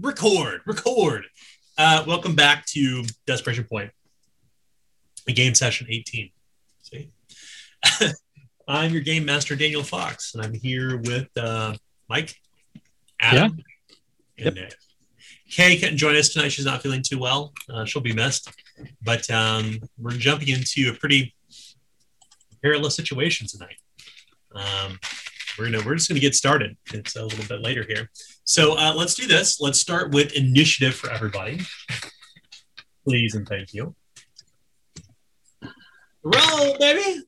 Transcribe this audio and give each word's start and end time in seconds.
record, 0.00 0.60
record. 0.66 1.26
Uh, 1.76 2.04
welcome 2.06 2.34
back 2.34 2.64
to 2.66 3.04
Desperation 3.26 3.64
Point, 3.64 3.90
a 5.28 5.32
game 5.32 5.54
session 5.54 5.86
18. 5.90 6.30
See, 6.82 7.10
I'm 8.68 8.92
your 8.92 9.02
game 9.02 9.24
master, 9.26 9.56
Daniel 9.56 9.82
Fox, 9.82 10.34
and 10.34 10.42
I'm 10.44 10.54
here 10.54 10.96
with 10.98 11.28
uh, 11.36 11.74
Mike, 12.08 12.34
Adam, 13.20 13.58
yeah. 14.38 14.46
and 14.46 14.56
yep. 14.56 14.64
Nick. 14.70 14.74
Kay 15.50 15.76
couldn't 15.78 15.98
join 15.98 16.14
us 16.16 16.28
tonight. 16.30 16.50
She's 16.52 16.64
not 16.64 16.80
feeling 16.80 17.02
too 17.02 17.18
well. 17.18 17.52
Uh, 17.68 17.84
she'll 17.84 18.00
be 18.02 18.12
missed. 18.12 18.50
But 19.02 19.28
um, 19.30 19.80
we're 19.98 20.12
jumping 20.12 20.48
into 20.48 20.88
a 20.90 20.94
pretty 20.96 21.34
perilous 22.62 22.94
situation 22.94 23.48
tonight. 23.48 23.74
Um, 24.54 24.98
we're 25.58 25.66
gonna 25.70 25.82
we're 25.84 25.96
just 25.96 26.08
gonna 26.08 26.20
get 26.20 26.34
started. 26.36 26.76
It's 26.94 27.16
a 27.16 27.24
little 27.24 27.44
bit 27.46 27.62
later 27.62 27.82
here. 27.86 28.08
So 28.52 28.74
uh, 28.74 28.92
let's 28.96 29.14
do 29.14 29.28
this. 29.28 29.60
Let's 29.60 29.78
start 29.78 30.10
with 30.10 30.32
initiative 30.32 30.92
for 30.96 31.08
everybody. 31.08 31.60
Please 33.06 33.36
and 33.36 33.46
thank 33.48 33.72
you. 33.72 33.94
Roll, 36.24 36.76
baby. 36.80 37.20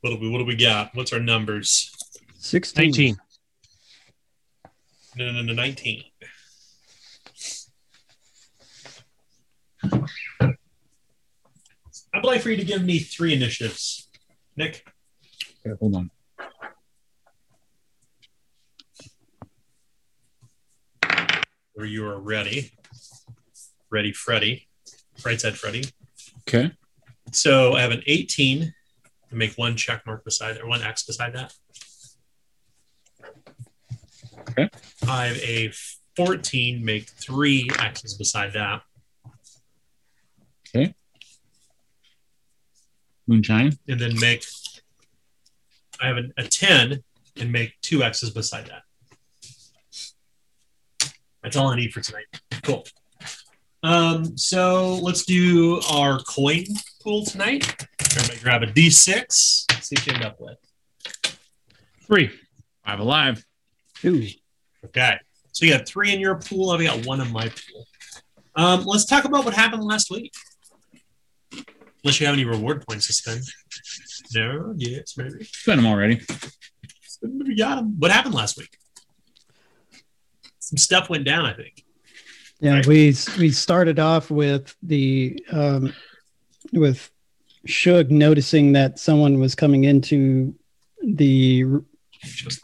What 0.00 0.10
do 0.10 0.16
we 0.18 0.28
what 0.28 0.38
do 0.40 0.44
we 0.44 0.56
got? 0.56 0.90
What's 0.96 1.12
our 1.12 1.20
numbers? 1.20 1.92
16. 2.38 2.84
19. 2.84 3.16
No, 5.18 5.30
no, 5.30 5.42
no, 5.42 5.52
19. 5.52 6.02
I'd 12.18 12.24
like 12.24 12.40
for 12.42 12.50
you 12.50 12.56
to 12.56 12.64
give 12.64 12.82
me 12.82 12.98
three 12.98 13.32
initiatives, 13.32 14.08
Nick. 14.56 14.84
Okay, 15.64 15.76
hold 15.78 15.94
on. 15.94 16.10
Where 21.74 21.86
you 21.86 22.04
are 22.08 22.18
ready, 22.18 22.72
ready, 23.92 24.12
Freddy, 24.12 24.66
right 25.24 25.40
side, 25.40 25.56
Freddy. 25.56 25.84
Okay. 26.48 26.72
So 27.30 27.74
I 27.76 27.82
have 27.82 27.92
an 27.92 28.02
18 28.08 28.74
make 29.30 29.52
one 29.54 29.76
check 29.76 30.04
mark 30.04 30.24
beside 30.24 30.58
or 30.58 30.66
one 30.66 30.82
X 30.82 31.04
beside 31.04 31.34
that. 31.36 31.52
Okay. 34.50 34.68
I 35.08 35.26
have 35.26 35.36
a 35.36 35.72
14, 36.16 36.84
make 36.84 37.08
three 37.10 37.70
X's 37.78 38.14
beside 38.14 38.54
that. 38.54 38.82
Okay 40.74 40.96
moonshine, 43.28 43.72
and 43.88 44.00
then 44.00 44.18
make. 44.18 44.44
I 46.00 46.06
have 46.08 46.16
a, 46.16 46.24
a 46.38 46.42
ten 46.44 47.02
and 47.36 47.52
make 47.52 47.74
two 47.82 48.02
X's 48.02 48.30
beside 48.30 48.66
that. 48.68 48.82
That's 51.42 51.56
all 51.56 51.68
I 51.68 51.76
need 51.76 51.92
for 51.92 52.00
tonight. 52.00 52.24
Cool. 52.62 52.84
Um, 53.84 54.36
so 54.36 54.96
let's 54.96 55.24
do 55.24 55.80
our 55.90 56.18
coin 56.20 56.64
pool 57.02 57.24
tonight. 57.24 57.86
Everybody 58.16 58.40
grab 58.42 58.62
a 58.64 58.66
D6. 58.66 59.30
See 59.82 59.94
what 59.94 60.06
you 60.06 60.12
end 60.14 60.24
up 60.24 60.36
with. 60.40 60.58
Three. 62.02 62.30
Five 62.84 62.98
alive. 62.98 63.44
Two. 64.00 64.26
Okay. 64.86 65.16
So 65.52 65.64
you 65.64 65.72
got 65.76 65.86
three 65.86 66.12
in 66.12 66.18
your 66.18 66.36
pool. 66.36 66.70
I've 66.70 66.82
got 66.82 67.06
one 67.06 67.20
in 67.20 67.30
my 67.32 67.48
pool. 67.48 67.86
Um, 68.56 68.84
let's 68.84 69.06
talk 69.06 69.24
about 69.24 69.44
what 69.44 69.54
happened 69.54 69.84
last 69.84 70.10
week. 70.10 70.32
Unless 72.08 72.20
you 72.20 72.26
have 72.26 72.32
any 72.32 72.46
reward 72.46 72.86
points 72.88 73.06
to 73.08 73.12
spend. 73.12 73.42
No, 74.34 74.72
yes, 74.78 75.14
maybe. 75.18 75.44
Spent 75.44 75.76
them 75.78 75.84
already. 75.84 76.22
We 77.20 77.54
got 77.54 77.74
them. 77.76 77.96
What 77.98 78.10
happened 78.10 78.32
last 78.34 78.56
week? 78.56 78.78
Some 80.58 80.78
stuff 80.78 81.10
went 81.10 81.26
down, 81.26 81.44
I 81.44 81.52
think. 81.52 81.84
Yeah, 82.60 82.76
right? 82.76 82.86
we 82.86 83.08
we 83.38 83.50
started 83.50 83.98
off 83.98 84.30
with 84.30 84.74
the 84.82 85.38
um, 85.52 85.92
with 86.72 87.10
Shug 87.66 88.10
noticing 88.10 88.72
that 88.72 88.98
someone 88.98 89.38
was 89.38 89.54
coming 89.54 89.84
into 89.84 90.54
the 91.04 91.66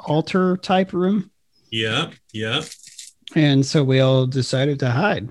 altar 0.00 0.56
type 0.56 0.94
room. 0.94 1.30
Yeah, 1.70 2.12
yeah. 2.32 2.62
And 3.34 3.66
so 3.66 3.84
we 3.84 4.00
all 4.00 4.26
decided 4.26 4.78
to 4.78 4.88
hide. 4.90 5.28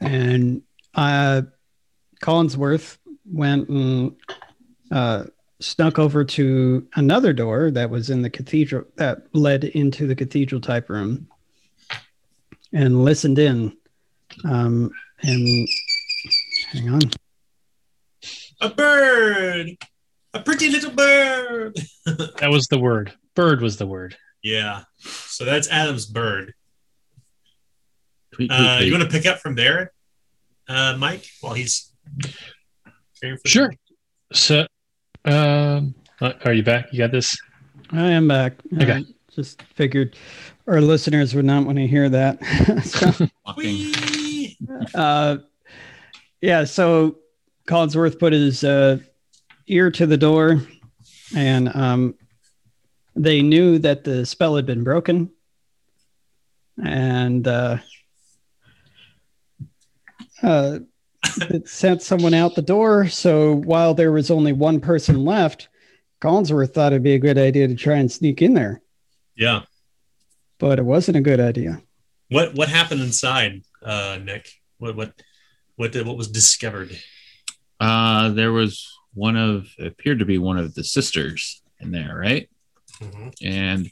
And 0.00 0.62
uh, 0.94 1.42
Collinsworth 2.22 2.98
went 3.30 3.68
and 3.68 4.16
uh, 4.90 5.24
snuck 5.60 5.98
over 5.98 6.24
to 6.24 6.86
another 6.96 7.32
door 7.32 7.70
that 7.70 7.90
was 7.90 8.10
in 8.10 8.22
the 8.22 8.30
cathedral 8.30 8.84
that 8.96 9.22
led 9.34 9.64
into 9.64 10.06
the 10.06 10.14
cathedral 10.14 10.60
type 10.60 10.88
room 10.88 11.26
and 12.72 13.04
listened 13.04 13.38
in. 13.38 13.76
Um, 14.44 14.90
and 15.22 15.68
hang 16.72 16.90
on. 16.90 17.00
A 18.60 18.68
bird, 18.70 19.76
a 20.32 20.40
pretty 20.40 20.70
little 20.70 20.90
bird. 20.92 21.76
that 22.06 22.48
was 22.50 22.66
the 22.68 22.78
word. 22.78 23.12
Bird 23.34 23.60
was 23.60 23.76
the 23.76 23.86
word. 23.86 24.16
Yeah. 24.42 24.84
So 24.98 25.44
that's 25.44 25.68
Adam's 25.68 26.06
bird. 26.06 26.54
Tweet, 28.34 28.50
tweet, 28.50 28.50
uh, 28.52 28.76
tweet. 28.76 28.88
You 28.88 28.92
want 28.96 29.04
to 29.04 29.10
pick 29.10 29.26
up 29.26 29.38
from 29.40 29.54
there? 29.54 29.92
uh, 30.68 30.96
Mike, 30.98 31.26
while 31.40 31.54
he's 31.54 31.90
sure. 33.46 33.68
Time? 33.68 33.78
So, 34.32 34.66
um, 35.24 35.94
oh, 36.20 36.32
are 36.44 36.52
you 36.52 36.62
back? 36.62 36.92
You 36.92 36.98
got 36.98 37.12
this? 37.12 37.36
I 37.90 38.10
am 38.10 38.28
back. 38.28 38.54
Uh, 38.72 38.82
okay. 38.82 38.92
I 38.92 39.04
just 39.30 39.62
figured 39.62 40.16
our 40.66 40.80
listeners 40.80 41.34
would 41.34 41.44
not 41.44 41.64
want 41.66 41.78
to 41.78 41.86
hear 41.86 42.08
that. 42.08 42.42
so, 44.88 44.98
uh, 44.98 45.36
yeah. 46.40 46.64
So 46.64 47.18
Collinsworth 47.68 48.18
put 48.18 48.32
his 48.32 48.64
uh, 48.64 48.98
ear 49.66 49.90
to 49.92 50.06
the 50.06 50.16
door, 50.16 50.62
and 51.36 51.74
um, 51.74 52.14
they 53.14 53.42
knew 53.42 53.78
that 53.80 54.04
the 54.04 54.26
spell 54.26 54.56
had 54.56 54.66
been 54.66 54.82
broken. 54.84 55.30
And 56.84 57.46
uh, 57.46 57.78
uh, 60.44 60.78
sent 61.64 62.02
someone 62.02 62.34
out 62.34 62.54
the 62.54 62.62
door. 62.62 63.08
So 63.08 63.54
while 63.56 63.94
there 63.94 64.12
was 64.12 64.30
only 64.30 64.52
one 64.52 64.80
person 64.80 65.24
left, 65.24 65.68
Collinsworth 66.20 66.74
thought 66.74 66.92
it'd 66.92 67.02
be 67.02 67.14
a 67.14 67.18
good 67.18 67.38
idea 67.38 67.66
to 67.66 67.74
try 67.74 67.96
and 67.96 68.12
sneak 68.12 68.42
in 68.42 68.54
there. 68.54 68.82
Yeah, 69.36 69.62
but 70.58 70.78
it 70.78 70.84
wasn't 70.84 71.16
a 71.16 71.20
good 71.22 71.40
idea. 71.40 71.82
What 72.30 72.54
what 72.54 72.68
happened 72.68 73.00
inside, 73.00 73.62
uh, 73.82 74.18
Nick? 74.22 74.48
What 74.78 74.96
what 74.96 75.12
what 75.76 75.92
did, 75.92 76.06
what 76.06 76.16
was 76.16 76.28
discovered? 76.28 76.96
Uh, 77.80 78.30
there 78.30 78.52
was 78.52 78.86
one 79.12 79.36
of 79.36 79.66
appeared 79.78 80.20
to 80.20 80.24
be 80.24 80.38
one 80.38 80.56
of 80.56 80.74
the 80.74 80.84
sisters 80.84 81.62
in 81.80 81.90
there, 81.90 82.14
right? 82.16 82.48
Mm-hmm. 83.02 83.28
And 83.42 83.90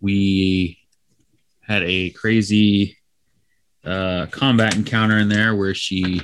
we 0.00 0.78
had 1.62 1.82
a 1.84 2.10
crazy 2.10 2.98
uh, 3.84 4.26
combat 4.30 4.74
encounter 4.76 5.18
in 5.18 5.28
there 5.28 5.54
where 5.54 5.74
she 5.74 6.22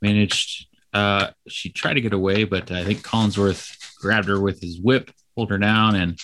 managed. 0.00 0.66
Uh, 0.94 1.28
she 1.46 1.70
tried 1.70 1.94
to 1.94 2.00
get 2.00 2.14
away, 2.14 2.44
but 2.44 2.70
I 2.72 2.82
think 2.82 3.06
Collinsworth 3.06 3.76
grabbed 4.00 4.28
her 4.28 4.40
with 4.40 4.60
his 4.60 4.80
whip, 4.80 5.10
pulled 5.36 5.50
her 5.50 5.58
down, 5.58 5.94
and 5.94 6.18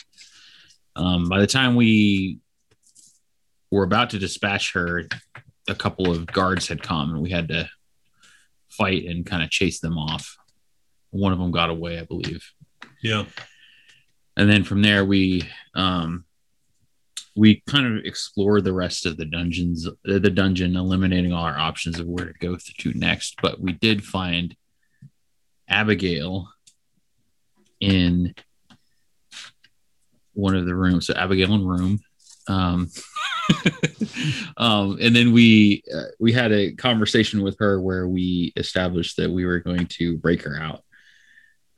um, 0.97 1.29
by 1.29 1.39
the 1.39 1.47
time 1.47 1.75
we 1.77 2.39
were 3.71 3.85
about 3.85 4.11
to 4.11 4.19
dispatch 4.19 4.73
her, 4.73 5.03
a 5.69 5.75
couple 5.75 6.11
of 6.11 6.27
guards 6.27 6.67
had 6.69 6.83
come, 6.83 7.11
and 7.11 7.21
we 7.21 7.31
had 7.31 7.49
to 7.49 7.69
fight 8.71 9.05
and 9.05 9.27
kind 9.27 9.43
of 9.43 9.51
chase 9.51 9.81
them 9.81 9.99
off. 9.99 10.35
One 11.11 11.33
of 11.33 11.39
them 11.39 11.51
got 11.53 11.71
away, 11.71 11.99
I 12.01 12.05
believe. 12.05 12.45
Yeah. 13.03 13.25
And 14.37 14.51
then 14.51 14.65
from 14.65 14.83
there, 14.83 15.05
we 15.05 15.43
um, 15.75 16.25
we 17.37 17.63
kind 17.67 17.85
of 17.87 18.05
explore 18.05 18.61
the 18.61 18.73
rest 18.73 19.07
of 19.07 19.17
the 19.17 19.25
dungeons, 19.25 19.89
uh, 19.89 19.91
the 20.05 20.31
dungeon, 20.31 20.77
eliminating 20.77 21.33
all 21.33 21.45
our 21.45 21.59
options 21.59 21.99
of 21.99 22.07
where 22.07 22.27
to 22.33 22.33
go 22.39 22.57
to 22.79 22.93
next. 22.99 23.41
But 23.43 23.61
we 23.61 23.73
did 23.73 24.05
find 24.05 24.55
Abigail 25.69 26.49
in 27.81 28.35
one 30.35 30.55
of 30.55 30.65
the 30.67 30.75
rooms. 30.77 31.07
So 31.09 31.15
Abigail 31.15 31.55
in 31.55 31.67
room. 31.67 32.01
Um, 32.47 32.91
um, 34.57 34.99
and 35.01 35.15
then 35.17 35.33
we 35.33 35.83
uh, 35.93 36.05
we 36.21 36.33
had 36.33 36.53
a 36.53 36.73
conversation 36.75 37.43
with 37.43 37.57
her 37.59 37.81
where 37.81 38.07
we 38.07 38.53
established 38.57 39.17
that 39.17 39.31
we 39.31 39.45
were 39.45 39.59
going 39.61 39.87
to 39.87 40.19
break 40.19 40.43
her 40.43 40.57
out, 40.59 40.83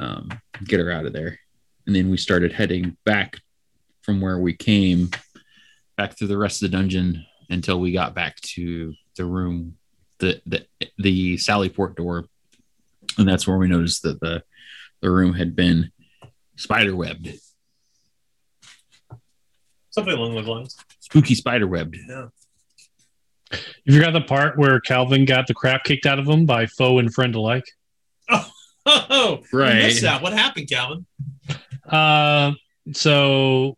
um, 0.01 0.29
get 0.65 0.81
her 0.81 0.91
out 0.91 1.07
of 1.07 1.13
there, 1.15 1.39
and 1.87 1.95
then 1.97 2.11
we 2.11 2.17
started 2.19 2.53
heading 2.53 2.97
back 3.05 3.39
from 4.03 4.21
where 4.21 4.39
we 4.39 4.55
came 4.55 5.11
back 5.97 6.17
through 6.17 6.29
the 6.29 6.39
rest 6.39 6.63
of 6.63 6.71
the 6.71 6.77
dungeon 6.77 7.25
until 7.51 7.81
we 7.81 7.93
got 7.93 8.15
back 8.15 8.37
to 8.41 8.95
the 9.17 9.25
room, 9.25 9.77
the 10.19 10.41
the 10.47 10.67
the 10.99 11.37
Sallyport 11.37 11.97
door, 11.97 12.27
and 13.19 13.27
that's 13.27 13.47
where 13.47 13.57
we 13.59 13.69
noticed 13.69 14.03
that 14.03 14.21
the 14.21 14.43
the 15.01 15.11
room 15.11 15.35
had 15.35 15.57
been 15.57 15.91
spider 16.57 16.95
webbed. 16.95 17.31
Something 19.91 20.15
along 20.15 20.35
those 20.35 20.47
lines. 20.47 20.77
Spooky 21.01 21.35
spider 21.35 21.67
webbed. 21.67 21.97
Yeah. 22.09 22.27
You 23.85 23.95
forgot 23.99 24.13
the 24.13 24.21
part 24.23 24.59
where 24.59 24.81
Calvin 24.81 25.25
got 25.25 25.47
the 25.47 25.55
crap 25.55 25.85
kicked 25.85 26.05
out 26.05 26.19
of 26.19 26.27
him 26.27 26.47
by 26.47 26.67
foe 26.67 26.99
and 26.99 27.13
friend 27.15 27.35
alike. 27.35 27.65
Oh, 28.29 28.51
oh, 28.87 29.05
oh. 29.09 29.43
right. 29.53 29.77
missed 29.77 30.03
that. 30.03 30.21
What 30.23 30.33
happened, 30.33 30.69
Calvin? 30.69 31.07
Uh, 31.89 32.53
so 32.93 33.77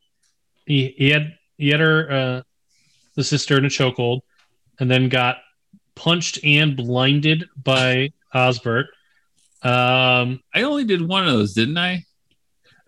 he, 0.67 0.89
he 0.97 1.11
had 1.11 1.38
he 1.59 1.69
had 1.69 1.81
her 1.81 2.11
uh, 2.11 2.43
the 3.17 3.25
sister 3.25 3.59
in 3.59 3.65
a 3.65 3.69
chokehold, 3.69 4.21
and 4.81 4.91
then 4.91 5.09
got 5.09 5.39
punched 5.95 6.39
and 6.45 6.77
blinded 6.77 7.45
by 7.63 8.13
Osbert. 8.33 8.87
Um, 9.63 10.41
I 10.55 10.63
only 10.63 10.85
did 10.85 11.07
one 11.07 11.27
of 11.27 11.33
those, 11.35 11.53
didn't 11.53 11.77
I? 11.77 12.05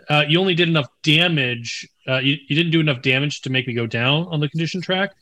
Uh, 0.09 0.25
you 0.27 0.41
only 0.41 0.55
did 0.55 0.69
enough 0.69 0.87
damage. 1.03 1.87
Uh, 2.09 2.19
you, 2.19 2.37
you 2.49 2.57
didn't 2.57 2.73
do 2.73 2.81
enough 2.81 3.03
damage 3.03 3.43
to 3.43 3.51
make 3.51 3.67
me 3.67 3.75
go 3.75 3.87
down 3.87 4.27
on 4.29 4.41
the 4.41 4.49
condition 4.49 4.81
track, 4.81 5.15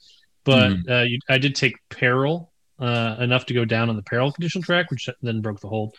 but 0.44 0.68
mm-hmm. 0.70 0.90
uh, 0.90 1.02
you, 1.02 1.18
I 1.28 1.38
did 1.38 1.54
take 1.54 1.74
peril 1.88 2.52
uh, 2.78 3.16
enough 3.18 3.46
to 3.46 3.54
go 3.54 3.64
down 3.64 3.88
on 3.88 3.96
the 3.96 4.02
peril 4.02 4.30
condition 4.30 4.62
track, 4.62 4.90
which 4.90 5.08
then 5.22 5.40
broke 5.40 5.60
the 5.60 5.68
hold. 5.68 5.94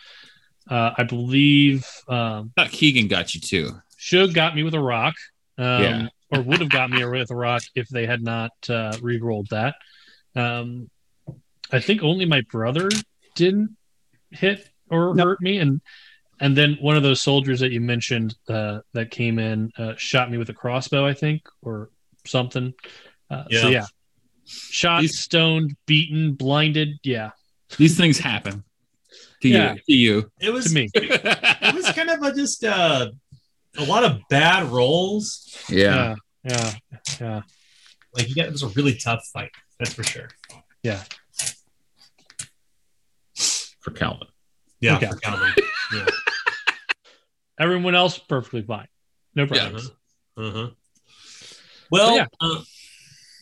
Uh, 0.68 0.92
I 0.96 1.02
believe. 1.02 1.86
Um, 2.08 2.52
I 2.56 2.68
Keegan 2.68 3.08
got 3.08 3.34
you 3.34 3.40
too. 3.40 3.70
Shug 3.96 4.34
got 4.34 4.54
me 4.54 4.62
with 4.62 4.74
a 4.74 4.80
rock. 4.80 5.14
Um, 5.58 5.82
yeah 5.82 6.06
or 6.32 6.42
would 6.42 6.60
have 6.60 6.70
got 6.70 6.90
me 6.90 7.04
with 7.04 7.30
a 7.30 7.36
rock 7.36 7.62
if 7.74 7.88
they 7.88 8.06
had 8.06 8.22
not 8.22 8.52
uh, 8.68 8.96
re-rolled 9.02 9.48
that. 9.50 9.74
Um, 10.36 10.88
I 11.72 11.80
think 11.80 12.02
only 12.02 12.24
my 12.24 12.42
brother 12.50 12.88
didn't 13.34 13.76
hit 14.30 14.68
or 14.90 15.14
nope. 15.14 15.26
hurt 15.26 15.40
me, 15.40 15.58
and 15.58 15.80
and 16.40 16.56
then 16.56 16.78
one 16.80 16.96
of 16.96 17.02
those 17.02 17.20
soldiers 17.20 17.60
that 17.60 17.72
you 17.72 17.80
mentioned 17.80 18.34
uh, 18.48 18.80
that 18.92 19.10
came 19.10 19.38
in 19.38 19.70
uh, 19.76 19.94
shot 19.96 20.30
me 20.30 20.38
with 20.38 20.48
a 20.50 20.54
crossbow, 20.54 21.04
I 21.06 21.14
think, 21.14 21.42
or 21.62 21.90
something. 22.26 22.74
Uh, 23.30 23.44
yeah. 23.50 23.60
So 23.60 23.68
yeah, 23.68 23.86
shot, 24.44 25.00
These... 25.02 25.18
stoned, 25.18 25.76
beaten, 25.86 26.34
blinded. 26.34 26.90
Yeah, 27.02 27.30
these 27.76 27.96
things 27.96 28.18
happen 28.18 28.64
to 29.42 29.48
yeah. 29.48 29.74
you. 29.74 29.78
To 29.78 29.92
you. 29.92 30.30
It 30.40 30.52
was 30.52 30.66
to 30.66 30.74
me. 30.74 30.90
it 30.94 31.74
was 31.74 31.90
kind 31.92 32.10
of 32.10 32.22
a 32.22 32.34
just 32.34 32.64
uh, 32.64 33.10
a 33.80 33.84
lot 33.84 34.04
of 34.04 34.20
bad 34.28 34.66
rolls. 34.68 35.56
Yeah. 35.68 36.16
yeah, 36.44 36.50
yeah, 36.50 36.72
yeah. 37.20 37.42
Like 38.14 38.28
you 38.28 38.34
got 38.34 38.46
it 38.46 38.52
was 38.52 38.62
a 38.62 38.68
really 38.68 38.96
tough 38.96 39.24
fight. 39.32 39.50
That's 39.78 39.92
for 39.94 40.02
sure. 40.02 40.28
Yeah. 40.82 41.02
For 43.80 43.90
Calvin. 43.92 44.28
Yeah, 44.80 44.96
okay. 44.96 45.06
for 45.08 45.16
Calvin. 45.16 45.52
yeah. 45.94 46.06
Everyone 47.58 47.94
else 47.94 48.18
perfectly 48.18 48.62
fine. 48.62 48.88
No 49.34 49.46
problem. 49.46 49.74
Yeah. 49.74 49.80
Uh-huh. 50.42 50.60
uh-huh. 50.62 50.70
Well, 51.90 52.16
yeah. 52.16 52.26
uh, 52.40 52.60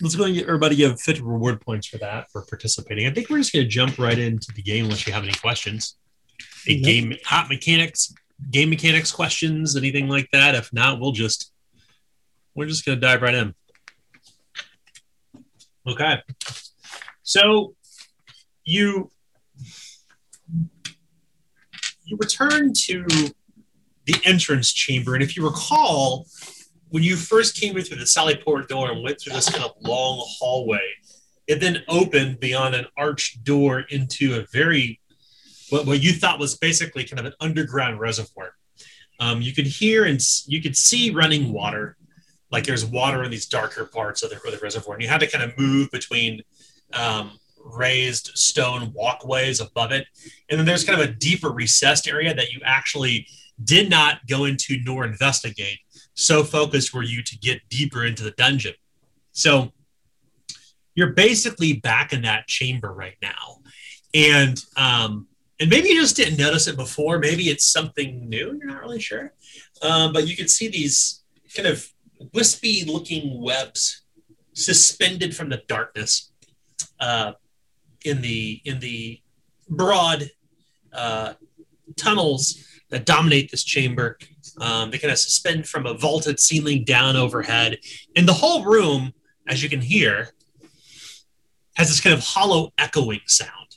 let's 0.01 0.17
go 0.17 0.25
and 0.25 0.35
get 0.35 0.45
everybody 0.47 0.77
give 0.77 1.01
50 1.01 1.23
reward 1.23 1.61
points 1.61 1.89
for 1.89 1.99
that 1.99 2.31
for 2.31 2.43
participating. 2.47 3.07
I 3.07 3.11
think 3.13 3.29
we're 3.31 3.39
just 3.39 3.53
going 3.53 3.65
to 3.65 3.69
jump 3.71 3.99
right 3.99 4.19
into 4.19 4.51
the 4.55 4.63
game 4.63 4.85
unless 4.85 5.07
you 5.07 5.13
have 5.13 5.23
any 5.25 5.35
questions. 5.35 5.97
A 6.67 6.71
mm-hmm. 6.71 6.85
game, 7.11 7.19
hot 7.25 7.49
mechanics, 7.49 8.13
game 8.51 8.71
mechanics 8.71 9.11
questions, 9.11 9.77
anything 9.77 10.09
like 10.09 10.29
that? 10.33 10.55
If 10.55 10.73
not, 10.73 11.01
we'll 11.01 11.13
just 11.13 11.53
we're 12.55 12.67
just 12.67 12.85
gonna 12.85 13.01
dive 13.01 13.23
right 13.23 13.35
in. 13.35 13.55
Okay. 15.87 16.19
So 17.23 17.75
you 18.65 19.11
you 22.05 22.17
return 22.19 22.73
to 22.73 23.05
the 24.07 24.15
entrance 24.25 24.73
chamber, 24.73 25.15
and 25.15 25.23
if 25.23 25.37
you 25.37 25.45
recall, 25.45 26.27
when 26.89 27.03
you 27.03 27.17
first 27.17 27.61
came 27.61 27.77
in 27.77 27.85
through 27.85 27.99
the 27.99 28.07
Sally 28.07 28.37
Port 28.37 28.69
door 28.69 28.91
and 28.91 29.03
went 29.03 29.21
through 29.21 29.35
this 29.35 29.51
kind 29.51 29.63
of 29.65 29.73
long 29.83 30.23
hallway, 30.39 30.81
it 31.47 31.61
then 31.61 31.83
opened 31.89 32.41
beyond 32.41 32.75
an 32.75 32.87
arched 32.97 33.45
door 33.45 33.81
into 33.81 34.37
a 34.41 34.47
very 34.51 34.99
what, 35.71 35.87
what 35.87 36.03
you 36.03 36.13
thought 36.13 36.39
was 36.39 36.57
basically 36.57 37.05
kind 37.05 37.21
of 37.21 37.27
an 37.27 37.33
underground 37.41 38.01
reservoir. 38.01 38.53
Um, 39.21 39.43
you 39.43 39.53
could 39.53 39.67
hear 39.67 40.05
and 40.05 40.21
you 40.47 40.63
could 40.63 40.77
see 40.77 41.11
running 41.11 41.53
water, 41.53 41.97
like 42.51 42.65
there's 42.65 42.85
water 42.85 43.25
in 43.25 43.31
these 43.31 43.47
darker 43.47 43.85
parts 43.85 44.23
of 44.23 44.31
the, 44.31 44.37
of 44.37 44.43
the 44.53 44.59
reservoir, 44.63 44.95
and 44.95 45.03
you 45.03 45.09
had 45.09 45.21
to 45.21 45.27
kind 45.27 45.43
of 45.45 45.59
move 45.59 45.91
between 45.91 46.41
um, 46.93 47.33
raised 47.65 48.31
stone 48.35 48.93
walkways 48.95 49.61
above 49.61 49.93
it, 49.93 50.07
and 50.49 50.59
then 50.59 50.67
there's 50.67 50.85
kind 50.85 51.01
of 51.01 51.09
a 51.09 51.13
deeper 51.13 51.51
recessed 51.51 52.07
area 52.09 52.33
that 52.33 52.53
you 52.53 52.61
actually 52.65 53.27
did 53.65 53.91
not 53.91 54.25
go 54.29 54.45
into 54.45 54.79
nor 54.85 55.05
investigate. 55.05 55.79
So 56.15 56.45
focused 56.45 56.95
were 56.95 57.03
you 57.03 57.23
to 57.25 57.39
get 57.39 57.61
deeper 57.69 58.05
into 58.05 58.23
the 58.23 58.31
dungeon. 58.33 58.75
So 59.33 59.73
you're 60.95 61.13
basically 61.13 61.75
back 61.75 62.13
in 62.13 62.23
that 62.23 62.47
chamber 62.47 62.93
right 62.93 63.17
now, 63.21 63.59
and 64.15 64.65
um, 64.77 65.28
and 65.61 65.71
maybe 65.71 65.89
you 65.89 66.01
just 66.01 66.17
didn't 66.17 66.39
notice 66.39 66.67
it 66.69 66.77
before. 66.77 67.19
Maybe 67.19 67.45
it's 67.45 67.65
something 67.65 68.29
new. 68.29 68.55
You're 68.59 68.67
not 68.67 68.81
really 68.81 69.01
sure, 69.01 69.33
um, 69.83 70.13
but 70.13 70.27
you 70.27 70.37
can 70.37 70.49
see 70.49 70.69
these 70.69 71.23
kind 71.55 71.67
of 71.67 71.87
wispy-looking 72.35 73.41
webs 73.43 74.03
suspended 74.53 75.35
from 75.37 75.49
the 75.49 75.63
darkness 75.69 76.31
uh, 77.01 77.33
in 78.05 78.21
the 78.23 78.61
in 78.65 78.79
the 78.81 79.21
broad 79.69 80.31
uh, 80.93 81.35
tunnels 81.97 82.65
that 82.91 83.05
dominate 83.05 83.51
this 83.51 83.65
chamber. 83.65 84.17
Um, 84.61 84.91
they 84.91 84.99
kind 84.99 85.13
of 85.13 85.19
suspend 85.19 85.69
from 85.69 85.87
a 85.87 85.95
vaulted 85.95 86.39
ceiling 86.41 86.85
down 86.85 87.17
overhead, 87.17 87.79
and 88.17 88.29
the 88.29 88.35
whole 88.35 88.65
room, 88.65 89.13
as 89.49 89.61
you 89.63 89.69
can 89.69 89.81
hear, 89.81 90.31
has 91.75 91.89
this 91.89 92.01
kind 92.01 92.15
of 92.15 92.21
hollow 92.23 92.73
echoing 92.79 93.21
sound 93.27 93.68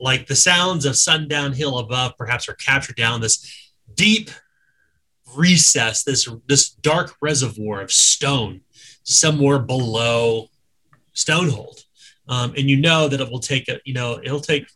like 0.00 0.26
the 0.26 0.36
sounds 0.36 0.84
of 0.84 0.96
Sundown 0.96 1.52
Hill 1.52 1.78
above 1.78 2.16
perhaps 2.16 2.48
are 2.48 2.54
captured 2.54 2.96
down 2.96 3.20
this 3.20 3.52
deep 3.94 4.30
recess, 5.36 6.04
this 6.04 6.28
this 6.48 6.70
dark 6.70 7.14
reservoir 7.20 7.80
of 7.82 7.92
stone 7.92 8.60
somewhere 9.02 9.58
below 9.58 10.48
Stonehold. 11.14 11.80
Um, 12.28 12.54
and 12.56 12.68
you 12.70 12.76
know 12.76 13.08
that 13.08 13.20
it 13.20 13.30
will 13.30 13.40
take 13.40 13.68
a, 13.68 13.80
you 13.84 13.94
know 13.94 14.20
it'll 14.22 14.40
take 14.40 14.66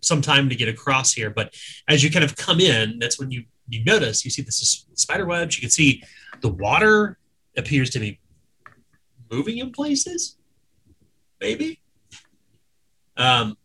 some 0.00 0.22
time 0.22 0.48
to 0.48 0.54
get 0.56 0.68
across 0.68 1.12
here. 1.12 1.30
But 1.30 1.54
as 1.88 2.02
you 2.02 2.10
kind 2.10 2.24
of 2.24 2.36
come 2.36 2.60
in, 2.60 2.98
that's 2.98 3.18
when 3.18 3.30
you 3.30 3.44
you 3.68 3.84
notice 3.84 4.24
you 4.24 4.30
see 4.30 4.42
this 4.42 4.86
spider 4.94 5.26
webs. 5.26 5.56
You 5.56 5.60
can 5.60 5.70
see 5.70 6.02
the 6.40 6.48
water 6.48 7.18
appears 7.56 7.90
to 7.90 7.98
be 7.98 8.18
moving 9.30 9.58
in 9.58 9.72
places, 9.72 10.38
maybe. 11.40 11.80
Um, 13.16 13.56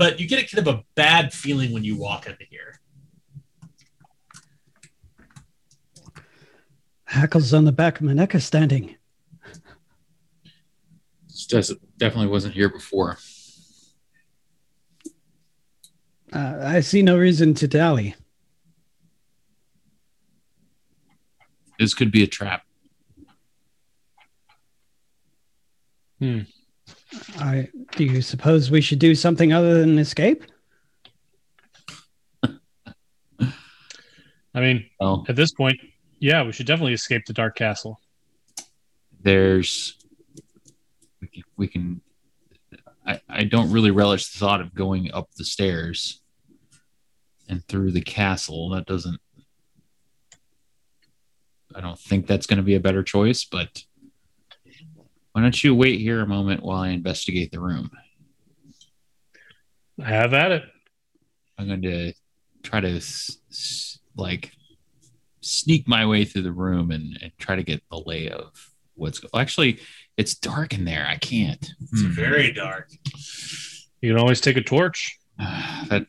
but 0.00 0.18
you 0.18 0.26
get 0.26 0.42
a 0.42 0.46
kind 0.56 0.66
of 0.66 0.74
a 0.76 0.82
bad 0.94 1.30
feeling 1.30 1.72
when 1.74 1.84
you 1.84 1.94
walk 1.94 2.24
into 2.26 2.42
here. 2.48 2.80
Hackles 7.04 7.52
on 7.52 7.66
the 7.66 7.72
back 7.72 8.00
of 8.00 8.06
my 8.06 8.14
neck 8.14 8.34
is 8.34 8.42
standing. 8.42 8.96
This 11.28 11.74
definitely 11.98 12.28
wasn't 12.28 12.54
here 12.54 12.70
before. 12.70 13.18
Uh, 16.32 16.56
I 16.62 16.80
see 16.80 17.02
no 17.02 17.18
reason 17.18 17.52
to 17.52 17.68
dally. 17.68 18.14
This 21.78 21.92
could 21.92 22.10
be 22.10 22.22
a 22.22 22.26
trap. 22.26 22.62
Hmm. 26.18 26.40
I, 27.38 27.68
do 27.92 28.04
you 28.04 28.22
suppose 28.22 28.70
we 28.70 28.80
should 28.80 28.98
do 28.98 29.14
something 29.14 29.52
other 29.52 29.80
than 29.80 29.98
escape? 29.98 30.44
I 34.52 34.58
mean, 34.60 34.86
well, 34.98 35.24
at 35.28 35.36
this 35.36 35.52
point, 35.52 35.76
yeah, 36.18 36.42
we 36.42 36.52
should 36.52 36.66
definitely 36.66 36.94
escape 36.94 37.22
the 37.24 37.32
Dark 37.32 37.56
Castle. 37.56 38.00
There's, 39.22 39.94
we 41.20 41.28
can, 41.28 41.42
we 41.56 41.68
can 41.68 42.00
I, 43.06 43.20
I 43.28 43.44
don't 43.44 43.70
really 43.70 43.92
relish 43.92 44.28
the 44.32 44.38
thought 44.40 44.60
of 44.60 44.74
going 44.74 45.12
up 45.12 45.28
the 45.36 45.44
stairs 45.44 46.20
and 47.48 47.64
through 47.64 47.92
the 47.92 48.00
castle. 48.00 48.70
That 48.70 48.86
doesn't, 48.86 49.20
I 51.74 51.80
don't 51.80 51.98
think 51.98 52.26
that's 52.26 52.46
going 52.46 52.56
to 52.56 52.62
be 52.64 52.74
a 52.74 52.80
better 52.80 53.04
choice, 53.04 53.44
but 53.44 53.84
why 55.32 55.42
don't 55.42 55.62
you 55.62 55.74
wait 55.74 56.00
here 56.00 56.20
a 56.20 56.26
moment 56.26 56.62
while 56.62 56.80
I 56.82 56.88
investigate 56.88 57.52
the 57.52 57.60
room? 57.60 57.90
Have 60.04 60.34
at 60.34 60.50
it. 60.50 60.64
I'm 61.56 61.68
going 61.68 61.82
to 61.82 62.12
try 62.62 62.80
to 62.80 63.00
like 64.16 64.50
sneak 65.40 65.86
my 65.86 66.04
way 66.06 66.24
through 66.24 66.42
the 66.42 66.52
room 66.52 66.90
and, 66.90 67.18
and 67.22 67.32
try 67.38 67.56
to 67.56 67.62
get 67.62 67.82
the 67.90 67.98
lay 68.04 68.28
of 68.28 68.70
what's 68.94 69.20
actually 69.34 69.78
it's 70.16 70.34
dark 70.34 70.74
in 70.74 70.84
there. 70.84 71.06
I 71.06 71.16
can't. 71.16 71.64
It's 71.92 72.02
mm 72.02 72.08
very 72.10 72.52
dark. 72.52 72.90
You 74.00 74.12
can 74.12 74.18
always 74.20 74.40
take 74.40 74.56
a 74.56 74.62
torch. 74.62 75.16
that 75.38 76.06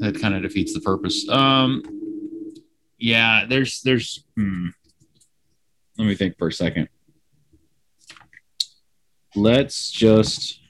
that 0.00 0.18
kind 0.20 0.34
of 0.34 0.42
defeats 0.42 0.72
the 0.72 0.80
purpose. 0.80 1.28
Um, 1.28 1.82
yeah, 2.98 3.44
there's 3.48 3.82
there's. 3.82 4.24
Hmm. 4.36 4.68
Let 5.98 6.06
me 6.06 6.14
think 6.14 6.38
for 6.38 6.48
a 6.48 6.52
second 6.52 6.88
let's 9.34 9.90
just 9.90 10.60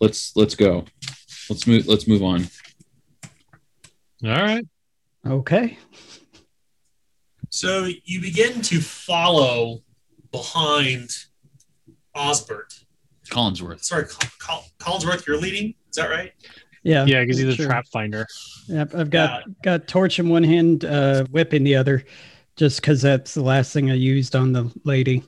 let's 0.00 0.34
let's 0.36 0.54
go. 0.54 0.84
Let's 1.48 1.66
move 1.66 1.86
let's 1.86 2.08
move 2.08 2.22
on. 2.22 2.44
All 4.24 4.30
right. 4.30 4.64
Okay. 5.26 5.78
So 7.50 7.88
you 8.04 8.20
begin 8.20 8.60
to 8.62 8.80
follow 8.80 9.80
behind 10.30 11.10
Osbert. 12.14 12.82
Collinsworth. 13.28 13.82
Sorry, 13.82 14.06
Col- 14.06 14.28
Col- 14.78 15.00
Collinsworth, 15.00 15.26
you're 15.26 15.36
leading. 15.40 15.70
Is 15.90 15.96
that 15.96 16.10
right? 16.10 16.32
Yeah. 16.84 17.04
Yeah, 17.06 17.22
because 17.22 17.38
he's 17.38 17.54
a 17.54 17.54
sure. 17.56 17.66
trap 17.66 17.86
finder. 17.92 18.26
Yep. 18.68 18.94
I've 18.94 19.10
got 19.10 19.40
yeah. 19.46 19.52
got 19.62 19.88
torch 19.88 20.18
in 20.18 20.28
one 20.28 20.44
hand, 20.44 20.84
uh, 20.84 21.24
whip 21.30 21.52
in 21.54 21.64
the 21.64 21.74
other, 21.76 22.04
just 22.56 22.80
because 22.80 23.02
that's 23.02 23.34
the 23.34 23.42
last 23.42 23.72
thing 23.72 23.90
I 23.90 23.94
used 23.94 24.36
on 24.36 24.52
the 24.52 24.70
lady. 24.84 25.24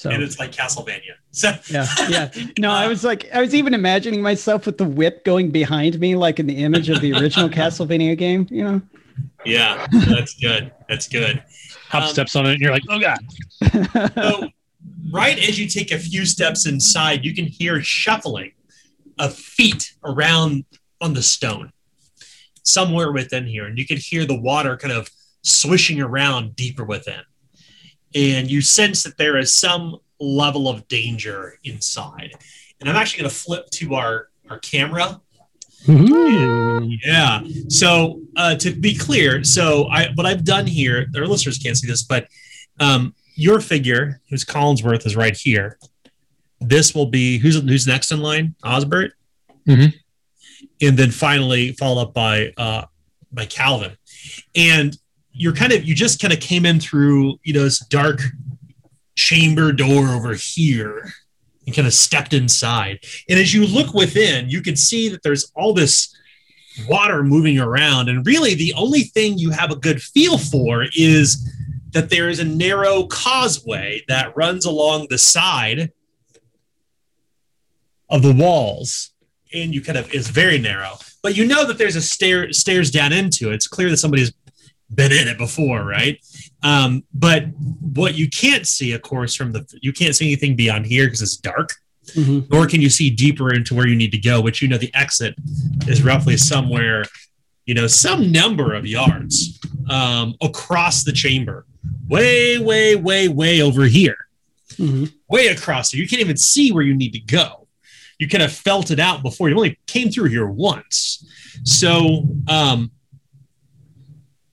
So 0.00 0.08
and 0.08 0.22
it's 0.22 0.38
like 0.38 0.50
Castlevania. 0.50 1.16
So 1.32 1.52
yeah, 1.68 1.86
yeah. 2.08 2.28
No, 2.58 2.70
I 2.72 2.86
was 2.88 3.04
like, 3.04 3.28
I 3.34 3.40
was 3.42 3.54
even 3.54 3.72
imagining 3.74 4.20
myself 4.22 4.64
with 4.66 4.78
the 4.78 4.84
whip 4.86 5.24
going 5.26 5.50
behind 5.50 6.00
me, 6.00 6.16
like 6.16 6.40
in 6.40 6.46
the 6.46 6.56
image 6.64 6.88
of 6.88 7.00
the 7.02 7.12
original 7.12 7.48
Castlevania 7.50 8.16
game. 8.16 8.46
You 8.50 8.64
know. 8.64 8.82
Yeah, 9.44 9.86
that's 10.06 10.34
good. 10.40 10.72
That's 10.88 11.06
good. 11.06 11.42
Hop 11.90 12.04
um, 12.04 12.08
steps 12.08 12.34
on 12.34 12.46
it, 12.46 12.52
and 12.54 12.60
you're 12.60 12.72
like, 12.72 12.82
oh 12.88 12.98
god. 12.98 13.18
so, 14.14 14.48
right 15.12 15.38
as 15.38 15.58
you 15.60 15.68
take 15.68 15.92
a 15.92 15.98
few 15.98 16.24
steps 16.24 16.66
inside, 16.66 17.24
you 17.26 17.32
can 17.34 17.44
hear 17.44 17.80
shuffling 17.82 18.52
of 19.18 19.34
feet 19.36 19.92
around 20.02 20.64
on 21.02 21.12
the 21.12 21.22
stone 21.22 21.72
somewhere 22.62 23.12
within 23.12 23.46
here, 23.46 23.66
and 23.66 23.76
you 23.78 23.84
can 23.86 23.98
hear 23.98 24.24
the 24.24 24.40
water 24.40 24.78
kind 24.78 24.92
of 24.94 25.10
swishing 25.44 26.00
around 26.00 26.56
deeper 26.56 26.84
within 26.84 27.20
and 28.14 28.50
you 28.50 28.60
sense 28.60 29.02
that 29.02 29.16
there 29.16 29.38
is 29.38 29.52
some 29.52 29.96
level 30.18 30.68
of 30.68 30.86
danger 30.88 31.58
inside. 31.64 32.32
And 32.80 32.88
I'm 32.88 32.96
actually 32.96 33.20
going 33.22 33.30
to 33.30 33.36
flip 33.36 33.70
to 33.72 33.94
our 33.94 34.28
our 34.48 34.58
camera. 34.58 35.20
Mm-hmm. 35.86 36.88
Yeah. 37.04 37.40
So 37.68 38.20
uh, 38.36 38.56
to 38.56 38.72
be 38.72 38.96
clear, 38.96 39.44
so 39.44 39.84
I 39.90 40.08
what 40.14 40.26
I've 40.26 40.44
done 40.44 40.66
here, 40.66 41.06
our 41.16 41.26
listeners 41.26 41.58
can't 41.58 41.76
see 41.76 41.86
this, 41.86 42.02
but 42.02 42.26
um, 42.80 43.14
your 43.34 43.60
figure, 43.60 44.20
who's 44.28 44.44
Collinsworth, 44.44 45.06
is 45.06 45.14
right 45.16 45.36
here. 45.36 45.78
This 46.60 46.94
will 46.94 47.06
be 47.06 47.38
who's 47.38 47.60
who's 47.62 47.86
next 47.86 48.10
in 48.10 48.20
line, 48.20 48.54
Osbert, 48.64 49.12
mm-hmm. 49.66 49.96
and 50.82 50.96
then 50.98 51.10
finally 51.10 51.72
followed 51.72 52.08
up 52.08 52.14
by 52.14 52.52
uh, 52.58 52.84
by 53.32 53.46
Calvin. 53.46 53.96
And 54.56 54.98
you're 55.32 55.54
kind 55.54 55.72
of 55.72 55.84
you 55.84 55.94
just 55.94 56.20
kind 56.20 56.32
of 56.32 56.40
came 56.40 56.66
in 56.66 56.80
through 56.80 57.38
you 57.44 57.52
know 57.52 57.62
this 57.64 57.80
dark 57.86 58.20
chamber 59.16 59.72
door 59.72 60.08
over 60.08 60.34
here 60.34 61.12
and 61.66 61.74
kind 61.74 61.86
of 61.86 61.94
stepped 61.94 62.32
inside 62.32 62.98
and 63.28 63.38
as 63.38 63.52
you 63.52 63.66
look 63.66 63.92
within 63.94 64.48
you 64.48 64.62
can 64.62 64.76
see 64.76 65.08
that 65.08 65.22
there's 65.22 65.50
all 65.54 65.72
this 65.74 66.14
water 66.88 67.22
moving 67.22 67.58
around 67.58 68.08
and 68.08 68.26
really 68.26 68.54
the 68.54 68.72
only 68.74 69.00
thing 69.02 69.36
you 69.36 69.50
have 69.50 69.70
a 69.70 69.76
good 69.76 70.00
feel 70.00 70.38
for 70.38 70.86
is 70.94 71.48
that 71.90 72.08
there 72.08 72.28
is 72.28 72.38
a 72.38 72.44
narrow 72.44 73.04
causeway 73.06 74.00
that 74.08 74.34
runs 74.36 74.64
along 74.64 75.06
the 75.10 75.18
side 75.18 75.90
of 78.08 78.22
the 78.22 78.32
walls 78.32 79.10
and 79.52 79.74
you 79.74 79.82
kind 79.82 79.98
of 79.98 80.12
is 80.14 80.28
very 80.28 80.58
narrow 80.58 80.96
but 81.22 81.36
you 81.36 81.44
know 81.46 81.66
that 81.66 81.76
there's 81.76 81.96
a 81.96 82.00
stair 82.00 82.50
stairs 82.52 82.90
down 82.90 83.12
into 83.12 83.50
it 83.50 83.54
it's 83.54 83.68
clear 83.68 83.90
that 83.90 83.96
somebody's 83.98 84.32
been 84.94 85.12
in 85.12 85.28
it 85.28 85.38
before, 85.38 85.84
right? 85.84 86.18
Um, 86.62 87.04
but 87.14 87.44
what 87.82 88.14
you 88.14 88.28
can't 88.28 88.66
see, 88.66 88.92
of 88.92 89.02
course, 89.02 89.34
from 89.34 89.52
the 89.52 89.66
you 89.82 89.92
can't 89.92 90.14
see 90.14 90.26
anything 90.26 90.56
beyond 90.56 90.86
here 90.86 91.06
because 91.06 91.22
it's 91.22 91.36
dark. 91.36 91.74
Mm-hmm. 92.14 92.48
Nor 92.52 92.66
can 92.66 92.80
you 92.80 92.90
see 92.90 93.08
deeper 93.10 93.54
into 93.54 93.74
where 93.74 93.86
you 93.86 93.94
need 93.94 94.10
to 94.12 94.18
go, 94.18 94.40
which 94.40 94.60
you 94.60 94.68
know 94.68 94.78
the 94.78 94.92
exit 94.94 95.34
is 95.86 96.02
roughly 96.02 96.36
somewhere, 96.36 97.04
you 97.66 97.74
know, 97.74 97.86
some 97.86 98.32
number 98.32 98.74
of 98.74 98.84
yards 98.84 99.60
um, 99.88 100.34
across 100.42 101.04
the 101.04 101.12
chamber, 101.12 101.66
way, 102.08 102.58
way, 102.58 102.96
way, 102.96 103.28
way 103.28 103.60
over 103.62 103.84
here, 103.84 104.16
mm-hmm. 104.72 105.04
way 105.28 105.48
across 105.48 105.92
here. 105.92 106.02
You 106.02 106.08
can't 106.08 106.20
even 106.22 106.36
see 106.36 106.72
where 106.72 106.82
you 106.82 106.96
need 106.96 107.12
to 107.12 107.20
go. 107.20 107.68
You 108.18 108.28
kind 108.28 108.42
of 108.42 108.50
felt 108.52 108.90
it 108.90 108.98
out 108.98 109.22
before. 109.22 109.48
You 109.48 109.54
only 109.56 109.78
came 109.86 110.10
through 110.10 110.30
here 110.30 110.48
once, 110.48 111.24
so 111.62 112.24
um, 112.48 112.90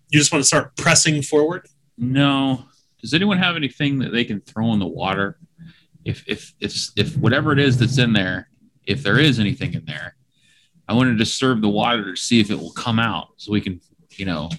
you 0.10 0.20
just 0.20 0.32
want 0.32 0.42
to 0.44 0.48
start 0.48 0.76
pressing 0.78 1.22
forward? 1.22 1.68
No. 1.98 2.64
Does 3.02 3.14
anyone 3.14 3.40
have 3.40 3.56
anything 3.56 4.00
that 4.00 4.12
they 4.12 4.24
can 4.24 4.40
throw 4.40 4.72
in 4.74 4.80
the 4.80 4.88
water? 4.88 5.38
If 6.06 6.24
if 6.28 6.54
if 6.62 6.74
if 6.96 7.18
whatever 7.18 7.52
it 7.52 7.60
is 7.60 7.78
that's 7.78 7.98
in 7.98 8.14
there, 8.14 8.50
if 8.86 9.04
there 9.04 9.20
is 9.20 9.40
anything 9.40 9.74
in 9.74 9.84
there, 9.86 10.16
I 10.88 10.94
want 10.94 11.10
to 11.10 11.18
disturb 11.18 11.62
the 11.62 11.68
water 11.70 12.14
to 12.16 12.20
see 12.22 12.40
if 12.40 12.50
it 12.50 12.58
will 12.58 12.72
come 12.72 13.00
out, 13.00 13.28
so 13.36 13.52
we 13.52 13.60
can, 13.60 13.82
you 14.12 14.26
know, 14.26 14.50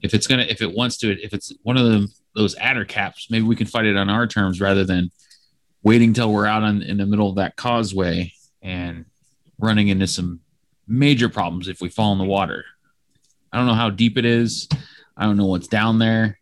if 0.00 0.14
it's 0.14 0.26
gonna, 0.26 0.44
if 0.48 0.62
it 0.62 0.72
wants 0.72 0.96
to, 0.98 1.12
if 1.22 1.34
it's 1.34 1.52
one 1.62 1.76
of 1.76 1.84
the 1.84 2.08
those 2.34 2.54
adder 2.56 2.86
caps, 2.86 3.26
maybe 3.30 3.44
we 3.44 3.54
can 3.56 3.66
fight 3.66 3.84
it 3.84 3.96
on 3.96 4.08
our 4.08 4.26
terms 4.26 4.62
rather 4.62 4.84
than 4.84 5.10
waiting 5.82 6.14
till 6.14 6.32
we're 6.32 6.46
out 6.46 6.62
on, 6.62 6.80
in 6.80 6.96
the 6.96 7.04
middle 7.04 7.28
of 7.28 7.36
that 7.36 7.56
causeway 7.56 8.32
and 8.62 9.04
running 9.58 9.88
into 9.88 10.06
some 10.06 10.40
major 10.88 11.28
problems 11.28 11.68
if 11.68 11.82
we 11.82 11.90
fall 11.90 12.12
in 12.12 12.18
the 12.18 12.24
water. 12.24 12.64
I 13.52 13.58
don't 13.58 13.66
know 13.66 13.74
how 13.74 13.90
deep 13.90 14.16
it 14.16 14.24
is. 14.24 14.66
I 15.16 15.24
don't 15.26 15.36
know 15.36 15.46
what's 15.46 15.68
down 15.68 15.98
there. 15.98 16.38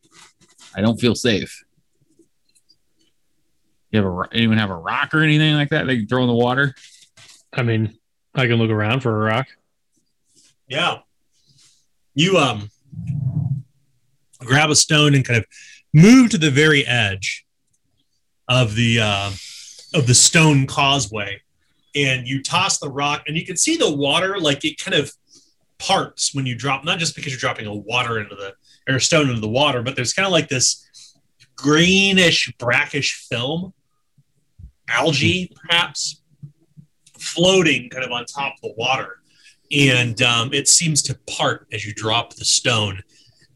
I 0.74 0.80
don't 0.80 1.00
feel 1.00 1.14
safe. 1.16 1.64
You 3.90 4.00
have 4.02 4.06
a 4.06 4.22
anyone 4.32 4.58
have 4.58 4.70
a 4.70 4.76
rock 4.76 5.12
or 5.14 5.18
anything 5.22 5.54
like 5.54 5.70
that 5.70 5.86
they 5.88 5.96
can 5.98 6.06
throw 6.06 6.22
in 6.22 6.28
the 6.28 6.34
water? 6.34 6.72
I 7.52 7.62
mean, 7.62 7.98
I 8.34 8.46
can 8.46 8.56
look 8.56 8.70
around 8.70 9.00
for 9.00 9.10
a 9.10 9.26
rock. 9.32 9.46
Yeah. 10.68 10.98
You 12.14 12.38
um 12.38 12.70
grab 14.38 14.70
a 14.70 14.76
stone 14.76 15.14
and 15.16 15.24
kind 15.24 15.38
of 15.40 15.46
move 15.92 16.30
to 16.30 16.38
the 16.38 16.52
very 16.52 16.86
edge 16.86 17.44
of 18.48 18.76
the 18.76 19.00
uh, 19.00 19.30
of 19.94 20.06
the 20.06 20.14
stone 20.14 20.66
causeway 20.66 21.40
and 21.96 22.28
you 22.28 22.40
toss 22.40 22.78
the 22.78 22.88
rock 22.88 23.24
and 23.26 23.36
you 23.36 23.44
can 23.44 23.56
see 23.56 23.76
the 23.76 23.92
water 23.92 24.38
like 24.38 24.64
it 24.64 24.78
kind 24.78 24.94
of 24.96 25.10
parts 25.80 26.34
when 26.34 26.46
you 26.46 26.54
drop, 26.54 26.84
not 26.84 26.98
just 26.98 27.16
because 27.16 27.32
you're 27.32 27.38
dropping 27.40 27.66
a 27.66 27.74
water 27.74 28.20
into 28.20 28.36
the 28.36 28.54
or 28.88 28.96
a 28.96 29.00
stone 29.00 29.28
into 29.28 29.40
the 29.40 29.48
water, 29.48 29.82
but 29.82 29.96
there's 29.96 30.12
kind 30.12 30.26
of 30.26 30.30
like 30.32 30.48
this 30.48 31.14
greenish, 31.56 32.52
brackish 32.58 33.26
film, 33.28 33.72
algae 34.88 35.46
hmm. 35.46 35.56
perhaps, 35.68 36.22
floating 37.18 37.88
kind 37.90 38.04
of 38.04 38.12
on 38.12 38.24
top 38.26 38.54
of 38.56 38.60
the 38.62 38.74
water. 38.76 39.16
And 39.72 40.20
um, 40.22 40.52
it 40.52 40.68
seems 40.68 41.00
to 41.02 41.18
part 41.26 41.66
as 41.72 41.86
you 41.86 41.94
drop 41.94 42.34
the 42.34 42.44
stone. 42.44 43.00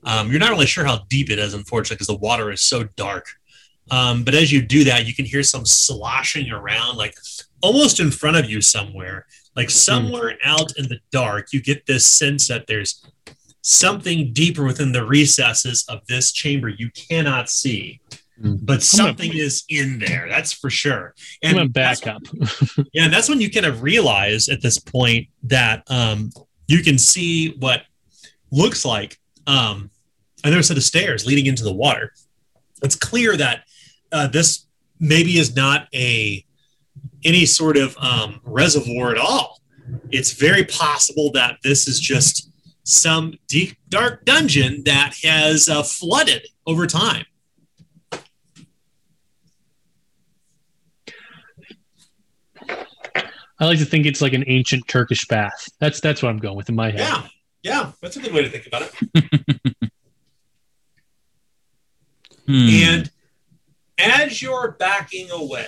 Um, 0.05 0.31
you're 0.31 0.41
not 0.41 0.51
really 0.51 0.67
sure 0.67 0.85
how 0.85 1.03
deep 1.09 1.31
it 1.31 1.39
is, 1.39 1.55
unfortunately, 1.55 1.95
because 1.97 2.07
the 2.09 2.17
water 2.17 2.51
is 2.51 2.61
so 2.61 2.85
dark. 2.97 3.27
Um, 3.91 4.23
but 4.25 4.35
as 4.35 4.51
you 4.53 4.63
do 4.63 4.85
that, 4.85 5.07
you 5.07 5.15
can 5.15 5.25
hear 5.25 5.43
some 5.43 5.67
sloshing 5.67 6.51
around, 6.51 6.97
like 6.97 7.15
almost 7.63 8.01
in 8.01 8.11
front 8.11 8.37
of 8.37 8.49
you 8.49 8.61
somewhere. 8.63 9.27
Like 9.57 9.71
somewhere 9.71 10.37
out 10.45 10.77
in 10.77 10.89
the 10.89 10.99
dark, 11.13 11.53
you 11.53 11.61
get 11.63 11.87
this 11.87 12.05
sense 12.05 12.49
that 12.49 12.67
there's 12.67 13.05
something 13.63 14.33
deeper 14.33 14.65
within 14.65 14.93
the 14.93 15.05
recesses 15.05 15.85
of 15.89 16.05
this 16.07 16.33
chamber 16.33 16.69
you 16.69 16.91
cannot 16.91 17.49
see, 17.49 18.01
mm. 18.43 18.59
but 18.61 18.83
something 18.83 19.31
gonna, 19.31 19.41
is 19.43 19.63
in 19.69 20.01
there. 20.01 20.27
That's 20.29 20.53
for 20.53 20.71
sure. 20.71 21.15
And 21.43 21.59
I'm 21.59 21.69
back 21.69 22.05
up. 22.07 22.23
yeah, 22.93 23.07
that's 23.09 23.29
when 23.29 23.41
you 23.41 23.49
kind 23.49 23.65
of 23.67 23.83
realize 23.83 24.49
at 24.49 24.61
this 24.61 24.79
point 24.79 25.29
that 25.45 25.85
um, 25.89 26.31
you 26.67 26.83
can 26.83 26.99
see 26.99 27.51
what 27.53 27.83
looks 28.51 28.85
like 28.85 29.19
um, 29.47 29.89
another 30.43 30.65
set 30.65 30.77
of 30.77 30.83
stairs 30.83 31.27
leading 31.27 31.47
into 31.47 31.63
the 31.63 31.73
water. 31.73 32.13
It's 32.83 32.97
clear 32.97 33.37
that 33.37 33.63
uh, 34.11 34.27
this 34.27 34.67
maybe 34.99 35.39
is 35.39 35.55
not 35.55 35.87
a 35.95 36.45
any 37.25 37.47
sort 37.47 37.77
of 37.77 37.97
um, 37.99 38.41
reservoir 38.45 39.11
at 39.11 39.19
all. 39.19 39.61
It's 40.11 40.33
very 40.35 40.65
possible 40.65 41.31
that 41.33 41.59
this 41.63 41.89
is 41.89 41.99
just 42.01 42.51
some 42.85 43.35
deep, 43.49 43.77
dark 43.89 44.25
dungeon 44.25 44.83
that 44.85 45.15
has 45.25 45.69
uh, 45.69 45.83
flooded 45.83 46.47
over 46.67 46.87
time. 46.87 47.25
I 53.61 53.67
like 53.67 53.79
to 53.79 53.85
think 53.85 54.05
it's 54.05 54.21
like 54.21 54.33
an 54.33 54.45
ancient 54.49 54.89
Turkish 54.89 55.27
bath. 55.29 55.69
That's 55.79 56.01
that's 56.01 56.23
what 56.23 56.29
I'm 56.31 56.39
going 56.39 56.57
with 56.57 56.69
in 56.69 56.75
my 56.75 56.91
head. 56.91 56.99
Yeah, 57.01 57.23
yeah, 57.63 57.93
that's 58.03 58.17
a 58.17 58.21
good 58.21 58.33
way 58.35 58.43
to 58.43 58.51
think 58.51 58.67
about 58.67 58.83
it. 58.83 59.91
hmm. 62.47 62.69
And 62.89 63.11
as 63.97 64.43
you're 64.43 64.73
backing 64.73 65.31
away, 65.31 65.67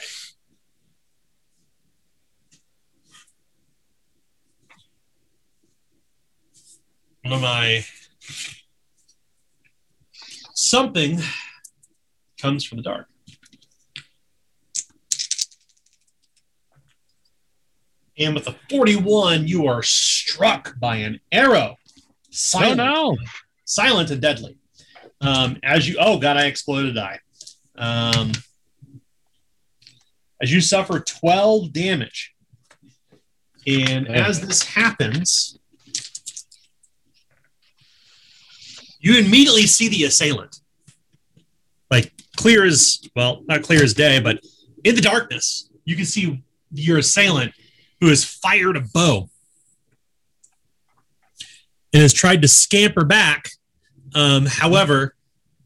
one 7.31 7.33
of 7.37 7.41
my 7.43 7.85
something 10.55 11.19
comes 12.41 12.65
from 12.65 12.77
the 12.79 12.83
dark. 12.85 13.09
And 18.19 18.33
with 18.35 18.47
a 18.49 18.55
41, 18.71 19.47
you 19.49 19.67
are 19.67 19.83
struck 19.83 20.79
by 20.79 20.97
an 20.97 21.19
arrow. 21.33 21.75
Silent, 22.31 22.81
oh, 22.81 23.13
no. 23.15 23.17
silent 23.65 24.11
and 24.11 24.23
deadly. 24.23 24.57
Um, 25.21 25.59
as 25.65 25.89
you, 25.89 25.97
oh 26.01 26.19
God, 26.19 26.37
I 26.37 26.47
exploded. 26.47 26.97
I. 26.97 27.19
Um, 27.77 28.31
as 30.41 30.53
you 30.53 30.61
suffer 30.61 31.01
12 31.01 31.73
damage. 31.73 32.35
And 33.67 34.07
as 34.09 34.41
this 34.41 34.63
happens, 34.63 35.59
you 39.07 39.19
immediately 39.25 39.69
see 39.69 39.87
the 39.87 40.03
assailant. 40.03 40.59
Like 41.93 42.13
clear 42.35 42.65
as 42.67 43.01
well, 43.15 43.45
not 43.47 43.63
clear 43.63 43.81
as 43.81 43.95
day, 43.95 44.19
but 44.19 44.41
in 44.83 44.97
the 44.97 45.01
darkness, 45.01 45.71
you 45.85 45.95
can 45.95 46.05
see 46.05 46.43
your 46.73 46.99
assailant 46.99 47.53
who 48.01 48.09
has 48.09 48.25
fired 48.25 48.77
a 48.77 48.81
bow 48.81 49.31
and 51.93 52.03
has 52.03 52.13
tried 52.13 52.43
to 52.43 52.49
scamper 52.49 53.05
back. 53.05 53.51
Um, 54.17 54.45
however, 54.47 55.15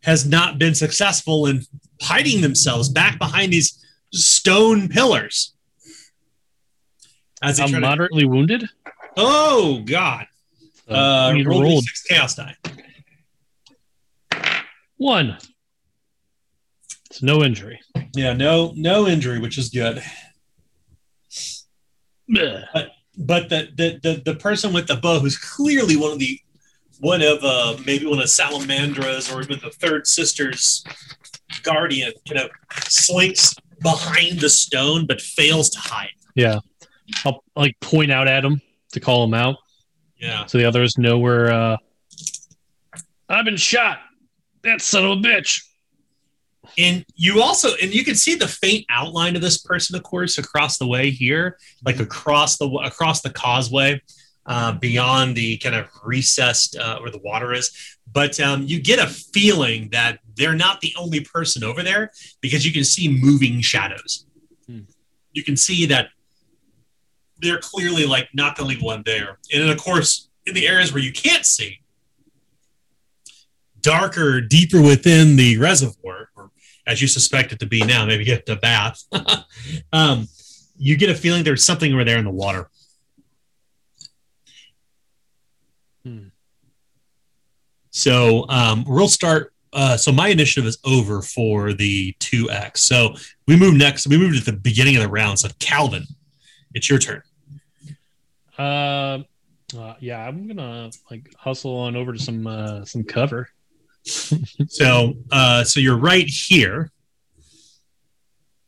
has 0.03 0.27
not 0.29 0.59
been 0.59 0.75
successful 0.75 1.47
in 1.47 1.63
hiding 2.03 2.43
themselves 2.43 2.91
back 2.91 3.19
behind 3.19 3.55
these 3.55 3.83
stone 4.13 4.87
pillars. 4.91 5.55
As 7.43 7.59
I'm 7.59 7.81
moderately 7.81 8.23
to... 8.25 8.29
wounded. 8.29 8.65
Oh 9.17 9.81
God! 9.87 10.27
Uh, 10.87 11.33
uh 11.35 11.35
roll 11.47 11.63
roll 11.63 11.81
chaos 12.09 12.35
die. 12.35 12.55
One. 15.01 15.39
It's 17.09 17.23
no 17.23 17.43
injury. 17.43 17.81
Yeah, 18.15 18.35
no, 18.35 18.75
no 18.77 19.07
injury, 19.07 19.39
which 19.39 19.57
is 19.57 19.71
good. 19.71 20.03
But 22.29 22.91
but 23.17 23.49
the, 23.49 23.71
the 23.75 23.99
the 24.03 24.23
the 24.27 24.35
person 24.35 24.75
with 24.75 24.89
the 24.89 24.97
bow 24.97 25.19
who's 25.19 25.39
clearly 25.39 25.97
one 25.97 26.13
of 26.13 26.19
the 26.19 26.39
one 26.99 27.23
of 27.23 27.43
uh, 27.43 27.79
maybe 27.87 28.05
one 28.05 28.19
of 28.19 28.27
Salamandra's 28.27 29.33
or 29.33 29.41
even 29.41 29.59
the 29.65 29.71
third 29.71 30.07
sister's 30.07 30.85
guardian, 31.63 32.13
you 32.27 32.35
know, 32.35 32.49
slinks 32.83 33.55
behind 33.83 34.39
the 34.41 34.51
stone 34.51 35.07
but 35.07 35.23
fails 35.23 35.71
to 35.71 35.79
hide. 35.79 36.11
Yeah. 36.35 36.59
I'll 37.25 37.43
like 37.57 37.75
point 37.81 38.13
out 38.13 38.29
at 38.29 38.45
him 38.45 38.61
to 38.93 39.01
call 39.01 39.25
him 39.25 39.33
out. 39.33 39.57
Yeah. 40.19 40.45
So 40.45 40.59
the 40.59 40.67
others 40.67 40.99
know 40.99 41.19
where 41.19 41.51
uh 41.51 41.77
I've 43.31 43.47
been 43.47 43.57
shot 43.57 44.01
that 44.63 44.81
son 44.81 45.05
of 45.05 45.11
a 45.19 45.23
bitch. 45.23 45.63
And 46.79 47.05
you 47.15 47.43
also, 47.43 47.71
and 47.83 47.93
you 47.93 48.05
can 48.05 48.15
see 48.15 48.35
the 48.35 48.47
faint 48.47 48.85
outline 48.91 49.35
of 49.35 49.43
this 49.43 49.59
person, 49.59 49.97
of 49.97 50.03
course, 50.03 50.39
across 50.39 50.79
the 50.79 50.87
way 50.87 51.11
here, 51.11 51.59
like 51.85 51.99
across 51.99 52.59
the 52.59 52.67
across 52.85 53.23
the 53.23 53.31
causeway, 53.31 54.01
uh, 54.47 54.73
beyond 54.73 55.37
the 55.37 55.57
kind 55.59 55.75
of 55.75 55.89
recessed 56.05 56.77
uh, 56.77 56.99
where 57.01 57.11
the 57.11 57.19
water 57.25 57.53
is. 57.55 57.71
But 58.13 58.39
um, 58.41 58.65
you 58.65 58.81
get 58.81 58.99
a 58.99 59.07
feeling 59.07 59.89
that 59.91 60.21
they're 60.37 60.55
not 60.55 60.81
the 60.81 60.95
only 60.99 61.21
person 61.21 61.65
over 61.65 61.83
there 61.83 62.13
because 62.41 62.65
you 62.65 62.73
can 62.73 62.85
see 62.85 63.09
moving 63.09 63.61
shadows. 63.63 64.27
Hmm. 64.69 64.81
You 65.33 65.43
can 65.43 65.57
see 65.57 65.87
that 65.87 66.09
they're 67.41 67.59
clearly 67.61 68.05
like 68.07 68.29
not 68.35 68.57
the 68.57 68.63
only 68.63 68.77
one 68.77 69.03
there. 69.07 69.39
And 69.53 69.63
then, 69.63 69.71
of 69.71 69.79
course, 69.79 70.29
in 70.47 70.55
the 70.55 70.69
areas 70.69 70.93
where 70.93 71.03
you 71.03 71.13
can't 71.13 71.47
see, 71.47 71.80
darker, 73.83 74.41
deeper 74.41 74.81
within 74.83 75.37
the 75.37 75.57
reservoir, 75.59 76.29
or 76.37 76.51
as 76.87 77.01
you 77.01 77.09
suspect 77.09 77.53
it 77.53 77.61
to 77.61 77.67
be 77.67 77.81
now, 77.83 78.05
maybe 78.07 78.25
get 78.25 78.47
the 78.47 78.57
bath, 78.57 79.03
um, 79.93 80.29
you 80.77 80.97
get 80.97 81.11
a 81.11 81.15
feeling 81.15 81.45
there's 81.45 81.65
something 81.65 81.93
over 81.93 82.05
there 82.05 82.19
in 82.19 82.25
the 82.25 82.31
water. 82.31 82.71
Hmm. 86.05 86.29
So 87.91 88.47
um, 88.49 88.85
we'll 88.87 89.09
start. 89.09 89.53
Uh, 89.73 89.97
so 89.97 90.11
my 90.11 90.29
initiative 90.29 90.67
is 90.67 90.79
over 90.85 91.23
for 91.23 91.73
the 91.73 92.13
two 92.19 92.51
X. 92.51 92.83
So 92.83 93.15
we 93.47 93.57
move 93.57 93.75
next. 93.75 94.07
We 94.07 94.19
moved 94.19 94.37
at 94.39 94.45
the 94.45 94.59
beginning 94.59 94.97
of 94.97 95.03
the 95.03 95.09
round. 95.09 95.39
So 95.39 95.49
Calvin, 95.61 96.05
it's 96.75 96.89
your 96.91 96.99
turn. 96.99 97.23
Uh, 98.59 99.19
uh, 99.79 99.95
yeah, 100.01 100.27
I'm 100.27 100.49
gonna 100.49 100.91
like 101.11 101.33
hustle 101.37 101.77
on 101.77 101.95
over 101.95 102.13
to 102.13 102.19
some 102.19 102.47
uh, 102.47 102.85
some 102.85 103.05
cover. 103.05 103.49
so, 104.69 105.15
uh, 105.31 105.65
so 105.65 105.81
you're 105.81 105.99
right 105.99 106.27
here. 106.27 106.91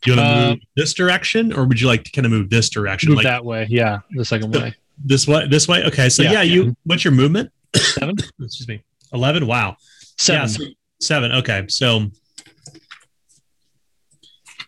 Do 0.03 0.11
you 0.11 0.17
want 0.17 0.27
to 0.29 0.35
uh, 0.47 0.51
move 0.51 0.59
this 0.77 0.95
direction, 0.95 1.53
or 1.53 1.65
would 1.65 1.81
you 1.81 1.87
like 1.87 2.03
to 2.05 2.11
kind 2.11 2.27
of 2.27 2.33
move 2.33 2.51
this 2.51 2.69
direction? 2.71 3.11
Move 3.11 3.19
like, 3.19 3.25
that 3.25 3.45
way, 3.45 3.67
yeah, 3.71 4.01
the 4.11 4.25
second 4.25 4.53
way. 4.53 4.75
This 5.05 5.27
way, 5.29 5.47
this 5.49 5.69
way. 5.69 5.85
Okay, 5.85 6.09
so 6.09 6.23
yeah, 6.23 6.33
yeah 6.33 6.43
you. 6.43 6.65
Yeah. 6.65 6.71
What's 6.85 7.05
your 7.05 7.13
movement? 7.13 7.51
Seven. 7.77 8.17
Excuse 8.41 8.67
me. 8.69 8.83
Eleven. 9.13 9.47
Wow. 9.47 9.77
Seven. 10.19 10.41
Yeah, 10.41 10.47
so 10.49 10.65
seven. 11.01 11.33
Okay, 11.33 11.65
so. 11.69 12.11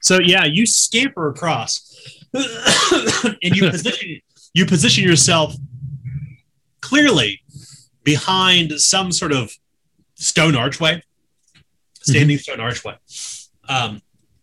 So 0.00 0.20
yeah, 0.20 0.44
you 0.44 0.66
scamper 0.66 1.29
across, 1.31 1.94
and 2.35 3.37
you 3.42 3.68
position 3.70 4.20
you 4.53 4.66
position 4.66 5.03
yourself 5.03 5.55
clearly 6.81 7.40
behind 8.05 8.79
some 8.81 9.11
sort 9.11 9.33
of 9.33 9.50
stone 10.16 10.57
archway, 10.57 11.03
standing 12.03 12.37
mm-hmm. 12.37 12.40
stone 12.42 12.61
archway. 12.61 12.94
Um, 13.68 14.00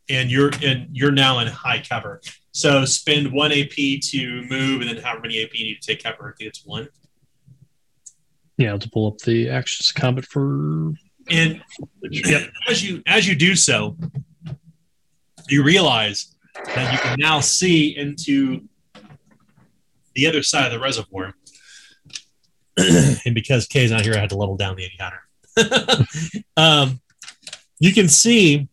and 0.10 0.30
you're 0.30 0.52
and 0.64 0.88
you're 0.92 1.12
now 1.12 1.40
in 1.40 1.48
high 1.48 1.82
cover. 1.88 2.22
So 2.52 2.84
spend 2.84 3.32
one 3.32 3.52
AP 3.52 3.72
to 4.10 4.44
move, 4.50 4.82
and 4.82 4.90
then 4.90 4.98
however 4.98 5.22
many 5.22 5.42
AP 5.44 5.54
you 5.54 5.66
need 5.66 5.82
to 5.82 5.88
take 5.94 6.04
cover. 6.04 6.30
I 6.34 6.34
think 6.38 6.50
it's 6.50 6.66
one. 6.66 6.88
Yeah, 8.58 8.78
to 8.78 8.90
pull 8.90 9.08
up 9.08 9.20
the 9.20 9.50
actions 9.50 9.92
combat 9.92 10.26
for. 10.26 10.94
And 11.30 11.62
yep. 12.10 12.50
as 12.68 12.84
you 12.88 13.02
as 13.06 13.28
you 13.28 13.36
do 13.36 13.56
so, 13.56 13.96
you 15.48 15.64
realize 15.64 16.36
that 16.66 16.92
you 16.92 17.00
can 17.00 17.18
now 17.20 17.40
see 17.40 17.96
into 17.98 18.68
the 20.16 20.28
other 20.28 20.44
side 20.44 20.66
of 20.66 20.72
the 20.74 20.80
reservoir. 20.84 21.34
and 22.78 23.34
because 23.36 23.66
Kay's 23.68 23.92
not 23.92 24.02
here, 24.02 24.14
I 24.16 24.18
had 24.18 24.30
to 24.32 24.36
level 24.38 24.58
down 24.58 24.76
the 24.76 24.84
encounter. 24.84 25.22
um, 26.58 27.00
you 27.80 27.94
can 27.94 28.08
see 28.08 28.68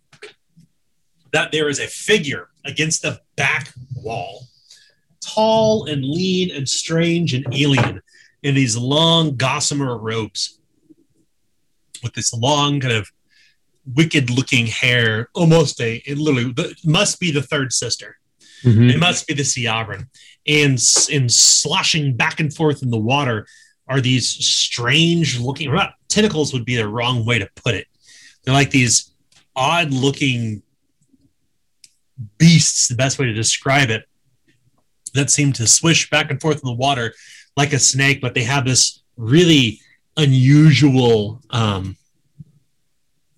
that 1.33 1.53
there 1.53 1.69
is 1.69 1.79
a 1.81 1.87
figure 1.87 2.49
against 2.64 3.03
the 3.03 3.21
back 3.37 3.73
wall, 3.97 4.43
tall 5.25 5.87
and 5.88 6.05
lean 6.05 6.51
and 6.55 6.69
strange 6.69 7.35
and 7.35 7.47
alien 7.55 8.01
in 8.43 8.55
these 8.55 8.77
long 8.77 9.37
gossamer 9.37 9.99
robes 9.99 10.61
with 12.03 12.14
this 12.14 12.33
long 12.33 12.81
kind 12.81 12.95
of 12.95 13.11
wicked 13.95 14.31
looking 14.31 14.67
hair, 14.67 15.29
almost 15.35 15.81
a, 15.81 15.97
it 16.07 16.19
literally 16.19 16.55
must 16.85 17.19
be 17.19 17.33
the 17.33 17.43
third 17.43 17.73
sister. 17.73 18.17
Mm-hmm. 18.62 18.91
It 18.91 18.99
must 18.99 19.27
be 19.27 19.35
the 19.35 19.43
Siabrin. 19.43 20.09
And, 20.47 20.79
in 21.11 21.29
sloshing 21.29 22.17
back 22.17 22.41
and 22.41 22.53
forth 22.55 22.83
in 22.83 22.91
the 22.91 22.99
water 22.99 23.47
are 23.88 24.01
these 24.01 24.29
strange 24.29 25.41
looking, 25.41 25.73
not 25.73 25.95
tentacles 26.09 26.53
would 26.53 26.64
be 26.64 26.77
the 26.77 26.88
wrong 26.88 27.25
way 27.25 27.38
to 27.38 27.49
put 27.55 27.75
it. 27.75 27.87
They're 28.42 28.55
like 28.55 28.71
these 28.71 29.11
odd 29.55 29.92
looking 29.92 30.62
beasts, 32.38 32.88
the 32.88 32.94
best 32.94 33.18
way 33.18 33.27
to 33.27 33.33
describe 33.33 33.90
it, 33.90 34.05
that 35.14 35.31
seem 35.31 35.53
to 35.55 35.66
swish 35.66 36.11
back 36.11 36.31
and 36.31 36.40
forth 36.40 36.57
in 36.57 36.66
the 36.66 36.73
water 36.73 37.14
like 37.57 37.73
a 37.73 37.79
snake, 37.79 38.21
but 38.21 38.35
they 38.35 38.44
have 38.44 38.64
this 38.64 39.03
really 39.16 39.81
unusual, 40.16 41.40
um, 41.51 41.97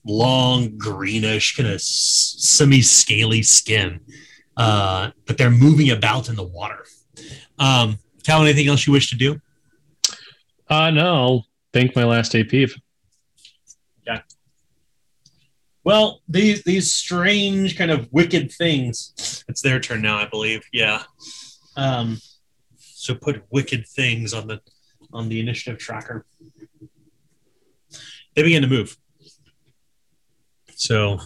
long, 0.05 0.77
greenish, 0.77 1.57
kind 1.57 1.69
of 1.69 1.81
semi 1.81 2.81
scaly 2.83 3.43
skin. 3.43 4.01
Uh, 4.57 5.11
but 5.27 5.39
they're 5.39 5.51
moving 5.51 5.91
about 5.91 6.29
in 6.29 6.35
the 6.35 6.43
water. 6.43 6.85
Um, 7.59 7.99
Cal, 8.25 8.43
anything 8.43 8.69
else 8.69 8.87
you 8.87 8.93
wish 8.93 9.09
to 9.09 9.17
do? 9.17 9.41
Uh, 10.69 10.91
no 10.91 11.43
think 11.73 11.95
my 11.97 12.05
last 12.05 12.35
AP. 12.35 12.53
Yeah. 14.07 14.21
Well, 15.85 16.21
these 16.29 16.63
these 16.65 16.93
strange 16.93 17.77
kind 17.77 17.91
of 17.91 18.09
wicked 18.11 18.53
things. 18.53 19.45
It's 19.49 19.63
their 19.63 19.81
turn 19.81 20.03
now, 20.03 20.19
I 20.19 20.27
believe. 20.27 20.63
Yeah. 20.73 21.03
Um, 21.77 22.19
so 22.79 23.15
put 23.15 23.45
wicked 23.51 23.87
things 23.89 24.35
on 24.35 24.47
the 24.47 24.61
on 25.13 25.29
the 25.29 25.41
initiative 25.41 25.79
tracker. 25.79 26.27
They 28.37 28.43
begin 28.43 28.63
to 28.63 28.69
move. 28.69 28.97
So. 30.75 31.19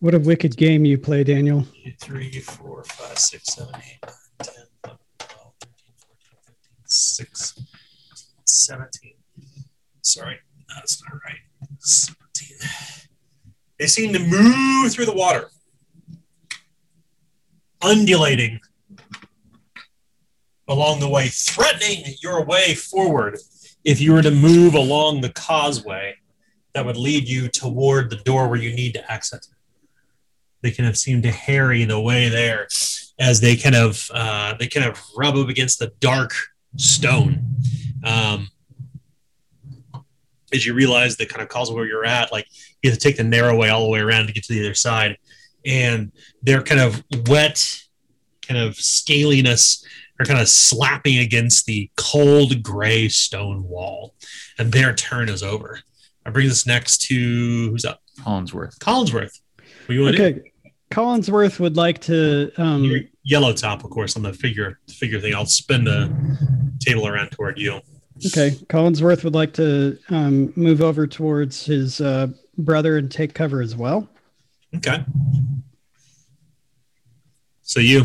What 0.00 0.14
a 0.14 0.18
wicked 0.18 0.58
game 0.58 0.84
you 0.84 0.98
play, 0.98 1.24
Daniel. 1.24 1.64
10, 2.02 2.16
11, 2.34 2.42
12, 2.42 2.86
13, 2.86 3.40
14, 3.40 3.82
15, 4.82 4.94
16. 6.86 7.64
17. 8.54 9.12
Sorry, 10.02 10.36
that's 10.74 11.02
not 11.02 11.12
right. 11.24 11.38
17. 11.78 12.16
They 13.78 13.86
seem 13.86 14.12
to 14.12 14.18
move 14.20 14.92
through 14.92 15.06
the 15.06 15.12
water, 15.14 15.48
undulating 17.82 18.60
along 20.68 21.00
the 21.00 21.08
way, 21.08 21.26
threatening 21.28 22.04
your 22.22 22.44
way 22.44 22.74
forward 22.74 23.38
if 23.82 24.00
you 24.00 24.12
were 24.12 24.22
to 24.22 24.30
move 24.30 24.74
along 24.74 25.20
the 25.20 25.30
causeway 25.30 26.14
that 26.74 26.86
would 26.86 26.96
lead 26.96 27.28
you 27.28 27.48
toward 27.48 28.08
the 28.10 28.16
door 28.16 28.48
where 28.48 28.58
you 28.58 28.74
need 28.74 28.94
to 28.94 29.12
access 29.12 29.48
They 30.62 30.70
kind 30.70 30.88
of 30.88 30.96
seem 30.96 31.20
to 31.22 31.30
harry 31.30 31.84
the 31.84 32.00
way 32.00 32.28
there 32.30 32.66
as 33.20 33.40
they 33.42 33.56
kind 33.56 33.74
of 33.76 34.10
uh, 34.14 34.54
they 34.58 34.66
kind 34.68 34.86
of 34.88 35.00
rub 35.16 35.36
up 35.36 35.48
against 35.50 35.78
the 35.80 35.92
dark 36.00 36.32
stone. 36.76 37.40
Um, 38.02 38.48
as 40.52 40.64
you 40.66 40.74
realize 40.74 41.16
the 41.16 41.26
kind 41.26 41.42
of 41.42 41.48
cause 41.48 41.72
where 41.72 41.86
you're 41.86 42.04
at, 42.04 42.30
like 42.32 42.46
you 42.82 42.90
have 42.90 42.98
to 42.98 43.02
take 43.02 43.16
the 43.16 43.24
narrow 43.24 43.56
way 43.56 43.70
all 43.70 43.82
the 43.84 43.88
way 43.90 44.00
around 44.00 44.26
to 44.26 44.32
get 44.32 44.44
to 44.44 44.52
the 44.52 44.60
other 44.64 44.74
side. 44.74 45.16
And 45.66 46.12
their 46.42 46.62
kind 46.62 46.80
of 46.80 47.02
wet, 47.26 47.82
kind 48.46 48.60
of 48.60 48.74
scaliness 48.74 49.84
are 50.20 50.26
kind 50.26 50.38
of 50.40 50.48
slapping 50.48 51.18
against 51.18 51.66
the 51.66 51.90
cold 51.96 52.62
gray 52.62 53.08
stone 53.08 53.64
wall. 53.64 54.14
And 54.58 54.70
their 54.72 54.94
turn 54.94 55.28
is 55.28 55.42
over. 55.42 55.80
I 56.26 56.30
bring 56.30 56.48
this 56.48 56.66
next 56.66 57.02
to 57.08 57.14
who's 57.70 57.84
up? 57.84 58.00
Collinsworth. 58.20 58.78
Collinsworth. 58.78 59.40
What 59.86 59.94
you 59.94 60.02
want 60.02 60.14
okay. 60.16 60.32
to 60.34 60.40
do? 60.42 60.50
Collinsworth 60.90 61.58
would 61.58 61.76
like 61.76 62.00
to 62.02 62.52
um, 62.56 62.84
yellow 63.24 63.52
top, 63.52 63.82
of 63.84 63.90
course, 63.90 64.16
on 64.16 64.22
the 64.22 64.32
figure 64.32 64.78
figure 64.88 65.18
thing. 65.20 65.34
I'll 65.34 65.46
spin 65.46 65.84
the 65.84 66.76
table 66.80 67.08
around 67.08 67.30
toward 67.30 67.58
you. 67.58 67.80
Okay, 68.26 68.50
Collinsworth 68.68 69.24
would 69.24 69.34
like 69.34 69.52
to 69.54 69.98
um, 70.08 70.52
move 70.54 70.80
over 70.80 71.06
towards 71.06 71.66
his 71.66 72.00
uh, 72.00 72.28
brother 72.56 72.96
and 72.98 73.10
take 73.10 73.34
cover 73.34 73.60
as 73.60 73.74
well. 73.74 74.08
Okay. 74.76 75.04
So 77.62 77.80
you 77.80 78.04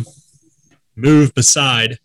move 0.95 1.33
beside 1.35 1.99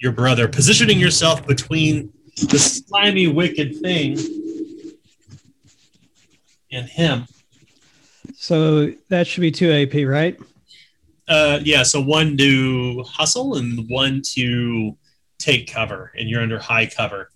your 0.00 0.10
brother, 0.12 0.48
positioning 0.48 0.98
yourself 0.98 1.46
between 1.46 2.12
the 2.50 2.58
slimy, 2.58 3.28
wicked 3.28 3.76
thing 3.80 4.18
and 6.72 6.86
him. 6.88 7.26
So 8.34 8.92
that 9.08 9.26
should 9.26 9.40
be 9.40 9.50
2 9.52 9.88
AP, 9.92 10.08
right? 10.08 10.36
Uh, 11.28 11.60
yeah, 11.62 11.82
so 11.82 12.00
one 12.00 12.36
to 12.38 13.04
hustle 13.06 13.56
and 13.56 13.86
one 13.90 14.22
to 14.22 14.96
take 15.38 15.70
cover, 15.70 16.10
and 16.18 16.28
you're 16.28 16.42
under 16.42 16.58
high 16.58 16.86
cover. 16.86 17.30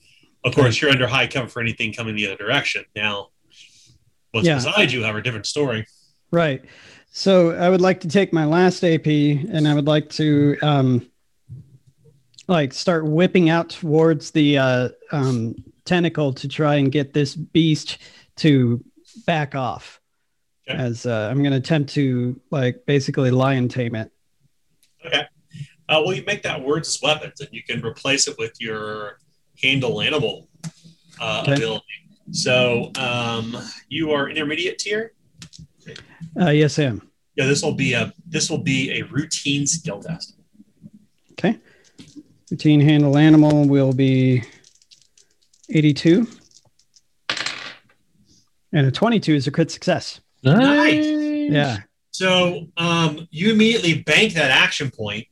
Of 0.45 0.55
course, 0.55 0.81
you're 0.81 0.91
under 0.91 1.07
high 1.07 1.27
cover 1.27 1.47
for 1.49 1.61
anything 1.61 1.93
coming 1.93 2.17
the 2.17 2.27
other 2.27 2.37
direction. 2.37 2.85
Now, 2.97 3.29
what's 4.31 4.47
yeah. 4.47 4.55
beside 4.57 4.91
you 4.91 5.05
have 5.05 5.15
a 5.15 5.21
different 5.23 5.47
story. 5.47 5.87
Right. 6.31 6.65
So 7.13 7.53
I 7.53 7.69
would 7.69 7.83
like 7.83 8.01
to 8.01 8.09
take 8.09 8.33
my 8.33 8.47
last 8.47 8.83
AP, 8.83 9.07
and 9.07 9.69
I 9.69 9.75
would 9.75 9.87
like 9.87 10.09
to 10.11 10.57
um, 10.63 11.07
like 12.49 12.73
start 12.73 13.07
whipping 13.07 13.51
out 13.51 13.69
towards 13.71 14.31
the 14.31 14.57
uh, 14.57 14.89
um, 15.13 15.55
tentacle 15.85 16.33
to 16.33 16.49
try 16.49 16.77
and 16.77 16.91
get 16.91 17.13
this 17.13 17.37
beast 17.37 17.99
to 18.37 18.83
back 19.27 19.55
off. 19.55 20.01
Okay. 20.69 20.79
As 20.81 21.07
uh, 21.07 21.29
I'm 21.31 21.39
going 21.39 21.51
to 21.51 21.57
attempt 21.59 21.93
to 21.95 22.41
like 22.51 22.87
basically 22.87 23.31
lion 23.31 23.69
tame 23.69 23.97
it. 23.97 24.13
Okay. 25.05 25.23
Uh, 25.89 26.01
well, 26.07 26.13
you 26.15 26.23
make 26.27 26.43
that 26.45 26.63
words 26.63 26.89
as 26.89 27.01
weapons, 27.03 27.41
and 27.41 27.49
you 27.53 27.63
can 27.65 27.85
replace 27.85 28.29
it 28.29 28.37
with 28.39 28.53
your 28.61 29.19
handle 29.63 30.01
animal 30.01 30.49
uh, 31.21 31.41
okay. 31.43 31.55
ability. 31.55 31.85
So 32.31 32.93
um, 32.99 33.57
you 33.89 34.13
are 34.13 34.31
intermediate 34.31 34.79
tier. 34.79 35.13
Uh, 36.41 36.51
yes, 36.51 36.79
I 36.79 36.85
am. 36.85 37.11
Yeah, 37.37 37.47
this 37.47 37.63
will 37.63 37.75
be 37.75 37.95
a 37.95 38.13
this 38.27 38.49
will 38.49 38.63
be 38.63 38.93
a 38.93 39.03
routine 39.07 39.67
skill 39.67 39.99
test. 40.01 40.37
Okay. 41.33 41.59
Routine 42.51 42.81
handle 42.81 43.19
animal 43.19 43.67
will 43.67 43.93
be 43.93 44.45
82. 45.71 46.29
And 48.73 48.87
a 48.87 48.91
22 48.93 49.35
is 49.35 49.47
a 49.49 49.51
crit 49.51 49.71
success. 49.71 50.21
Nice. 50.43 51.05
Yeah. 51.51 51.79
So 52.11 52.67
um, 52.77 53.27
you 53.31 53.53
immediately 53.53 54.03
bank 54.03 54.35
that 54.35 54.51
action 54.51 54.91
point. 54.91 55.27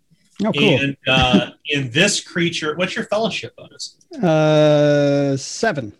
Oh, 0.45 0.53
cool. 0.53 0.79
And 0.81 0.97
uh, 1.07 1.51
in 1.67 1.91
this 1.91 2.21
creature, 2.21 2.75
what's 2.77 2.97
your 2.97 3.05
fellowship 3.07 3.55
bonus? 3.57 3.97
Uh, 4.23 5.37
seven. 5.37 5.93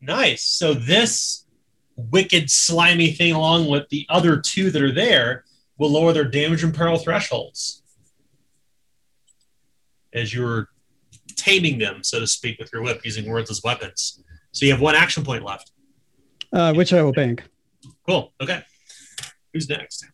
Nice. 0.00 0.42
So 0.42 0.74
this 0.74 1.46
wicked, 1.96 2.50
slimy 2.50 3.12
thing, 3.12 3.34
along 3.34 3.68
with 3.68 3.88
the 3.90 4.06
other 4.08 4.38
two 4.40 4.70
that 4.72 4.82
are 4.82 4.92
there, 4.92 5.44
will 5.78 5.90
lower 5.90 6.12
their 6.12 6.24
damage 6.24 6.64
and 6.64 6.74
peril 6.74 6.98
thresholds 6.98 7.82
as 10.12 10.32
you're 10.32 10.68
taming 11.36 11.78
them, 11.78 12.02
so 12.02 12.20
to 12.20 12.26
speak, 12.26 12.58
with 12.58 12.70
your 12.72 12.82
whip 12.82 13.00
using 13.04 13.28
words 13.30 13.50
as 13.50 13.62
weapons. 13.62 14.20
So 14.52 14.66
you 14.66 14.72
have 14.72 14.80
one 14.80 14.94
action 14.94 15.24
point 15.24 15.44
left. 15.44 15.70
Uh, 16.52 16.74
which 16.74 16.92
I 16.92 17.02
will 17.02 17.12
bank. 17.12 17.42
Cool. 18.06 18.32
Okay. 18.40 18.62
Who's 19.52 19.68
next? 19.68 20.06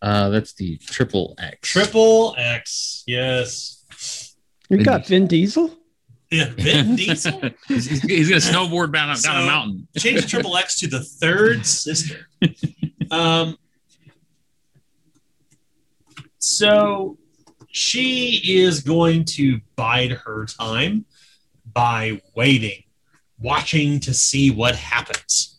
Uh, 0.00 0.30
that's 0.30 0.54
the 0.54 0.78
triple 0.78 1.34
X. 1.38 1.68
Triple 1.68 2.34
X. 2.36 3.04
Yes. 3.06 4.34
we 4.68 4.78
got 4.78 5.06
Vin 5.06 5.28
Diesel. 5.28 5.70
Yeah, 6.32 6.50
Vin 6.56 6.96
Diesel. 6.96 7.40
he's, 7.68 8.02
he's, 8.02 8.28
gonna 8.28 8.40
snowboard 8.40 8.92
down, 8.92 9.14
so, 9.16 9.28
down 9.28 9.42
a 9.42 9.46
mountain. 9.46 9.86
change 9.98 10.26
triple 10.28 10.56
X 10.56 10.80
to 10.80 10.88
the 10.88 11.00
third 11.00 11.64
sister. 11.66 12.26
Um. 13.10 13.56
So 16.38 17.18
she 17.70 18.40
is 18.56 18.80
going 18.80 19.26
to 19.26 19.60
bide 19.76 20.10
her 20.10 20.46
time 20.46 21.04
by 21.72 22.20
waiting, 22.34 22.82
watching 23.38 24.00
to 24.00 24.12
see 24.12 24.50
what 24.50 24.74
happens. 24.74 25.51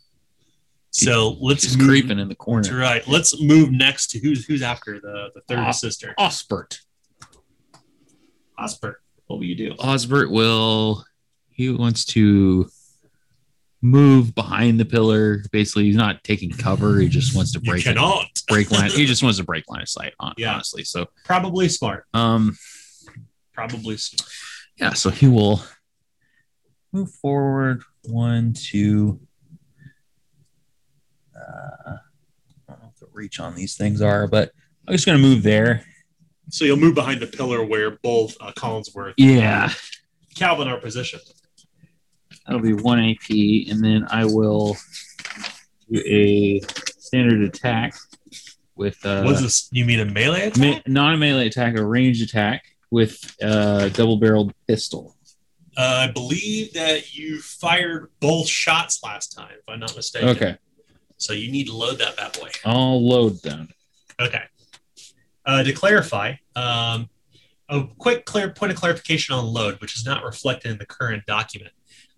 So 0.96 1.38
let's 1.42 1.64
She's 1.64 1.76
move, 1.76 1.88
creeping 1.88 2.20
in 2.20 2.30
the 2.30 2.36
corner. 2.36 2.78
right. 2.78 3.06
Let's 3.08 3.42
move 3.42 3.72
next 3.72 4.12
to 4.12 4.20
who's 4.20 4.46
who's 4.46 4.62
after 4.62 5.00
the 5.00 5.30
the 5.34 5.42
third 5.48 5.58
uh, 5.60 5.72
sister. 5.72 6.14
Osbert. 6.20 6.78
Osbert. 8.60 8.96
What 9.26 9.38
will 9.38 9.44
you 9.46 9.56
do? 9.56 9.74
Osbert 9.80 10.30
will. 10.30 11.04
He 11.50 11.72
wants 11.72 12.06
to 12.06 12.70
move 13.82 14.36
behind 14.36 14.80
the 14.80 14.86
pillar. 14.86 15.42
Basically, 15.52 15.86
he's 15.86 15.96
not 15.96 16.24
taking 16.24 16.52
cover. 16.52 17.00
He 17.00 17.10
just 17.10 17.36
wants 17.36 17.54
to 17.54 17.60
break. 17.60 17.86
You 17.86 17.94
cannot 17.96 18.26
it, 18.26 18.42
break 18.48 18.70
line. 18.70 18.92
he 18.92 19.08
just 19.08 19.24
wants 19.24 19.40
to 19.40 19.44
break 19.44 19.68
line 19.72 19.82
of 19.82 19.90
sight. 19.90 20.14
On, 20.20 20.34
yeah. 20.38 20.54
Honestly, 20.54 20.84
so 20.84 21.08
probably 21.26 21.70
smart. 21.70 22.06
Um, 22.14 22.56
probably 23.52 23.98
smart. 23.98 24.30
Yeah. 24.78 24.94
So 24.94 25.10
he 25.10 25.28
will 25.28 25.60
move 26.92 27.10
forward 27.16 27.82
one, 28.04 28.54
two, 28.54 29.20
uh, 31.48 31.72
I 31.88 32.00
don't 32.68 32.80
know 32.82 32.86
what 32.88 33.00
the 33.00 33.08
reach 33.12 33.40
on 33.40 33.56
these 33.56 33.76
things 33.76 34.02
are, 34.02 34.28
but 34.28 34.52
I'm 34.88 34.94
just 34.94 35.06
going 35.06 35.18
to 35.22 35.22
move 35.22 35.44
there. 35.44 35.84
So 36.50 36.66
you'll 36.66 36.78
move 36.78 36.96
behind 36.96 37.22
the 37.22 37.28
pillar 37.28 37.64
where 37.66 37.92
both 38.02 38.36
uh, 38.42 38.52
Collinsworth 38.54 39.14
yeah. 39.18 39.66
and 39.66 39.76
Calvin 40.36 40.68
are 40.68 40.80
positioned. 40.80 41.22
That'll 42.46 42.62
be 42.62 42.74
one 42.74 43.00
AP, 43.00 43.30
and 43.72 43.84
then 43.84 44.06
I 44.12 44.26
will 44.26 44.76
do 45.92 46.00
a 46.06 46.60
standard 47.00 47.42
attack 47.42 47.96
with. 48.76 48.98
Uh, 49.06 49.22
What's 49.24 49.42
this? 49.42 49.70
You 49.72 49.86
mean 49.86 50.02
a 50.02 50.06
melee 50.06 50.48
attack? 50.48 50.58
Me- 50.58 50.82
Not 50.86 51.14
a 51.14 51.18
melee 51.18 51.48
attack, 51.48 51.78
a 51.78 51.86
ranged 51.86 52.22
attack 52.22 52.64
with 52.92 53.36
a 53.42 53.46
uh, 53.86 53.90
double-barreled 53.90 54.54
pistol. 54.68 55.16
Uh, 55.78 56.08
I 56.10 56.12
believe 56.12 56.74
that 56.74 57.16
you 57.16 57.40
fired 57.40 58.12
both 58.20 58.48
shots 58.50 59.00
last 59.04 59.30
time, 59.36 59.50
if 59.54 59.62
I'm 59.68 59.80
not 59.80 59.96
mistaken. 59.96 60.30
Okay. 60.30 60.58
So 61.24 61.32
you 61.32 61.50
need 61.50 61.68
to 61.68 61.74
load 61.74 62.00
that 62.00 62.18
bad 62.18 62.38
boy. 62.38 62.50
I'll 62.66 63.02
load 63.08 63.42
them. 63.44 63.70
Okay. 64.20 64.44
Uh, 65.46 65.64
to 65.64 65.72
clarify, 65.72 66.34
um, 66.58 67.10
a 67.70 67.88
quick 67.98 68.26
clear 68.26 68.50
point 68.50 68.74
of 68.74 68.78
clarification 68.78 69.34
on 69.34 69.46
load, 69.46 69.80
which 69.80 69.96
is 69.96 70.06
not 70.06 70.26
reflected 70.26 70.72
in 70.72 70.78
the 70.80 70.86
current 70.86 71.26
document. 71.26 71.72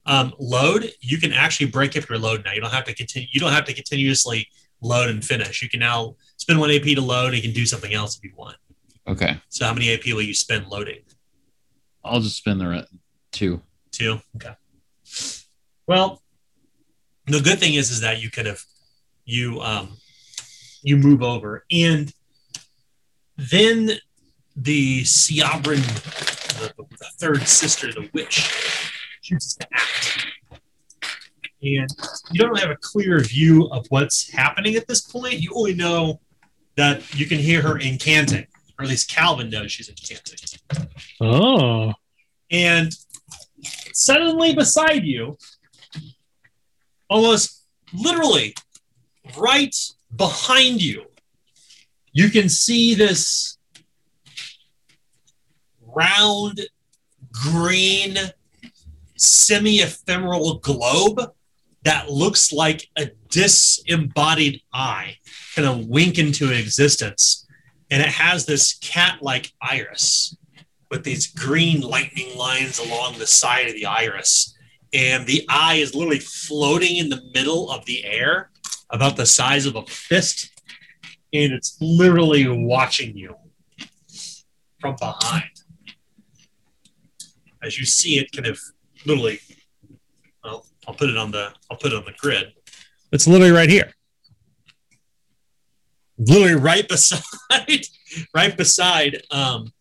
Um, 0.08 0.34
load, 0.39 0.91
you 1.02 1.20
can 1.20 1.34
actually 1.34 1.68
break 1.68 1.96
up 1.96 2.10
your 2.10 2.18
load 2.18 2.44
now. 2.44 2.54
You 2.54 2.62
don't 2.62 2.72
have 2.74 2.86
to 2.86 2.96
continue. 2.96 3.28
You 3.32 3.39
don't 3.39 3.52
have 3.52 3.65
to 3.65 3.76
continuously 3.76 4.48
load 4.82 5.12
and 5.12 5.24
finish. 5.24 5.62
You 5.62 5.70
can 5.70 5.82
now 5.82 6.15
spend 6.38 6.60
one 6.60 6.72
AP 6.72 6.82
to 6.82 7.02
load. 7.02 7.28
And 7.28 7.36
you 7.36 7.44
can 7.44 7.54
do 7.54 7.68
something 7.68 7.94
else 7.94 8.18
if 8.18 8.24
you 8.24 8.32
want. 8.36 8.58
Okay. 9.08 9.39
So 9.50 9.68
how 9.68 9.74
many 9.76 9.94
AP 9.94 10.04
will 10.08 10.22
you 10.24 10.34
spend 10.34 10.65
loading? 10.65 11.02
I'll 12.04 12.22
just 12.22 12.38
spend 12.38 12.60
the 12.60 12.88
two. 13.32 13.62
Two. 13.91 14.20
Okay. 14.38 14.56
Well, 15.88 16.24
the 17.28 17.39
good 17.39 17.60
thing 17.60 17.76
is, 17.76 17.91
is 17.91 18.02
that 18.02 18.20
you 18.20 18.32
could 18.32 18.48
have 18.48 18.63
you 19.26 19.60
um, 19.62 19.90
you 20.84 20.98
move 20.98 21.24
over, 21.24 21.66
and 21.72 22.12
then 23.38 23.92
the 24.56 25.02
Siabrin, 25.04 25.84
the, 26.60 26.74
the 26.92 27.06
third 27.20 27.42
sister, 27.48 27.92
the 27.92 28.10
witch, 28.14 28.90
chooses 29.22 29.56
to 29.56 29.68
act, 29.74 30.22
and 31.62 31.90
you 32.32 32.36
don't 32.38 32.60
have 32.60 32.70
a 32.70 32.78
clear 32.80 33.20
view 33.20 33.66
of 33.72 33.86
what's 33.90 34.32
happening 34.32 34.76
at 34.76 34.88
this 34.88 35.02
point. 35.02 35.34
You 35.42 35.52
only 35.56 35.74
know 35.74 36.22
that 36.76 37.14
you 37.18 37.26
can 37.26 37.40
hear 37.40 37.62
her 37.64 37.80
incanting, 37.80 38.46
or 38.78 38.84
at 38.84 38.90
least 38.90 39.10
Calvin 39.10 39.50
knows 39.50 39.72
she's 39.72 39.90
incanting. 39.90 40.60
Oh. 41.20 41.94
And 42.52 42.96
suddenly 43.94 44.54
beside 44.54 45.04
you, 45.04 45.38
almost 47.10 47.64
literally 47.92 48.54
right 49.38 49.76
behind 50.16 50.82
you, 50.82 51.06
you 52.12 52.30
can 52.30 52.48
see 52.50 52.94
this 52.96 53.58
round 55.82 56.62
green 57.32 58.16
semi 59.18 59.78
ephemeral 59.78 60.60
globe 60.60 61.22
that 61.84 62.10
looks 62.10 62.52
like 62.54 62.88
a 62.98 63.06
disembodied 63.30 64.62
eye, 64.74 65.16
kind 65.56 65.68
of 65.68 65.88
wink 65.88 66.18
into 66.18 66.52
existence. 66.52 67.46
And 67.92 68.02
it 68.02 68.10
has 68.10 68.46
this 68.46 68.78
cat 68.80 69.20
like 69.22 69.52
iris 69.62 70.36
with 70.90 71.04
these 71.04 71.28
green 71.28 71.82
lightning 71.82 72.36
lines 72.38 72.80
along 72.80 73.18
the 73.20 73.28
side 73.28 73.68
of 73.68 73.74
the 73.74 73.86
iris. 73.86 74.58
And 74.94 75.28
the 75.28 75.46
eye 75.50 75.76
is 75.76 75.94
literally 75.94 76.20
floating 76.20 76.96
in 76.98 77.10
the 77.10 77.22
middle 77.36 77.70
of 77.70 77.86
the 77.86 78.04
air 78.06 78.50
about 78.89 79.17
the 79.17 79.26
size 79.26 79.65
of 79.65 79.76
a 79.76 79.84
fist, 79.84 80.50
and 81.34 81.54
it's 81.54 81.78
literally 81.82 82.48
watching 82.48 83.17
you 83.17 83.36
from 84.80 84.95
behind. 85.00 85.43
As 87.63 87.80
you 87.80 87.86
see 87.86 88.17
it, 88.19 88.32
kind 88.32 88.45
of 88.48 88.60
literally, 89.06 89.39
well, 90.43 90.65
I'll 90.88 90.93
put 90.93 91.10
it 91.10 91.17
on 91.17 91.32
the 91.32 91.52
I'll 91.69 91.78
put 91.78 91.93
it 91.93 91.95
on 91.95 92.06
the 92.06 92.13
grid. 92.19 92.54
It's 93.12 93.28
literally 93.28 93.52
right 93.52 93.69
here, 93.69 93.91
literally 96.17 96.54
right 96.54 96.88
beside, 96.88 97.24
right 98.36 98.56
beside 98.56 99.24
um, 99.32 99.74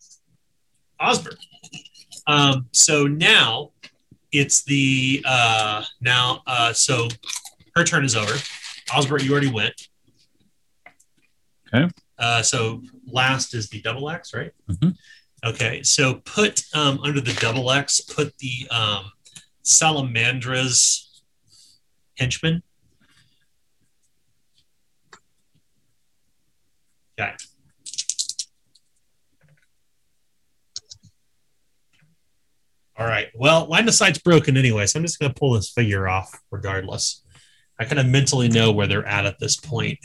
Osborne. 0.99 1.37
Um, 2.27 2.69
so 2.71 3.05
now 3.05 3.71
it's 4.31 4.63
the 4.63 5.23
uh, 5.27 5.83
now. 6.01 6.41
Uh, 6.47 6.73
so 6.73 7.07
her 7.75 7.83
turn 7.83 8.03
is 8.03 8.15
over. 8.15 8.33
Osbert, 8.93 9.23
you 9.23 9.31
already 9.31 9.51
went. 9.51 9.87
Okay. 11.73 11.89
Uh, 12.17 12.41
so 12.41 12.81
last 13.07 13.53
is 13.53 13.69
the 13.69 13.81
double 13.81 14.09
X, 14.09 14.33
right? 14.33 14.51
Mm-hmm. 14.69 14.89
Okay. 15.49 15.83
So 15.83 16.15
put 16.25 16.63
um, 16.73 16.99
under 17.03 17.21
the 17.21 17.33
double 17.39 17.71
X, 17.71 18.01
put 18.01 18.37
the 18.37 18.67
um, 18.69 19.11
Salamandra's 19.63 21.23
henchman. 22.17 22.61
Okay. 27.19 27.31
All 32.97 33.05
right. 33.05 33.27
Well, 33.35 33.65
line 33.65 33.87
of 33.89 33.93
sight's 33.93 34.19
broken 34.19 34.55
anyway, 34.55 34.85
so 34.85 34.99
I'm 34.99 35.05
just 35.05 35.19
going 35.19 35.33
to 35.33 35.37
pull 35.37 35.53
this 35.53 35.69
figure 35.69 36.07
off 36.07 36.33
regardless. 36.51 37.23
I 37.79 37.85
kind 37.85 37.99
of 37.99 38.05
mentally 38.05 38.47
know 38.47 38.71
where 38.71 38.87
they're 38.87 39.05
at 39.05 39.25
at 39.25 39.39
this 39.39 39.55
point. 39.57 39.99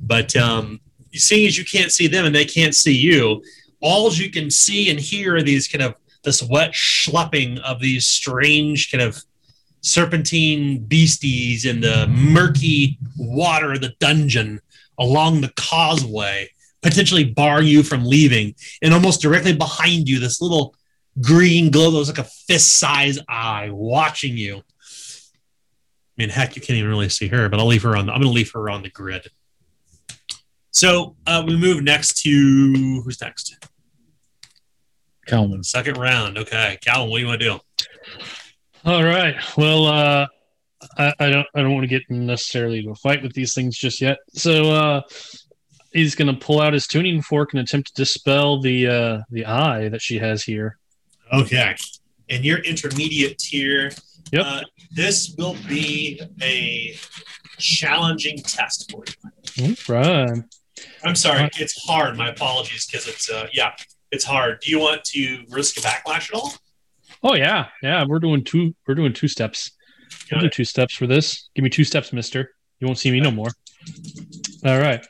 But 0.00 0.36
um, 0.36 0.80
seeing 1.14 1.46
as 1.46 1.56
you 1.56 1.64
can't 1.64 1.92
see 1.92 2.06
them 2.06 2.24
and 2.26 2.34
they 2.34 2.44
can't 2.44 2.74
see 2.74 2.94
you, 2.94 3.42
all 3.80 4.12
you 4.12 4.30
can 4.30 4.50
see 4.50 4.90
and 4.90 5.00
hear 5.00 5.36
are 5.36 5.42
these 5.42 5.68
kind 5.68 5.82
of 5.82 5.94
this 6.24 6.42
wet 6.42 6.72
schlepping 6.72 7.60
of 7.60 7.80
these 7.80 8.06
strange 8.06 8.90
kind 8.90 9.02
of 9.02 9.18
serpentine 9.80 10.78
beasties 10.84 11.64
in 11.64 11.80
the 11.80 12.06
murky 12.08 12.98
water 13.18 13.72
of 13.72 13.80
the 13.80 13.94
dungeon 13.98 14.60
along 14.98 15.40
the 15.40 15.52
causeway, 15.56 16.48
potentially 16.82 17.24
barring 17.24 17.66
you 17.66 17.82
from 17.82 18.04
leaving. 18.04 18.54
And 18.82 18.94
almost 18.94 19.20
directly 19.22 19.56
behind 19.56 20.08
you, 20.08 20.20
this 20.20 20.40
little 20.40 20.76
green 21.20 21.70
glow 21.70 21.90
that 21.90 21.98
was 21.98 22.08
like 22.08 22.18
a 22.24 22.30
fist 22.48 22.72
size 22.78 23.18
eye 23.28 23.70
watching 23.72 24.36
you. 24.36 24.62
I 26.18 26.22
mean, 26.22 26.28
heck, 26.28 26.56
you 26.56 26.62
can't 26.62 26.76
even 26.76 26.90
really 26.90 27.08
see 27.08 27.28
her, 27.28 27.48
but 27.48 27.58
I'll 27.58 27.66
leave 27.66 27.82
her 27.84 27.96
on. 27.96 28.06
The, 28.06 28.12
I'm 28.12 28.20
going 28.20 28.30
to 28.30 28.36
leave 28.36 28.52
her 28.52 28.68
on 28.68 28.82
the 28.82 28.90
grid. 28.90 29.28
So 30.70 31.16
uh, 31.26 31.42
we 31.46 31.56
move 31.56 31.82
next 31.82 32.20
to 32.22 32.30
who's 33.02 33.18
next? 33.20 33.58
Calvin. 35.26 35.62
Second 35.64 35.96
round. 35.96 36.36
Okay, 36.36 36.76
Calvin, 36.84 37.08
what 37.10 37.18
do 37.18 37.22
you 37.22 37.28
want 37.28 37.40
to 37.40 37.46
do? 37.46 37.60
All 38.84 39.02
right. 39.02 39.34
Well, 39.56 39.86
uh, 39.86 40.26
I, 40.98 41.14
I, 41.18 41.30
don't. 41.30 41.46
I 41.54 41.62
don't 41.62 41.72
want 41.72 41.84
to 41.84 41.88
get 41.88 42.02
necessarily 42.10 42.80
into 42.80 42.90
a 42.90 42.94
fight 42.96 43.22
with 43.22 43.32
these 43.32 43.54
things 43.54 43.78
just 43.78 44.02
yet. 44.02 44.18
So 44.34 44.70
uh, 44.70 45.00
he's 45.94 46.14
going 46.14 46.26
to 46.34 46.38
pull 46.38 46.60
out 46.60 46.74
his 46.74 46.86
tuning 46.86 47.22
fork 47.22 47.54
and 47.54 47.60
attempt 47.60 47.88
to 47.88 47.94
dispel 47.94 48.60
the 48.60 48.86
uh, 48.88 49.20
the 49.30 49.46
eye 49.46 49.88
that 49.88 50.02
she 50.02 50.18
has 50.18 50.42
here. 50.42 50.76
Okay. 51.32 51.74
And 52.28 52.44
your 52.44 52.58
intermediate 52.58 53.38
tier. 53.38 53.92
Yep. 54.32 54.44
Uh, 54.44 54.60
this 54.92 55.34
will 55.38 55.56
be 55.68 56.20
a 56.42 56.96
challenging 57.58 58.38
test 58.38 58.90
for 58.90 59.02
you. 59.56 59.74
Run. 59.88 60.48
I'm 61.04 61.14
sorry, 61.16 61.48
it's 61.58 61.84
hard. 61.86 62.16
My 62.16 62.30
apologies, 62.30 62.86
because 62.86 63.08
it's 63.08 63.30
uh, 63.30 63.46
yeah, 63.52 63.72
it's 64.10 64.24
hard. 64.24 64.60
Do 64.60 64.70
you 64.70 64.78
want 64.80 65.04
to 65.04 65.42
risk 65.50 65.76
a 65.78 65.80
backlash 65.80 66.32
at 66.32 66.34
all? 66.34 66.52
Oh 67.22 67.34
yeah, 67.34 67.66
yeah. 67.82 68.04
We're 68.06 68.18
doing 68.18 68.44
two. 68.44 68.74
We're 68.86 68.94
doing 68.94 69.12
two 69.12 69.28
steps. 69.28 69.70
we 70.40 70.48
two 70.48 70.64
steps 70.64 70.94
for 70.94 71.06
this. 71.06 71.48
Give 71.54 71.62
me 71.62 71.70
two 71.70 71.84
steps, 71.84 72.12
Mister. 72.12 72.50
You 72.80 72.86
won't 72.86 72.98
see 72.98 73.10
me 73.10 73.20
no 73.20 73.30
more. 73.30 73.48
All 74.66 74.78
right. 74.78 75.04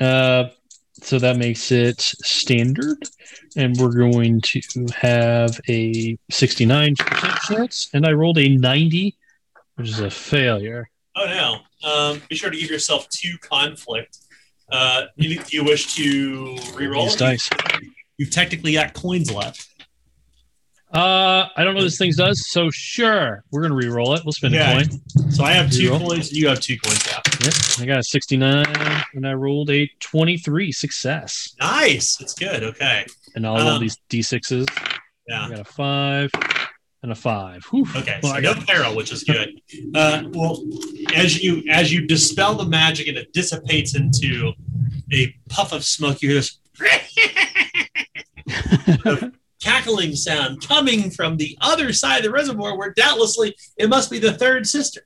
Uh, 0.00 0.44
so 1.02 1.18
that 1.18 1.36
makes 1.36 1.70
it 1.72 2.00
standard, 2.00 2.98
and 3.56 3.76
we're 3.78 3.92
going 3.94 4.40
to 4.42 4.60
have 4.96 5.58
a 5.68 6.18
69 6.30 6.94
chance. 7.48 7.88
And 7.94 8.06
I 8.06 8.12
rolled 8.12 8.38
a 8.38 8.54
90 8.56 9.16
which 9.80 9.88
is 9.90 10.00
a 10.00 10.10
failure. 10.10 10.88
Oh 11.16 11.24
no! 11.24 11.58
Um, 11.90 12.22
be 12.28 12.36
sure 12.36 12.50
to 12.50 12.56
give 12.58 12.70
yourself 12.70 13.08
two 13.08 13.36
conflict. 13.40 14.18
Uh, 14.70 15.06
you, 15.16 15.42
you 15.48 15.64
wish 15.64 15.94
to 15.96 16.44
reroll 16.72 17.04
These 17.04 17.16
dice? 17.16 17.50
You've 18.18 18.30
technically 18.30 18.74
got 18.74 18.94
coins 18.94 19.30
left. 19.32 19.66
Uh, 20.94 21.46
I 21.56 21.62
don't 21.64 21.74
know 21.74 21.78
what 21.78 21.84
this 21.84 21.98
thing 21.98 22.12
does. 22.14 22.50
So 22.50 22.68
sure, 22.70 23.42
we're 23.50 23.62
gonna 23.62 23.74
reroll 23.74 24.16
it. 24.16 24.24
We'll 24.24 24.32
spend 24.32 24.54
yeah. 24.54 24.78
a 24.80 24.84
coin. 24.84 25.30
So 25.32 25.44
I 25.44 25.52
have 25.52 25.70
two 25.70 25.84
re-roll. 25.92 26.00
coins. 26.10 26.30
You 26.32 26.48
have 26.48 26.60
two 26.60 26.76
coins. 26.78 27.02
Yeah. 27.06 27.20
Yep. 27.42 27.52
I 27.80 27.86
got 27.86 27.98
a 28.00 28.02
sixty-nine, 28.02 29.02
and 29.14 29.26
I 29.26 29.32
rolled 29.34 29.70
a 29.70 29.90
twenty-three. 30.00 30.72
Success. 30.72 31.54
Nice. 31.60 32.16
That's 32.16 32.34
good. 32.34 32.62
Okay. 32.62 33.06
And 33.34 33.46
all 33.46 33.58
um, 33.58 33.76
of 33.76 33.80
these 33.80 33.96
d 34.10 34.20
sixes. 34.22 34.66
Yeah. 35.28 35.46
I 35.46 35.48
got 35.50 35.60
a 35.60 35.64
five 35.64 36.30
and 37.02 37.12
a 37.12 37.14
five. 37.14 37.64
Whew. 37.70 37.86
Okay, 37.96 38.18
so 38.22 38.30
well, 38.32 38.40
no 38.42 38.54
got... 38.54 38.66
peril, 38.66 38.96
which 38.96 39.12
is 39.12 39.24
good. 39.24 39.60
Uh, 39.94 40.24
well, 40.32 40.62
as 41.14 41.42
you 41.42 41.62
as 41.70 41.92
you 41.92 42.06
dispel 42.06 42.54
the 42.54 42.66
magic 42.66 43.08
and 43.08 43.16
it 43.16 43.32
dissipates 43.32 43.94
into 43.94 44.52
a 45.12 45.34
puff 45.48 45.72
of 45.72 45.84
smoke, 45.84 46.22
you 46.22 46.30
hear 46.30 46.38
this 46.40 46.58
cackling 49.62 50.14
sound 50.14 50.66
coming 50.66 51.10
from 51.10 51.36
the 51.36 51.56
other 51.60 51.92
side 51.92 52.18
of 52.18 52.24
the 52.24 52.30
reservoir, 52.30 52.76
where 52.76 52.92
doubtlessly 52.92 53.54
it 53.76 53.88
must 53.88 54.10
be 54.10 54.18
the 54.18 54.32
third 54.32 54.66
sister. 54.66 55.02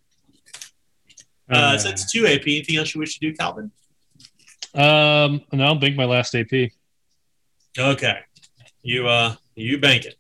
Uh, 1.51 1.55
uh, 1.57 1.79
so 1.79 1.89
it's 1.91 2.11
two 2.11 2.27
AP. 2.27 2.43
Anything 2.43 2.77
else 2.77 2.95
you 2.95 3.01
wish 3.01 3.15
to 3.19 3.21
do, 3.21 3.33
Calvin? 3.35 3.71
Um, 4.75 5.43
no, 5.53 5.67
I'll 5.67 5.75
bank 5.77 5.95
my 5.97 6.05
last 6.07 6.35
AP. 6.35 6.71
Okay, 7.79 8.19
you 8.83 9.07
uh, 9.07 9.37
you 9.55 9.79
bank 9.79 10.07
it. 10.07 10.17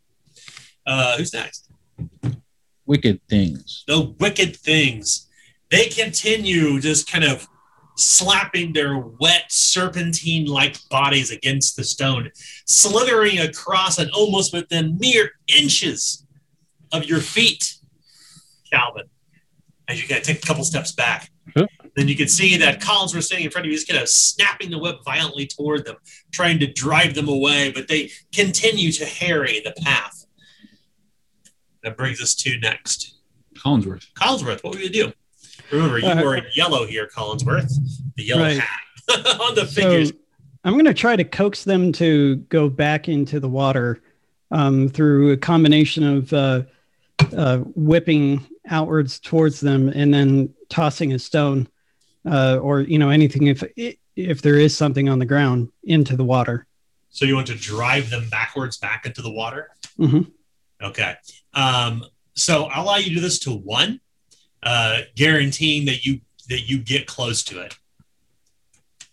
Uh, 0.87 1.17
who's 1.17 1.33
next? 1.33 1.64
wicked 2.87 3.21
things. 3.29 3.85
The 3.87 4.15
wicked 4.19 4.57
things. 4.57 5.29
They 5.71 5.87
continue 5.87 6.81
just 6.81 7.11
kind 7.11 7.25
of 7.25 7.47
slapping 7.97 8.73
their 8.73 8.99
wet, 8.99 9.45
serpentine 9.49 10.47
like 10.47 10.77
bodies 10.89 11.31
against 11.31 11.77
the 11.77 11.85
stone, 11.85 12.31
slithering 12.67 13.39
across 13.39 13.99
and 13.99 14.11
almost 14.11 14.53
within 14.53 14.99
mere 14.99 15.31
inches 15.49 16.27
of 16.93 17.05
your 17.07 17.21
feet, 17.21 17.77
Calvin. 18.71 19.07
As 19.89 20.01
you 20.01 20.09
kind 20.09 20.21
of 20.21 20.27
take 20.27 20.39
a 20.43 20.47
couple 20.47 20.65
steps 20.65 20.93
back. 20.93 21.31
Huh? 21.57 21.67
Then 21.95 22.09
you 22.09 22.17
can 22.17 22.27
see 22.27 22.57
that 22.57 22.81
Collins 22.81 23.15
was 23.15 23.27
standing 23.27 23.45
in 23.45 23.51
front 23.51 23.67
of 23.67 23.71
you, 23.71 23.77
just 23.79 23.89
kind 23.89 24.03
of 24.03 24.09
snapping 24.09 24.71
the 24.71 24.79
whip 24.79 24.97
violently 25.05 25.47
toward 25.47 25.85
them, 25.85 25.97
trying 26.33 26.59
to 26.61 26.67
drive 26.73 27.15
them 27.15 27.29
away, 27.29 27.71
but 27.71 27.87
they 27.87 28.11
continue 28.35 28.91
to 28.93 29.05
harry 29.05 29.61
the 29.65 29.73
path. 29.83 30.24
That 31.85 31.99
brings 31.99 32.21
us 32.23 32.35
to 32.37 32.59
next. 32.61 33.15
Collinsworth. 33.55 34.11
Collinsworth, 34.15 34.65
what 34.65 34.75
will 34.75 34.81
you 34.81 34.89
do? 34.89 35.13
Remember, 35.71 35.99
you 35.99 36.09
uh, 36.09 36.23
were 36.23 36.37
in 36.37 36.45
yellow 36.55 36.87
here, 36.87 37.09
Collinsworth, 37.15 37.71
the 38.17 38.25
yellow 38.25 38.41
right. 38.43 38.59
hat 38.59 38.81
on 39.41 39.55
the 39.55 39.67
so 39.67 39.73
figures. 39.83 40.13
I'm 40.65 40.73
going 40.73 40.87
to 40.87 40.95
try 40.95 41.15
to 41.15 41.25
coax 41.25 41.63
them 41.65 41.93
to 41.93 42.37
go 42.49 42.71
back 42.71 43.07
into 43.11 43.39
the 43.39 43.51
water 43.51 44.01
um, 44.51 44.89
through 44.89 45.33
a 45.33 45.37
combination 45.37 46.05
of 46.05 46.33
uh, 46.33 46.63
uh, 47.37 47.59
whipping 47.77 48.47
outwards 48.67 49.21
towards 49.21 49.61
them 49.61 49.91
and 49.91 50.13
then 50.13 50.55
tossing 50.71 51.13
a 51.13 51.19
stone 51.19 51.69
uh, 52.25 52.57
or 52.63 52.81
you 52.81 52.99
know 52.99 53.11
anything 53.11 53.47
if 53.49 53.63
if 54.17 54.41
there 54.41 54.55
is 54.57 54.75
something 54.75 55.11
on 55.11 55.19
the 55.19 55.27
ground 55.27 55.71
into 55.85 56.17
the 56.17 56.25
water. 56.25 56.67
So 57.11 57.27
you 57.27 57.35
want 57.35 57.49
to 57.49 57.55
drive 57.57 58.09
them 58.09 58.27
backwards 58.31 58.79
back 58.79 59.05
into 59.05 59.21
the 59.21 59.31
water? 59.31 59.69
Mm-hmm. 59.99 60.23
Okay. 60.83 61.17
Um, 61.55 62.05
so 62.35 62.65
I'll 62.67 62.85
allow 62.85 62.97
you 62.97 63.09
to 63.11 63.15
do 63.15 63.21
this 63.21 63.39
to 63.41 63.51
one, 63.53 64.01
uh, 64.63 65.03
guaranteeing 65.15 65.87
that 65.87 66.05
you 66.05 66.21
that 66.49 66.69
you 66.69 66.79
get 66.79 67.07
close 67.07 67.43
to 67.45 67.61
it. 67.63 67.77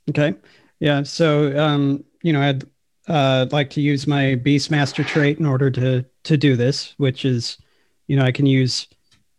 Okay. 0.09 0.33
Yeah. 0.79 1.03
So 1.03 1.57
um, 1.57 2.03
you 2.23 2.33
know, 2.33 2.41
I'd 2.41 2.65
uh, 3.07 3.45
like 3.51 3.69
to 3.71 3.81
use 3.81 4.07
my 4.07 4.39
Beastmaster 4.43 5.05
trait 5.05 5.39
in 5.39 5.45
order 5.45 5.69
to 5.71 6.05
to 6.23 6.37
do 6.37 6.55
this, 6.55 6.93
which 6.97 7.25
is, 7.25 7.57
you 8.07 8.15
know, 8.15 8.23
I 8.23 8.31
can 8.31 8.45
use 8.45 8.87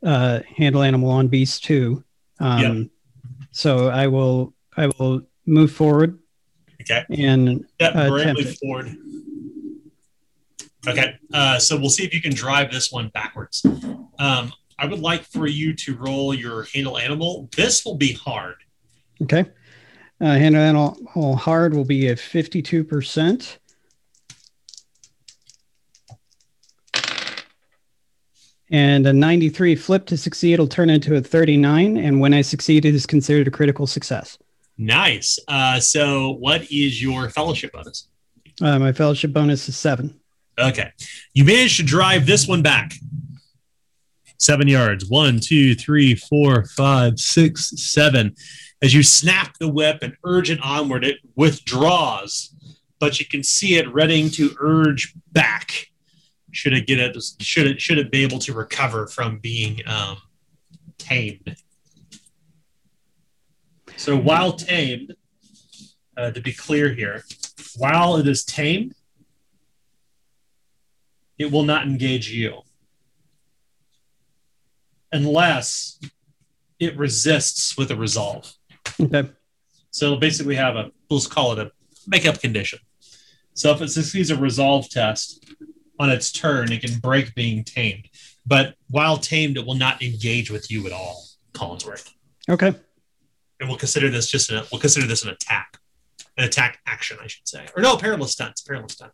uh, 0.05 0.41
handle 0.57 0.83
animal 0.83 1.11
on 1.11 1.29
beast 1.29 1.65
too. 1.65 2.03
Um, 2.41 2.61
yep. 2.61 2.87
So 3.51 3.89
I 3.89 4.07
will 4.07 4.55
I 4.77 4.87
will 4.99 5.23
move 5.47 5.73
forward. 5.73 6.19
Okay. 6.83 7.05
And 7.11 7.65
yep, 7.81 7.93
uh, 7.97 8.09
forward. 8.61 8.97
Okay, 10.87 11.17
uh, 11.33 11.59
so 11.61 11.79
we'll 11.79 11.91
see 11.91 12.05
if 12.05 12.13
you 12.13 12.21
can 12.21 12.35
drive 12.35 12.73
this 12.73 12.91
one 12.91 13.09
backwards. 13.09 13.65
Um, 14.19 14.53
I 14.79 14.87
would 14.87 14.99
like 14.99 15.23
for 15.23 15.47
you 15.47 15.75
to 15.75 15.95
roll 15.97 16.35
your 16.35 16.65
handle 16.75 16.99
animal. 16.99 17.49
This 17.57 17.85
will 17.85 17.97
be 17.97 18.15
hard. 18.15 18.57
Okay. 19.23 19.45
Uh, 20.21 20.33
handle 20.35 20.61
animal 20.61 21.37
hard 21.37 21.73
will 21.75 21.85
be 21.85 22.09
a 22.09 22.17
52%. 22.17 23.59
And 28.73 29.07
a 29.07 29.13
93 29.13 29.77
flip 29.77 30.07
to 30.07 30.17
succeed 30.17 30.59
will 30.59 30.67
turn 30.67 30.91
into 30.91 31.15
a 31.15 31.21
39. 31.21 31.97
And 31.97 32.19
when 32.19 32.35
I 32.35 32.41
succeed, 32.43 32.85
it 32.87 32.95
is 32.95 33.07
considered 33.07 33.47
a 33.47 33.51
critical 33.53 33.87
success. 33.87 34.37
Nice. 34.79 35.39
Uh, 35.47 35.79
so, 35.79 36.31
what 36.33 36.63
is 36.63 37.01
your 37.01 37.29
fellowship 37.29 37.73
bonus? 37.73 38.09
Uh, 38.61 38.79
my 38.81 38.93
fellowship 38.93 39.33
bonus 39.33 39.69
is 39.69 39.77
seven. 39.77 40.19
Okay. 40.59 40.91
You 41.35 41.45
managed 41.45 41.79
to 41.79 41.83
drive 41.83 42.27
this 42.27 42.47
one 42.47 42.63
back. 42.63 42.95
Seven 44.39 44.69
yards. 44.69 45.07
One, 45.09 45.41
two, 45.41 45.75
three, 45.75 46.15
four, 46.15 46.65
five, 46.67 47.19
six, 47.19 47.73
seven. 47.77 48.35
As 48.83 48.93
you 48.93 49.03
snap 49.03 49.55
the 49.59 49.69
whip 49.69 49.99
and 50.03 50.17
urge 50.25 50.51
it 50.51 50.59
onward, 50.63 51.05
it 51.05 51.19
withdraws, 51.37 52.53
but 52.99 53.19
you 53.21 53.27
can 53.27 53.43
see 53.45 53.77
it 53.77 53.93
readying 53.93 54.29
to 54.31 54.57
urge 54.59 55.15
back. 55.31 55.87
Should 56.51 56.73
it 56.73 56.87
get 56.87 56.99
it? 56.99 57.17
Should 57.41 57.67
it? 57.69 57.81
Should 57.81 57.99
it 57.99 58.11
be 58.11 58.23
able 58.25 58.41
to 58.41 58.53
recover 58.53 59.07
from 59.07 59.39
being 59.39 59.81
um, 59.87 60.19
tamed? 60.99 61.55
So 63.97 64.17
while 64.17 64.53
tamed, 64.55 65.15
uh, 66.17 66.33
to 66.33 66.41
be 66.41 66.53
clear 66.53 66.93
here, 66.93 67.23
while 67.79 68.17
it 68.17 68.27
is 68.27 68.45
tamed, 68.45 68.95
it 71.39 71.51
will 71.51 71.65
not 71.65 71.87
engage 71.87 72.31
you 72.31 72.61
unless 75.13 76.01
it 76.79 76.97
resists 76.97 77.77
with 77.77 77.91
a 77.91 77.97
resolve. 77.97 78.53
Okay. 79.01 79.31
So 79.91 80.17
basically 80.17 80.55
have 80.57 80.77
a 80.77 80.91
let's 81.11 81.27
call 81.27 81.53
it 81.53 81.59
a 81.59 81.71
makeup 82.07 82.41
condition. 82.41 82.79
So 83.55 83.71
if 83.73 83.83
it 83.83 83.89
succeeds 83.89 84.31
a 84.31 84.37
resolve 84.37 84.89
test 84.89 85.45
on 85.99 86.11
its 86.11 86.33
turn, 86.33 86.73
it 86.73 86.81
can 86.83 86.99
break 86.99 87.35
being 87.35 87.65
tamed. 87.65 88.09
But 88.47 88.75
while 88.91 89.19
tamed, 89.19 89.59
it 89.59 89.67
will 89.67 89.75
not 89.75 90.03
engage 90.03 90.51
with 90.51 90.71
you 90.71 90.87
at 90.87 90.93
all, 90.93 91.23
Collinsworth. 91.53 92.11
Okay. 92.49 92.69
And 93.61 93.69
we'll 93.69 93.79
consider 93.79 94.09
this 94.09 94.29
just 94.29 94.51
an 94.51 94.65
we'll 94.73 94.81
consider 94.81 95.07
this 95.07 95.25
an 95.25 95.31
attack. 95.31 95.77
An 96.39 96.45
attack 96.45 96.81
action, 96.87 97.19
I 97.23 97.27
should 97.27 97.47
say. 97.47 97.67
Or 97.77 97.83
no, 97.83 97.99
perilous 97.99 98.33
stunts. 98.33 98.63
Perilous 98.63 98.95
stunt. 98.95 99.13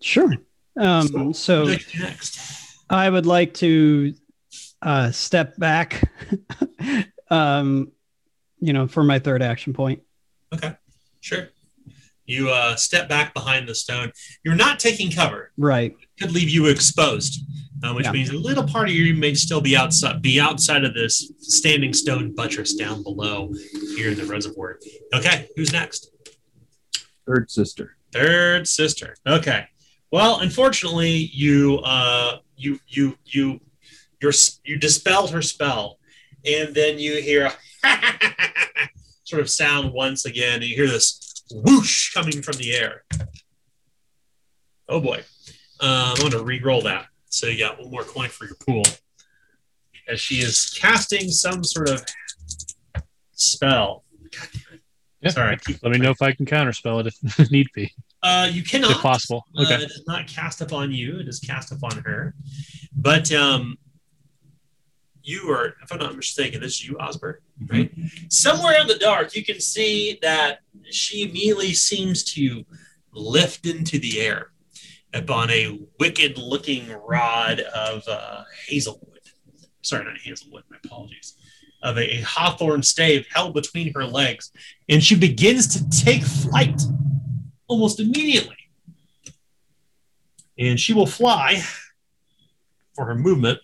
Sure. 0.00 0.32
Um, 0.76 1.32
so, 1.32 1.32
so 1.66 1.76
next. 1.98 2.40
I 2.88 3.08
would 3.08 3.26
like 3.26 3.54
to 3.54 4.14
uh, 4.80 5.10
step 5.10 5.56
back, 5.58 6.10
um, 7.30 7.92
you 8.60 8.72
know, 8.72 8.86
for 8.86 9.04
my 9.04 9.18
third 9.18 9.42
action 9.42 9.72
point. 9.72 10.02
Okay, 10.54 10.74
sure. 11.20 11.48
You 12.24 12.50
uh, 12.50 12.76
step 12.76 13.08
back 13.08 13.34
behind 13.34 13.68
the 13.68 13.74
stone. 13.74 14.12
You're 14.44 14.54
not 14.54 14.78
taking 14.78 15.10
cover. 15.10 15.52
Right. 15.58 15.90
It 15.92 16.20
could 16.22 16.32
leave 16.32 16.48
you 16.48 16.66
exposed, 16.66 17.40
uh, 17.82 17.92
which 17.92 18.06
yeah. 18.06 18.12
means 18.12 18.30
a 18.30 18.34
little 18.34 18.64
part 18.64 18.88
of 18.88 18.94
you 18.94 19.12
may 19.14 19.34
still 19.34 19.60
be 19.60 19.76
outside, 19.76 20.22
be 20.22 20.40
outside 20.40 20.84
of 20.84 20.94
this 20.94 21.32
standing 21.38 21.92
stone 21.92 22.34
buttress 22.34 22.74
down 22.74 23.02
below 23.02 23.52
here 23.96 24.10
in 24.12 24.16
the 24.16 24.24
reservoir. 24.24 24.78
Okay, 25.14 25.48
who's 25.56 25.72
next? 25.72 26.10
Third 27.26 27.50
sister. 27.50 27.96
Third 28.12 28.66
sister. 28.68 29.16
Okay. 29.26 29.66
Well, 30.12 30.40
unfortunately, 30.40 31.30
you 31.32 31.78
uh, 31.82 32.38
you 32.54 32.78
you 32.86 33.16
you 33.24 33.58
you 34.20 34.32
you 34.62 34.76
dispelled 34.78 35.30
her 35.30 35.40
spell, 35.40 35.98
and 36.44 36.74
then 36.74 36.98
you 36.98 37.22
hear 37.22 37.50
sort 39.24 39.40
of 39.40 39.48
sound 39.48 39.90
once 39.94 40.26
again, 40.26 40.56
and 40.56 40.64
you 40.64 40.76
hear 40.76 40.86
this 40.86 41.42
whoosh 41.50 42.12
coming 42.12 42.42
from 42.42 42.58
the 42.58 42.74
air. 42.74 43.04
Oh 44.86 45.00
boy, 45.00 45.24
uh, 45.80 46.12
I'm 46.12 46.16
going 46.20 46.30
to 46.32 46.44
re-roll 46.44 46.82
that. 46.82 47.06
So 47.30 47.46
you 47.46 47.58
got 47.58 47.80
one 47.80 47.90
more 47.90 48.02
coin 48.04 48.28
for 48.28 48.44
your 48.44 48.56
pool, 48.68 48.82
as 50.08 50.20
she 50.20 50.40
is 50.42 50.76
casting 50.78 51.30
some 51.30 51.64
sort 51.64 51.88
of 51.88 52.04
spell. 53.32 54.04
Yeah. 55.22 55.30
Sorry, 55.30 55.56
let 55.82 55.90
me 55.90 55.98
know 55.98 56.10
if 56.10 56.20
I 56.20 56.32
can 56.32 56.44
counterspell 56.44 57.06
it 57.06 57.14
if 57.38 57.50
need 57.50 57.68
be. 57.74 57.94
Uh, 58.22 58.48
you 58.50 58.62
cannot. 58.62 58.92
If 58.92 58.96
possible. 58.98 59.44
Uh, 59.56 59.62
okay. 59.62 59.84
Uh, 59.84 59.88
not 60.06 60.26
cast 60.28 60.60
upon 60.60 60.92
you. 60.92 61.18
It 61.20 61.28
is 61.28 61.40
cast 61.40 61.72
upon 61.72 61.98
her. 62.04 62.34
But 62.94 63.32
um, 63.32 63.76
you 65.22 65.50
are, 65.50 65.74
if 65.82 65.90
I'm 65.90 65.98
not 65.98 66.14
mistaken, 66.14 66.60
this 66.60 66.74
is 66.74 66.86
you, 66.88 66.94
Osbert, 66.98 67.36
mm-hmm. 67.60 67.66
right? 67.76 67.90
Mm-hmm. 67.96 68.26
Somewhere 68.28 68.80
in 68.80 68.86
the 68.86 68.98
dark, 68.98 69.34
you 69.34 69.44
can 69.44 69.60
see 69.60 70.18
that 70.22 70.60
she 70.90 71.22
immediately 71.28 71.72
seems 71.74 72.22
to 72.34 72.64
lift 73.12 73.66
into 73.66 73.98
the 73.98 74.20
air 74.20 74.48
upon 75.14 75.50
a 75.50 75.78
wicked 76.00 76.38
looking 76.38 76.88
rod 77.06 77.60
of 77.60 78.04
uh, 78.08 78.44
hazelwood. 78.68 79.08
Sorry, 79.82 80.04
not 80.04 80.16
hazelwood, 80.18 80.62
my 80.70 80.76
apologies. 80.84 81.36
Of 81.82 81.98
a, 81.98 82.14
a 82.18 82.20
hawthorn 82.20 82.84
stave 82.84 83.26
held 83.34 83.54
between 83.54 83.92
her 83.94 84.04
legs, 84.04 84.52
and 84.88 85.02
she 85.02 85.16
begins 85.16 85.66
to 85.76 86.04
take 86.04 86.22
flight 86.22 86.80
almost 87.72 88.00
immediately. 88.00 88.56
And 90.58 90.78
she 90.78 90.92
will 90.92 91.06
fly 91.06 91.62
for 92.94 93.06
her 93.06 93.14
movement. 93.14 93.58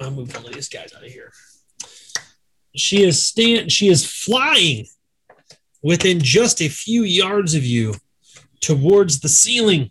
I'll 0.00 0.10
move 0.10 0.34
one 0.36 0.46
of 0.46 0.52
these 0.52 0.68
guys 0.68 0.92
out 0.94 1.02
of 1.04 1.10
here. 1.10 1.32
She 2.76 3.02
is 3.04 3.24
stand. 3.24 3.70
She 3.70 3.88
is 3.88 4.04
flying 4.04 4.86
within 5.82 6.20
just 6.20 6.60
a 6.60 6.68
few 6.68 7.04
yards 7.04 7.54
of 7.54 7.64
you 7.64 7.94
towards 8.60 9.20
the 9.20 9.28
ceiling, 9.28 9.90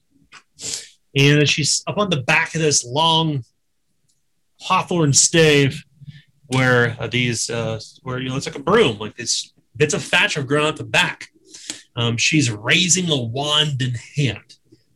and 1.16 1.48
she's 1.48 1.84
up 1.88 1.98
on 1.98 2.10
the 2.10 2.22
back 2.22 2.56
of 2.56 2.62
this 2.62 2.84
long 2.84 3.46
hawthorn 4.62 5.14
stave 5.14 5.84
where 6.48 6.98
uh, 7.00 7.08
these 7.08 7.50
uh, 7.50 7.80
where 8.02 8.20
you 8.20 8.28
know 8.30 8.36
it's 8.36 8.46
like 8.48 8.56
a 8.56 8.60
broom, 8.60 8.98
like 8.98 9.16
this 9.16 9.54
bits 9.78 9.94
of 9.94 10.04
thatch 10.04 10.34
have 10.34 10.48
grown 10.48 10.66
out 10.68 10.76
the 10.78 10.84
back. 10.84 11.30
Um, 11.96 12.18
she's 12.18 12.52
raising 12.52 13.10
a 13.10 13.18
wand 13.18 13.82
in 13.82 13.94
hand 14.18 14.56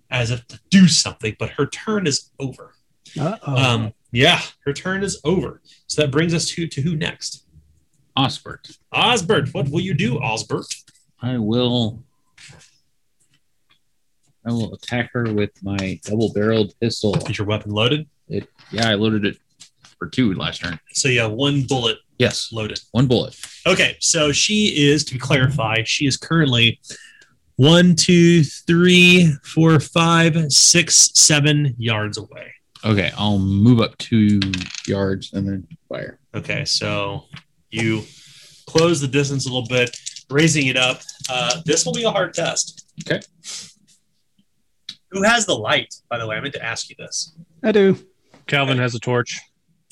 as 0.10 0.32
if 0.32 0.46
to 0.48 0.60
do 0.70 0.88
something, 0.88 1.36
but 1.40 1.52
her 1.52 1.68
turn 1.68 2.06
is 2.08 2.32
over. 2.40 2.74
Uh-oh. 3.20 3.56
Um, 3.56 3.94
yeah, 4.12 4.42
her 4.66 4.74
turn 4.74 5.04
is 5.04 5.22
over. 5.24 5.62
So 5.86 6.02
that 6.02 6.12
brings 6.12 6.34
us 6.34 6.50
to 6.50 6.68
to 6.68 6.82
who 6.82 6.98
next? 6.98 7.46
Osbert. 8.18 8.78
Osbert, 8.94 9.54
what 9.54 9.70
will 9.70 9.80
you 9.82 9.94
do, 9.94 10.16
Osbert? 10.16 10.66
I 11.22 11.38
will. 11.38 12.04
I 14.44 14.52
will 14.52 14.74
attack 14.74 15.12
her 15.14 15.32
with 15.34 15.52
my 15.62 16.00
double-barreled 16.04 16.74
pistol. 16.82 17.16
Is 17.30 17.38
your 17.38 17.46
weapon 17.46 17.70
loaded? 17.72 18.08
It, 18.28 18.50
yeah, 18.72 18.90
I 18.90 18.96
loaded 18.96 19.24
it 19.26 19.38
for 20.00 20.08
two 20.08 20.34
last 20.34 20.64
turn. 20.64 20.80
So 20.94 21.10
yeah, 21.10 21.28
one 21.28 21.64
bullet 21.64 21.98
Yes. 22.18 22.52
Loaded. 22.52 22.80
One 22.94 23.06
bullet. 23.06 23.40
Okay. 23.68 23.96
So 24.00 24.32
she 24.32 24.74
is, 24.90 25.06
to 25.06 25.20
clarify, 25.20 25.84
she 25.86 26.08
is 26.08 26.18
currently 26.18 26.80
one, 27.58 27.96
two, 27.96 28.44
three, 28.44 29.32
four, 29.44 29.80
five, 29.80 30.52
six, 30.52 31.12
seven 31.14 31.76
yards 31.78 32.18
away. 32.18 32.52
Okay. 32.84 33.12
I'll 33.16 33.38
move 33.38 33.80
up 33.82 33.96
two 34.00 34.40
yards 34.88 35.32
and 35.34 35.48
then 35.48 35.68
fire. 35.90 36.18
Okay. 36.34 36.66
So 36.66 37.26
you 37.70 38.04
close 38.68 39.02
the 39.02 39.08
distance 39.08 39.46
a 39.46 39.50
little 39.52 39.68
bit, 39.68 39.96
raising 40.30 40.68
it 40.68 40.78
up. 40.78 41.02
Uh, 41.30 41.62
this 41.66 41.86
will 41.86 41.94
be 41.94 42.04
a 42.04 42.12
hard 42.12 42.34
test. 42.34 42.86
Okay. 43.06 43.20
Who 45.12 45.24
has 45.24 45.46
the 45.46 45.54
light, 45.54 45.94
by 46.10 46.18
the 46.18 46.28
way? 46.28 46.36
I 46.36 46.42
meant 46.42 46.54
to 46.56 46.64
ask 46.64 46.90
you 46.90 46.96
this. 46.98 47.34
I 47.64 47.72
do. 47.72 47.98
Calvin 48.48 48.74
okay. 48.74 48.82
has 48.82 48.96
a 48.96 49.00
torch. 49.00 49.40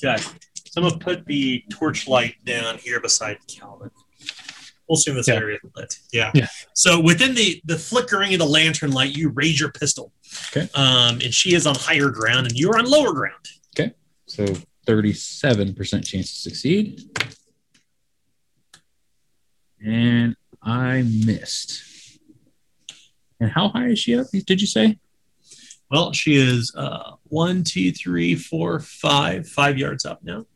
Okay. 0.02 0.22
So 0.22 0.30
I'm 0.76 0.82
going 0.88 0.98
to 0.98 1.04
put 1.04 1.26
the 1.26 1.62
torch 1.70 2.08
light 2.08 2.34
down 2.44 2.78
here 2.78 3.00
beside 3.00 3.38
Calvin. 3.48 3.90
We'll 4.88 4.96
assume 4.96 5.16
this 5.16 5.26
yeah. 5.28 5.34
area 5.34 5.58
is 5.62 5.70
lit. 5.74 5.98
Yeah. 6.12 6.30
yeah. 6.34 6.46
So 6.74 7.00
within 7.00 7.34
the, 7.34 7.60
the 7.64 7.76
flickering 7.78 8.32
of 8.34 8.38
the 8.38 8.46
lantern 8.46 8.92
light, 8.92 9.16
you 9.16 9.30
raise 9.30 9.58
your 9.58 9.72
pistol. 9.72 10.12
Okay. 10.50 10.68
Um, 10.74 11.18
and 11.22 11.34
she 11.34 11.54
is 11.54 11.66
on 11.66 11.74
higher 11.74 12.08
ground 12.10 12.46
and 12.46 12.56
you're 12.56 12.78
on 12.78 12.84
lower 12.84 13.12
ground. 13.12 13.44
Okay. 13.78 13.92
So 14.26 14.44
37% 14.86 15.76
chance 16.06 16.10
to 16.10 16.22
succeed. 16.50 17.04
And 19.84 20.36
I 20.62 21.02
missed. 21.02 22.18
And 23.40 23.50
how 23.50 23.68
high 23.68 23.88
is 23.88 23.98
she 23.98 24.18
up? 24.18 24.26
Did 24.32 24.60
you 24.60 24.66
say? 24.66 24.98
Well, 25.90 26.12
she 26.12 26.34
is 26.34 26.74
uh, 26.76 27.12
one, 27.24 27.62
two, 27.62 27.92
three, 27.92 28.34
four, 28.34 28.80
five, 28.80 29.46
five 29.48 29.78
yards 29.78 30.04
up 30.04 30.22
now. 30.22 30.46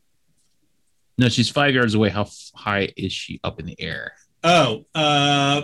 No, 1.18 1.29
she's 1.29 1.51
five 1.51 1.75
yards 1.75 1.95
away. 1.95 2.09
How 2.09 2.27
high 2.55 2.91
is 2.97 3.12
she 3.12 3.41
up 3.45 3.61
in 3.61 3.66
the 3.66 3.81
air? 3.81 4.12
Oh, 4.43 4.87
uh, 4.95 5.62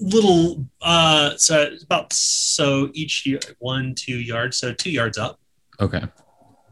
little. 0.00 0.66
Uh, 0.80 1.36
so 1.36 1.70
about 1.82 2.12
so 2.14 2.88
each 2.94 3.26
year, 3.26 3.38
one, 3.58 3.94
two 3.94 4.16
yards. 4.16 4.56
So 4.56 4.72
two 4.72 4.90
yards 4.90 5.18
up. 5.18 5.38
Okay. 5.78 6.02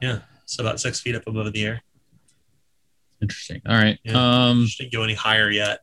Yeah. 0.00 0.20
So 0.46 0.62
about 0.62 0.80
six 0.80 1.00
feet 1.00 1.14
up 1.14 1.24
above 1.26 1.52
the 1.52 1.64
air. 1.64 1.82
Interesting. 3.20 3.60
All 3.68 3.74
right. 3.76 3.98
Yeah, 4.02 4.46
um, 4.48 4.66
she 4.66 4.82
didn't 4.82 4.94
go 4.94 5.02
any 5.02 5.14
higher 5.14 5.50
yet. 5.50 5.80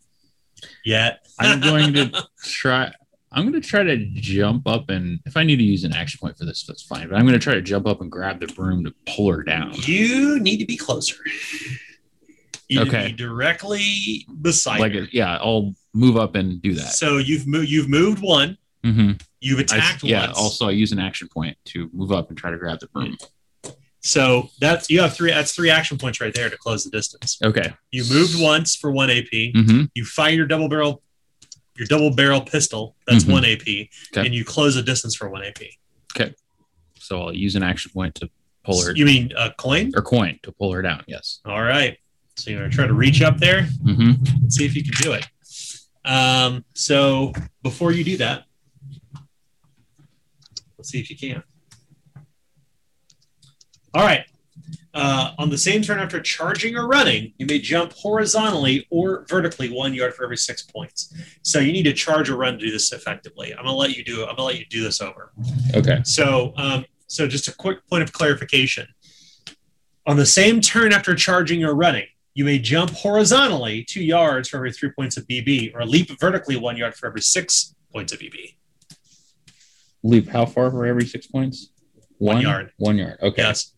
Yet. 0.84 1.26
I'm 1.40 1.60
going 1.62 1.94
to 1.94 2.12
try. 2.44 2.92
I'm 3.32 3.48
going 3.48 3.62
to 3.62 3.68
try 3.68 3.84
to 3.84 3.96
jump 4.14 4.68
up 4.68 4.90
and 4.90 5.20
if 5.26 5.38
I 5.38 5.44
need 5.44 5.58
to 5.58 5.64
use 5.64 5.84
an 5.84 5.94
action 5.94 6.18
point 6.20 6.36
for 6.38 6.46
this, 6.46 6.66
that's 6.66 6.82
fine. 6.82 7.08
But 7.10 7.18
I'm 7.20 7.28
going 7.28 7.34
to 7.40 7.44
try 7.44 7.54
to 7.54 7.62
jump 7.62 7.86
up 7.86 8.02
and 8.02 8.12
grab 8.12 8.40
the 8.40 8.48
broom 8.48 8.84
to 8.86 8.94
pull 9.06 9.32
her 9.32 9.44
down. 9.44 9.74
You 9.76 10.40
need 10.40 10.58
to 10.58 10.66
be 10.66 10.76
closer. 10.76 11.18
You 12.70 12.82
okay. 12.82 13.08
Be 13.10 13.14
directly 13.14 14.26
beside. 14.42 14.80
Like 14.80 14.96
a, 14.96 15.06
yeah, 15.14 15.38
I'll 15.38 15.74
move 15.94 16.18
up 16.18 16.34
and 16.34 16.60
do 16.60 16.74
that. 16.76 16.94
So 16.94 17.18
you've 17.18 17.46
moved. 17.46 17.70
You've 17.70 17.88
moved 17.90 18.20
one. 18.22 18.58
Mm-hmm. 18.84 19.12
You've 19.42 19.60
attacked 19.60 20.04
I, 20.04 20.08
yeah, 20.08 20.26
once. 20.28 20.38
Yeah. 20.38 20.44
Also, 20.44 20.68
I 20.68 20.72
use 20.72 20.92
an 20.92 21.00
action 21.00 21.28
point 21.32 21.56
to 21.66 21.88
move 21.94 22.12
up 22.12 22.30
and 22.30 22.38
try 22.38 22.50
to 22.50 22.58
grab 22.58 22.80
the 22.80 22.88
broom. 22.88 23.16
So 24.02 24.50
that's 24.60 24.90
you 24.90 25.02
have 25.02 25.14
three. 25.16 25.32
That's 25.32 25.54
three 25.54 25.70
action 25.70 25.98
points 25.98 26.22
right 26.22 26.34
there 26.34 26.50
to 26.50 26.58
close 26.58 26.84
the 26.84 26.90
distance. 26.90 27.38
Okay. 27.44 27.74
You 27.92 28.06
moved 28.12 28.42
once 28.42 28.76
for 28.76 28.92
one 28.92 29.10
AP. 29.10 29.28
Mm-hmm. 29.32 29.84
You 29.94 30.06
fire 30.06 30.32
your 30.34 30.46
double 30.48 30.70
barrel, 30.70 31.02
your 31.78 31.86
double 31.88 32.14
barrel 32.14 32.42
pistol. 32.42 32.96
That's 33.08 33.24
mm-hmm. 33.24 33.34
one 33.34 33.46
AP, 33.46 33.60
okay. 33.68 33.90
and 34.26 34.34
you 34.34 34.46
close 34.46 34.76
the 34.76 34.84
distance 34.84 35.16
for 35.16 35.30
one 35.30 35.44
AP. 35.44 35.60
Okay. 36.16 36.34
So 36.98 37.24
I'll 37.24 37.34
use 37.34 37.56
an 37.56 37.64
action 37.64 37.92
point 37.94 38.16
to 38.16 38.30
pull 38.64 38.82
her. 38.84 38.96
You 38.96 39.06
mean 39.06 39.32
a 39.38 39.52
coin 39.52 39.92
or 39.96 40.02
coin 40.02 40.40
to 40.44 40.52
pull 40.52 40.72
her 40.72 40.82
down? 40.82 41.04
Yes. 41.08 41.40
All 41.46 41.62
right. 41.64 41.98
So 42.38 42.52
you're 42.52 42.62
gonna 42.62 42.72
try 42.72 42.88
to 42.88 42.94
reach 42.94 43.22
up 43.22 43.38
there. 43.38 43.64
Mm-hmm. 43.84 44.12
Let's 44.44 44.56
see 44.56 44.66
if 44.66 44.76
you 44.76 44.84
can 44.84 44.94
do 45.02 45.12
it. 45.12 45.28
Um, 46.06 46.64
so 46.74 47.34
before 47.64 47.92
you 47.92 48.06
do 48.06 48.16
that, 48.18 48.46
let's 50.78 50.90
see 50.90 51.02
if 51.02 51.10
you 51.10 51.18
can. 51.18 51.44
All 53.94 54.04
right. 54.04 54.26
Uh, 54.94 55.34
on 55.38 55.50
the 55.50 55.58
same 55.58 55.82
turn 55.82 56.00
after 56.00 56.20
charging 56.20 56.76
or 56.76 56.88
running, 56.88 57.34
you 57.38 57.46
may 57.46 57.60
jump 57.60 57.94
horizontally 57.94 58.88
or 58.90 59.26
vertically 59.30 59.70
one 59.72 59.94
yard 59.94 60.14
for 60.14 60.24
every 60.24 60.38
six 60.38 60.64
points. 60.64 61.14
So 61.44 61.60
you 61.60 61.72
need 61.72 61.84
to 61.84 61.94
charge 61.94 62.30
or 62.30 62.36
run 62.36 62.54
to 62.54 62.60
do 62.66 62.72
this 62.72 62.92
effectively. 62.92 63.52
I'm 63.52 63.64
gonna 63.66 63.76
let 63.76 63.96
you 63.96 64.04
do. 64.04 64.22
I'm 64.22 64.30
gonna 64.36 64.48
let 64.48 64.60
you 64.60 64.66
do 64.70 64.84
this 64.84 65.00
over. 65.00 65.32
Okay. 65.76 66.00
So, 66.04 66.54
um, 66.58 66.86
so 67.08 67.28
just 67.28 67.48
a 67.48 67.54
quick 67.56 67.88
point 67.88 68.04
of 68.04 68.12
clarification. 68.12 68.88
On 70.08 70.18
the 70.18 70.26
same 70.26 70.60
turn 70.60 70.92
after 70.92 71.14
charging 71.16 71.64
or 71.64 71.76
running, 71.76 72.08
you 72.34 72.44
may 72.44 72.58
jump 72.60 72.92
horizontally 72.92 73.84
two 73.84 74.04
yards 74.04 74.50
for 74.50 74.58
every 74.58 74.72
three 74.74 74.90
points 74.92 75.18
of 75.18 75.26
BB, 75.28 75.72
or 75.76 75.86
leap 75.86 76.20
vertically 76.20 76.58
one 76.58 76.78
yard 76.78 76.96
for 76.96 77.06
every 77.08 77.22
six 77.22 77.76
points 77.94 78.12
of 78.12 78.20
BB. 78.20 78.56
Leap 80.04 80.28
how 80.30 80.46
far 80.46 80.72
for 80.72 80.86
every 80.86 81.06
six 81.06 81.28
points? 81.28 81.70
One, 82.18 82.38
one 82.38 82.42
yard. 82.44 82.72
One 82.78 82.98
yard. 82.98 83.18
Okay. 83.22 83.44
Yes. 83.44 83.74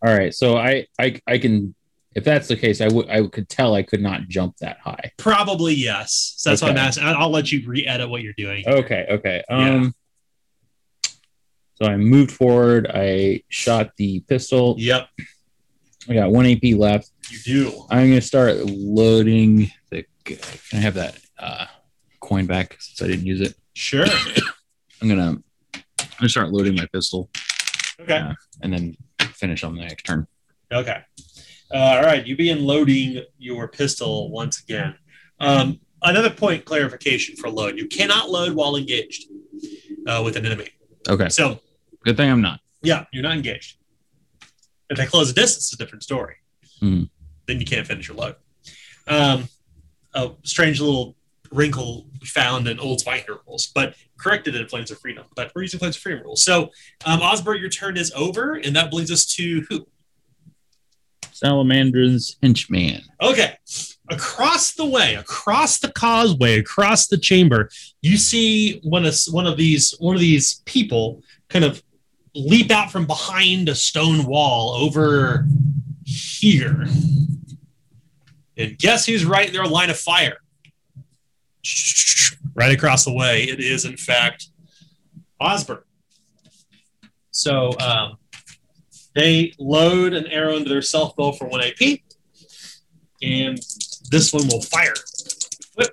All 0.00 0.14
right, 0.16 0.32
so 0.32 0.56
I 0.56 0.86
I 1.00 1.20
I 1.26 1.38
can 1.38 1.74
if 2.14 2.22
that's 2.24 2.46
the 2.46 2.56
case, 2.56 2.80
I 2.80 2.88
would 2.88 3.08
I 3.10 3.26
could 3.26 3.48
tell 3.48 3.74
I 3.74 3.82
could 3.82 4.00
not 4.00 4.28
jump 4.28 4.56
that 4.58 4.78
high. 4.78 5.12
Probably 5.16 5.74
yes. 5.74 6.34
So 6.36 6.50
that's 6.50 6.62
okay. 6.62 6.70
what 6.72 6.78
I'm 6.80 6.86
asking. 6.86 7.04
I'll 7.06 7.30
let 7.30 7.50
you 7.50 7.66
re-edit 7.66 8.08
what 8.08 8.22
you're 8.22 8.32
doing. 8.34 8.64
Okay. 8.66 9.06
Okay. 9.10 9.42
Um. 9.48 9.94
Yeah. 11.04 11.10
So 11.74 11.86
I 11.86 11.96
moved 11.96 12.30
forward. 12.30 12.88
I 12.92 13.42
shot 13.48 13.90
the 13.96 14.20
pistol. 14.20 14.76
Yep. 14.78 15.08
I 16.08 16.14
got 16.14 16.30
one 16.30 16.46
AP 16.46 16.76
left. 16.76 17.10
You 17.30 17.38
do. 17.40 17.86
I'm 17.90 18.08
gonna 18.08 18.20
start 18.20 18.56
loading 18.66 19.68
the. 19.90 20.04
Can 20.24 20.38
I 20.74 20.76
have 20.76 20.94
that 20.94 21.18
uh, 21.40 21.66
coin 22.20 22.46
back 22.46 22.76
since 22.80 23.02
I 23.02 23.10
didn't 23.10 23.26
use 23.26 23.40
it? 23.40 23.54
Sure. 23.74 24.06
I'm 25.02 25.08
gonna. 25.08 25.38
I'm 25.74 25.82
gonna 26.20 26.28
start 26.28 26.50
loading 26.50 26.76
my 26.76 26.86
pistol. 26.92 27.30
Okay. 28.00 28.16
Uh, 28.18 28.32
and 28.62 28.72
then 28.72 28.96
finish 29.30 29.64
on 29.64 29.74
the 29.76 29.82
next 29.82 30.04
turn. 30.04 30.26
Okay. 30.72 30.98
Uh, 31.72 31.76
all 31.76 32.02
right. 32.02 32.26
You 32.26 32.36
begin 32.36 32.64
loading 32.64 33.22
your 33.38 33.68
pistol 33.68 34.30
once 34.30 34.60
again. 34.60 34.94
Um, 35.40 35.80
another 36.02 36.30
point 36.30 36.64
clarification 36.64 37.36
for 37.36 37.48
load: 37.50 37.76
you 37.78 37.86
cannot 37.86 38.30
load 38.30 38.54
while 38.54 38.76
engaged 38.76 39.28
uh, 40.06 40.22
with 40.24 40.36
an 40.36 40.46
enemy. 40.46 40.70
Okay. 41.08 41.28
So 41.28 41.60
good 42.04 42.16
thing 42.16 42.30
I'm 42.30 42.40
not. 42.42 42.60
Yeah, 42.82 43.04
you're 43.12 43.22
not 43.24 43.36
engaged. 43.36 43.78
If 44.88 44.96
they 44.98 45.06
close 45.06 45.28
the 45.32 45.38
distance, 45.38 45.66
it's 45.66 45.74
a 45.74 45.76
different 45.78 46.02
story. 46.04 46.36
Mm. 46.80 47.10
Then 47.46 47.58
you 47.60 47.66
can't 47.66 47.86
finish 47.86 48.08
your 48.08 48.16
load. 48.16 48.36
Um, 49.06 49.48
a 50.14 50.30
strange 50.44 50.80
little 50.80 51.16
wrinkle 51.50 52.06
found 52.24 52.68
in 52.68 52.78
old 52.78 53.00
Spyhunter 53.00 53.38
rules, 53.46 53.68
but 53.74 53.94
corrected 54.18 54.54
in 54.54 54.66
Flames 54.68 54.90
of 54.90 54.98
Freedom. 54.98 55.24
But 55.34 55.52
we're 55.54 55.62
using 55.62 55.78
Flames 55.80 55.96
of 55.96 56.02
Freedom 56.02 56.22
rules. 56.24 56.42
So, 56.42 56.70
um, 57.04 57.20
Osbert, 57.20 57.60
your 57.60 57.68
turn 57.70 57.96
is 57.96 58.12
over, 58.14 58.54
and 58.54 58.74
that 58.76 58.90
brings 58.90 59.10
us 59.10 59.26
to 59.36 59.64
who? 59.68 59.86
Salamander's 61.32 62.36
henchman. 62.42 63.02
Okay. 63.22 63.56
Across 64.10 64.74
the 64.74 64.86
way, 64.86 65.14
across 65.14 65.78
the 65.78 65.92
causeway, 65.92 66.58
across 66.58 67.08
the 67.08 67.18
chamber, 67.18 67.68
you 68.00 68.16
see 68.16 68.80
one 68.82 69.04
of 69.04 69.14
one 69.30 69.46
of 69.46 69.58
these 69.58 69.94
one 69.98 70.14
of 70.14 70.20
these 70.20 70.62
people 70.64 71.22
kind 71.48 71.64
of 71.64 71.82
leap 72.34 72.70
out 72.70 72.90
from 72.90 73.06
behind 73.06 73.68
a 73.68 73.74
stone 73.74 74.24
wall 74.24 74.70
over 74.74 75.46
here. 76.06 76.86
And 78.56 78.78
guess 78.78 79.04
who's 79.06 79.26
right 79.26 79.46
in 79.46 79.52
their 79.54 79.66
line 79.66 79.90
of 79.90 79.98
fire? 79.98 80.38
right 82.54 82.72
across 82.72 83.04
the 83.04 83.12
way. 83.12 83.44
It 83.44 83.60
is, 83.60 83.84
in 83.84 83.96
fact, 83.96 84.48
Osborne. 85.40 85.82
So 87.30 87.70
um, 87.80 88.18
they 89.14 89.52
load 89.58 90.12
an 90.12 90.26
arrow 90.26 90.56
into 90.56 90.68
their 90.68 90.82
self 90.82 91.14
bow 91.16 91.32
for 91.32 91.46
1 91.46 91.60
AP, 91.60 91.98
and 93.22 93.58
this 94.10 94.30
one 94.32 94.46
will 94.48 94.62
fire. 94.62 94.94
Whip. 95.76 95.90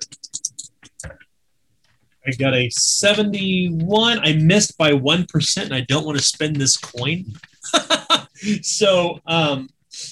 I 2.27 2.31
got 2.39 2.55
a 2.55 2.69
71. 2.71 4.19
I 4.19 4.33
missed 4.33 4.77
by 4.77 4.91
1%, 4.93 5.63
and 5.63 5.75
I 5.75 5.81
don't 5.81 6.05
want 6.05 6.17
to 6.17 6.23
spend 6.23 6.55
this 6.55 6.75
coin. 6.77 7.25
so. 8.61 9.19
Um, 9.25 9.69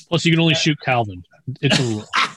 Plus, 0.07 0.23
you 0.23 0.31
can 0.31 0.39
only 0.39 0.53
uh, 0.53 0.57
shoot 0.57 0.77
Calvin. 0.81 1.23
It's 1.61 1.77
a 1.79 1.83
rule. 1.83 2.05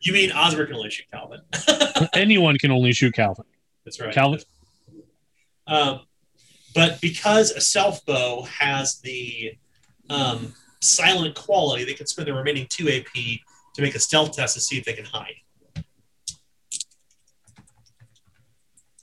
you 0.00 0.12
mean 0.12 0.32
Osric 0.32 0.68
can 0.68 0.76
only 0.76 0.90
shoot 0.90 1.06
Calvin? 1.12 1.40
Anyone 2.14 2.58
can 2.58 2.70
only 2.70 2.92
shoot 2.92 3.14
Calvin. 3.14 3.44
That's 3.84 4.00
right. 4.00 4.12
Calvin. 4.12 4.40
Um, 5.66 6.00
but 6.74 7.00
because 7.00 7.50
a 7.52 7.60
self 7.60 8.04
bow 8.06 8.42
has 8.42 9.00
the 9.00 9.56
um, 10.10 10.54
silent 10.80 11.34
quality, 11.34 11.84
they 11.84 11.94
can 11.94 12.06
spend 12.06 12.28
the 12.28 12.34
remaining 12.34 12.66
two 12.68 12.88
AP 12.88 13.12
to 13.74 13.82
make 13.82 13.94
a 13.94 13.98
stealth 13.98 14.36
test 14.36 14.54
to 14.54 14.60
see 14.60 14.78
if 14.78 14.84
they 14.84 14.92
can 14.92 15.04
hide. 15.04 15.34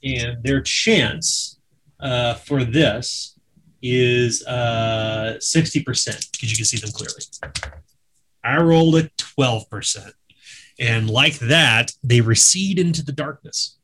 And 0.04 0.44
their 0.44 0.62
chance 0.62 1.60
uh, 2.00 2.34
for 2.36 2.64
this 2.64 3.38
is 3.82 4.46
uh, 4.46 5.38
60% 5.40 6.32
because 6.32 6.52
you 6.52 6.56
can 6.58 6.66
see 6.66 6.78
them 6.78 6.92
clearly. 6.92 7.22
I 8.44 8.62
rolled 8.62 8.98
a 8.98 9.10
12%. 9.38 10.12
And 10.80 11.10
like 11.10 11.38
that, 11.40 11.92
they 12.04 12.22
recede 12.22 12.80
into 12.80 13.04
the 13.04 13.12
darkness. 13.12 13.78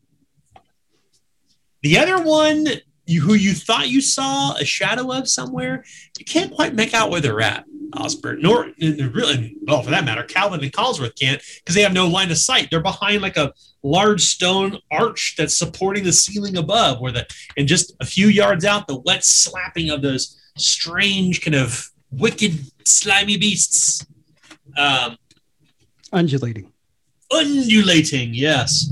The 1.82 1.98
other 1.98 2.22
one 2.22 2.66
you, 3.06 3.22
who 3.22 3.34
you 3.36 3.54
thought 3.54 3.88
you 3.88 4.02
saw 4.02 4.54
a 4.56 4.66
shadow 4.66 5.12
of 5.12 5.28
somewhere, 5.28 5.84
you 6.18 6.26
can't 6.26 6.54
quite 6.54 6.74
make 6.76 6.94
out 6.94 7.10
where 7.10 7.22
they're 7.22 7.42
at, 7.42 7.66
Osbert. 7.94 8.42
Nor 8.42 8.72
really, 8.82 9.56
well, 9.66 9.82
for 9.82 9.92
that 9.92 10.04
matter, 10.04 10.24
Calvin 10.24 10.62
and 10.64 10.74
Collsworth 10.74 11.18
can't 11.18 11.42
because 11.60 11.76
they 11.76 11.82
have 11.84 11.94
no 11.94 12.08
line 12.08 12.32
of 12.32 12.38
sight. 12.38 12.68
They're 12.70 12.82
behind 12.82 13.22
like 13.22 13.38
a 13.38 13.54
large 13.82 14.22
stone 14.24 14.78
arch 14.92 15.36
that's 15.38 15.58
supporting 15.58 16.04
the 16.04 16.12
ceiling 16.12 16.58
above, 16.58 17.00
where 17.00 17.12
the 17.14 17.26
and 17.56 17.68
just 17.68 17.94
a 18.02 18.06
few 18.06 18.28
yards 18.28 18.66
out, 18.66 18.88
the 18.88 19.00
wet 19.06 19.24
slapping 19.24 19.90
of 19.90 20.02
those 20.02 20.36
strange 20.58 21.42
kind 21.42 21.56
of 21.56 21.90
wicked 22.12 22.66
slimy 22.86 23.38
beasts. 23.38 24.06
Um, 24.78 25.18
Undulating. 26.12 26.72
Undulating, 27.32 28.34
yes. 28.34 28.90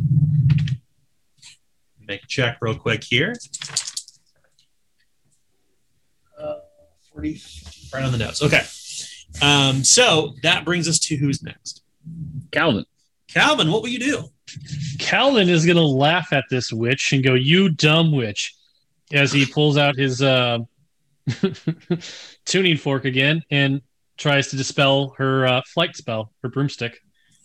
Make 2.08 2.24
a 2.24 2.28
check 2.28 2.58
real 2.62 2.76
quick 2.76 3.04
here. 3.04 3.34
Uh, 6.40 6.56
40, 7.12 7.42
right 7.94 8.04
on 8.04 8.12
the 8.12 8.18
nose. 8.18 8.42
Okay. 8.42 8.64
Um, 9.42 9.84
so 9.84 10.34
that 10.44 10.64
brings 10.64 10.88
us 10.88 11.00
to 11.00 11.16
who's 11.16 11.42
next. 11.44 11.82
Calvin. 12.52 12.86
Calvin, 13.28 13.72
what 13.72 13.82
will 13.82 13.90
you 13.90 14.00
do? 14.00 14.24
Calvin 15.00 15.50
is 15.50 15.66
going 15.66 15.76
to 15.76 15.86
laugh 15.86 16.32
at 16.32 16.46
this 16.50 16.72
witch 16.72 17.12
and 17.12 17.22
go, 17.22 17.34
"You 17.34 17.68
dumb 17.70 18.14
witch," 18.14 18.56
as 19.12 19.34
he 19.34 19.46
pulls 19.46 19.78
out 19.78 19.98
his 19.98 20.22
uh, 20.22 20.60
tuning 22.46 22.78
fork 22.78 23.04
again 23.04 23.44
and 23.52 23.82
tries 24.16 24.48
to 24.50 24.56
dispel 24.56 25.14
her 25.18 25.46
uh, 25.46 25.62
flight 25.74 25.98
spell, 25.98 26.32
her 26.42 26.50
broomstick. 26.50 26.98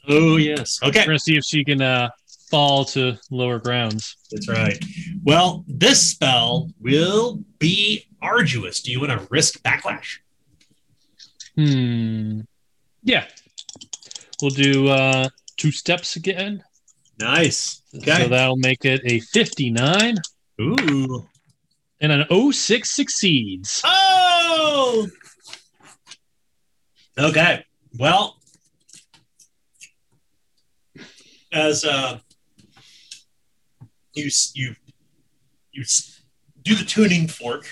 Oh 0.08 0.36
yes. 0.36 0.80
Okay. 0.82 1.00
We're 1.00 1.06
gonna 1.06 1.18
see 1.18 1.36
if 1.36 1.44
she 1.44 1.64
can 1.64 1.80
uh, 1.80 2.10
fall 2.50 2.84
to 2.86 3.18
lower 3.30 3.58
grounds. 3.58 4.16
That's 4.32 4.48
right. 4.48 4.82
Well, 5.24 5.64
this 5.68 6.04
spell 6.10 6.70
will 6.80 7.42
be 7.58 8.04
arduous. 8.20 8.82
Do 8.82 8.90
you 8.90 9.00
want 9.00 9.12
to 9.12 9.26
risk 9.30 9.62
backlash? 9.62 10.18
Hmm. 11.56 12.40
Yeah. 13.04 13.26
We'll 14.40 14.50
do 14.50 14.88
uh, 14.88 15.28
two 15.56 15.70
steps 15.70 16.16
again. 16.16 16.64
Nice. 17.20 17.82
Okay. 17.94 18.22
So 18.24 18.28
that'll 18.28 18.56
make 18.56 18.84
it 18.84 19.00
a 19.04 19.20
59. 19.20 20.16
Ooh. 20.60 21.26
And 22.00 22.10
an 22.10 22.24
06 22.52 22.90
succeeds. 22.90 23.80
Oh! 23.84 25.08
Okay. 27.16 27.64
Well, 27.96 28.40
as 31.52 31.84
uh, 31.84 32.18
you 34.14 34.30
you 34.54 34.74
you 35.72 35.84
do 36.62 36.74
the 36.74 36.84
tuning 36.84 37.28
fork. 37.28 37.64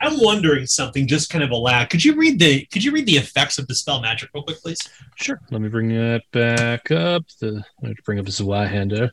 I'm 0.00 0.18
wondering 0.20 0.66
something, 0.66 1.06
just 1.06 1.30
kind 1.30 1.42
of 1.42 1.50
a 1.50 1.56
lag. 1.56 1.88
Could 1.88 2.04
you 2.04 2.14
read 2.14 2.38
the 2.38 2.66
Could 2.66 2.84
you 2.84 2.92
read 2.92 3.06
the 3.06 3.12
effects 3.14 3.58
of 3.58 3.66
the 3.68 3.74
spell 3.74 4.00
magic 4.02 4.28
real 4.34 4.44
quick, 4.44 4.60
please? 4.60 4.78
Sure. 5.16 5.40
Let 5.50 5.62
me 5.62 5.68
bring 5.70 5.88
that 5.88 6.22
back 6.32 6.90
up. 6.90 7.24
The 7.40 7.64
I 7.82 7.88
have 7.88 7.96
to 7.96 8.02
bring 8.02 8.18
up 8.18 8.26
the 8.26 8.30
Zweihander. 8.30 9.10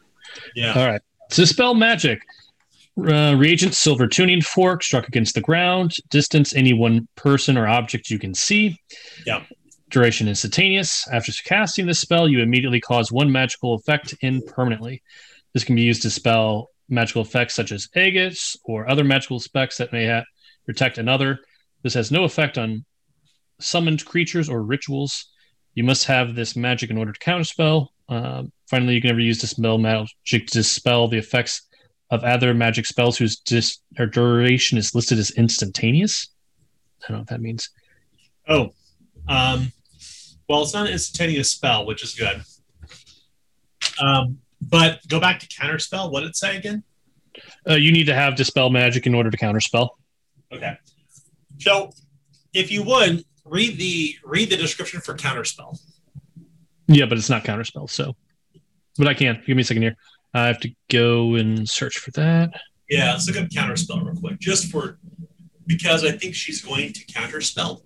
Yeah. 0.55 0.73
All 0.73 0.85
right. 0.87 1.01
So 1.29 1.45
spell 1.45 1.73
magic. 1.73 2.21
Uh, 3.07 3.33
reagent 3.35 3.73
silver 3.73 4.05
tuning 4.05 4.41
fork 4.41 4.83
struck 4.83 5.07
against 5.07 5.33
the 5.33 5.41
ground. 5.41 5.91
Distance 6.09 6.53
any 6.55 6.73
one 6.73 7.07
person 7.15 7.57
or 7.57 7.67
object 7.67 8.11
you 8.11 8.19
can 8.19 8.33
see. 8.35 8.77
Yeah. 9.25 9.43
Duration 9.89 10.27
instantaneous. 10.27 11.07
After 11.11 11.31
casting 11.43 11.85
this 11.87 11.99
spell, 11.99 12.29
you 12.29 12.41
immediately 12.41 12.79
cause 12.79 13.11
one 13.11 13.31
magical 13.31 13.73
effect 13.73 14.13
in 14.21 14.41
permanently. 14.43 15.01
This 15.53 15.63
can 15.63 15.75
be 15.75 15.81
used 15.81 16.03
to 16.03 16.09
spell 16.11 16.69
magical 16.89 17.21
effects 17.23 17.53
such 17.55 17.71
as 17.71 17.89
agates 17.95 18.55
or 18.65 18.89
other 18.89 19.03
magical 19.03 19.39
specs 19.39 19.77
that 19.77 19.91
may 19.93 20.05
ha- 20.07 20.25
protect 20.65 20.97
another. 20.97 21.39
This 21.83 21.93
has 21.95 22.11
no 22.11 22.23
effect 22.23 22.57
on 22.57 22.85
summoned 23.59 24.05
creatures 24.05 24.47
or 24.47 24.61
rituals. 24.63 25.25
You 25.73 25.83
must 25.83 26.05
have 26.05 26.35
this 26.35 26.55
magic 26.55 26.89
in 26.91 26.97
order 26.97 27.11
to 27.13 27.19
counterspell. 27.19 27.87
Uh, 28.07 28.43
finally, 28.69 28.93
you 28.95 29.01
can 29.01 29.07
never 29.07 29.21
use 29.21 29.39
dispel 29.39 29.77
magic 29.79 30.07
to 30.27 30.39
dispel 30.45 31.07
the 31.07 31.17
effects 31.17 31.63
of 32.11 32.23
other 32.25 32.53
magic 32.53 32.85
spells 32.85 33.17
whose 33.17 33.37
dis- 33.37 33.79
duration 34.11 34.77
is 34.77 34.93
listed 34.93 35.17
as 35.17 35.31
instantaneous. 35.31 36.27
I 37.03 37.07
don't 37.07 37.17
know 37.17 37.21
what 37.21 37.29
that 37.29 37.41
means. 37.41 37.69
Oh, 38.47 38.69
um, 39.27 39.71
well, 40.47 40.61
it's 40.61 40.73
not 40.73 40.87
an 40.87 40.91
instantaneous 40.93 41.49
spell, 41.49 41.85
which 41.85 42.03
is 42.03 42.13
good. 42.13 42.43
Um, 43.99 44.39
but 44.61 44.99
go 45.07 45.19
back 45.19 45.39
to 45.39 45.47
counterspell. 45.47 46.11
What 46.11 46.19
did 46.21 46.29
it 46.29 46.35
say 46.35 46.57
again? 46.57 46.83
Uh, 47.67 47.75
you 47.75 47.91
need 47.93 48.07
to 48.07 48.13
have 48.13 48.35
dispel 48.35 48.69
magic 48.69 49.07
in 49.07 49.15
order 49.15 49.31
to 49.31 49.37
counterspell. 49.37 49.89
Okay. 50.51 50.75
So, 51.59 51.91
if 52.53 52.71
you 52.71 52.83
would 52.83 53.23
read 53.45 53.77
the 53.77 54.15
read 54.25 54.49
the 54.49 54.57
description 54.57 54.99
for 54.99 55.13
counterspell. 55.13 55.79
Yeah, 56.87 57.05
but 57.05 57.17
it's 57.17 57.29
not 57.29 57.45
counterspell. 57.45 57.89
So, 57.89 58.15
but 58.97 59.07
I 59.07 59.13
can. 59.13 59.35
Give 59.47 59.55
me 59.55 59.61
a 59.61 59.63
second 59.63 59.83
here. 59.83 59.95
I 60.33 60.47
have 60.47 60.59
to 60.61 60.69
go 60.89 61.35
and 61.35 61.67
search 61.67 61.97
for 61.97 62.11
that. 62.11 62.51
Yeah, 62.89 63.11
let's 63.13 63.27
look 63.27 63.37
up 63.37 63.49
counterspell 63.49 64.05
real 64.05 64.15
quick, 64.15 64.39
just 64.39 64.71
for 64.71 64.97
because 65.67 66.03
I 66.03 66.11
think 66.11 66.35
she's 66.35 66.61
going 66.61 66.93
to 66.93 67.05
counterspell. 67.05 67.81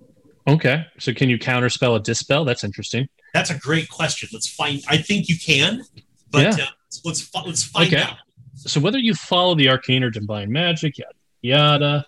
Okay, 0.47 0.85
so 0.99 1.13
can 1.13 1.29
you 1.29 1.39
counterspell 1.39 1.95
a 1.95 1.99
dispel? 1.99 2.45
That's 2.45 2.63
interesting. 2.63 3.07
That's 3.33 3.49
a 3.49 3.57
great 3.57 3.89
question. 3.89 4.29
Let's 4.31 4.49
find. 4.49 4.81
I 4.87 4.97
think 4.97 5.27
you 5.27 5.35
can, 5.37 5.83
but 6.31 6.57
yeah. 6.57 6.65
uh, 6.65 6.69
let's 7.03 7.29
let's 7.45 7.63
find 7.63 7.93
okay. 7.93 8.01
out. 8.03 8.17
So 8.55 8.79
whether 8.79 8.97
you 8.97 9.13
follow 9.13 9.55
the 9.55 9.69
arcane 9.69 10.03
or 10.03 10.09
divine 10.09 10.51
magic, 10.51 10.95
yada 10.97 11.13
yada. 11.41 12.05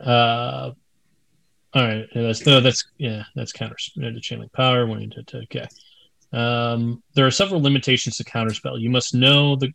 Uh, 0.00 0.72
all 1.72 1.82
right, 1.84 2.06
that's 2.14 2.44
no, 2.46 2.60
that's 2.60 2.84
yeah, 2.98 3.24
that's 3.36 3.52
counter. 3.52 3.76
The 3.96 4.20
channeling 4.20 4.50
power. 4.50 4.86
Wanting 4.86 5.10
to, 5.10 5.22
to 5.22 5.36
okay. 5.38 5.68
Um, 6.32 7.02
there 7.14 7.26
are 7.26 7.30
several 7.30 7.60
limitations 7.60 8.16
to 8.16 8.24
counterspell. 8.24 8.80
You 8.80 8.90
must 8.90 9.14
know 9.14 9.56
the 9.56 9.72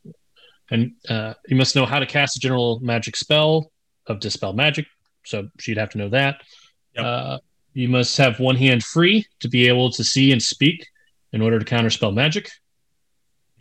and 0.71 0.93
uh, 1.09 1.33
you 1.47 1.55
must 1.55 1.75
know 1.75 1.85
how 1.85 1.99
to 1.99 2.05
cast 2.07 2.37
a 2.37 2.39
general 2.39 2.79
magic 2.79 3.15
spell 3.15 3.71
of 4.07 4.19
dispel 4.19 4.53
magic. 4.53 4.87
So 5.23 5.49
she'd 5.59 5.77
have 5.77 5.91
to 5.91 5.99
know 5.99 6.09
that. 6.09 6.41
Yep. 6.95 7.05
Uh, 7.05 7.37
you 7.73 7.87
must 7.87 8.17
have 8.17 8.39
one 8.39 8.55
hand 8.55 8.83
free 8.83 9.25
to 9.41 9.47
be 9.49 9.67
able 9.67 9.91
to 9.91 10.03
see 10.03 10.31
and 10.31 10.41
speak 10.41 10.87
in 11.33 11.41
order 11.41 11.59
to 11.59 11.65
counterspell 11.65 12.13
magic. 12.15 12.49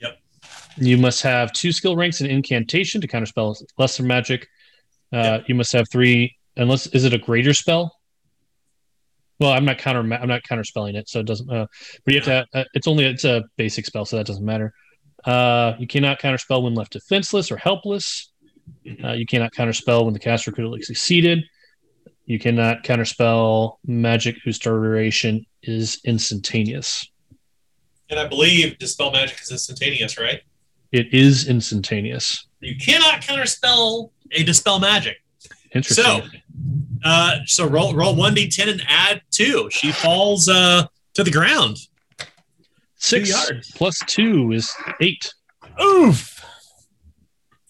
Yep. 0.01 0.19
You 0.79 0.97
must 0.97 1.21
have 1.23 1.53
two 1.53 1.73
skill 1.73 1.95
ranks 1.95 2.23
in 2.23 2.27
incantation 2.27 3.03
to 3.03 3.09
counterspell 3.09 3.63
lesser 3.77 4.03
magic. 4.03 4.45
Uh, 5.13 5.19
yep. 5.19 5.45
You 5.49 5.57
must 5.57 5.73
have 5.73 5.91
three. 5.91 6.37
Unless 6.57 6.87
is 6.89 7.05
it 7.05 7.13
a 7.13 7.19
greater 7.19 7.53
spell? 7.53 7.95
Well, 9.41 9.53
I'm 9.53 9.65
not 9.65 9.79
counter. 9.79 10.01
I'm 10.01 10.29
not 10.29 10.43
counterspelling 10.45 10.95
it, 10.95 11.09
so 11.09 11.21
it 11.21 11.27
doesn't. 11.27 11.51
Uh, 11.51 11.67
but 12.05 12.15
you 12.15 12.21
have 12.21 12.27
to. 12.27 12.47
Uh, 12.59 12.61
uh, 12.61 12.65
it's 12.75 12.87
only 12.87 13.05
it's 13.05 13.25
a 13.25 13.45
basic 13.57 13.85
spell, 13.87 14.05
so 14.05 14.17
that 14.17 14.27
doesn't 14.27 14.45
matter. 14.45 14.73
Uh, 15.25 15.73
you 15.79 15.87
cannot 15.87 16.21
counterspell 16.21 16.63
when 16.63 16.75
left 16.75 16.93
defenseless 16.93 17.51
or 17.51 17.57
helpless. 17.57 18.31
Uh, 19.03 19.13
you 19.13 19.27
cannot 19.27 19.53
counterspell 19.53 20.05
when 20.05 20.13
the 20.15 20.21
caster 20.21 20.53
critically 20.53 20.83
succeeded. 20.83 21.41
You 22.27 22.39
cannot 22.39 22.85
counterspell 22.85 23.77
magic 23.87 24.37
whose 24.45 24.59
duration 24.59 25.45
is 25.63 26.01
instantaneous. 26.05 27.07
And 28.11 28.21
I 28.21 28.27
believe 28.29 28.79
dispel 28.79 29.11
magic 29.11 29.41
is 29.43 29.51
instantaneous, 29.51 30.19
right? 30.19 30.41
It 30.93 31.13
is 31.13 31.49
instantaneous. 31.49 32.47
You 32.61 32.77
cannot 32.77 33.21
counterspell 33.23 34.11
a 34.33 34.43
dispel 34.45 34.79
magic. 34.79 35.17
Interesting. 35.75 36.05
So, 36.05 36.27
uh, 37.03 37.39
so 37.47 37.67
roll 37.69 37.95
roll 37.95 38.15
one 38.15 38.35
d10 38.35 38.71
and 38.71 38.83
add 38.89 39.23
two. 39.33 39.69
She 39.73 39.91
falls 39.93 40.49
uh, 40.49 40.87
to 41.15 41.25
the 41.25 41.31
ground. 41.33 41.77
Six 42.97 43.47
two 43.49 43.61
plus 43.75 43.99
two 44.07 44.53
is 44.53 44.73
eight. 45.01 45.35
Oof. 45.83 46.45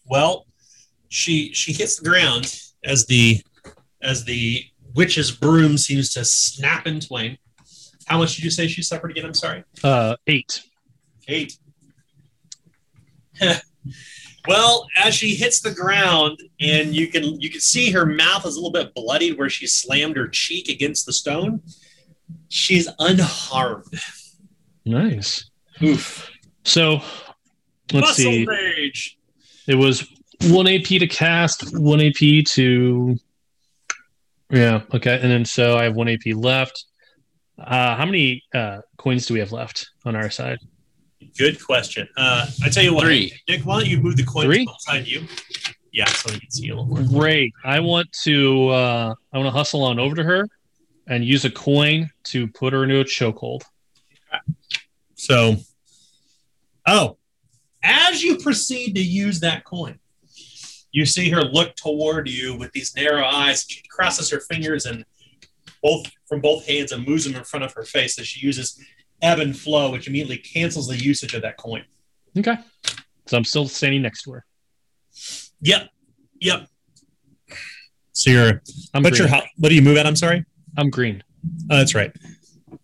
Well, 0.05 0.45
she 1.09 1.53
she 1.55 1.73
hits 1.73 1.97
the 1.99 2.09
ground 2.09 2.61
as 2.85 3.07
the 3.07 3.43
as 4.03 4.25
the 4.27 4.65
witch's 4.95 5.33
broom 5.33 5.79
seems 5.79 6.11
to 6.13 6.25
snap 6.27 6.87
in 6.87 7.01
twain. 7.01 7.39
How 8.07 8.19
much 8.19 8.37
did 8.37 8.45
you 8.45 8.51
say 8.51 8.69
she 8.69 8.83
suffered 8.83 9.13
again? 9.13 9.25
I'm 9.25 9.33
sorry. 9.35 9.65
Uh, 9.83 10.17
eight. 10.27 10.63
Eight. 11.27 11.59
Well, 14.47 14.87
as 15.03 15.15
she 15.15 15.35
hits 15.37 15.61
the 15.61 15.71
ground, 15.71 16.39
and 16.61 16.95
you 16.95 17.07
can 17.09 17.41
you 17.41 17.49
can 17.51 17.61
see 17.61 17.91
her 17.93 18.05
mouth 18.05 18.45
is 18.45 18.57
a 18.57 18.61
little 18.61 18.73
bit 18.73 18.95
bloodied 18.95 19.39
where 19.39 19.49
she 19.49 19.67
slammed 19.67 20.17
her 20.19 20.29
cheek 20.29 20.69
against 20.69 21.07
the 21.07 21.13
stone. 21.15 21.63
She's 22.51 22.89
unharmed. 22.99 23.87
Nice. 24.85 25.51
Oof. 25.83 26.31
So 26.65 26.97
let's 27.93 28.09
Muscle 28.09 28.15
see. 28.33 28.45
Rage. 28.47 29.19
It 29.67 29.77
was 29.77 30.07
one 30.43 30.69
AP 30.69 30.83
to 30.85 31.07
cast, 31.07 31.77
one 31.79 32.03
AP 32.03 32.45
to 32.49 33.17
yeah, 34.51 34.83
okay. 34.93 35.19
And 35.23 35.31
then 35.31 35.47
so 35.47 35.79
I 35.79 35.85
have 35.85 35.95
one 35.97 36.09
AP 36.09 36.35
left. 36.35 36.85
Uh, 37.59 37.95
how 37.97 38.05
many 38.05 38.43
uh, 38.55 38.81
coins 38.99 39.25
do 39.25 39.33
we 39.33 39.41
have 39.41 39.53
left 39.53 39.89
on 40.05 40.15
our 40.17 40.29
side? 40.29 40.59
Good 41.37 41.63
question. 41.65 42.09
Uh, 42.17 42.47
I 42.63 42.69
tell 42.69 42.83
you 42.83 42.95
what, 42.95 43.05
Three. 43.05 43.33
Nick, 43.49 43.63
why 43.63 43.81
don't 43.81 43.89
you 43.89 43.99
move 43.99 44.17
the 44.17 44.25
coin 44.25 44.49
behind 44.49 45.07
you? 45.07 45.27
Yeah, 45.93 46.07
so 46.07 46.33
you 46.35 46.41
can 46.41 46.51
see 46.51 46.69
a 46.69 46.77
little 46.77 46.87
more. 46.87 47.21
Great. 47.21 47.53
I 47.65 47.81
want 47.81 48.11
to 48.25 48.69
uh, 48.69 49.15
I 49.33 49.39
want 49.39 49.47
to 49.47 49.51
hustle 49.53 49.83
on 49.83 49.99
over 49.99 50.15
to 50.17 50.23
her 50.25 50.49
and 51.07 51.25
use 51.25 51.45
a 51.45 51.51
coin 51.51 52.11
to 52.25 52.49
put 52.49 52.73
her 52.73 52.83
into 52.85 53.01
a 53.01 53.05
chokehold. 53.05 53.63
So, 55.15 55.57
oh, 56.87 57.19
as 57.83 58.23
you 58.23 58.39
proceed 58.39 58.95
to 58.95 59.03
use 59.03 59.41
that 59.41 59.65
coin, 59.65 59.99
you 60.93 61.07
see 61.07 61.31
her 61.31 61.43
look 61.43 61.75
toward 61.77 62.29
you 62.29 62.57
with 62.57 62.73
these 62.73 62.95
narrow 62.95 63.25
eyes. 63.25 63.65
She 63.69 63.83
crosses 63.89 64.31
her 64.31 64.41
fingers 64.41 64.87
and 64.87 65.05
both 65.83 66.07
from 66.29 66.41
both 66.41 66.67
hands 66.67 66.93
and 66.93 67.07
moves 67.07 67.25
them 67.25 67.37
in 67.37 67.45
front 67.45 67.65
of 67.65 67.73
her 67.75 67.83
face 67.83 68.19
as 68.19 68.27
she 68.27 68.45
uses 68.45 68.81
ebb 69.25 69.41
and 69.41 69.57
flow, 69.59 69.91
which 69.91 70.07
immediately 70.07 70.37
cancels 70.39 70.87
the 70.87 70.97
usage 70.97 71.35
of 71.35 71.43
that 71.43 71.57
coin. 71.57 71.85
Okay. 72.39 72.57
So 73.27 73.37
I'm 73.37 73.45
still 73.45 73.67
standing 73.67 74.03
next 74.03 74.23
to 74.25 74.33
her. 74.33 74.45
Yep. 75.63 75.89
Yep. 76.41 76.67
So 78.13 78.31
you're. 78.31 78.63
I'm 78.93 79.03
not 79.03 79.17
sure 79.17 79.27
your? 79.27 79.41
What 79.57 79.71
do 79.71 79.75
you 79.75 79.83
move 79.83 79.97
at? 79.97 80.07
I'm 80.07 80.15
sorry. 80.15 80.45
I'm 80.77 80.91
green. 80.91 81.25
Oh, 81.71 81.77
that's 81.79 81.95
right. 81.95 82.15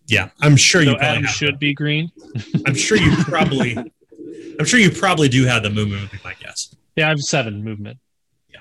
Yeah, 0.07 0.29
I'm 0.41 0.55
sure 0.57 0.83
so 0.83 0.91
you. 0.91 0.97
Adam 0.97 1.23
should 1.25 1.53
that. 1.55 1.59
be 1.59 1.73
green. 1.73 2.11
I'm 2.65 2.73
sure 2.75 2.97
you 2.97 3.15
probably. 3.23 3.77
I'm 4.59 4.65
sure 4.65 4.79
you 4.79 4.91
probably 4.91 5.29
do 5.29 5.45
have 5.45 5.63
the 5.63 5.69
movement. 5.69 6.09
I 6.25 6.33
guess. 6.33 6.75
Yeah, 6.97 7.05
I 7.05 7.09
have 7.09 7.21
seven 7.21 7.63
movement. 7.63 7.97
Yeah. 8.49 8.59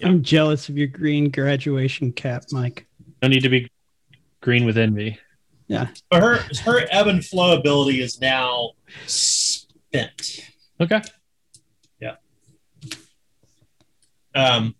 yeah. 0.00 0.08
I'm 0.08 0.22
jealous 0.22 0.68
of 0.68 0.76
your 0.78 0.86
green 0.86 1.28
graduation 1.30 2.12
cap, 2.12 2.44
Mike. 2.52 2.86
No 3.22 3.28
need 3.28 3.42
to 3.42 3.48
be 3.48 3.68
green 4.40 4.64
with 4.64 4.78
envy. 4.78 5.18
Yeah. 5.72 5.88
But 6.10 6.22
her 6.22 6.34
her 6.64 6.86
ebb 6.90 7.06
and 7.06 7.24
flow 7.24 7.56
ability 7.56 8.02
is 8.02 8.20
now 8.20 8.72
spent. 9.06 10.38
Okay. 10.78 11.00
Yeah. 11.98 12.16
Um, 14.34 14.74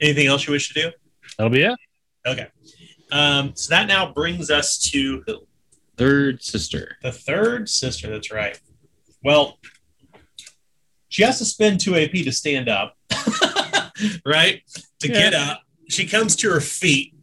anything 0.00 0.26
else 0.26 0.46
you 0.46 0.54
wish 0.54 0.72
to 0.72 0.82
do? 0.84 0.90
That'll 1.36 1.52
be 1.52 1.60
it. 1.64 1.78
Okay. 2.26 2.46
Um, 3.12 3.52
so 3.54 3.68
that 3.74 3.88
now 3.88 4.10
brings 4.10 4.50
us 4.50 4.78
to 4.92 5.22
who? 5.26 5.46
Third 5.98 6.42
sister. 6.42 6.96
The 7.02 7.12
third 7.12 7.68
sister. 7.68 8.08
That's 8.08 8.32
right. 8.32 8.58
Well, 9.22 9.58
she 11.10 11.24
has 11.24 11.36
to 11.40 11.44
spend 11.44 11.80
two 11.80 11.94
AP 11.94 12.12
to 12.12 12.32
stand 12.32 12.70
up, 12.70 12.96
right? 14.24 14.62
To 15.00 15.08
yeah. 15.08 15.12
get 15.12 15.34
up, 15.34 15.60
she 15.90 16.06
comes 16.06 16.36
to 16.36 16.48
her 16.52 16.60
feet 16.60 17.15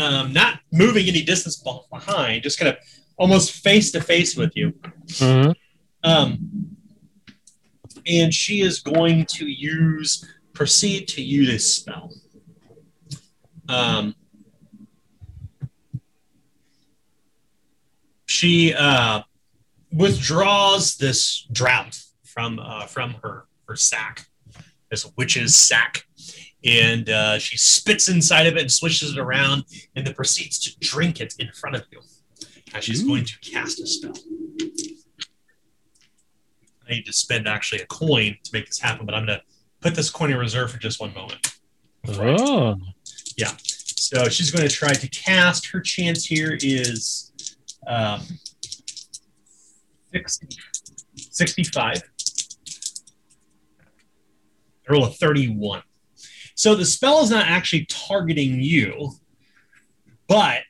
um, 0.00 0.32
not 0.32 0.60
moving 0.72 1.06
any 1.08 1.22
distance 1.22 1.56
behind, 1.90 2.42
just 2.42 2.58
kind 2.58 2.68
of 2.70 2.76
almost 3.16 3.52
face 3.62 3.90
to 3.92 4.00
face 4.00 4.36
with 4.36 4.56
you. 4.56 4.72
Mm-hmm. 5.08 5.52
Um, 6.08 6.74
and 8.06 8.32
she 8.32 8.60
is 8.62 8.80
going 8.80 9.26
to 9.26 9.46
use 9.46 10.24
proceed 10.52 11.06
to 11.08 11.22
use 11.22 11.48
this 11.50 11.74
spell. 11.76 12.10
Um, 13.68 14.14
she 18.26 18.72
uh, 18.74 19.22
withdraws 19.92 20.96
this 20.96 21.46
drought 21.52 22.00
from 22.24 22.58
uh, 22.58 22.86
from 22.86 23.16
her 23.22 23.44
her 23.66 23.76
sack, 23.76 24.26
this 24.90 25.10
witch's 25.18 25.54
sack, 25.54 26.06
and 26.64 27.08
uh, 27.08 27.38
she 27.38 27.56
spits 27.56 28.08
inside 28.08 28.46
of 28.46 28.56
it 28.56 28.62
and 28.62 28.72
swishes 28.72 29.12
it 29.12 29.18
around 29.18 29.64
and 29.94 30.06
then 30.06 30.14
proceeds 30.14 30.58
to 30.58 30.78
drink 30.80 31.20
it 31.20 31.34
in 31.38 31.50
front 31.52 31.76
of 31.76 31.82
you. 31.90 32.00
Now 32.72 32.80
she's 32.80 33.02
Ooh. 33.02 33.08
going 33.08 33.24
to 33.24 33.38
cast 33.40 33.80
a 33.80 33.86
spell. 33.86 34.12
I 36.88 36.92
need 36.94 37.06
to 37.06 37.12
spend 37.12 37.46
actually 37.46 37.82
a 37.82 37.86
coin 37.86 38.36
to 38.42 38.50
make 38.52 38.66
this 38.66 38.78
happen, 38.80 39.06
but 39.06 39.14
I'm 39.14 39.26
going 39.26 39.38
to 39.38 39.44
put 39.80 39.94
this 39.94 40.10
coin 40.10 40.30
in 40.32 40.38
reserve 40.38 40.70
for 40.72 40.78
just 40.78 41.00
one 41.00 41.14
moment. 41.14 41.56
Oh. 42.08 42.76
Yeah. 43.36 43.52
So 43.64 44.28
she's 44.28 44.50
going 44.50 44.66
to 44.68 44.74
try 44.74 44.92
to 44.94 45.08
cast. 45.08 45.68
Her 45.68 45.80
chance 45.80 46.24
here 46.24 46.56
is 46.60 47.32
um, 47.86 48.22
60, 50.12 50.48
65. 51.16 52.02
roll 54.90 55.04
a 55.04 55.10
31. 55.10 55.82
So 56.58 56.74
the 56.74 56.84
spell 56.84 57.22
is 57.22 57.30
not 57.30 57.46
actually 57.46 57.84
targeting 57.86 58.60
you, 58.60 59.12
but 60.26 60.62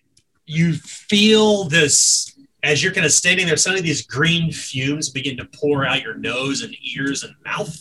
you 0.45 0.75
feel 0.75 1.65
this 1.65 2.39
as 2.63 2.85
you're 2.85 2.93
kind 2.93 3.07
of 3.07 3.13
standing 3.13 3.47
there, 3.47 3.57
suddenly 3.57 3.81
these 3.81 4.05
green 4.07 4.53
fumes 4.53 5.09
begin 5.09 5.39
to 5.39 5.47
pour 5.55 5.87
out 5.87 6.03
your 6.03 6.19
nose 6.19 6.61
and 6.63 6.77
ears 6.95 7.23
and 7.25 7.33
mouth. 7.43 7.75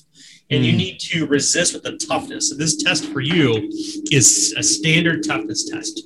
And 0.49 0.65
you 0.65 0.71
hmm. 0.71 0.77
need 0.77 0.99
to 1.01 1.25
resist 1.27 1.73
with 1.73 1.83
the 1.83 1.97
toughness. 1.97 2.49
So 2.49 2.55
this 2.55 2.81
test 2.81 3.03
for 3.07 3.19
you 3.19 3.67
is 4.09 4.53
a 4.57 4.63
standard 4.63 5.25
toughness 5.27 5.69
test. 5.69 6.03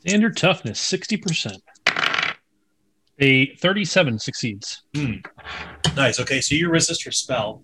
Standard 0.00 0.36
toughness, 0.36 0.78
60%. 0.78 1.56
A 3.20 3.54
37 3.54 4.18
succeeds. 4.18 4.82
Mm. 4.94 5.24
Nice. 5.96 6.20
Okay, 6.20 6.42
so 6.42 6.54
you 6.54 6.68
resist 6.68 7.06
your 7.06 7.12
spell. 7.12 7.62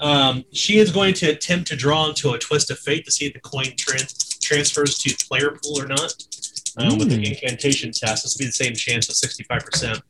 Um, 0.00 0.44
she 0.52 0.78
is 0.78 0.92
going 0.92 1.14
to 1.14 1.30
attempt 1.30 1.68
to 1.68 1.76
draw 1.76 2.08
into 2.08 2.30
a 2.32 2.38
twist 2.38 2.70
of 2.70 2.78
fate 2.78 3.04
to 3.04 3.10
see 3.12 3.26
if 3.26 3.32
the 3.34 3.40
coin 3.40 3.66
trans- 3.76 4.38
transfers 4.40 4.98
to 4.98 5.16
player 5.28 5.56
pool 5.62 5.80
or 5.80 5.86
not. 5.86 6.12
Um, 6.78 6.90
mm. 6.90 6.98
With 6.98 7.08
the 7.08 7.16
hmm. 7.16 7.22
incantation 7.24 7.90
test, 7.92 8.22
this 8.22 8.34
will 8.36 8.40
be 8.44 8.46
the 8.46 8.52
same 8.52 8.74
chance 8.74 9.08
of 9.08 9.14
65%. 9.14 10.00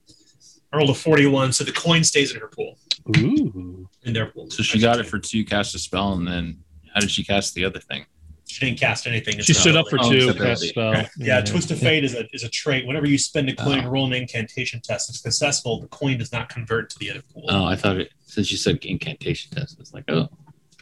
I 0.73 0.77
rolled 0.77 0.91
a 0.91 0.95
41, 0.95 1.53
so 1.53 1.63
the 1.63 1.71
coin 1.73 2.03
stays 2.03 2.35
in 2.35 2.41
her 2.41 2.49
pool. 2.49 2.77
Ooh. 3.19 3.89
In 4.03 4.13
their 4.13 4.27
pool. 4.27 4.51
So 4.51 4.63
she 4.65 4.81
got 4.81 4.99
it 4.99 5.07
for 5.07 5.21
two, 5.21 5.45
cast 5.45 5.77
a 5.77 5.79
spell, 5.79 6.15
and 6.15 6.27
then 6.27 6.59
how 6.93 7.01
did 7.01 7.11
she 7.11 7.23
cast 7.23 7.55
the 7.55 7.65
other 7.65 7.79
thing? 7.79 8.07
she 8.49 8.65
didn't 8.65 8.79
cast 8.79 9.07
anything. 9.07 9.41
She 9.41 9.53
stood 9.55 9.77
up 9.77 9.87
for 9.89 9.99
two. 9.99 10.33
Cast 10.35 10.63
spell. 10.63 11.05
Yeah, 11.19 11.41
Twist 11.41 11.71
of 11.73 11.79
Fate 11.79 12.05
is 12.05 12.15
a 12.15 12.29
is 12.35 12.45
a 12.45 12.49
trait. 12.49 12.87
Whenever 12.87 13.07
you 13.07 13.19
spend 13.19 13.49
a 13.51 13.55
ah. 13.59 13.65
coin 13.65 13.85
oh. 13.85 13.89
roll 13.91 14.07
an 14.07 14.13
incantation 14.13 14.81
test, 14.81 15.11
if 15.11 15.17
successful, 15.17 15.81
the 15.81 15.89
coin 15.89 16.19
does 16.19 16.33
not 16.33 16.49
convert 16.49 16.89
to 16.91 16.99
the 16.99 17.11
other 17.11 17.23
pool. 17.35 17.45
Oh, 17.49 17.65
I 17.65 17.75
thought 17.77 17.99
it 17.99 18.13
since 18.27 18.51
you 18.51 18.57
said 18.57 18.79
incantation 18.85 19.51
test, 19.55 19.79
it's 19.81 19.93
like 19.93 20.05
oh. 20.09 20.29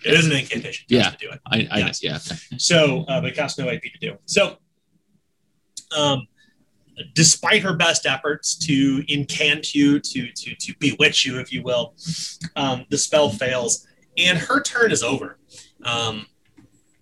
It 0.05 0.13
is 0.13 0.27
an 0.27 0.33
incantation. 0.33 0.85
yeah, 0.91 1.09
to 1.11 1.17
do 1.17 1.31
it. 1.31 1.41
I, 1.47 1.67
I 1.71 1.79
yes. 1.79 2.03
yeah. 2.05 2.19
So, 2.59 3.05
uh, 3.09 3.23
but 3.23 3.31
it 3.31 3.35
costs 3.37 3.59
no 3.59 3.71
IP 3.71 3.85
to 3.85 3.99
do. 3.99 4.19
So, 4.27 4.59
um, 5.97 6.29
despite 7.15 7.63
her 7.63 7.73
best 7.73 8.05
efforts 8.05 8.55
to 8.67 9.03
incant 9.09 9.75
you, 9.75 9.99
to 10.01 10.31
to 10.31 10.55
to 10.55 10.75
bewitch 10.79 11.25
you, 11.25 11.39
if 11.41 11.51
you 11.51 11.63
will, 11.63 11.95
um, 12.55 12.85
the 12.91 12.99
spell 12.99 13.31
fails, 13.31 13.87
and 14.19 14.37
her 14.37 14.61
turn 14.63 14.93
is 14.93 15.03
over. 15.03 15.39
Um, 15.87 16.27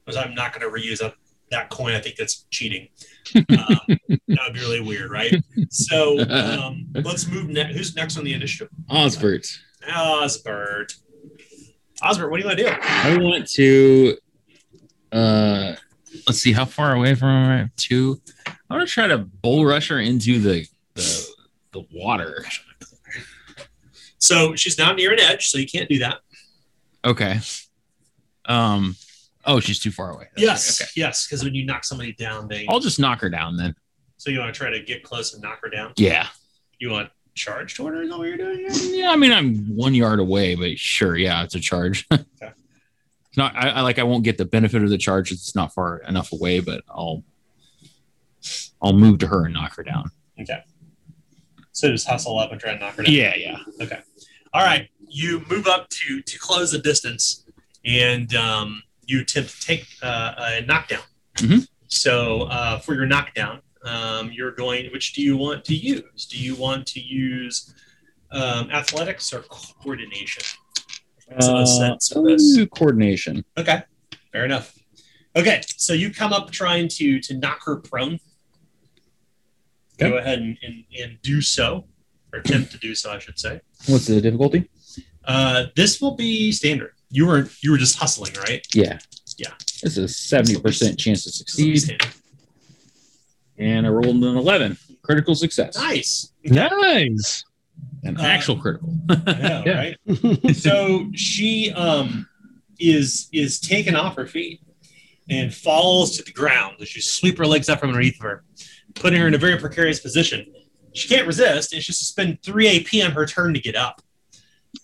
because 0.04 0.16
I'm 0.22 0.34
not 0.34 0.52
going 0.58 0.70
to 0.70 0.76
reuse 0.76 0.98
that, 0.98 1.14
that 1.50 1.70
coin. 1.70 1.94
I 1.94 2.00
think 2.00 2.16
that's 2.16 2.46
cheating. 2.50 2.88
Um, 3.38 3.98
that 4.28 4.38
would 4.46 4.54
be 4.54 4.60
really 4.60 4.80
weird, 4.80 5.10
right? 5.10 5.34
So 5.70 6.18
um, 6.28 6.86
let's 6.94 7.26
move. 7.28 7.48
Ne- 7.48 7.72
who's 7.72 7.94
next 7.94 8.18
on 8.18 8.24
the 8.24 8.32
initiative? 8.34 8.68
Osbert. 8.90 9.46
Osbert. 9.88 10.92
Osbert, 12.02 12.30
what 12.30 12.38
do 12.38 12.42
you 12.42 12.46
want 12.46 12.58
to 12.58 12.64
do? 12.64 12.76
I 12.82 13.16
want 13.18 13.46
to. 13.50 14.16
Uh, 15.12 15.74
let's 16.26 16.40
see 16.40 16.52
how 16.52 16.64
far 16.64 16.94
away 16.94 17.14
from 17.14 17.28
her. 17.28 17.70
Two. 17.76 18.20
I 18.68 18.74
want 18.76 18.86
to 18.88 18.92
try 18.92 19.06
to 19.06 19.18
bull 19.18 19.64
rush 19.64 19.88
her 19.88 20.00
into 20.00 20.38
the 20.40 20.66
the, 20.94 21.26
the 21.72 21.84
water. 21.94 22.44
So 24.18 24.56
she's 24.56 24.76
not 24.76 24.96
near 24.96 25.12
an 25.12 25.20
edge, 25.20 25.48
so 25.48 25.58
you 25.58 25.66
can't 25.68 25.88
do 25.88 26.00
that. 26.00 26.16
Okay. 27.04 27.38
Um, 28.44 28.96
Oh, 29.44 29.60
she's 29.60 29.78
too 29.78 29.90
far 29.90 30.12
away. 30.12 30.28
That's 30.34 30.42
yes, 30.42 30.80
okay. 30.80 30.90
yes, 30.96 31.26
because 31.26 31.42
when 31.44 31.54
you 31.54 31.64
knock 31.66 31.84
somebody 31.84 32.12
down, 32.12 32.46
they. 32.48 32.66
I'll 32.68 32.80
just 32.80 33.00
knock 33.00 33.20
her 33.20 33.28
down 33.30 33.56
then. 33.56 33.74
So 34.16 34.30
you 34.30 34.38
want 34.38 34.54
to 34.54 34.58
try 34.58 34.70
to 34.70 34.80
get 34.80 35.02
close 35.02 35.32
and 35.34 35.42
knock 35.42 35.60
her 35.62 35.68
down? 35.68 35.92
Yeah. 35.96 36.28
You 36.78 36.90
want 36.90 37.10
charge 37.34 37.74
toward 37.74 37.94
her? 37.94 38.02
Is 38.02 38.10
that 38.10 38.18
what 38.18 38.28
you're 38.28 38.36
doing? 38.36 38.58
Here? 38.58 38.68
Mm, 38.68 38.98
yeah, 38.98 39.10
I 39.10 39.16
mean 39.16 39.32
I'm 39.32 39.64
one 39.74 39.94
yard 39.94 40.20
away, 40.20 40.54
but 40.54 40.78
sure, 40.78 41.16
yeah, 41.16 41.42
it's 41.42 41.54
a 41.54 41.60
charge. 41.60 42.06
okay. 42.12 42.24
not 43.36 43.56
I, 43.56 43.70
I 43.70 43.80
like 43.80 43.98
I 43.98 44.02
won't 44.04 44.22
get 44.22 44.36
the 44.38 44.44
benefit 44.44 44.82
of 44.82 44.90
the 44.90 44.98
charge. 44.98 45.32
It's 45.32 45.54
not 45.54 45.72
far 45.72 45.98
enough 46.08 46.32
away, 46.32 46.60
but 46.60 46.82
I'll 46.88 47.24
I'll 48.80 48.92
move 48.92 49.18
to 49.20 49.26
her 49.28 49.44
and 49.46 49.54
knock 49.54 49.74
her 49.76 49.82
down. 49.82 50.10
Okay. 50.40 50.62
So 51.72 51.88
just 51.90 52.06
hustle 52.06 52.38
up 52.38 52.52
and 52.52 52.60
try 52.60 52.74
to 52.74 52.78
knock 52.78 52.94
her 52.96 53.02
down. 53.02 53.12
Yeah, 53.14 53.34
yeah. 53.36 53.56
Okay. 53.80 54.00
All 54.52 54.62
right. 54.64 54.88
You 55.08 55.44
move 55.48 55.66
up 55.66 55.88
to 55.88 56.20
to 56.22 56.38
close 56.38 56.72
the 56.72 56.78
distance, 56.80 57.44
and 57.84 58.34
um, 58.34 58.82
you 59.06 59.20
attempt 59.20 59.60
to 59.60 59.66
take 59.66 59.86
uh, 60.02 60.32
a 60.38 60.62
knockdown. 60.62 61.02
Mm-hmm. 61.38 61.58
So 61.88 62.42
uh, 62.42 62.78
for 62.78 62.94
your 62.94 63.06
knockdown, 63.06 63.60
um, 63.84 64.30
you're 64.32 64.52
going. 64.52 64.90
Which 64.92 65.12
do 65.12 65.22
you 65.22 65.36
want 65.36 65.64
to 65.66 65.74
use? 65.74 66.26
Do 66.26 66.38
you 66.38 66.54
want 66.54 66.86
to 66.88 67.00
use 67.00 67.74
um, 68.30 68.70
athletics 68.70 69.32
or 69.32 69.40
coordination? 69.48 70.42
Uh, 71.38 71.64
sense 71.64 72.12
coordination. 72.72 73.44
Okay, 73.58 73.82
fair 74.32 74.44
enough. 74.44 74.76
Okay, 75.34 75.62
so 75.76 75.92
you 75.94 76.10
come 76.12 76.32
up 76.32 76.50
trying 76.52 76.88
to 76.88 77.20
to 77.22 77.34
knock 77.36 77.60
her 77.64 77.76
prone. 77.76 78.20
Okay. 79.94 80.10
Go 80.10 80.16
ahead 80.18 80.38
and, 80.40 80.56
and, 80.62 80.84
and 81.00 81.18
do 81.22 81.40
so, 81.42 81.86
or 82.32 82.38
attempt 82.40 82.70
to 82.72 82.78
do 82.78 82.94
so, 82.94 83.10
I 83.12 83.18
should 83.18 83.38
say. 83.38 83.60
What's 83.88 84.06
the 84.06 84.20
difficulty? 84.20 84.70
Uh, 85.24 85.64
this 85.76 86.00
will 86.00 86.16
be 86.16 86.50
standard 86.52 86.92
you 87.12 87.26
were 87.26 87.46
you 87.60 87.70
were 87.70 87.76
just 87.78 87.98
hustling, 87.98 88.32
right? 88.48 88.66
Yeah. 88.74 88.98
Yeah. 89.36 89.50
This 89.82 89.96
is 89.96 90.16
seventy 90.16 90.58
percent 90.58 90.98
chance 90.98 91.24
to 91.24 91.30
succeed. 91.30 91.98
And 93.58 93.86
I 93.86 93.90
rolled 93.90 94.16
an 94.24 94.36
eleven, 94.36 94.76
critical 95.02 95.34
success. 95.34 95.76
Nice. 95.78 96.32
Nice. 96.44 97.44
An 98.02 98.18
uh, 98.18 98.22
actual 98.22 98.56
critical. 98.56 98.92
know, 99.08 99.22
yeah. 99.66 99.92
Right. 100.06 100.56
so 100.56 101.08
she 101.14 101.70
um 101.72 102.26
is 102.80 103.28
is 103.32 103.60
taken 103.60 103.94
off 103.94 104.16
her 104.16 104.26
feet 104.26 104.62
and 105.30 105.54
falls 105.54 106.16
to 106.16 106.22
the 106.24 106.32
ground 106.32 106.76
as 106.80 106.88
she 106.88 107.00
sweep 107.00 107.38
her 107.38 107.46
legs 107.46 107.68
up 107.68 107.80
from 107.80 107.90
underneath 107.90 108.20
her, 108.22 108.42
putting 108.94 109.20
her 109.20 109.28
in 109.28 109.34
a 109.34 109.38
very 109.38 109.56
precarious 109.58 110.00
position. 110.00 110.52
She 110.94 111.08
can't 111.08 111.26
resist, 111.26 111.72
and 111.74 111.82
she 111.82 111.92
to 111.92 112.04
spend 112.04 112.42
three 112.42 112.78
AP 112.84 113.04
on 113.06 113.12
her 113.12 113.26
turn 113.26 113.52
to 113.54 113.60
get 113.60 113.76
up. 113.76 114.02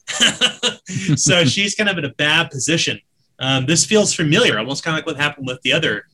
so 1.17 1.45
she's 1.45 1.75
kind 1.75 1.89
of 1.89 1.99
in 1.99 2.05
a 2.05 2.09
bad 2.11 2.51
position. 2.51 3.01
Um, 3.39 3.67
this 3.67 3.85
feels 3.85 4.13
familiar, 4.15 4.59
almost 4.59 4.85
kind 4.85 4.95
of 4.95 4.99
like 4.99 5.07
what 5.07 5.17
happened 5.23 5.47
with 5.47 5.61
the 5.63 5.73
other 5.73 6.05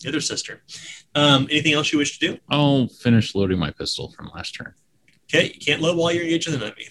the 0.00 0.08
other 0.08 0.20
sister. 0.20 0.62
Um, 1.14 1.46
anything 1.50 1.74
else 1.74 1.92
you 1.92 1.98
wish 1.98 2.18
to 2.18 2.30
do? 2.32 2.38
I'll 2.48 2.88
finish 2.88 3.34
loading 3.34 3.58
my 3.58 3.70
pistol 3.70 4.10
from 4.12 4.30
last 4.34 4.52
turn. 4.52 4.72
Okay, 5.24 5.52
you 5.54 5.60
can't 5.64 5.80
load 5.82 5.96
while 5.96 6.10
you're 6.12 6.24
engaging 6.24 6.54
the 6.58 6.64
enemy. 6.66 6.86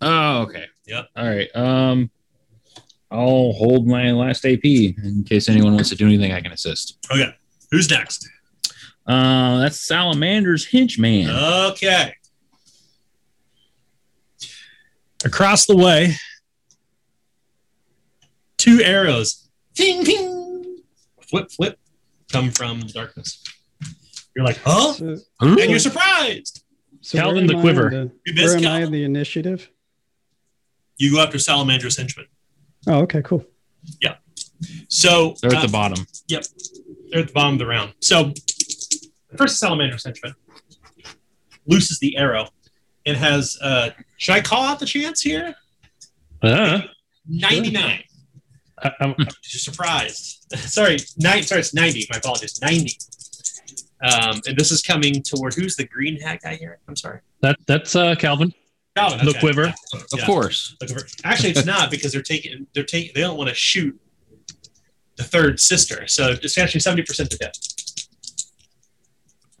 Oh, 0.00 0.42
okay. 0.42 0.66
Yep. 0.86 1.08
All 1.16 1.26
right. 1.26 1.56
Um, 1.56 2.10
I'll 3.10 3.52
hold 3.52 3.86
my 3.86 4.12
last 4.12 4.44
AP 4.44 4.64
in 4.64 5.24
case 5.26 5.48
anyone 5.48 5.74
wants 5.74 5.88
to 5.88 5.96
do 5.96 6.06
anything. 6.06 6.32
I 6.32 6.40
can 6.42 6.52
assist. 6.52 6.98
Okay. 7.10 7.34
Who's 7.70 7.90
next? 7.90 8.28
Uh, 9.06 9.58
that's 9.58 9.80
Salamander's 9.80 10.66
henchman. 10.66 11.30
Okay. 11.30 12.12
across 15.26 15.66
the 15.66 15.76
way, 15.76 16.14
two 18.56 18.80
arrows, 18.82 19.48
ping, 19.74 20.04
ping, 20.04 20.78
flip, 21.20 21.50
flip, 21.50 21.78
come 22.32 22.50
from 22.52 22.80
the 22.80 22.88
darkness. 22.92 23.42
You're 24.34 24.44
like, 24.44 24.58
huh? 24.64 24.92
So, 24.92 25.16
and 25.40 25.58
you're 25.58 25.78
surprised. 25.80 26.64
So 27.00 27.18
Calvin 27.18 27.46
the 27.46 27.60
quiver. 27.60 27.90
The, 27.90 28.10
where 28.34 28.56
am 28.56 28.62
Calvin. 28.62 28.66
I 28.66 28.80
in 28.86 28.92
the 28.92 29.04
initiative? 29.04 29.68
You 30.96 31.12
go 31.14 31.20
after 31.22 31.38
Salamander's 31.38 31.96
henchman. 31.96 32.26
Oh, 32.86 33.00
okay, 33.02 33.22
cool. 33.22 33.44
Yeah. 34.00 34.16
So 34.88 35.34
they're 35.42 35.52
at 35.52 35.58
uh, 35.62 35.66
the 35.66 35.72
bottom. 35.72 36.06
Yep. 36.28 36.44
They're 37.10 37.20
at 37.20 37.26
the 37.28 37.32
bottom 37.32 37.54
of 37.54 37.58
the 37.58 37.66
round. 37.66 37.94
So 38.00 38.32
first 39.36 39.58
Salamander's 39.58 40.04
henchman 40.04 40.34
looses 41.66 41.98
the 41.98 42.16
arrow 42.16 42.46
it 43.06 43.16
has. 43.16 43.56
Uh, 43.62 43.90
should 44.18 44.34
I 44.34 44.40
call 44.42 44.64
out 44.64 44.80
the 44.80 44.84
chance 44.86 45.20
here? 45.22 45.54
Uh, 46.42 46.80
Ninety 47.26 47.70
nine. 47.70 48.02
Sure. 48.82 48.90
I'm 49.00 49.14
surprised. 49.42 50.52
sorry, 50.58 50.98
nine. 51.16 51.44
Sorry, 51.44 51.60
it's 51.60 51.72
ninety. 51.72 52.06
My 52.10 52.18
apologies. 52.18 52.60
Ninety. 52.60 52.98
Um, 54.02 54.40
and 54.46 54.56
this 54.58 54.72
is 54.72 54.82
coming 54.82 55.22
toward 55.22 55.54
who's 55.54 55.76
the 55.76 55.84
green 55.86 56.20
hat 56.20 56.40
guy 56.42 56.56
here? 56.56 56.80
I'm 56.88 56.96
sorry. 56.96 57.20
That 57.42 57.56
that's 57.68 57.94
uh, 57.94 58.16
Calvin. 58.16 58.52
Calvin. 58.96 59.20
Oh, 59.22 59.30
okay. 59.30 59.38
quiver, 59.40 59.66
yeah. 59.94 60.00
of 60.14 60.20
course. 60.24 60.74
Actually, 61.24 61.50
it's 61.50 61.64
not 61.66 61.90
because 61.92 62.12
they're 62.12 62.22
taking 62.22 62.66
they're 62.74 62.82
taking 62.84 63.12
they 63.14 63.20
don't 63.20 63.36
want 63.36 63.48
to 63.48 63.54
shoot 63.54 63.98
the 65.16 65.24
third 65.24 65.60
sister. 65.60 66.08
So 66.08 66.30
it's 66.42 66.58
actually 66.58 66.80
seventy 66.80 67.02
percent 67.04 67.30
to 67.30 67.36
death. 67.38 67.52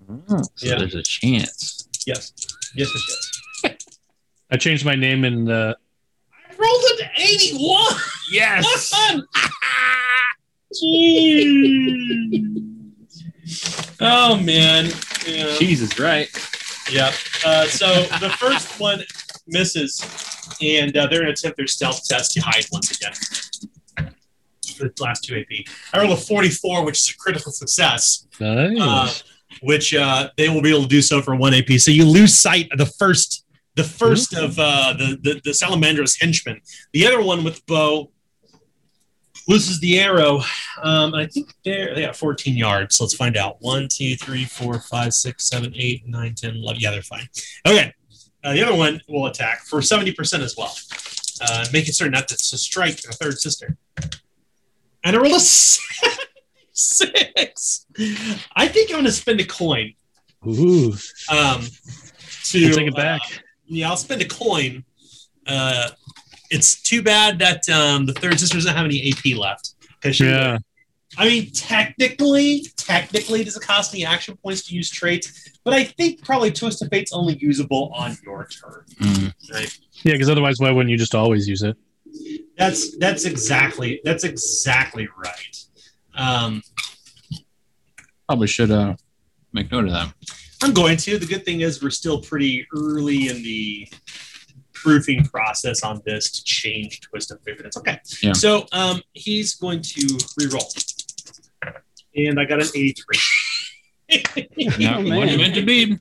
Oh, 0.08 0.42
so 0.56 0.66
yeah. 0.66 0.78
there's 0.78 0.94
a 0.96 1.02
chance. 1.04 1.88
Yes. 2.06 2.32
Yes, 2.74 2.90
yes, 2.94 3.02
yes. 3.08 3.35
I 4.50 4.56
changed 4.56 4.84
my 4.84 4.94
name 4.94 5.24
in 5.24 5.44
the. 5.44 5.76
I 6.32 6.54
rolled 6.56 7.00
an 7.00 7.10
81. 7.18 7.92
Yes. 8.30 8.92
oh 14.00 14.36
man. 14.40 14.90
Yeah. 15.26 15.54
Jesus, 15.58 15.98
right. 15.98 16.28
Yep. 16.92 17.14
Uh, 17.44 17.64
so 17.66 18.04
the 18.20 18.30
first 18.38 18.78
one 18.78 19.00
misses, 19.48 20.00
and 20.62 20.96
uh, 20.96 21.08
they're 21.08 21.22
going 21.22 21.26
to 21.26 21.32
attempt 21.32 21.56
their 21.56 21.66
stealth 21.66 22.06
test 22.06 22.32
to 22.34 22.40
hide 22.40 22.64
once 22.72 22.92
again. 22.92 23.12
The 24.78 24.92
last 25.00 25.24
two 25.24 25.34
AP. 25.40 25.46
I 25.94 25.98
rolled 25.98 26.12
a 26.12 26.16
44, 26.20 26.84
which 26.84 27.00
is 27.00 27.08
a 27.10 27.16
critical 27.16 27.50
success. 27.50 28.28
Nice. 28.38 28.78
Uh, 28.80 29.10
which 29.62 29.94
uh, 29.94 30.28
they 30.36 30.50
will 30.50 30.60
be 30.60 30.68
able 30.68 30.82
to 30.82 30.88
do 30.88 31.00
so 31.02 31.22
for 31.22 31.34
one 31.34 31.54
AP. 31.54 31.70
So 31.78 31.90
you 31.90 32.04
lose 32.04 32.34
sight 32.34 32.68
of 32.70 32.78
the 32.78 32.86
first 32.86 33.45
the 33.76 33.82
1st 33.82 34.34
mm-hmm. 34.34 34.44
of 34.44 34.58
uh, 34.58 34.94
the, 34.94 35.40
the, 35.40 35.40
the 36.08 36.16
henchmen. 36.20 36.60
The 36.92 37.06
other 37.06 37.22
one 37.22 37.44
with 37.44 37.64
bow 37.66 38.10
loses 39.46 39.78
the 39.80 40.00
arrow. 40.00 40.40
Um, 40.82 41.14
I 41.14 41.26
think 41.26 41.52
they're, 41.64 41.94
they 41.94 42.00
got 42.02 42.16
14 42.16 42.56
yards. 42.56 42.96
So 42.96 43.04
let's 43.04 43.14
find 43.14 43.36
out. 43.36 43.58
1, 43.60 43.86
2, 43.92 44.16
3, 44.16 44.44
4, 44.44 44.80
5, 44.80 45.12
6, 45.14 45.46
7, 45.48 45.72
8, 45.76 46.06
9, 46.08 46.34
10, 46.34 46.56
11. 46.56 46.80
Yeah, 46.80 46.90
they're 46.90 47.02
fine. 47.02 47.28
Okay. 47.66 47.92
Uh, 48.42 48.52
the 48.54 48.62
other 48.66 48.74
one 48.76 49.00
will 49.08 49.26
attack 49.26 49.60
for 49.62 49.80
70% 49.80 50.40
as 50.40 50.54
well, 50.56 50.72
uh, 51.42 51.66
making 51.72 51.92
certain 51.92 52.12
not 52.12 52.28
to, 52.28 52.36
to 52.36 52.56
strike 52.58 52.96
the 53.02 53.12
third 53.12 53.36
sister. 53.38 53.76
And 55.04 55.16
I 55.16 55.20
rolled 55.20 55.34
a 55.34 55.40
six. 56.72 57.86
I 58.54 58.68
think 58.68 58.90
I'm 58.90 58.94
going 58.96 59.04
to 59.04 59.10
spend 59.12 59.40
a 59.40 59.44
coin. 59.44 59.94
Ooh. 60.46 60.92
Um, 61.28 61.62
to 62.44 62.70
take 62.72 62.86
it 62.86 62.94
back. 62.96 63.20
Uh, 63.24 63.34
yeah, 63.66 63.90
I'll 63.90 63.96
spend 63.96 64.22
a 64.22 64.28
coin. 64.28 64.84
Uh, 65.46 65.88
it's 66.50 66.80
too 66.82 67.02
bad 67.02 67.38
that 67.40 67.68
um, 67.68 68.06
the 68.06 68.12
third 68.12 68.38
sister 68.38 68.56
doesn't 68.56 68.74
have 68.74 68.84
any 68.86 69.08
AP 69.12 69.36
left. 69.36 69.74
Because 70.00 70.20
yeah. 70.20 70.58
I 71.18 71.24
mean, 71.28 71.50
technically, 71.52 72.64
technically, 72.76 73.42
does 73.42 73.56
it 73.56 73.62
cost 73.62 73.94
any 73.94 74.04
action 74.04 74.36
points 74.36 74.66
to 74.68 74.74
use 74.74 74.90
traits? 74.90 75.50
But 75.64 75.72
I 75.74 75.84
think 75.84 76.22
probably 76.24 76.52
Twist 76.52 76.82
of 76.82 76.88
Fate's 76.90 77.12
only 77.12 77.34
usable 77.38 77.90
on 77.94 78.16
your 78.24 78.46
turn. 78.46 78.84
Mm. 79.00 79.32
Right? 79.52 79.78
Yeah, 80.04 80.12
because 80.12 80.28
otherwise, 80.30 80.56
why 80.58 80.70
wouldn't 80.70 80.90
you 80.90 80.98
just 80.98 81.14
always 81.14 81.48
use 81.48 81.62
it? 81.62 81.76
That's 82.58 82.96
that's 82.98 83.24
exactly 83.24 84.00
that's 84.04 84.24
exactly 84.24 85.08
right. 85.18 85.64
Um, 86.14 86.62
Probably 88.26 88.46
should 88.46 88.70
uh, 88.70 88.96
make 89.52 89.70
note 89.70 89.84
of 89.86 89.90
that. 89.92 90.14
I'm 90.66 90.72
going 90.74 90.96
to. 90.96 91.16
The 91.16 91.26
good 91.26 91.44
thing 91.44 91.60
is 91.60 91.80
we're 91.80 91.90
still 91.90 92.20
pretty 92.20 92.66
early 92.76 93.28
in 93.28 93.36
the 93.44 93.88
proofing 94.72 95.24
process 95.24 95.84
on 95.84 96.02
this 96.04 96.30
to 96.32 96.42
change 96.42 97.02
twist 97.02 97.30
of 97.30 97.38
It's 97.46 97.76
Okay. 97.76 98.00
Yeah. 98.20 98.32
So 98.32 98.66
um, 98.72 99.00
he's 99.12 99.54
going 99.54 99.80
to 99.80 100.00
reroll. 100.40 100.92
And 102.16 102.40
I 102.40 102.44
got 102.46 102.60
an 102.60 102.66
83. 102.66 103.18
what 104.34 104.62
you 105.28 105.38
meant 105.38 105.54
to 105.54 105.64
be. 105.64 105.84
Do 105.84 105.96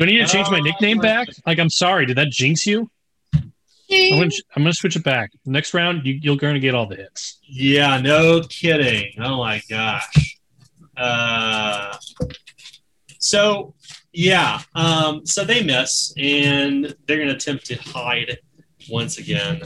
I 0.00 0.04
need 0.04 0.18
to 0.18 0.26
change 0.26 0.48
my 0.50 0.60
oh 0.60 0.62
nickname 0.62 0.98
back? 0.98 1.26
Like, 1.44 1.58
I'm 1.58 1.70
sorry. 1.70 2.06
Did 2.06 2.16
that 2.18 2.30
jinx 2.30 2.66
you? 2.68 2.88
I'm 3.36 4.18
gonna, 4.18 4.30
I'm 4.56 4.62
gonna 4.64 4.72
switch 4.72 4.96
it 4.96 5.04
back. 5.04 5.30
Next 5.46 5.72
round, 5.72 6.04
you, 6.06 6.14
you're 6.14 6.34
gonna 6.36 6.58
get 6.58 6.74
all 6.74 6.86
the 6.86 6.96
hits. 6.96 7.38
Yeah, 7.48 8.00
no 8.00 8.40
kidding. 8.40 9.12
Oh 9.20 9.36
my 9.38 9.62
gosh. 9.70 10.40
Uh, 10.96 11.94
so 13.24 13.72
yeah, 14.12 14.60
um, 14.74 15.24
so 15.24 15.46
they 15.46 15.62
miss, 15.64 16.12
and 16.18 16.94
they're 17.06 17.16
going 17.16 17.30
to 17.30 17.34
attempt 17.34 17.64
to 17.66 17.74
hide 17.76 18.36
once 18.90 19.16
again 19.16 19.62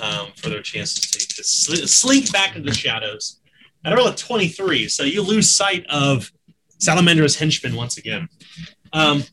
um, 0.00 0.28
for 0.38 0.48
their 0.48 0.62
chance 0.62 0.94
to, 0.94 1.18
to 1.18 1.44
sl- 1.44 1.84
slink 1.86 2.32
back 2.32 2.56
into 2.56 2.70
the 2.70 2.74
shadows. 2.74 3.40
At 3.84 3.92
a 3.92 3.96
roll 3.96 4.06
of 4.08 4.16
23, 4.16 4.88
so 4.88 5.02
you 5.02 5.20
lose 5.20 5.54
sight 5.54 5.84
of 5.90 6.32
Salamander's 6.78 7.36
henchmen 7.36 7.76
once 7.76 7.98
again. 7.98 8.26
Um, 8.94 9.24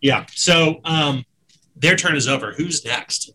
Yeah. 0.00 0.26
So 0.32 0.80
um, 0.84 1.24
their 1.76 1.96
turn 1.96 2.16
is 2.16 2.28
over. 2.28 2.52
Who's 2.52 2.84
next? 2.84 3.30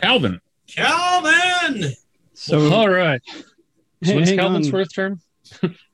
Calvin. 0.00 0.40
Calvin. 0.66 1.92
So 2.34 2.70
all 2.72 2.88
right. 2.88 3.20
So 4.04 4.14
when's 4.14 4.32
Calvin's 4.32 4.70
turn? 4.92 5.20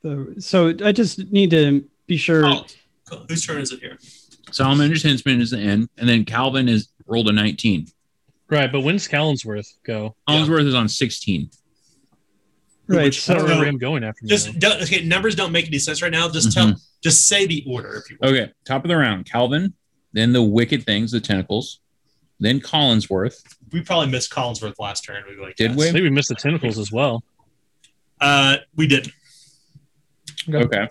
so 0.41 0.69
I 0.85 0.93
just 0.93 1.31
need 1.33 1.51
to 1.51 1.85
be 2.07 2.17
sure. 2.17 2.45
Oh, 2.47 2.65
cool. 3.09 3.27
Whose 3.29 3.47
turn 3.47 3.61
is 3.61 3.73
it 3.73 3.81
here? 3.81 3.99
Salamander's 4.51 5.03
Henchman 5.03 5.41
is 5.41 5.51
the 5.51 5.59
end, 5.59 5.89
and 5.99 6.09
then 6.09 6.25
Calvin 6.25 6.69
is 6.69 6.89
rolled 7.07 7.29
a 7.29 7.33
19. 7.33 7.89
Right, 8.51 8.71
but 8.71 8.83
when's 8.83 9.09
Collinsworth 9.09 9.67
go? 9.85 10.15
Collinsworth 10.29 10.63
yeah. 10.63 10.69
is 10.69 10.75
on 10.77 10.89
16. 10.89 11.51
Right, 12.87 13.05
Which, 13.05 13.23
so 13.23 13.35
I 13.35 13.39
don't 13.39 13.59
where 13.59 13.67
am 13.67 13.79
going 13.79 14.05
after. 14.05 14.27
Just 14.27 14.51
okay, 14.65 15.03
numbers 15.05 15.35
don't 15.35 15.51
make 15.51 15.67
any 15.67 15.79
sense 15.79 16.03
right 16.03 16.13
now. 16.13 16.29
Just 16.29 16.51
mm-hmm. 16.57 16.71
tell, 16.71 16.81
just 17.03 17.27
say 17.27 17.47
the 17.47 17.65
order 17.67 17.97
if 17.97 18.11
you. 18.11 18.19
Want. 18.21 18.35
Okay, 18.37 18.53
top 18.67 18.85
of 18.85 18.89
the 18.91 18.97
round, 18.97 19.25
Calvin, 19.25 19.73
then 20.15 20.33
the 20.33 20.43
Wicked 20.43 20.85
Things, 20.87 21.11
the 21.11 21.21
Tentacles, 21.21 21.81
then 22.41 22.61
Collinsworth. 22.61 23.43
We 23.73 23.83
probably 23.83 24.09
missed 24.11 24.33
Collinsworth 24.33 24.77
last 24.79 25.03
turn. 25.05 25.25
We 25.29 25.37
like 25.37 25.57
did 25.57 25.77
we? 25.77 25.89
I 25.89 25.93
think 25.93 26.03
we 26.05 26.11
missed 26.11 26.29
the 26.29 26.37
Tentacles 26.37 26.79
as 26.79 26.91
well. 26.91 27.23
Uh, 28.21 28.57
we 28.77 28.87
did. 28.87 29.11
Okay. 30.49 30.65
okay. 30.65 30.89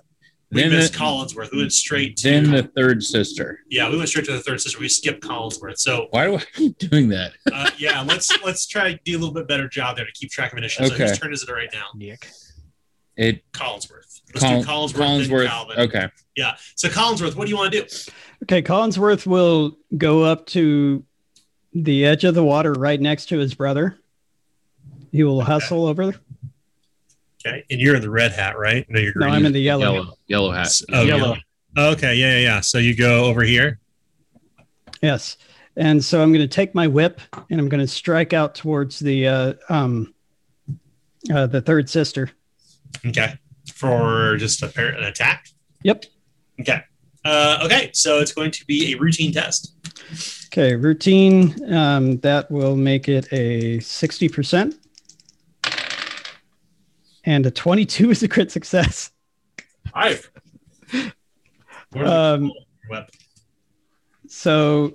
We 0.51 0.61
then 0.61 0.71
missed 0.74 0.91
the, 0.93 0.99
Collinsworth. 0.99 1.51
We 1.53 1.59
went 1.59 1.71
straight 1.71 2.17
to 2.17 2.30
then 2.30 2.51
the 2.51 2.63
third 2.76 3.01
sister. 3.01 3.59
Yeah, 3.69 3.89
we 3.89 3.95
went 3.97 4.09
straight 4.09 4.26
to 4.26 4.34
the 4.34 4.41
third 4.41 4.59
sister. 4.61 4.78
We 4.80 4.89
skipped 4.89 5.21
Collinsworth. 5.24 5.78
So 5.78 6.07
why 6.11 6.26
do 6.26 6.36
I 6.36 6.43
keep 6.53 6.78
doing 6.78 7.07
that? 7.09 7.32
uh, 7.51 7.71
yeah, 7.78 8.01
let's 8.01 8.30
let's 8.43 8.67
try 8.67 8.99
do 9.05 9.13
a 9.13 9.19
little 9.19 9.34
bit 9.34 9.47
better 9.47 9.67
job 9.69 9.95
there 9.95 10.05
to 10.05 10.11
keep 10.11 10.32
track 10.32 10.51
of 10.51 10.57
initials. 10.57 10.91
Okay. 10.91 10.97
So 10.97 11.07
whose 11.07 11.19
turn 11.19 11.34
is 11.34 11.43
it 11.47 11.51
right 11.51 11.69
now? 11.74 11.86
Nick. 11.95 12.28
It 13.15 13.41
Collinsworth. 13.53 14.12
Col- 14.40 14.62
do 14.62 14.68
Collinsworth, 14.68 14.94
Collinsworth 15.28 15.48
Calvin. 15.48 15.80
Okay. 15.80 16.10
Yeah. 16.36 16.56
So 16.76 16.90
Collinsworth, 16.90 17.36
what 17.36 17.46
do 17.46 17.52
you 17.52 17.58
want 17.58 17.72
to 17.74 17.82
do? 17.84 17.88
Okay, 18.44 18.62
Collinsworth 18.62 19.26
will 19.26 19.78
go 19.98 20.24
up 20.24 20.46
to 20.48 21.04
the 21.74 22.06
edge 22.06 22.24
of 22.24 22.36
the 22.36 22.44
water 22.44 22.74
right 22.74 23.00
next 23.00 23.28
to 23.30 23.38
his 23.40 23.54
brother. 23.54 23.98
He 25.12 25.24
will 25.24 25.42
okay. 25.42 25.52
hustle 25.52 25.86
over. 25.86 26.04
Okay, 27.46 27.64
and 27.70 27.80
you're 27.80 27.96
in 27.96 28.02
the 28.02 28.10
red 28.10 28.32
hat, 28.32 28.58
right? 28.58 28.86
No, 28.90 29.00
you're 29.00 29.14
green. 29.14 29.30
No, 29.30 29.34
I'm 29.36 29.46
in 29.46 29.54
the 29.54 29.62
yellow. 29.62 29.94
Yellow, 29.94 30.18
yellow 30.28 30.52
hat. 30.52 30.82
Oh, 30.92 31.04
yellow. 31.04 31.38
yellow. 31.78 31.92
okay, 31.94 32.16
yeah, 32.16 32.34
yeah, 32.38 32.40
yeah. 32.40 32.60
So 32.62 32.80
you 32.80 32.96
go 32.96 33.26
over 33.26 33.44
here. 33.44 33.80
Yes, 35.02 35.38
and 35.78 36.04
so 36.04 36.22
I'm 36.22 36.32
going 36.34 36.42
to 36.48 36.54
take 36.54 36.74
my 36.74 36.88
whip 36.88 37.22
and 37.50 37.60
I'm 37.60 37.70
going 37.70 37.82
to 37.82 37.88
strike 37.88 38.34
out 38.34 38.56
towards 38.56 39.00
the 39.00 39.28
uh, 39.28 39.54
um, 39.70 40.14
uh, 41.34 41.46
the 41.48 41.62
third 41.62 41.90
sister. 41.90 42.32
Okay 43.06 43.34
for 43.74 44.38
just 44.38 44.61
a 44.63 44.67
pair, 44.67 44.89
an 44.89 45.03
attack? 45.03 45.49
Yep. 45.84 46.05
Okay. 46.61 46.82
Uh, 47.26 47.59
okay, 47.63 47.89
so 47.93 48.19
it's 48.19 48.34
going 48.34 48.51
to 48.51 48.65
be 48.65 48.93
a 48.93 48.99
routine 48.99 49.32
test. 49.32 49.74
Okay, 50.53 50.76
routine. 50.76 51.55
Um, 51.74 52.17
that 52.17 52.49
will 52.51 52.76
make 52.76 53.07
it 53.09 53.28
a 53.32 53.78
60%. 53.80 54.78
And 57.26 57.45
a 57.45 57.51
22 57.51 58.11
is 58.11 58.24
a 58.24 58.28
crit 58.28 58.51
success. 58.51 59.11
Five. 59.93 60.30
Um, 61.95 62.51
so, 64.28 64.93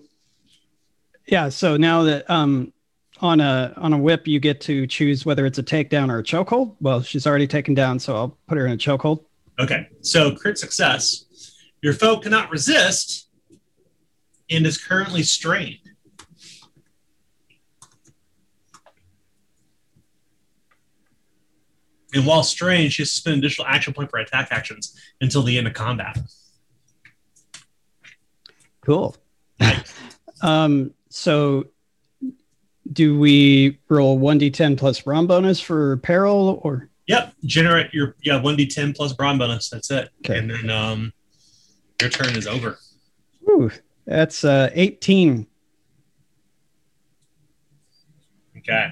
yeah, 1.27 1.49
so 1.49 1.77
now 1.77 2.03
that 2.05 2.29
um, 2.31 2.73
on 3.21 3.41
a 3.41 3.73
on 3.77 3.93
a 3.93 3.99
whip, 3.99 4.27
you 4.27 4.39
get 4.41 4.61
to 4.63 4.87
choose 4.87 5.25
whether 5.27 5.47
it's 5.47 5.59
a 5.59 5.63
takedown 5.63 6.11
or 6.11 6.19
a 6.19 6.23
chokehold. 6.23 6.77
Well, 6.81 7.03
she's 7.03 7.27
already 7.27 7.47
taken 7.47 7.75
down, 7.75 7.99
so 7.99 8.17
I'll 8.17 8.39
put 8.47 8.59
her 8.59 8.67
in 8.67 8.73
a 8.73 8.77
chokehold. 8.77 9.25
Okay, 9.59 9.89
so 10.03 10.35
crit 10.35 10.59
success. 10.59 11.25
Your 11.83 11.93
foe 11.93 12.19
cannot 12.19 12.51
resist 12.51 13.29
and 14.51 14.67
is 14.67 14.79
currently 14.79 15.23
strained. 15.23 15.79
And 22.15 22.27
while 22.27 22.43
strained, 22.43 22.93
she 22.93 23.03
has 23.03 23.11
to 23.13 23.17
spend 23.19 23.35
an 23.35 23.39
additional 23.41 23.67
action 23.69 23.93
point 23.93 24.11
for 24.11 24.19
attack 24.19 24.49
actions 24.51 24.99
until 25.21 25.43
the 25.43 25.59
end 25.59 25.67
of 25.67 25.75
combat. 25.75 26.19
Cool. 28.81 29.15
um, 30.43 30.95
so 31.11 31.65
do 32.93 33.19
we 33.19 33.79
roll 33.89 34.19
1d10 34.19 34.77
plus 34.79 35.07
ROM 35.07 35.27
bonus 35.27 35.61
for 35.61 35.97
peril 35.99 36.61
or? 36.63 36.89
Yep. 37.07 37.35
Generate 37.45 37.93
your, 37.93 38.17
yeah, 38.23 38.35
1d10 38.35 38.97
plus 38.97 39.15
ROM 39.19 39.39
bonus. 39.39 39.69
That's 39.69 39.91
it. 39.91 40.11
Okay. 40.25 40.39
And 40.39 40.51
then 40.51 40.71
um, 40.71 41.13
your 42.01 42.11
turn 42.11 42.37
is 42.37 42.47
over. 42.47 42.79
Ooh, 43.49 43.71
that's 44.07 44.45
uh, 44.45 44.71
18. 44.75 45.47
Okay. 48.59 48.89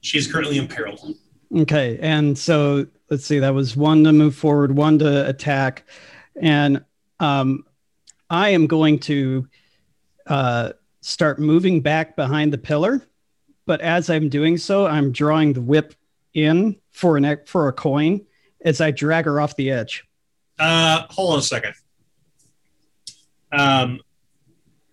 She's 0.00 0.30
currently 0.30 0.58
imperiled. 0.58 1.14
Okay. 1.56 1.98
And 2.00 2.36
so 2.36 2.86
let's 3.10 3.24
see, 3.24 3.38
that 3.38 3.54
was 3.54 3.76
one 3.76 4.04
to 4.04 4.12
move 4.12 4.34
forward, 4.34 4.74
one 4.76 4.98
to 5.00 5.28
attack. 5.28 5.84
And 6.40 6.84
um, 7.20 7.64
I 8.28 8.50
am 8.50 8.66
going 8.66 8.98
to 9.00 9.46
uh, 10.26 10.72
start 11.02 11.38
moving 11.38 11.80
back 11.82 12.16
behind 12.16 12.52
the 12.52 12.58
pillar. 12.58 13.04
But 13.66 13.80
as 13.82 14.08
I'm 14.08 14.28
doing 14.28 14.56
so, 14.56 14.86
I'm 14.86 15.12
drawing 15.12 15.52
the 15.52 15.60
whip 15.60 15.94
in 16.32 16.76
for 16.90 17.16
an 17.16 17.38
for 17.46 17.68
a 17.68 17.72
coin 17.72 18.22
as 18.64 18.80
I 18.80 18.90
drag 18.90 19.26
her 19.26 19.40
off 19.40 19.54
the 19.56 19.70
edge. 19.70 20.04
Uh, 20.58 21.04
hold 21.10 21.34
on 21.34 21.38
a 21.40 21.42
second. 21.42 21.74
Um, 23.52 24.00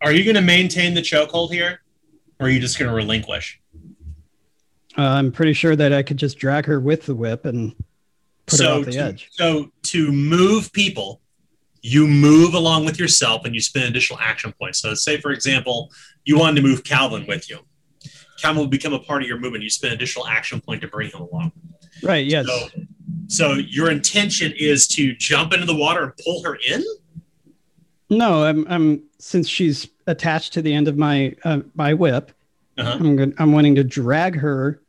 are 0.01 0.12
you 0.12 0.24
going 0.26 0.36
to 0.36 0.41
maintain 0.41 0.93
the 0.93 1.01
chokehold 1.01 1.51
here, 1.51 1.80
or 2.39 2.47
are 2.47 2.49
you 2.49 2.60
just 2.60 2.78
going 2.78 2.89
to 2.89 2.95
relinquish? 2.95 3.60
Uh, 4.97 5.03
I'm 5.03 5.32
pretty 5.32 5.53
sure 5.53 5.76
that 5.76 5.93
I 5.93 6.03
could 6.03 6.18
just 6.18 6.38
drag 6.38 6.66
her 6.66 6.80
with 6.80 7.05
the 7.05 7.16
whip 7.16 7.45
and 7.45 7.74
put 8.45 8.57
so 8.57 8.66
her 8.74 8.80
off 8.80 8.86
the 8.86 8.91
to, 8.91 8.99
edge. 8.99 9.30
So 9.32 9.72
to 9.84 10.12
move 10.12 10.72
people, 10.74 11.22
you 11.82 12.08
move 12.08 12.54
along 12.54 12.86
with 12.86 13.00
yourself 13.00 13.46
and 13.46 13.56
you 13.56 13.62
spend 13.62 13.86
additional 13.88 14.20
action 14.20 14.54
points. 14.60 14.80
So, 14.80 14.94
say, 14.94 15.20
for 15.20 15.32
example, 15.32 15.90
you 16.26 16.38
wanted 16.38 16.58
to 16.62 16.68
move 16.68 16.84
Calvin 16.84 17.26
with 17.28 17.50
you. 17.50 17.60
Calvin 18.42 18.64
would 18.64 18.72
become 18.72 18.94
a 18.94 19.00
part 19.00 19.22
of 19.22 19.28
your 19.28 19.38
movement. 19.40 19.64
You 19.64 19.70
spend 19.70 19.94
additional 19.94 20.28
action 20.28 20.62
point 20.62 20.82
to 20.82 20.88
bring 20.88 21.10
him 21.12 21.22
along. 21.22 21.52
Right. 22.04 22.26
Yes. 22.26 22.46
So, 22.48 22.68
so 23.28 23.54
your 23.54 23.92
intention 23.92 24.54
is 24.58 24.88
to 24.90 25.14
jump 25.16 25.54
into 25.54 25.66
the 25.66 25.76
water 25.76 26.04
and 26.06 26.14
pull 26.24 26.44
her 26.44 26.58
in. 26.68 26.84
No, 28.10 28.44
I'm. 28.46 28.66
I'm 28.70 29.04
since 29.20 29.48
she's 29.48 29.88
attached 30.08 30.54
to 30.54 30.62
the 30.62 30.74
end 30.74 30.88
of 30.88 30.98
my 30.98 31.36
uh, 31.44 31.60
my 31.76 31.94
whip. 31.94 32.32
Uh-huh. 32.78 32.98
I'm. 33.00 33.34
I'm 33.38 33.52
wanting 33.52 33.76
to 33.76 33.84
drag 33.84 34.38
her 34.38 34.82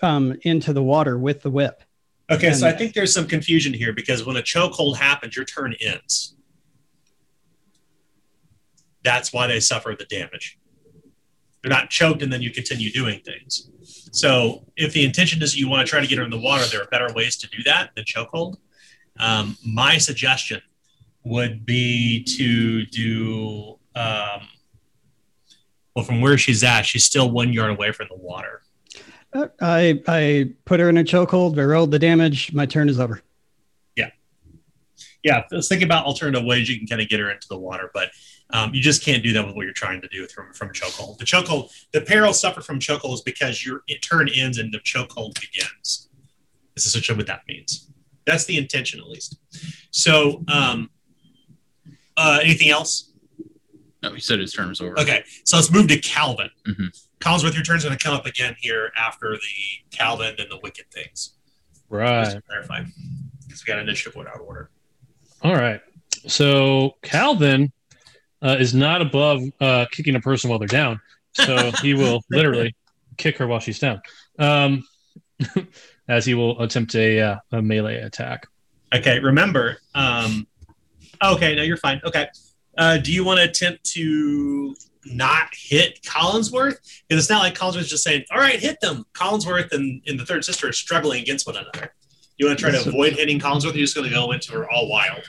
um, 0.00 0.36
into 0.42 0.72
the 0.72 0.82
water 0.82 1.18
with 1.18 1.42
the 1.42 1.50
whip. 1.50 1.83
Okay, 2.30 2.48
and, 2.48 2.56
so 2.56 2.66
I 2.66 2.72
think 2.72 2.94
there's 2.94 3.12
some 3.12 3.26
confusion 3.26 3.74
here 3.74 3.92
because 3.92 4.24
when 4.24 4.36
a 4.36 4.42
chokehold 4.42 4.96
happens, 4.96 5.36
your 5.36 5.44
turn 5.44 5.74
ends. 5.80 6.36
That's 9.02 9.32
why 9.32 9.46
they 9.46 9.60
suffer 9.60 9.94
the 9.98 10.06
damage. 10.06 10.58
They're 11.62 11.70
not 11.70 11.90
choked 11.90 12.22
and 12.22 12.32
then 12.32 12.40
you 12.40 12.50
continue 12.50 12.90
doing 12.90 13.20
things. 13.20 13.70
So 14.12 14.64
if 14.76 14.92
the 14.92 15.04
intention 15.04 15.42
is 15.42 15.56
you 15.58 15.68
want 15.68 15.86
to 15.86 15.90
try 15.90 16.00
to 16.00 16.06
get 16.06 16.18
her 16.18 16.24
in 16.24 16.30
the 16.30 16.38
water, 16.38 16.64
there 16.66 16.80
are 16.82 16.86
better 16.86 17.12
ways 17.14 17.36
to 17.38 17.48
do 17.48 17.62
that 17.64 17.90
than 17.94 18.04
chokehold. 18.04 18.56
Um, 19.18 19.56
my 19.66 19.98
suggestion 19.98 20.62
would 21.24 21.66
be 21.66 22.22
to 22.24 22.86
do 22.86 23.78
um, 23.94 24.48
well 25.94 26.04
from 26.04 26.20
where 26.20 26.36
she's 26.36 26.62
at 26.64 26.82
she's 26.82 27.04
still 27.04 27.30
one 27.30 27.52
yard 27.52 27.70
away 27.70 27.92
from 27.92 28.08
the 28.10 28.16
water 28.16 28.60
I 29.60 30.00
I 30.06 30.50
put 30.64 30.80
her 30.80 30.88
in 30.88 30.96
a 30.96 31.04
chokehold. 31.04 31.58
I 31.58 31.64
rolled 31.64 31.90
the 31.90 31.98
damage. 31.98 32.52
My 32.52 32.66
turn 32.66 32.88
is 32.88 33.00
over. 33.00 33.20
Yeah, 33.96 34.10
yeah. 35.22 35.42
Let's 35.50 35.68
think 35.68 35.82
about 35.82 36.06
alternative 36.06 36.44
ways 36.44 36.68
you 36.68 36.78
can 36.78 36.86
kind 36.86 37.02
of 37.02 37.08
get 37.08 37.20
her 37.20 37.30
into 37.30 37.48
the 37.48 37.58
water, 37.58 37.90
but 37.92 38.10
um, 38.50 38.72
you 38.72 38.80
just 38.80 39.02
can't 39.04 39.22
do 39.22 39.32
that 39.32 39.44
with 39.44 39.56
what 39.56 39.62
you're 39.64 39.72
trying 39.72 40.00
to 40.02 40.08
do 40.08 40.26
from 40.28 40.52
from 40.52 40.70
chokehold. 40.72 41.18
The 41.18 41.24
chokehold, 41.24 41.70
the 41.92 42.02
peril 42.02 42.32
suffered 42.32 42.64
from 42.64 42.78
chokehold 42.78 43.14
is 43.14 43.20
because 43.22 43.66
your 43.66 43.82
turn 44.02 44.28
ends 44.28 44.58
and 44.58 44.72
the 44.72 44.78
chokehold 44.78 45.40
begins. 45.40 46.08
This 46.74 46.86
is 46.86 46.86
essentially 46.88 47.16
what 47.18 47.26
that 47.26 47.42
means. 47.48 47.90
That's 48.26 48.44
the 48.46 48.56
intention, 48.56 49.00
at 49.00 49.06
least. 49.06 49.38
So, 49.90 50.42
um, 50.48 50.90
uh, 52.16 52.38
anything 52.42 52.70
else? 52.70 53.12
No, 54.02 54.12
he 54.12 54.20
said 54.20 54.38
his 54.40 54.52
turn 54.52 54.70
was 54.70 54.80
over. 54.80 54.98
Okay, 54.98 55.24
so 55.44 55.56
let's 55.56 55.70
move 55.70 55.88
to 55.88 55.98
Calvin. 55.98 56.50
Mm-hmm. 56.66 56.86
Collinsworth 57.24 57.58
is 57.74 57.84
going 57.84 57.96
to 57.96 57.96
come 57.96 58.12
up 58.12 58.26
again 58.26 58.54
here 58.60 58.92
after 58.98 59.34
the 59.34 59.96
Calvin 59.96 60.34
and 60.38 60.50
the 60.50 60.58
Wicked 60.62 60.84
things. 60.92 61.30
Right. 61.88 62.20
because 62.34 63.64
we 63.66 63.66
got 63.66 63.78
initiative 63.78 64.14
without 64.14 64.40
order. 64.40 64.68
All 65.40 65.54
right. 65.54 65.80
So 66.26 66.96
Calvin 67.02 67.72
uh, 68.42 68.56
is 68.60 68.74
not 68.74 69.00
above 69.00 69.42
uh, 69.58 69.86
kicking 69.90 70.14
a 70.16 70.20
person 70.20 70.50
while 70.50 70.58
they're 70.58 70.68
down. 70.68 71.00
So 71.32 71.70
he 71.82 71.94
will 71.94 72.20
literally 72.30 72.76
kick 73.16 73.38
her 73.38 73.46
while 73.46 73.60
she's 73.60 73.78
down, 73.78 74.02
um, 74.38 74.82
as 76.08 76.26
he 76.26 76.34
will 76.34 76.60
attempt 76.60 76.94
a, 76.94 77.20
uh, 77.20 77.36
a 77.52 77.62
melee 77.62 78.02
attack. 78.02 78.48
Okay. 78.94 79.18
Remember. 79.20 79.78
Um, 79.94 80.46
okay. 81.24 81.54
No, 81.56 81.62
you're 81.62 81.76
fine. 81.78 82.02
Okay. 82.04 82.28
Uh, 82.76 82.98
do 82.98 83.10
you 83.14 83.24
want 83.24 83.38
to 83.38 83.44
attempt 83.44 83.82
to 83.94 84.74
not 85.06 85.48
hit 85.54 86.00
Collinsworth 86.02 86.76
because 87.08 87.22
it's 87.24 87.30
not 87.30 87.40
like 87.40 87.54
Collinsworth 87.54 87.88
just 87.88 88.04
saying, 88.04 88.24
"All 88.30 88.38
right, 88.38 88.58
hit 88.58 88.80
them." 88.80 89.04
Collinsworth 89.14 89.72
and, 89.72 90.02
and 90.06 90.18
the 90.18 90.24
third 90.24 90.44
sister 90.44 90.68
are 90.68 90.72
struggling 90.72 91.20
against 91.20 91.46
one 91.46 91.56
another. 91.56 91.94
You 92.36 92.46
want 92.46 92.58
to 92.58 92.62
try 92.62 92.72
to 92.72 92.86
avoid 92.88 93.12
hitting 93.14 93.38
Collinsworth? 93.38 93.74
You're 93.74 93.84
just 93.84 93.94
going 93.94 94.08
to 94.08 94.14
go 94.14 94.32
into 94.32 94.52
her 94.52 94.68
all 94.70 94.88
wild. 94.88 95.22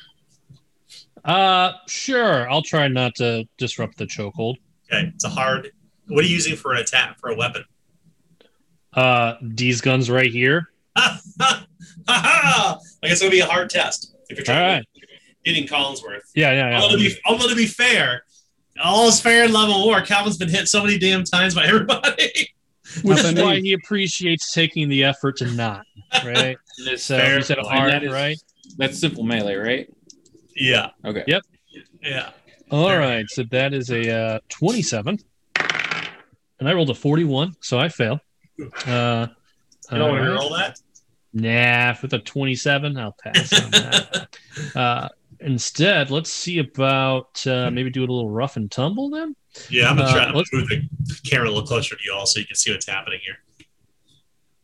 Uh, 1.24 1.74
sure. 1.88 2.50
I'll 2.50 2.62
try 2.62 2.88
not 2.88 3.16
to 3.16 3.48
disrupt 3.58 3.98
the 3.98 4.06
chokehold. 4.06 4.56
Okay, 4.92 5.12
it's 5.14 5.24
a 5.26 5.30
hard. 5.30 5.72
What 6.08 6.24
are 6.24 6.28
you 6.28 6.34
using 6.36 6.56
for 6.56 6.74
an 6.74 6.80
attack 6.82 7.18
for 7.20 7.30
a 7.30 7.36
weapon? 7.36 7.64
Uh, 8.94 9.36
these 9.42 9.82
guns 9.82 10.10
right 10.10 10.32
here. 10.32 10.68
I 10.96 11.10
guess 13.04 13.22
it'll 13.22 13.30
be 13.32 13.42
a 13.42 13.46
hard 13.46 13.70
test 13.70 14.16
if 14.30 14.38
you're 14.38 14.46
trying 14.46 14.62
all 14.66 14.74
right. 14.78 14.88
to 14.96 15.06
hitting 15.44 15.68
Collinsworth. 15.68 16.22
Yeah, 16.34 16.52
yeah, 16.52 16.70
yeah. 16.70 16.82
Although 16.82 16.96
to 16.98 17.04
be, 17.04 17.16
although 17.28 17.50
to 17.50 17.56
be 17.56 17.66
fair, 17.66 18.24
all's 18.84 19.22
fair 19.22 19.46
in 19.46 19.54
love 19.54 19.70
and 19.70 19.84
war. 19.84 20.02
Calvin's 20.02 20.38
been 20.38 20.50
hit 20.50 20.68
so 20.68 20.84
many 20.84 20.98
damn 20.98 21.24
times 21.24 21.56
by 21.56 21.66
everybody. 21.66 22.50
Which 23.04 23.20
is 23.20 23.34
why 23.34 23.60
he 23.60 23.74
appreciates 23.74 24.54
taking 24.54 24.88
the 24.88 25.04
effort 25.04 25.38
to 25.38 25.52
not, 25.52 25.86
right? 26.26 26.58
so 26.96 27.18
fair, 27.18 27.42
that 27.42 28.04
is, 28.04 28.12
right? 28.12 28.38
That's 28.78 28.98
simple 29.00 29.24
melee, 29.24 29.56
right? 29.56 29.90
Yeah. 30.56 30.92
Okay. 31.04 31.24
Yep. 31.28 31.42
Yeah. 32.02 32.30
All 32.72 32.88
fair. 32.88 33.00
right. 33.00 33.26
So 33.28 33.44
that 33.52 33.74
is 33.74 33.90
a 33.90 34.18
uh, 34.36 34.40
27. 34.50 35.18
And 36.60 36.70
I 36.70 36.72
rolled 36.74 36.90
a 36.90 36.94
41, 36.94 37.56
so 37.60 37.78
I 37.78 37.90
fail. 37.90 38.22
Uh, 38.88 39.28
you 39.92 39.98
don't 39.98 40.12
want 40.12 40.24
to 40.24 40.32
roll 40.32 40.54
that? 40.56 40.80
Nah, 41.34 41.96
with 42.02 42.14
a 42.14 42.20
27, 42.20 42.96
I'll 42.98 43.16
pass 43.22 43.52
on 43.62 43.72
that. 43.72 44.28
uh, 44.76 45.10
Instead, 45.46 46.10
let's 46.10 46.34
see 46.34 46.58
about 46.58 47.46
uh, 47.46 47.70
maybe 47.70 47.92
do 47.92 48.02
it 48.04 48.10
a 48.10 48.12
little 48.14 48.32
rough 48.32 48.56
and 48.56 48.72
tumble 48.72 49.12
then. 49.12 49.36
Yeah, 49.70 49.92
I'm 49.92 49.96
gonna 49.96 50.12
try 50.12 50.24
uh, 50.24 50.32
to 50.32 50.48
move 50.52 50.68
the 50.68 50.90
camera 51.24 51.46
a 51.48 51.52
little 51.52 51.68
closer 51.68 51.96
to 51.96 52.02
you 52.04 52.14
all 52.16 52.26
so 52.26 52.40
you 52.40 52.48
can 52.48 52.56
see 52.56 52.72
what's 52.72 52.88
happening 52.88 53.20
here. 53.24 53.36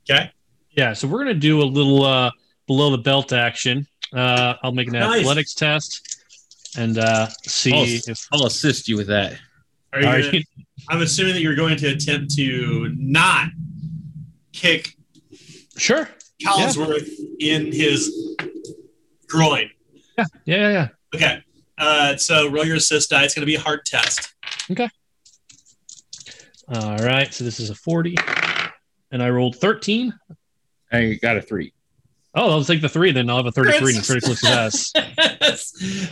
Okay. 0.09 0.32
Yeah, 0.71 0.93
so 0.93 1.07
we're 1.07 1.19
gonna 1.19 1.36
do 1.36 1.61
a 1.61 1.63
little 1.65 2.03
uh, 2.03 2.32
below 2.65 2.89
the 2.89 2.97
belt 2.97 3.32
action. 3.32 3.86
Uh, 4.11 4.55
I'll 4.63 4.71
make 4.71 4.88
an 4.88 4.93
nice. 4.93 5.19
athletics 5.19 5.53
test 5.53 6.23
and 6.75 6.97
uh, 6.97 7.27
see 7.43 7.73
I'll, 8.07 8.11
if 8.11 8.27
I'll 8.34 8.45
assist 8.47 8.88
you 8.88 8.97
with 8.97 9.07
that. 9.07 9.34
Are 9.93 10.01
you 10.01 10.07
Are 10.07 10.19
gonna, 10.19 10.32
you... 10.34 10.43
I'm 10.89 11.01
assuming 11.03 11.36
that 11.36 11.41
you're 11.41 11.53
going 11.55 11.77
to 11.77 11.89
attempt 11.89 12.34
to 12.38 12.91
not 12.97 13.49
kick. 14.51 14.95
Sure. 15.77 16.09
Collinsworth 16.43 17.07
yeah. 17.38 17.55
in 17.57 17.71
his 17.71 18.34
groin. 19.27 19.69
Yeah. 20.18 20.26
Yeah. 20.45 20.70
Yeah. 20.70 20.88
Okay. 21.16 21.43
Uh, 21.78 22.16
so 22.16 22.49
roll 22.49 22.66
your 22.66 22.76
assist 22.78 23.09
die. 23.09 23.24
It's 23.24 23.34
going 23.34 23.41
to 23.41 23.45
be 23.45 23.55
a 23.55 23.59
hard 23.59 23.86
test. 23.86 24.34
Okay. 24.70 24.89
All 26.68 26.97
right. 26.97 27.34
So 27.34 27.43
this 27.43 27.59
is 27.59 27.70
a 27.70 27.76
40. 27.76 28.16
And 29.12 29.22
I 29.22 29.30
rolled 29.30 29.55
13. 29.57 30.14
I 30.91 31.20
got 31.22 31.38
a 31.38 31.41
three. 31.41 31.74
Oh, 32.34 32.49
I'll 32.51 32.64
take 32.64 32.80
the 32.82 32.88
three, 32.88 33.12
then 33.12 33.30
I'll 33.30 33.36
have 33.38 33.45
a 33.45 33.51
33 33.51 33.95
and 33.97 34.05
critical 34.05 34.36
success. 34.38 34.93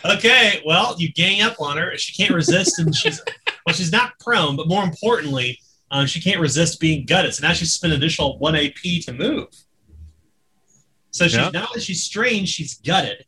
okay, 0.04 0.62
well, 0.66 0.93
you 1.00 1.14
gang 1.14 1.41
up 1.43 1.62
on 1.62 1.78
her. 1.78 1.95
She 1.97 2.12
can't 2.14 2.36
resist, 2.36 2.78
and 2.78 2.93
she's, 2.93 3.22
well, 3.66 3.74
she's 3.74 3.93
not 3.93 4.20
prone, 4.20 4.58
but 4.58 4.68
more 4.68 4.84
importantly, 4.84 5.58
um, 5.91 6.08
she 6.08 6.20
can't 6.20 6.41
resist 6.41 6.82
being 6.82 7.06
gutted. 7.06 7.36
So 7.36 7.47
now 7.47 7.54
she's 7.54 7.72
spent 7.72 7.93
additional 7.93 8.38
1 8.39 8.54
AP 8.54 8.74
to 9.04 9.14
move. 9.14 9.47
So 11.12 11.24
she's 11.24 11.36
yep. 11.36 11.54
now 11.54 11.70
that 11.74 11.84
she's 11.84 12.04
strained, 12.04 12.50
she's 12.50 12.74
gutted. 12.80 13.24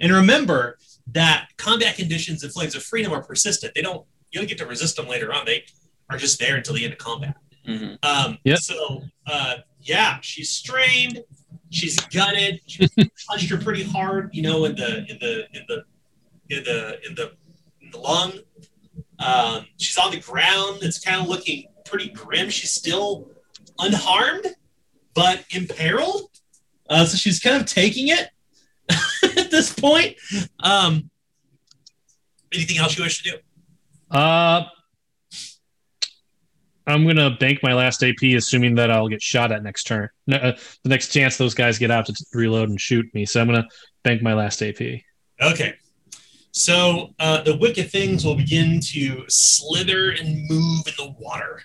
And 0.00 0.12
remember 0.12 0.78
that 1.12 1.48
combat 1.56 1.96
conditions 1.96 2.42
and 2.42 2.52
flames 2.52 2.74
of 2.74 2.82
freedom 2.82 3.12
are 3.12 3.22
persistent. 3.22 3.74
They 3.74 3.82
don't 3.82 4.04
you 4.32 4.40
don't 4.40 4.48
get 4.48 4.58
to 4.58 4.66
resist 4.66 4.96
them 4.96 5.08
later 5.08 5.32
on. 5.32 5.44
They 5.46 5.64
are 6.10 6.16
just 6.18 6.38
there 6.38 6.56
until 6.56 6.74
the 6.74 6.84
end 6.84 6.92
of 6.92 6.98
combat. 6.98 7.36
Mm-hmm. 7.66 7.94
Um, 8.02 8.38
yep. 8.44 8.58
So 8.58 9.02
uh, 9.26 9.56
yeah, 9.80 10.18
she's 10.20 10.50
strained. 10.50 11.22
She's 11.70 11.98
gutted. 12.06 12.60
She 12.66 12.88
punched 13.28 13.50
her 13.50 13.56
pretty 13.56 13.82
hard, 13.82 14.30
you 14.32 14.42
know, 14.42 14.64
in 14.66 14.76
the 14.76 14.98
in 15.10 15.18
the 15.20 15.46
in 15.52 15.62
the 15.68 15.84
in 16.48 16.64
the 16.64 16.98
in 17.08 17.14
the, 17.14 17.30
in 17.80 17.90
the 17.92 17.98
lung. 17.98 18.32
Um, 19.18 19.66
she's 19.78 19.96
on 19.96 20.10
the 20.10 20.20
ground. 20.20 20.80
It's 20.82 21.00
kind 21.00 21.20
of 21.22 21.28
looking 21.28 21.66
pretty 21.86 22.10
grim. 22.10 22.50
She's 22.50 22.72
still 22.72 23.30
unharmed, 23.78 24.44
but 25.14 25.44
imperiled. 25.50 26.30
Uh, 26.88 27.04
so 27.06 27.16
she's 27.16 27.40
kind 27.40 27.56
of 27.56 27.64
taking 27.66 28.08
it. 28.08 28.28
at 29.22 29.50
this 29.50 29.72
point. 29.72 30.16
Um, 30.60 31.10
anything 32.52 32.78
else 32.78 32.96
you 32.96 33.04
wish 33.04 33.22
to 33.22 33.30
do? 33.30 34.16
Uh, 34.16 34.64
I'm 36.86 37.04
gonna 37.04 37.36
bank 37.40 37.60
my 37.62 37.74
last 37.74 38.02
AP, 38.04 38.22
assuming 38.36 38.76
that 38.76 38.90
I'll 38.90 39.08
get 39.08 39.20
shot 39.20 39.50
at 39.50 39.62
next 39.62 39.84
turn. 39.84 40.08
Uh, 40.30 40.52
the 40.84 40.88
next 40.88 41.08
chance 41.08 41.36
those 41.36 41.54
guys 41.54 41.78
get 41.78 41.90
out 41.90 42.06
to 42.06 42.24
reload 42.32 42.68
and 42.68 42.80
shoot 42.80 43.06
me, 43.14 43.26
so 43.26 43.40
I'm 43.40 43.48
gonna 43.48 43.66
bank 44.04 44.22
my 44.22 44.34
last 44.34 44.62
AP. 44.62 44.80
Okay. 45.40 45.74
So 46.52 47.10
uh, 47.18 47.42
the 47.42 47.54
wicked 47.56 47.90
things 47.90 48.24
will 48.24 48.36
begin 48.36 48.80
to 48.92 49.24
slither 49.28 50.12
and 50.12 50.42
move 50.48 50.86
in 50.86 50.94
the 50.96 51.14
water. 51.18 51.60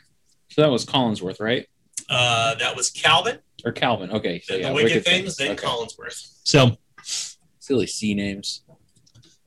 So 0.50 0.64
that 0.64 0.68
was 0.70 0.86
Collinsworth, 0.86 1.40
right? 1.40 1.66
Uh, 2.10 2.56
that 2.56 2.76
was 2.76 2.90
Calvin. 2.90 3.40
Or 3.64 3.72
Calvin. 3.72 4.12
Okay. 4.12 4.42
So, 4.42 4.56
yeah, 4.56 4.68
the 4.68 4.74
wicked, 4.74 4.90
wicked 4.96 5.06
things, 5.06 5.38
things, 5.38 5.38
then 5.38 5.52
okay. 5.52 5.66
Collinsworth. 5.66 6.40
So 6.44 6.72
Philly 7.72 7.88
C 7.88 8.14
names. 8.14 8.64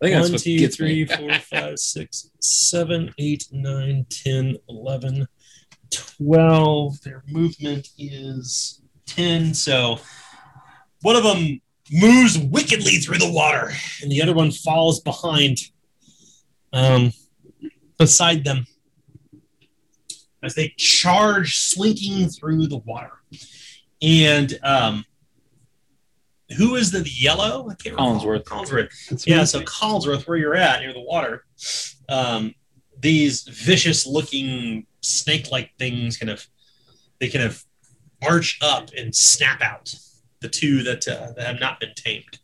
I 0.03 0.07
think 0.09 0.19
One, 0.31 0.39
two, 0.39 0.67
three, 0.69 1.05
four, 1.05 1.31
five, 1.41 1.79
six, 1.79 2.31
seven, 2.41 3.13
eight, 3.19 3.49
nine, 3.53 4.07
10, 4.09 4.57
11, 4.67 5.27
12. 5.91 7.03
Their 7.03 7.23
movement 7.29 7.89
is 7.99 8.81
10. 9.05 9.53
So 9.53 9.99
one 11.03 11.17
of 11.17 11.23
them 11.23 11.61
moves 11.93 12.39
wickedly 12.39 12.95
through 12.97 13.19
the 13.19 13.31
water, 13.31 13.73
and 14.03 14.11
the 14.11 14.23
other 14.23 14.33
one 14.33 14.51
falls 14.53 15.01
behind, 15.01 15.59
um, 16.73 17.13
beside 17.99 18.43
them 18.43 18.67
as 20.43 20.55
they 20.55 20.73
charge 20.79 21.59
slinking 21.59 22.31
through 22.31 22.69
the 22.69 22.79
water. 22.87 23.21
And 24.01 24.59
um, 24.63 25.05
who 26.57 26.77
is 26.77 26.91
the, 26.91 27.09
yellow? 27.09 27.69
I 27.71 27.75
can't 27.75 27.97
remember. 27.97 28.39
Collinsworth. 28.41 28.45
Collinsworth. 28.45 29.09
That's 29.09 29.27
yeah, 29.27 29.45
so 29.45 29.61
Collinsworth, 29.63 30.27
where 30.29 30.37
you're 30.37 30.55
at 30.57 30.81
near 30.81 30.93
the 30.93 31.01
water, 31.01 31.45
um, 32.09 32.55
these 33.01 33.43
vicious 33.43 34.07
looking 34.07 34.87
snake 35.01 35.51
like 35.51 35.71
things 35.79 36.17
kind 36.17 36.31
of 36.31 36.47
they 37.21 37.29
kind 37.29 37.45
of 37.45 37.65
arch 38.27 38.59
up 38.63 38.89
and 38.97 39.15
snap 39.15 39.61
out 39.61 39.95
the 40.41 40.49
two 40.49 40.83
that 40.83 41.07
uh, 41.09 41.33
that 41.37 41.47
have 41.47 41.61
not 41.61 41.81
been 41.81 41.93
tamed, 41.97 42.39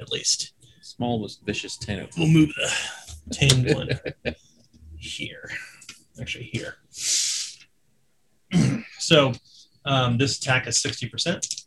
at 0.00 0.10
least. 0.10 0.52
Small 0.82 1.20
was 1.20 1.40
vicious 1.44 1.76
Tamed. 1.78 2.10
We'll 2.18 2.28
move 2.28 2.50
the 2.54 3.16
tamed 3.34 3.74
one 3.74 3.88
here, 4.98 5.50
actually 6.20 6.50
here. 6.52 6.74
so 8.98 9.32
um, 9.86 10.18
this 10.18 10.36
attack 10.38 10.66
is 10.66 10.80
sixty 10.80 11.08
percent. 11.08 11.61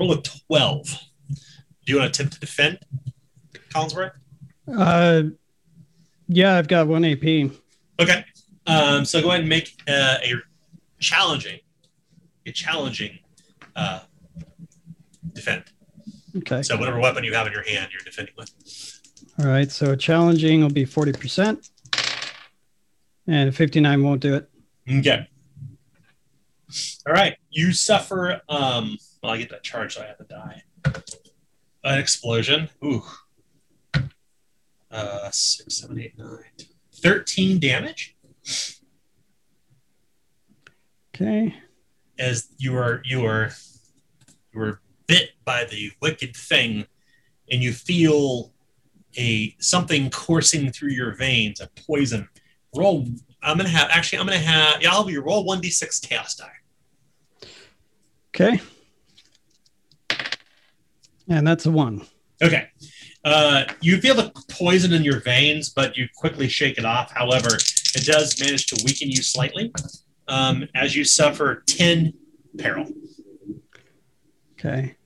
Roll 0.00 0.12
a 0.14 0.22
12. 0.22 0.98
Do 1.28 1.36
you 1.92 1.98
want 1.98 2.14
to 2.14 2.22
attempt 2.22 2.32
to 2.34 2.40
defend 2.40 2.78
Collinsworth? 3.68 4.12
Uh, 4.66 5.24
yeah, 6.26 6.56
I've 6.56 6.68
got 6.68 6.88
one 6.88 7.04
AP. 7.04 7.22
Okay. 8.00 8.24
Um, 8.66 9.04
so 9.04 9.20
go 9.20 9.28
ahead 9.28 9.40
and 9.40 9.48
make 9.50 9.78
uh, 9.88 10.16
a 10.24 10.32
challenging, 11.00 11.60
a 12.46 12.52
challenging 12.52 13.18
uh, 13.76 14.00
defend. 15.34 15.64
Okay. 16.38 16.62
So 16.62 16.78
whatever 16.78 16.98
weapon 16.98 17.22
you 17.24 17.34
have 17.34 17.46
in 17.46 17.52
your 17.52 17.64
hand, 17.64 17.90
you're 17.92 18.00
defending 18.04 18.34
with. 18.38 18.54
All 19.38 19.46
right. 19.46 19.70
So 19.70 19.94
challenging 19.96 20.62
will 20.62 20.70
be 20.70 20.84
40%. 20.86 21.68
And 23.26 23.54
59 23.54 24.02
won't 24.02 24.20
do 24.22 24.34
it. 24.34 24.48
Okay. 24.90 25.28
All 27.06 27.12
right. 27.12 27.36
You 27.50 27.72
suffer 27.72 28.40
um, 28.48 28.96
well, 29.22 29.32
I 29.32 29.36
get 29.36 29.50
that 29.50 29.62
charge, 29.62 29.94
so 29.94 30.02
I 30.02 30.06
have 30.06 30.18
to 30.18 30.24
die. 30.24 30.62
An 31.84 31.98
explosion. 31.98 32.70
Ooh. 32.84 33.02
Uh, 34.90 35.30
six, 35.30 35.76
seven, 35.76 36.00
eight, 36.00 36.18
nine. 36.18 36.40
13 36.96 37.60
damage. 37.60 38.16
Okay. 41.14 41.54
As 42.18 42.48
you 42.58 42.76
are, 42.76 43.02
you 43.04 43.24
are, 43.26 43.50
you 44.54 44.60
are 44.60 44.80
bit 45.06 45.30
by 45.44 45.64
the 45.64 45.92
wicked 46.00 46.34
thing, 46.34 46.86
and 47.50 47.62
you 47.62 47.72
feel 47.72 48.52
a 49.18 49.54
something 49.58 50.08
coursing 50.10 50.72
through 50.72 50.90
your 50.92 51.14
veins, 51.14 51.60
a 51.60 51.68
poison. 51.86 52.26
Roll. 52.74 53.06
I'm 53.42 53.56
gonna 53.56 53.68
have 53.68 53.88
actually. 53.90 54.18
I'm 54.18 54.26
gonna 54.26 54.38
have. 54.38 54.80
Yeah, 54.82 54.90
I'll 54.92 55.04
be 55.04 55.16
roll 55.18 55.44
one 55.44 55.60
d6 55.60 56.08
chaos 56.08 56.36
die. 56.36 57.48
Okay. 58.34 58.60
And 61.30 61.46
that's 61.46 61.64
a 61.64 61.70
one. 61.70 62.02
Okay. 62.42 62.68
Uh, 63.24 63.64
you 63.80 64.00
feel 64.00 64.14
the 64.16 64.32
poison 64.50 64.92
in 64.92 65.04
your 65.04 65.20
veins, 65.20 65.70
but 65.70 65.96
you 65.96 66.08
quickly 66.16 66.48
shake 66.48 66.76
it 66.76 66.84
off. 66.84 67.12
However, 67.12 67.54
it 67.54 68.04
does 68.04 68.38
manage 68.40 68.66
to 68.66 68.84
weaken 68.84 69.08
you 69.08 69.22
slightly 69.22 69.72
um, 70.26 70.66
as 70.74 70.96
you 70.96 71.04
suffer 71.04 71.62
10 71.66 72.12
peril. 72.58 72.86
Okay. 74.58 74.96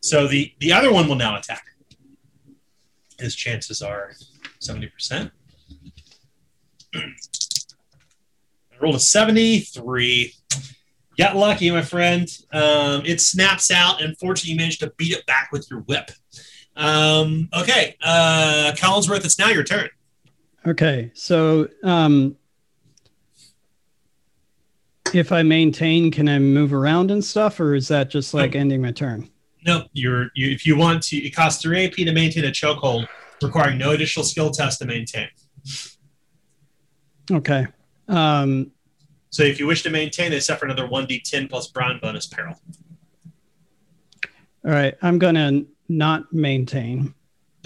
So 0.00 0.26
the, 0.26 0.54
the 0.60 0.72
other 0.72 0.90
one 0.92 1.06
will 1.08 1.16
now 1.16 1.36
attack. 1.38 1.62
His 3.18 3.34
chances 3.34 3.82
are 3.82 4.12
70%. 4.62 5.30
I 6.94 7.02
rolled 8.80 8.94
a 8.94 8.98
73. 8.98 10.32
Got 11.20 11.36
lucky, 11.36 11.70
my 11.70 11.82
friend. 11.82 12.26
Um, 12.50 13.02
it 13.04 13.20
snaps 13.20 13.70
out, 13.70 14.00
and 14.00 14.16
fortunately, 14.16 14.52
you 14.52 14.56
managed 14.56 14.80
to 14.80 14.90
beat 14.96 15.14
it 15.14 15.26
back 15.26 15.50
with 15.52 15.66
your 15.70 15.80
whip. 15.80 16.10
Um, 16.76 17.50
okay, 17.52 17.94
uh, 18.02 18.72
Collinsworth, 18.78 19.22
it's 19.26 19.38
now 19.38 19.50
your 19.50 19.62
turn. 19.62 19.90
Okay, 20.66 21.10
so 21.12 21.68
um, 21.84 22.36
if 25.12 25.30
I 25.30 25.42
maintain, 25.42 26.10
can 26.10 26.26
I 26.26 26.38
move 26.38 26.72
around 26.72 27.10
and 27.10 27.22
stuff, 27.22 27.60
or 27.60 27.74
is 27.74 27.86
that 27.88 28.08
just 28.08 28.32
like 28.32 28.54
ending 28.56 28.80
my 28.80 28.90
turn? 28.90 29.28
No, 29.66 29.82
you're 29.92 30.28
you, 30.34 30.50
if 30.50 30.64
you 30.64 30.74
want 30.74 31.02
to, 31.08 31.18
it 31.18 31.36
costs 31.36 31.60
three 31.60 31.84
AP 31.84 31.96
to 31.96 32.12
maintain 32.14 32.46
a 32.46 32.50
chokehold, 32.50 33.06
requiring 33.42 33.76
no 33.76 33.90
additional 33.90 34.24
skill 34.24 34.50
test 34.52 34.78
to 34.78 34.86
maintain. 34.86 35.28
Okay. 37.30 37.66
Um, 38.08 38.72
so 39.30 39.44
if 39.44 39.60
you 39.60 39.66
wish 39.66 39.82
to 39.84 39.90
maintain, 39.90 40.30
they 40.32 40.40
suffer 40.40 40.64
another 40.64 40.86
1d10 40.86 41.48
plus 41.48 41.68
brawn 41.68 41.98
bonus 42.02 42.26
peril. 42.26 42.56
All 44.64 44.72
right, 44.72 44.94
I'm 45.02 45.18
going 45.20 45.36
to 45.36 45.66
not 45.88 46.32
maintain. 46.32 47.14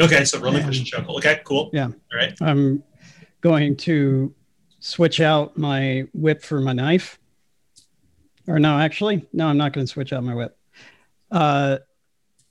Okay, 0.01 0.25
so 0.25 0.39
rolling 0.41 0.62
push 0.65 0.79
and 0.79 0.87
chuckle. 0.87 1.17
Okay, 1.17 1.41
cool. 1.45 1.71
Yeah. 1.73 1.87
All 1.87 2.19
right. 2.19 2.35
I'm 2.43 2.83
going 3.41 3.77
to 3.79 4.33
switch 4.81 5.21
out 5.21 5.57
my 5.57 6.07
whip 6.12 6.43
for 6.43 6.61
my 6.61 6.73
knife. 6.73 7.19
Or 8.47 8.59
no, 8.59 8.79
actually, 8.79 9.27
no, 9.33 9.47
I'm 9.47 9.57
not 9.57 9.73
going 9.73 9.87
to 9.87 9.93
switch 9.93 10.12
out 10.12 10.23
my 10.23 10.35
whip. 10.35 10.57
Uh, 11.33 11.79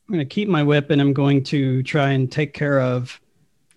I'm 0.08 0.14
going 0.14 0.28
to 0.28 0.34
keep 0.34 0.50
my 0.50 0.64
whip 0.64 0.90
and 0.90 1.00
I'm 1.00 1.14
going 1.14 1.44
to 1.46 1.84
try 1.84 2.12
and 2.12 2.32
take 2.32 2.54
care 2.54 2.82
of 2.82 3.20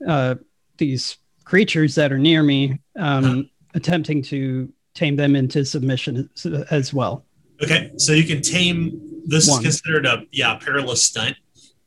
uh, 0.07 0.37
these 0.78 1.18
creatures 1.45 1.95
that 1.97 2.11
are 2.11 2.18
near 2.18 2.43
me, 2.43 2.80
um, 2.99 3.51
attempting 3.74 4.22
to 4.22 4.72
tame 4.97 5.14
them 5.14 5.36
into 5.36 5.64
submission 5.64 6.28
as, 6.34 6.47
as 6.70 6.94
well. 6.94 7.24
Okay, 7.62 7.92
so 7.99 8.12
you 8.12 8.24
can 8.24 8.42
tame. 8.42 9.01
This 9.28 9.49
One. 9.49 9.59
is 9.59 9.62
considered 9.80 10.07
a 10.07 10.24
yeah 10.32 10.55
perilous 10.57 11.03
stunt. 11.05 11.36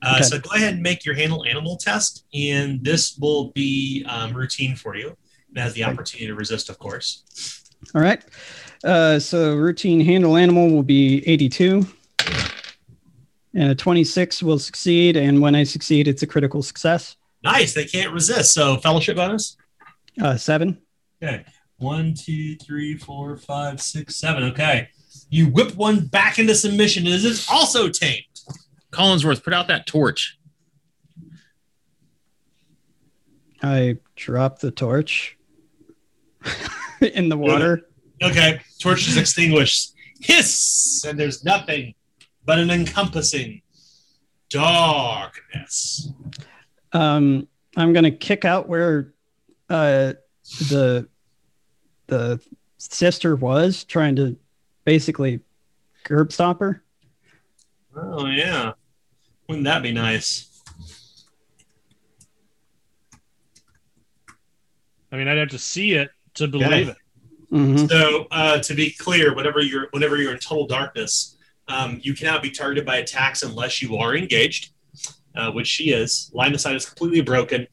Uh, 0.02 0.16
okay. 0.16 0.24
So 0.24 0.40
go 0.40 0.52
ahead 0.56 0.74
and 0.76 0.84
make 0.84 1.04
your 1.06 1.16
handle 1.16 1.44
animal 1.46 1.76
test, 1.78 2.26
and 2.34 2.84
this 2.84 3.18
will 3.18 3.52
be 3.52 4.06
um, 4.10 4.34
routine 4.34 4.76
for 4.76 4.96
you. 4.96 5.16
It 5.56 5.60
has 5.60 5.74
the 5.74 5.84
opportunity 5.86 6.28
to 6.28 6.36
resist, 6.36 6.70
of 6.70 6.80
course. 6.80 7.64
All 7.96 8.02
right. 8.02 8.22
Uh, 8.84 9.20
so 9.20 9.56
routine 9.56 10.00
handle 10.02 10.36
animal 10.38 10.70
will 10.70 10.84
be 10.84 11.24
82. 11.28 11.86
And 13.56 13.72
a 13.72 13.76
26 13.76 14.44
will 14.44 14.60
succeed. 14.60 15.18
And 15.18 15.42
when 15.42 15.56
I 15.56 15.64
succeed, 15.64 16.08
it's 16.08 16.22
a 16.22 16.28
critical 16.28 16.62
success. 16.62 17.18
Nice. 17.44 17.74
They 17.74 17.86
can't 17.86 18.14
resist. 18.14 18.54
So 18.54 18.78
fellowship 18.78 19.16
bonus? 19.18 19.58
Uh, 20.22 20.38
seven. 20.38 20.78
Okay. 21.22 21.44
One, 21.80 22.14
two, 22.14 22.58
three, 22.58 22.96
four, 22.98 23.38
five, 23.38 23.82
six, 23.82 24.18
seven. 24.18 24.44
Okay. 24.44 24.90
You 25.30 25.48
whip 25.48 25.76
one 25.76 26.06
back 26.08 26.38
into 26.38 26.54
submission. 26.54 27.06
This 27.06 27.24
is 27.24 27.48
also 27.50 27.90
tamed. 27.90 28.24
Collinsworth, 28.92 29.44
put 29.44 29.54
out 29.54 29.68
that 29.70 29.88
torch. 29.88 30.38
I 33.64 33.98
drop 34.16 34.60
the 34.60 34.72
torch 34.72 35.38
in 37.02 37.30
the 37.30 37.38
water. 37.38 37.88
Okay. 38.22 38.60
Torch 38.82 39.08
is 39.08 39.16
extinguished. 39.18 39.94
Hiss! 40.20 41.06
And 41.08 41.18
there's 41.18 41.46
nothing 41.46 41.94
but 42.46 42.60
an 42.60 42.72
encompassing 42.72 43.62
darkness. 44.50 46.12
Um, 46.92 47.48
I'm 47.78 47.94
going 47.94 48.04
to 48.06 48.12
kick 48.12 48.44
out 48.44 48.68
where 48.68 49.14
uh, 49.70 50.14
the 50.70 51.08
the 52.10 52.40
sister 52.78 53.36
was 53.36 53.84
trying 53.84 54.16
to 54.18 54.36
basically 54.84 55.40
curb 56.04 56.32
stop 56.34 56.60
her. 56.60 56.84
Oh 57.96 58.28
yeah, 58.28 58.74
wouldn't 59.48 59.66
that 59.66 59.82
be 59.82 59.92
nice? 59.94 60.46
I 65.12 65.18
mean, 65.18 65.28
I'd 65.28 65.38
have 65.38 65.50
to 65.50 65.58
see 65.60 65.94
it 65.94 66.10
to 66.36 66.48
believe 66.48 66.90
it. 66.90 66.98
Mm-hmm. 67.52 67.88
So 67.88 68.28
uh, 68.30 68.60
to 68.60 68.74
be 68.76 68.92
clear, 68.92 69.36
whenever 69.36 69.60
you're 69.62 69.88
whenever 69.92 70.18
you're 70.18 70.34
in 70.34 70.40
total 70.40 70.68
darkness, 70.68 71.38
um, 71.68 72.00
you 72.04 72.14
cannot 72.14 72.42
be 72.44 72.52
targeted 72.52 72.86
by 72.86 72.98
attacks 72.98 73.42
unless 73.44 73.82
you 73.82 73.98
are 73.98 74.16
engaged, 74.16 74.72
uh, 75.36 75.52
which 75.52 75.68
she 75.68 75.86
is. 75.92 76.30
Line 76.34 76.54
of 76.54 76.62
sight 76.62 76.76
is 76.76 76.86
completely 76.86 77.22
broken, 77.22 77.66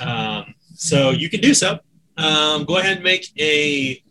um, 0.00 0.54
so 0.74 1.10
you 1.10 1.30
can 1.30 1.40
do 1.40 1.54
so. 1.54 1.78
Um, 2.20 2.64
go 2.64 2.78
ahead 2.78 2.94
and 2.96 3.02
make 3.04 3.26
a. 3.38 4.02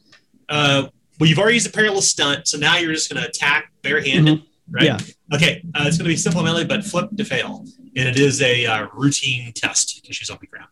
Uh, 0.48 0.88
well, 1.20 1.30
you've 1.30 1.38
already 1.38 1.56
used 1.56 1.68
a 1.68 1.72
perilous 1.72 2.08
stunt, 2.10 2.48
so 2.48 2.58
now 2.58 2.78
you're 2.78 2.94
just 2.94 3.12
going 3.12 3.22
to 3.22 3.28
attack 3.28 3.72
barehanded, 3.82 4.40
mm-hmm. 4.40 4.76
right? 4.76 4.84
Yeah. 4.86 4.98
Okay, 5.34 5.62
uh, 5.76 5.84
it's 5.86 5.98
going 5.98 6.06
to 6.06 6.10
be 6.14 6.16
simple 6.16 6.42
melee, 6.42 6.64
but 6.64 6.84
flip 6.84 7.10
to 7.16 7.26
fail, 7.26 7.66
and 7.96 8.08
it 8.08 8.18
is 8.18 8.42
a 8.42 8.66
uh, 8.66 8.88
routine 8.94 9.52
test 9.54 10.00
because 10.02 10.16
she's 10.16 10.30
on 10.30 10.40
the 10.42 10.48
ground. 10.48 10.70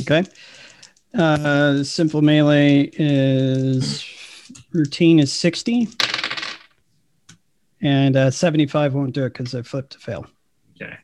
Okay. 0.00 0.24
Uh, 1.16 1.82
simple 1.82 2.20
melee 2.20 2.90
is 2.94 4.04
routine 4.72 5.18
is 5.18 5.32
sixty, 5.32 5.88
and 7.80 8.16
uh, 8.16 8.30
seventy-five 8.30 8.92
won't 8.92 9.14
do 9.14 9.24
it 9.24 9.32
because 9.34 9.54
I 9.54 9.62
flipped 9.62 9.92
to 9.92 9.98
fail. 9.98 10.26
Okay. 10.82 10.94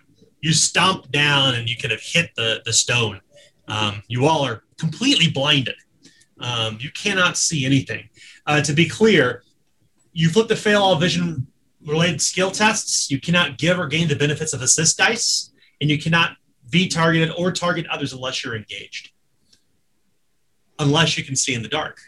You 0.42 0.52
stomp 0.52 1.10
down, 1.10 1.54
and 1.54 1.70
you 1.70 1.76
kind 1.76 1.92
of 1.92 2.00
hit 2.02 2.30
the 2.36 2.60
the 2.66 2.72
stone. 2.74 3.20
Um, 3.68 4.02
you 4.08 4.26
all 4.26 4.44
are 4.44 4.64
completely 4.82 5.30
blinded. 5.30 5.76
Um, 6.40 6.76
you 6.80 6.90
cannot 6.90 7.38
see 7.38 7.64
anything. 7.64 8.08
Uh, 8.48 8.60
to 8.62 8.72
be 8.72 8.88
clear, 8.88 9.44
you 10.12 10.28
flip 10.28 10.48
the 10.48 10.56
fail 10.56 10.82
all 10.82 10.96
vision 10.96 11.46
related 11.86 12.20
skill 12.20 12.50
tests. 12.50 13.08
You 13.08 13.20
cannot 13.20 13.58
give 13.58 13.78
or 13.78 13.86
gain 13.86 14.08
the 14.08 14.16
benefits 14.16 14.52
of 14.52 14.60
assist 14.60 14.98
dice, 14.98 15.52
and 15.80 15.88
you 15.88 15.98
cannot 16.00 16.32
be 16.68 16.88
targeted 16.88 17.30
or 17.38 17.52
target 17.52 17.86
others 17.86 18.12
unless 18.12 18.44
you're 18.44 18.56
engaged. 18.56 19.12
Unless 20.80 21.16
you 21.16 21.22
can 21.22 21.36
see 21.36 21.54
in 21.54 21.62
the 21.62 21.68
dark. 21.68 22.00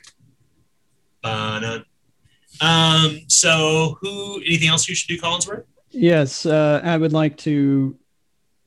Um, 2.60 3.20
so, 3.28 3.98
who? 4.00 4.40
Anything 4.40 4.68
else 4.68 4.88
you 4.88 4.96
should 4.96 5.08
do, 5.14 5.18
Collinsworth? 5.20 5.64
Yes, 5.90 6.44
uh, 6.44 6.80
I 6.82 6.96
would 6.96 7.12
like 7.12 7.36
to 7.48 7.96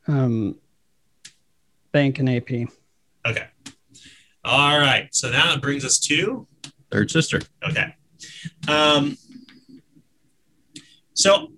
um, 0.08 0.56
bank 1.92 2.20
an 2.20 2.30
AP. 2.30 2.70
Okay. 3.26 3.48
All 4.48 4.80
right. 4.80 5.14
So 5.14 5.30
now 5.30 5.53
it 5.53 5.61
brings 5.61 5.84
us 5.84 5.99
to 5.99 6.48
Third 6.90 7.11
Sister. 7.11 7.41
Okay. 7.69 7.94
Um, 8.69 9.18
so 11.14 11.49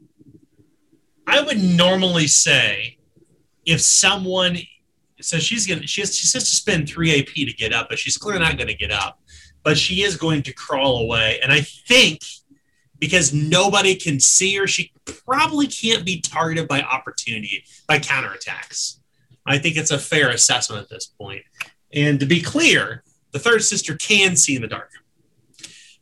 I 1.27 1.39
would 1.41 1.61
normally 1.63 2.25
say 2.25 2.97
if 3.63 3.79
someone, 3.81 4.57
so 5.21 5.37
she's 5.37 5.67
going 5.67 5.81
to, 5.81 5.87
she 5.87 6.01
has, 6.01 6.15
she 6.17 6.27
has 6.35 6.49
to 6.49 6.55
spend 6.55 6.89
3 6.89 7.19
AP 7.19 7.27
to 7.27 7.53
get 7.53 7.73
up, 7.73 7.89
but 7.89 7.99
she's 7.99 8.17
clearly 8.17 8.41
not 8.41 8.57
going 8.57 8.69
to 8.69 8.73
get 8.73 8.89
up, 8.91 9.19
but 9.61 9.77
she 9.77 10.01
is 10.01 10.17
going 10.17 10.41
to 10.41 10.51
crawl 10.53 11.03
away. 11.03 11.39
And 11.43 11.51
I 11.53 11.61
think 11.61 12.21
because 12.97 13.31
nobody 13.31 13.93
can 13.93 14.19
see 14.19 14.55
her, 14.55 14.65
she 14.65 14.91
probably 15.27 15.67
can't 15.67 16.03
be 16.03 16.21
targeted 16.21 16.67
by 16.67 16.81
opportunity, 16.81 17.63
by 17.87 17.99
counterattacks. 17.99 18.97
I 19.45 19.59
think 19.59 19.77
it's 19.77 19.91
a 19.91 19.99
fair 19.99 20.29
assessment 20.29 20.81
at 20.83 20.89
this 20.89 21.05
point. 21.05 21.43
And 21.93 22.19
to 22.19 22.25
be 22.25 22.41
clear, 22.41 23.03
the 23.31 23.39
third 23.39 23.63
sister 23.63 23.95
can 23.95 24.35
see 24.35 24.55
in 24.55 24.61
the 24.61 24.67
dark. 24.67 24.91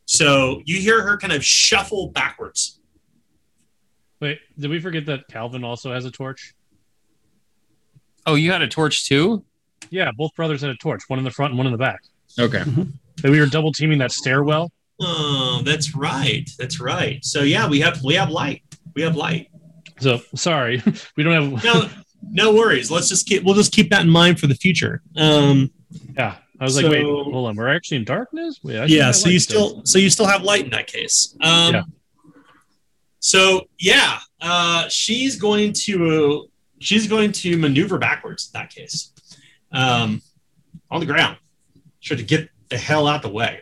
So 0.04 0.62
you 0.64 0.78
hear 0.78 1.02
her 1.02 1.16
kind 1.18 1.32
of 1.32 1.44
shuffle 1.44 2.08
backwards. 2.08 2.80
Wait, 4.20 4.40
did 4.58 4.70
we 4.70 4.80
forget 4.80 5.06
that 5.06 5.28
Calvin 5.28 5.64
also 5.64 5.92
has 5.92 6.04
a 6.04 6.10
torch? 6.10 6.54
Oh, 8.26 8.34
you 8.34 8.50
had 8.50 8.62
a 8.62 8.68
torch 8.68 9.06
too? 9.06 9.44
Yeah, 9.90 10.10
both 10.16 10.34
brothers 10.34 10.60
had 10.62 10.70
a 10.70 10.76
torch, 10.76 11.04
one 11.06 11.18
in 11.18 11.24
the 11.24 11.30
front 11.30 11.52
and 11.52 11.58
one 11.58 11.66
in 11.66 11.72
the 11.72 11.78
back. 11.78 12.02
Okay. 12.38 12.58
Mm-hmm. 12.58 13.30
we 13.30 13.38
were 13.38 13.46
double 13.46 13.72
teaming 13.72 13.98
that 13.98 14.12
stairwell. 14.12 14.70
Oh, 15.00 15.62
that's 15.64 15.94
right. 15.94 16.48
That's 16.58 16.80
right. 16.80 17.24
So 17.24 17.42
yeah, 17.42 17.68
we 17.68 17.80
have 17.80 18.02
we 18.02 18.14
have 18.14 18.30
light. 18.30 18.62
We 18.94 19.02
have 19.02 19.14
light. 19.14 19.48
So 20.00 20.20
sorry, 20.34 20.82
we 21.16 21.22
don't 21.22 21.52
have. 21.54 21.64
no, 21.64 21.88
no 22.22 22.54
worries. 22.54 22.90
Let's 22.90 23.08
just 23.08 23.26
keep. 23.26 23.44
We'll 23.44 23.54
just 23.54 23.72
keep 23.72 23.90
that 23.90 24.02
in 24.02 24.10
mind 24.10 24.40
for 24.40 24.48
the 24.48 24.56
future. 24.56 25.00
Um, 25.16 25.70
yeah, 26.14 26.36
I 26.60 26.64
was 26.64 26.74
so, 26.76 26.82
like, 26.82 26.90
wait, 26.92 27.02
hold 27.04 27.48
on, 27.48 27.56
we're 27.56 27.74
actually 27.74 27.98
in 27.98 28.04
darkness. 28.04 28.60
yeah, 28.62 29.10
so 29.10 29.28
you 29.30 29.40
still, 29.40 29.84
so 29.84 29.98
you 29.98 30.10
still 30.10 30.26
have 30.26 30.42
light 30.42 30.64
in 30.64 30.70
that 30.70 30.86
case. 30.86 31.34
Um, 31.40 31.74
yeah. 31.74 31.82
So 33.20 33.68
yeah, 33.78 34.18
uh, 34.40 34.88
she's 34.88 35.36
going 35.36 35.72
to 35.84 36.48
she's 36.78 37.06
going 37.08 37.32
to 37.32 37.56
maneuver 37.56 37.98
backwards 37.98 38.50
in 38.52 38.58
that 38.60 38.70
case, 38.70 39.12
um, 39.72 40.20
on 40.90 41.00
the 41.00 41.06
ground, 41.06 41.38
sure 42.00 42.16
to 42.16 42.22
get 42.22 42.50
the 42.68 42.78
hell 42.78 43.06
out 43.06 43.22
the 43.22 43.28
way. 43.30 43.60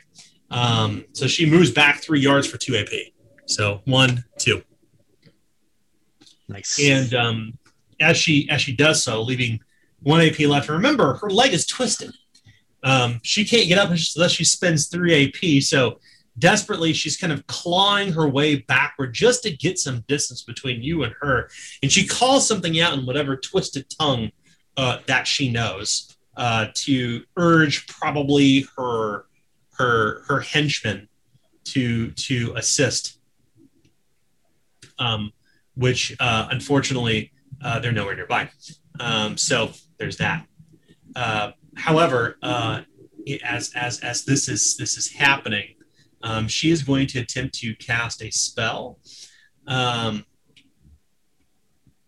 Um, 0.51 1.05
so 1.12 1.27
she 1.27 1.47
moves 1.48 1.70
back 1.70 2.03
three 2.03 2.20
yards 2.20 2.47
for 2.47 2.59
two 2.59 2.77
AP. 2.77 2.89
So 3.47 3.81
one, 3.85 4.24
two. 4.39 4.62
Nice. 6.48 6.78
And 6.82 7.15
um, 7.15 7.59
as 8.01 8.16
she 8.16 8.48
as 8.51 8.61
she 8.61 8.74
does 8.77 9.03
so, 9.03 9.23
leaving 9.23 9.61
one 10.07 10.20
AP 10.20 10.39
left. 10.41 10.69
And 10.69 10.77
remember, 10.77 11.15
her 11.15 11.28
leg 11.31 11.53
is 11.53 11.66
twisted. 11.66 12.12
Um, 12.85 13.19
she 13.24 13.45
can't 13.45 13.66
get 13.66 13.77
up 13.78 13.87
unless 13.89 14.31
she 14.31 14.45
spends 14.45 14.87
three 14.87 15.27
AP. 15.35 15.61
So 15.62 15.99
desperately, 16.39 16.93
she's 16.93 17.16
kind 17.16 17.33
of 17.33 17.45
clawing 17.49 18.12
her 18.12 18.28
way 18.28 18.55
backward 18.59 19.12
just 19.12 19.43
to 19.43 19.51
get 19.51 19.81
some 19.81 20.03
distance 20.07 20.43
between 20.43 20.81
you 20.81 21.03
and 21.03 21.12
her. 21.20 21.49
And 21.83 21.91
she 21.91 22.07
calls 22.07 22.47
something 22.47 22.78
out 22.81 22.95
in 22.97 23.05
whatever 23.05 23.37
twisted 23.37 23.87
tongue 23.99 24.31
uh, 24.77 24.99
that 25.09 25.27
she 25.27 25.51
knows 25.51 26.16
uh, 26.37 26.66
to 26.74 27.24
urge 27.37 27.89
probably 27.89 28.65
her 28.78 29.24
her 29.77 30.23
her 30.28 30.39
henchmen 30.39 31.09
to 31.65 32.12
to 32.12 32.53
assist. 32.55 33.19
Um, 35.01 35.33
which 35.74 36.16
uh, 36.20 36.47
unfortunately 36.53 37.33
uh, 37.62 37.81
they're 37.81 37.93
nowhere 37.93 38.15
nearby. 38.16 38.49
Um, 38.99 39.37
so 39.37 39.73
there's 39.98 40.16
that. 40.18 40.47
Uh, 41.14 41.52
however, 41.77 42.36
uh, 42.43 42.82
as 43.44 43.73
as 43.74 44.01
as 44.01 44.24
this 44.24 44.48
is 44.48 44.77
this 44.77 44.97
is 44.97 45.10
happening, 45.12 45.74
um, 46.23 46.48
she 46.48 46.70
is 46.70 46.82
going 46.82 47.06
to 47.09 47.20
attempt 47.20 47.55
to 47.60 47.74
cast 47.77 48.23
a 48.23 48.31
spell. 48.31 48.98
Um, 49.66 50.24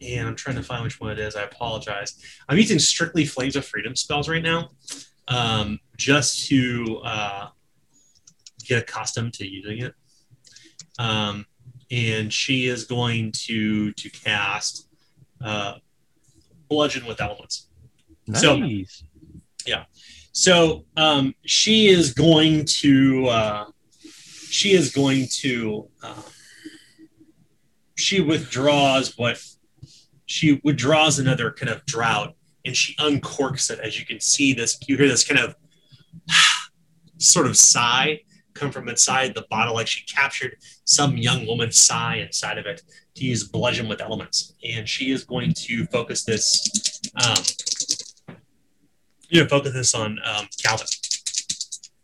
and 0.01 0.28
I'm 0.28 0.36
trying 0.36 0.56
to 0.56 0.62
find 0.62 0.85
which 0.85 1.01
one 1.01 1.10
it 1.10 1.19
is. 1.19 1.35
I 1.35 1.43
apologize. 1.43 2.23
I'm 2.48 2.56
using 2.56 2.78
strictly 2.78 3.24
Flames 3.24 3.56
of 3.56 3.65
Freedom 3.65 3.97
spells 3.97 4.28
right 4.28 4.43
now, 4.43 4.69
um, 5.27 5.81
just 5.97 6.47
to 6.48 7.01
uh, 7.05 7.48
get 8.65 8.82
accustomed 8.82 9.32
to 9.35 9.47
using 9.48 9.78
it. 9.78 9.94
Um, 11.01 11.47
and 11.90 12.32
she 12.32 12.66
is 12.69 12.85
going 12.85 13.32
to 13.47 13.93
to 13.93 14.10
cast 14.10 14.89
uh, 15.44 15.77
Bludgeon 16.69 17.06
with 17.06 17.20
Elements. 17.20 17.68
Nice. 18.29 18.43
So, 18.43 19.07
yeah. 19.67 19.85
So 20.33 20.85
um, 20.97 21.35
she 21.47 21.89
is 21.89 22.13
going 22.13 22.65
to 22.81 23.27
uh, 23.27 23.65
she 24.51 24.73
is 24.73 24.93
going 24.93 25.27
to 25.41 25.89
uh, 26.03 26.23
she 27.97 28.21
withdraws 28.21 29.17
what 29.17 29.43
she 30.27 30.61
withdraws 30.63 31.19
another 31.19 31.51
kind 31.53 31.71
of 31.71 31.85
drought 31.87 32.35
and 32.65 32.77
she 32.77 32.95
uncorks 32.97 33.71
it 33.71 33.81
as 33.81 33.99
you 33.99 34.05
can 34.05 34.21
see 34.21 34.53
this 34.53 34.79
you 34.87 34.97
hear 34.99 35.09
this 35.09 35.27
kind 35.27 35.41
of 35.41 35.57
sort 37.19 37.47
of 37.47 37.57
sigh 37.57 38.21
come 38.55 38.71
from 38.71 38.89
inside 38.89 39.35
the 39.35 39.47
bottle 39.51 39.75
like 39.75 39.87
she 39.87 40.05
captured 40.05 40.57
some 40.85 41.17
young 41.17 41.47
woman's 41.47 41.79
sigh 41.79 42.17
inside 42.17 42.59
of 42.59 42.67
it 42.67 42.83
to 43.15 43.25
use 43.25 43.45
bludgeon 43.49 43.89
with 43.89 44.01
elements 44.03 44.55
and 44.69 44.89
she 44.89 45.11
is 45.11 45.25
going 45.25 45.53
to 45.55 45.87
focus 45.87 46.25
this 46.25 47.01
um, 47.27 47.35
you 49.29 49.43
know, 49.43 49.49
focus 49.49 49.73
this 49.73 49.95
on 49.95 50.19
um, 50.25 50.47
Calvin. 50.63 50.87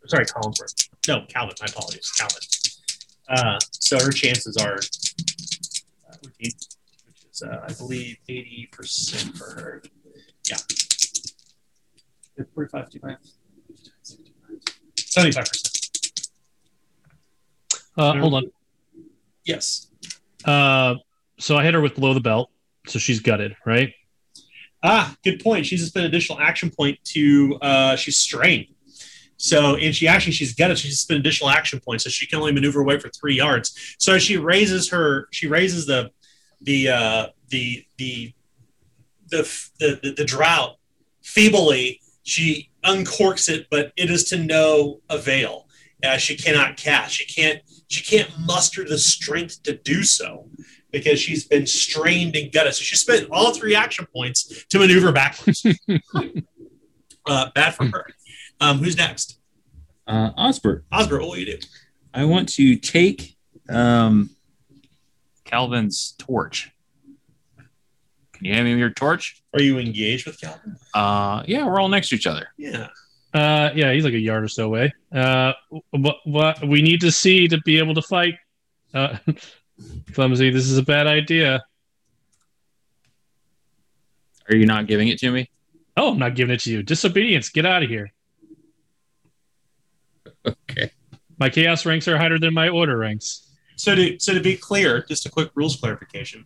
Sorry, 0.06 0.24
Collinsworth. 0.26 0.88
No, 1.08 1.24
Calvin. 1.28 1.54
My 1.60 1.66
apologies, 1.66 2.10
Calvin. 2.12 2.40
Uh, 3.28 3.58
so 3.72 3.98
her 3.98 4.10
chances 4.12 4.56
are 4.58 4.74
uh, 6.10 6.16
which 6.22 6.34
is 7.30 7.42
uh, 7.42 7.58
I 7.66 7.72
believe 7.72 8.18
eighty 8.28 8.68
percent 8.70 9.34
for 9.36 9.44
her. 9.44 9.82
Yeah, 10.50 10.58
forty-five, 12.54 12.88
seventy-five 14.98 15.46
percent. 15.46 16.28
Uh, 17.96 18.18
hold 18.18 18.34
on. 18.34 18.42
Yes. 19.46 19.88
Uh, 20.44 20.96
so 21.38 21.56
I 21.56 21.64
hit 21.64 21.72
her 21.74 21.80
with 21.80 21.94
below 21.94 22.12
the 22.12 22.20
belt, 22.20 22.50
so 22.88 22.98
she's 22.98 23.20
gutted, 23.20 23.56
right? 23.64 23.92
Ah, 24.86 25.16
good 25.24 25.42
point. 25.42 25.64
She's 25.64 25.80
just 25.80 25.96
an 25.96 26.04
additional 26.04 26.38
action 26.40 26.70
point 26.70 27.02
to 27.06 27.56
uh, 27.62 27.96
she's 27.96 28.18
strained. 28.18 28.66
So, 29.38 29.76
and 29.76 29.94
she 29.96 30.06
actually, 30.06 30.32
she's 30.32 30.54
got 30.54 30.70
it. 30.70 30.76
She's 30.78 31.00
spent 31.00 31.18
additional 31.18 31.48
action 31.48 31.80
points, 31.80 32.04
so 32.04 32.10
she 32.10 32.26
can 32.26 32.38
only 32.38 32.52
maneuver 32.52 32.80
away 32.82 32.98
for 33.00 33.08
three 33.08 33.34
yards. 33.36 33.96
So 33.98 34.18
she 34.18 34.36
raises 34.36 34.90
her, 34.90 35.26
she 35.32 35.48
raises 35.48 35.86
the, 35.86 36.10
the, 36.60 36.90
uh, 36.90 37.26
the, 37.48 37.84
the, 37.96 38.34
the, 39.28 39.42
the, 39.80 40.00
the, 40.02 40.14
the 40.18 40.24
drought 40.24 40.76
feebly. 41.22 42.00
She 42.24 42.70
uncorks 42.84 43.48
it, 43.48 43.66
but 43.70 43.90
it 43.96 44.10
is 44.10 44.24
to 44.24 44.36
no 44.38 45.00
avail. 45.08 45.66
Uh, 46.06 46.18
she 46.18 46.36
cannot 46.36 46.76
cast. 46.76 47.14
She 47.14 47.24
can't, 47.24 47.62
she 47.88 48.04
can't 48.04 48.30
muster 48.44 48.84
the 48.84 48.98
strength 48.98 49.62
to 49.62 49.78
do 49.78 50.02
so 50.02 50.46
because 50.94 51.20
she's 51.20 51.44
been 51.44 51.66
strained 51.66 52.34
and 52.36 52.50
gutted. 52.50 52.72
So 52.74 52.82
she 52.82 52.96
spent 52.96 53.28
all 53.30 53.52
three 53.52 53.74
action 53.74 54.06
points 54.14 54.64
to 54.70 54.78
maneuver 54.78 55.12
backwards. 55.12 55.66
uh, 57.26 57.50
bad 57.54 57.74
for 57.74 57.84
her. 57.86 58.06
Um, 58.60 58.78
who's 58.78 58.96
next? 58.96 59.38
Uh, 60.06 60.30
Osbert. 60.38 60.84
Osbert, 60.92 61.20
what 61.20 61.30
will 61.30 61.36
you 61.38 61.46
do? 61.58 61.66
I 62.14 62.24
want 62.24 62.48
to 62.54 62.76
take 62.76 63.36
um, 63.68 64.30
Calvin's 65.44 66.14
torch. 66.18 66.70
Can 68.32 68.46
you 68.46 68.52
hand 68.54 68.66
me 68.66 68.74
your 68.78 68.90
torch? 68.90 69.42
Are 69.52 69.60
you 69.62 69.78
engaged 69.78 70.26
with 70.26 70.40
Calvin? 70.40 70.76
Uh, 70.94 71.42
yeah, 71.46 71.66
we're 71.66 71.80
all 71.80 71.88
next 71.88 72.10
to 72.10 72.14
each 72.16 72.26
other. 72.26 72.48
Yeah. 72.56 72.88
Uh, 73.32 73.70
yeah, 73.74 73.92
he's 73.92 74.04
like 74.04 74.14
a 74.14 74.18
yard 74.18 74.44
or 74.44 74.48
so 74.48 74.66
away. 74.66 74.94
Uh, 75.12 75.52
what, 75.90 76.16
what 76.24 76.66
we 76.68 76.82
need 76.82 77.00
to 77.00 77.10
see 77.10 77.48
to 77.48 77.58
be 77.62 77.78
able 77.78 77.94
to 77.94 78.02
fight. 78.02 78.34
Uh, 78.92 79.16
Clumsy, 80.12 80.50
this 80.50 80.64
is 80.70 80.78
a 80.78 80.82
bad 80.82 81.06
idea. 81.06 81.64
Are 84.48 84.56
you 84.56 84.66
not 84.66 84.86
giving 84.86 85.08
it 85.08 85.18
to 85.18 85.30
me? 85.30 85.50
Oh, 85.96 86.12
I'm 86.12 86.18
not 86.18 86.34
giving 86.34 86.54
it 86.54 86.60
to 86.60 86.70
you. 86.72 86.82
Disobedience, 86.82 87.48
get 87.48 87.66
out 87.66 87.82
of 87.82 87.88
here. 87.90 88.12
Okay. 90.68 90.90
My 91.38 91.48
chaos 91.48 91.86
ranks 91.86 92.06
are 92.06 92.18
higher 92.18 92.38
than 92.38 92.52
my 92.52 92.68
order 92.68 92.98
ranks. 92.98 93.50
So 93.76 93.94
to 93.94 94.18
so 94.20 94.34
to 94.34 94.40
be 94.40 94.54
clear, 94.54 95.02
just 95.08 95.24
a 95.24 95.30
quick 95.30 95.48
rules 95.54 95.74
clarification. 95.76 96.44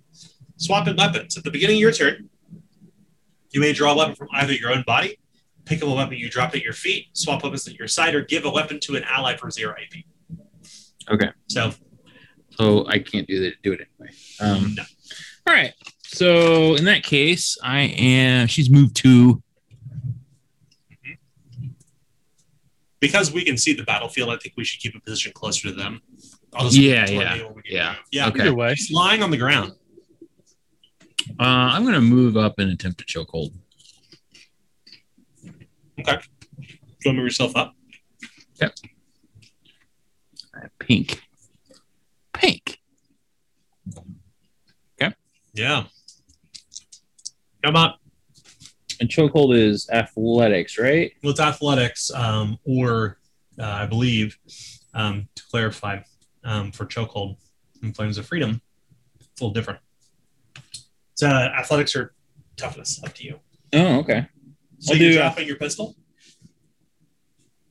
Swapping 0.56 0.94
weapons. 0.96 1.36
At 1.36 1.42
the 1.42 1.50
beginning 1.50 1.78
of 1.78 1.80
your 1.80 1.90
turn, 1.90 2.30
you 3.50 3.60
may 3.60 3.72
draw 3.72 3.94
a 3.94 3.96
weapon 3.96 4.14
from 4.14 4.28
either 4.34 4.52
your 4.52 4.70
own 4.70 4.84
body, 4.86 5.18
pick 5.64 5.82
up 5.82 5.88
a 5.88 5.92
weapon 5.92 6.16
you 6.16 6.30
dropped 6.30 6.54
at 6.54 6.62
your 6.62 6.74
feet, 6.74 7.06
swap 7.12 7.42
weapons 7.42 7.66
at 7.66 7.74
your 7.76 7.88
side, 7.88 8.14
or 8.14 8.20
give 8.20 8.44
a 8.44 8.50
weapon 8.50 8.78
to 8.82 8.94
an 8.94 9.02
ally 9.02 9.36
for 9.36 9.50
zero 9.50 9.74
AP. 9.74 10.04
Okay. 11.12 11.30
So 11.48 11.72
so 12.60 12.84
I 12.88 12.98
can't 12.98 13.26
do 13.26 13.40
that. 13.42 13.62
Do 13.62 13.72
it 13.72 13.88
anyway. 14.00 14.14
Um, 14.40 14.74
no. 14.74 14.82
All 15.46 15.54
right. 15.54 15.72
So 16.02 16.74
in 16.74 16.84
that 16.84 17.02
case, 17.04 17.56
I 17.62 17.80
am. 17.82 18.46
She's 18.48 18.68
moved 18.68 18.96
to 18.96 19.36
mm-hmm. 20.90 21.66
because 23.00 23.32
we 23.32 23.44
can 23.44 23.56
see 23.56 23.74
the 23.74 23.84
battlefield. 23.84 24.30
I 24.30 24.36
think 24.36 24.54
we 24.56 24.64
should 24.64 24.80
keep 24.80 24.94
a 24.94 25.00
position 25.00 25.32
closer 25.32 25.68
to 25.68 25.74
them. 25.74 26.02
yeah, 26.70 27.08
yeah, 27.08 27.34
yeah, 27.66 27.94
yeah. 28.10 28.28
Okay. 28.28 28.40
Either 28.42 28.54
way, 28.54 28.74
she's 28.74 28.94
lying 28.94 29.22
on 29.22 29.30
the 29.30 29.36
ground. 29.38 29.72
Uh, 31.40 31.74
I'm 31.74 31.82
going 31.82 31.94
to 31.94 32.00
move 32.00 32.36
up 32.36 32.58
and 32.58 32.70
attempt 32.70 32.98
to 32.98 33.04
choke 33.06 33.28
hold. 33.30 33.52
Okay. 36.00 36.16
you 36.58 36.66
want 36.66 37.00
to 37.02 37.12
move 37.12 37.24
yourself 37.24 37.54
up? 37.54 37.74
Yep. 38.60 38.72
pink 40.80 41.20
pink. 42.38 42.80
Okay. 45.00 45.14
Yeah. 45.52 45.84
Come 47.64 47.76
on. 47.76 47.94
And 49.00 49.08
chokehold 49.08 49.56
is 49.56 49.88
athletics, 49.90 50.78
right? 50.78 51.12
Well, 51.22 51.30
it's 51.30 51.40
athletics, 51.40 52.10
um, 52.12 52.58
or 52.64 53.18
uh, 53.58 53.64
I 53.64 53.86
believe, 53.86 54.38
um, 54.94 55.28
to 55.36 55.42
clarify, 55.50 56.00
um, 56.44 56.70
for 56.72 56.84
chokehold 56.86 57.36
and 57.82 57.94
flames 57.94 58.18
of 58.18 58.26
freedom, 58.26 58.60
it's 59.20 59.28
a 59.40 59.44
little 59.44 59.52
different. 59.54 59.80
It's 61.12 61.22
uh, 61.22 61.26
athletics 61.58 61.94
or 61.96 62.14
toughness, 62.56 63.00
up 63.04 63.14
to 63.14 63.24
you. 63.24 63.40
Oh, 63.72 63.98
okay. 64.00 64.26
So 64.78 64.94
I'll 64.94 65.00
you're 65.00 65.10
do, 65.12 65.18
dropping 65.18 65.44
uh, 65.44 65.46
your 65.48 65.56
pistol? 65.56 65.96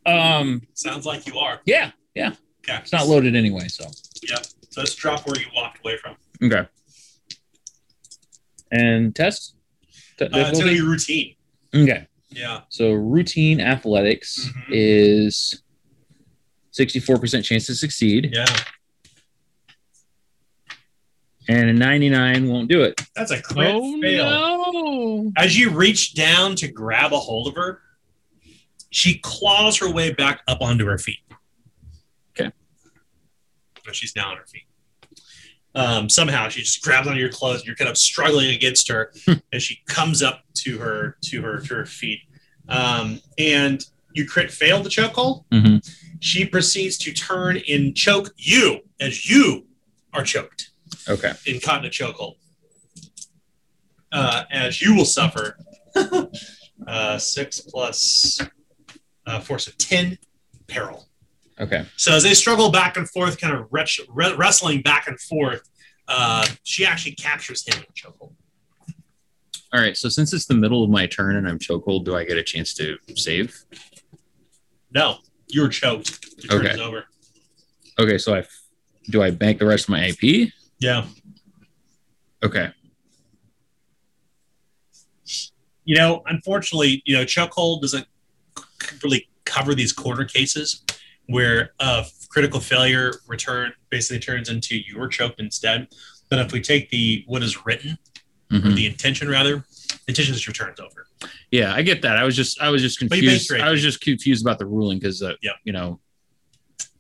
Um, 0.06 0.61
sounds 0.76 1.06
like 1.06 1.26
you 1.27 1.39
are. 1.39 1.60
Yeah, 1.65 1.91
yeah. 2.14 2.34
Okay. 2.61 2.77
It's 2.81 2.91
not 2.94 3.07
loaded 3.07 3.35
anyway, 3.35 3.68
so. 3.69 3.85
Yep. 4.30 4.44
So 4.69 4.81
us 4.81 4.95
drop 4.95 5.26
where 5.26 5.39
you 5.39 5.48
walked 5.56 5.80
away 5.84 5.98
from. 5.98 6.15
Okay. 6.44 6.68
And 8.72 9.15
test. 9.15 9.56
T- 10.18 10.26
uh, 10.26 10.30
it's 10.49 10.60
gonna 10.60 10.72
be 10.72 10.81
routine. 10.81 11.35
Okay. 11.73 12.06
Yeah. 12.30 12.61
So 12.69 12.91
routine 12.91 13.61
athletics 13.61 14.49
mm-hmm. 14.49 14.72
is 14.73 15.64
sixty-four 16.72 17.18
percent 17.18 17.45
chance 17.45 17.65
to 17.68 17.76
succeed. 17.76 18.31
Yeah. 18.34 18.45
And 21.49 21.69
a 21.69 21.73
ninety-nine 21.73 22.49
won't 22.49 22.68
do 22.68 22.84
it. 22.84 22.99
That's 23.15 23.31
a 23.31 23.41
crit 23.41 23.73
oh, 23.73 24.02
fail. 24.02 24.30
No. 24.73 25.31
As 25.38 25.57
you 25.57 25.69
reach 25.69 26.14
down 26.14 26.56
to 26.57 26.68
grab 26.68 27.14
a 27.14 27.18
hold 27.19 27.48
of 27.48 27.56
her, 27.56 27.80
she 28.89 29.19
claws 29.19 29.77
her 29.77 29.89
way 29.89 30.11
back 30.11 30.41
up 30.49 30.61
onto 30.61 30.85
her 30.88 30.98
feet 30.98 31.19
but 33.88 33.96
she's 33.96 34.16
now 34.16 34.30
on 34.32 34.38
her 34.38 34.46
feet. 34.46 34.66
Um, 35.74 36.10
somehow 36.10 36.50
she 36.50 36.62
just 36.62 36.84
grabs 36.84 37.08
onto 37.08 37.20
your 37.20 37.30
clothes. 37.32 37.64
You're 37.66 37.76
kind 37.76 37.90
of 37.90 37.98
struggling 37.98 38.50
against 38.52 38.88
her, 38.90 39.12
hmm. 39.26 39.34
and 39.52 39.60
she 39.62 39.82
comes 39.88 40.22
up 40.22 40.42
to 40.56 40.78
her 40.78 41.18
to 41.24 41.42
her 41.42 41.60
to 41.62 41.74
her 41.74 41.86
feet. 41.86 42.20
Um, 42.70 43.22
and 43.38 43.84
you 44.14 44.28
crit 44.28 44.52
fail 44.52 44.84
the 44.84 44.90
chokehold. 44.90 45.46
Mm-hmm. 45.52 45.78
She 46.20 46.46
proceeds 46.46 46.98
to 47.00 47.14
turn 47.14 47.62
and 47.70 47.96
choke 47.96 48.32
you 48.38 48.82
as 49.00 49.30
you 49.30 49.66
are 50.14 50.24
choked. 50.24 50.72
Okay. 51.08 51.32
And 51.48 51.62
caught 51.62 51.80
in 51.80 51.86
a 51.86 51.90
chokehold. 51.92 52.36
Uh, 54.12 54.44
as 54.52 54.82
you 54.82 54.96
will 54.96 55.06
suffer 55.06 55.58
uh, 56.88 57.18
six 57.20 57.60
plus 57.62 58.40
uh, 59.28 59.40
force 59.42 59.68
of 59.68 59.78
ten 59.78 60.18
peril. 60.68 61.08
Okay. 61.60 61.86
So 61.96 62.14
as 62.14 62.24
they 62.24 62.34
struggle 62.34 62.70
back 62.72 62.98
and 62.98 63.10
forth, 63.10 63.40
kind 63.40 63.54
of 63.56 63.68
re- 63.72 63.86
wrestling 64.36 64.82
back 64.82 65.08
and 65.08 65.20
forth, 65.20 65.68
uh, 66.08 66.46
she 66.64 66.86
actually 66.86 67.14
captures 67.16 67.66
him 67.68 67.80
in 67.82 67.86
chokehold. 67.94 68.34
All 69.74 69.82
right. 69.82 69.98
So 69.98 70.08
since 70.08 70.34
it's 70.34 70.46
the 70.46 70.54
middle 70.54 70.84
of 70.84 70.90
my 70.90 71.08
turn 71.08 71.36
and 71.36 71.48
I'm 71.48 71.60
chokehold, 71.60 72.06
do 72.06 72.16
I 72.16 72.24
get 72.26 72.38
a 72.38 72.44
chance 72.44 72.74
to 72.76 72.98
save? 73.16 73.64
No, 74.94 75.18
you're 75.48 75.68
choked. 75.70 76.28
Your 76.50 76.60
okay. 76.66 76.80
over. 76.80 77.06
Okay. 78.00 78.18
So 78.18 78.34
I 78.36 78.40
f- 78.40 78.62
do 79.10 79.22
I 79.24 79.32
bank 79.32 79.60
the 79.60 79.66
rest 79.66 79.86
of 79.86 79.90
my 79.90 80.08
AP? 80.10 80.50
Yeah. 80.80 81.06
Okay. 82.44 82.72
You 85.84 85.96
know, 85.96 86.22
unfortunately, 86.28 87.02
you 87.06 87.18
know, 87.18 87.24
chokehold 87.24 87.82
doesn't 87.82 88.06
really 89.04 89.28
cover 89.46 89.74
these 89.74 89.92
corner 89.92 90.24
cases 90.26 90.84
where 91.28 91.72
a 91.80 92.06
critical 92.30 92.60
failure 92.60 93.14
return 93.28 93.72
basically 93.90 94.20
turns 94.20 94.49
into 94.49 94.78
you 94.78 94.98
were 94.98 95.08
choked 95.08 95.40
instead. 95.40 95.88
But 96.30 96.40
if 96.40 96.52
we 96.52 96.62
take 96.62 96.90
the 96.90 97.24
what 97.28 97.44
is 97.44 97.66
written, 97.66 97.98
mm-hmm. 98.52 98.68
or 98.68 98.72
the 98.74 98.86
intention 98.88 99.30
rather, 99.30 99.66
intention 100.08 100.34
just 100.34 100.48
returns 100.48 100.80
over. 100.80 101.08
Yeah, 101.52 101.74
I 101.74 101.82
get 101.82 102.02
that. 102.02 102.18
I 102.18 102.24
was 102.24 102.36
just 102.36 102.60
I 102.62 102.70
was 102.70 102.82
just 102.82 102.99
confused. 102.99 103.52
I 103.54 103.70
was 103.70 103.82
just 103.82 104.02
confused 104.02 104.45
about 104.45 104.60
the 104.60 104.66
ruling 104.66 104.99
because 104.99 105.22
uh, 105.22 105.34
you 105.64 105.72
know, 105.74 105.99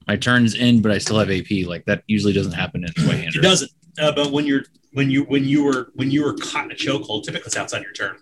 my 0.07 0.15
turn's 0.15 0.55
in, 0.55 0.81
but 0.81 0.91
I 0.91 0.97
still 0.97 1.19
have 1.19 1.29
AP. 1.29 1.65
Like 1.65 1.85
that 1.85 2.03
usually 2.07 2.33
doesn't 2.33 2.53
happen 2.53 2.85
in 2.85 3.07
way. 3.07 3.25
It 3.33 3.41
doesn't. 3.41 3.71
Uh, 3.99 4.11
but 4.13 4.31
when 4.31 4.45
you're 4.45 4.63
when 4.93 5.09
you 5.09 5.23
when 5.23 5.45
you 5.45 5.63
were 5.65 5.91
when 5.95 6.11
you 6.11 6.23
were 6.23 6.33
caught 6.35 6.65
in 6.65 6.71
a 6.71 6.75
chokehold, 6.75 7.23
typically 7.23 7.47
it's 7.47 7.57
outside 7.57 7.81
your 7.83 7.93
turn. 7.93 8.17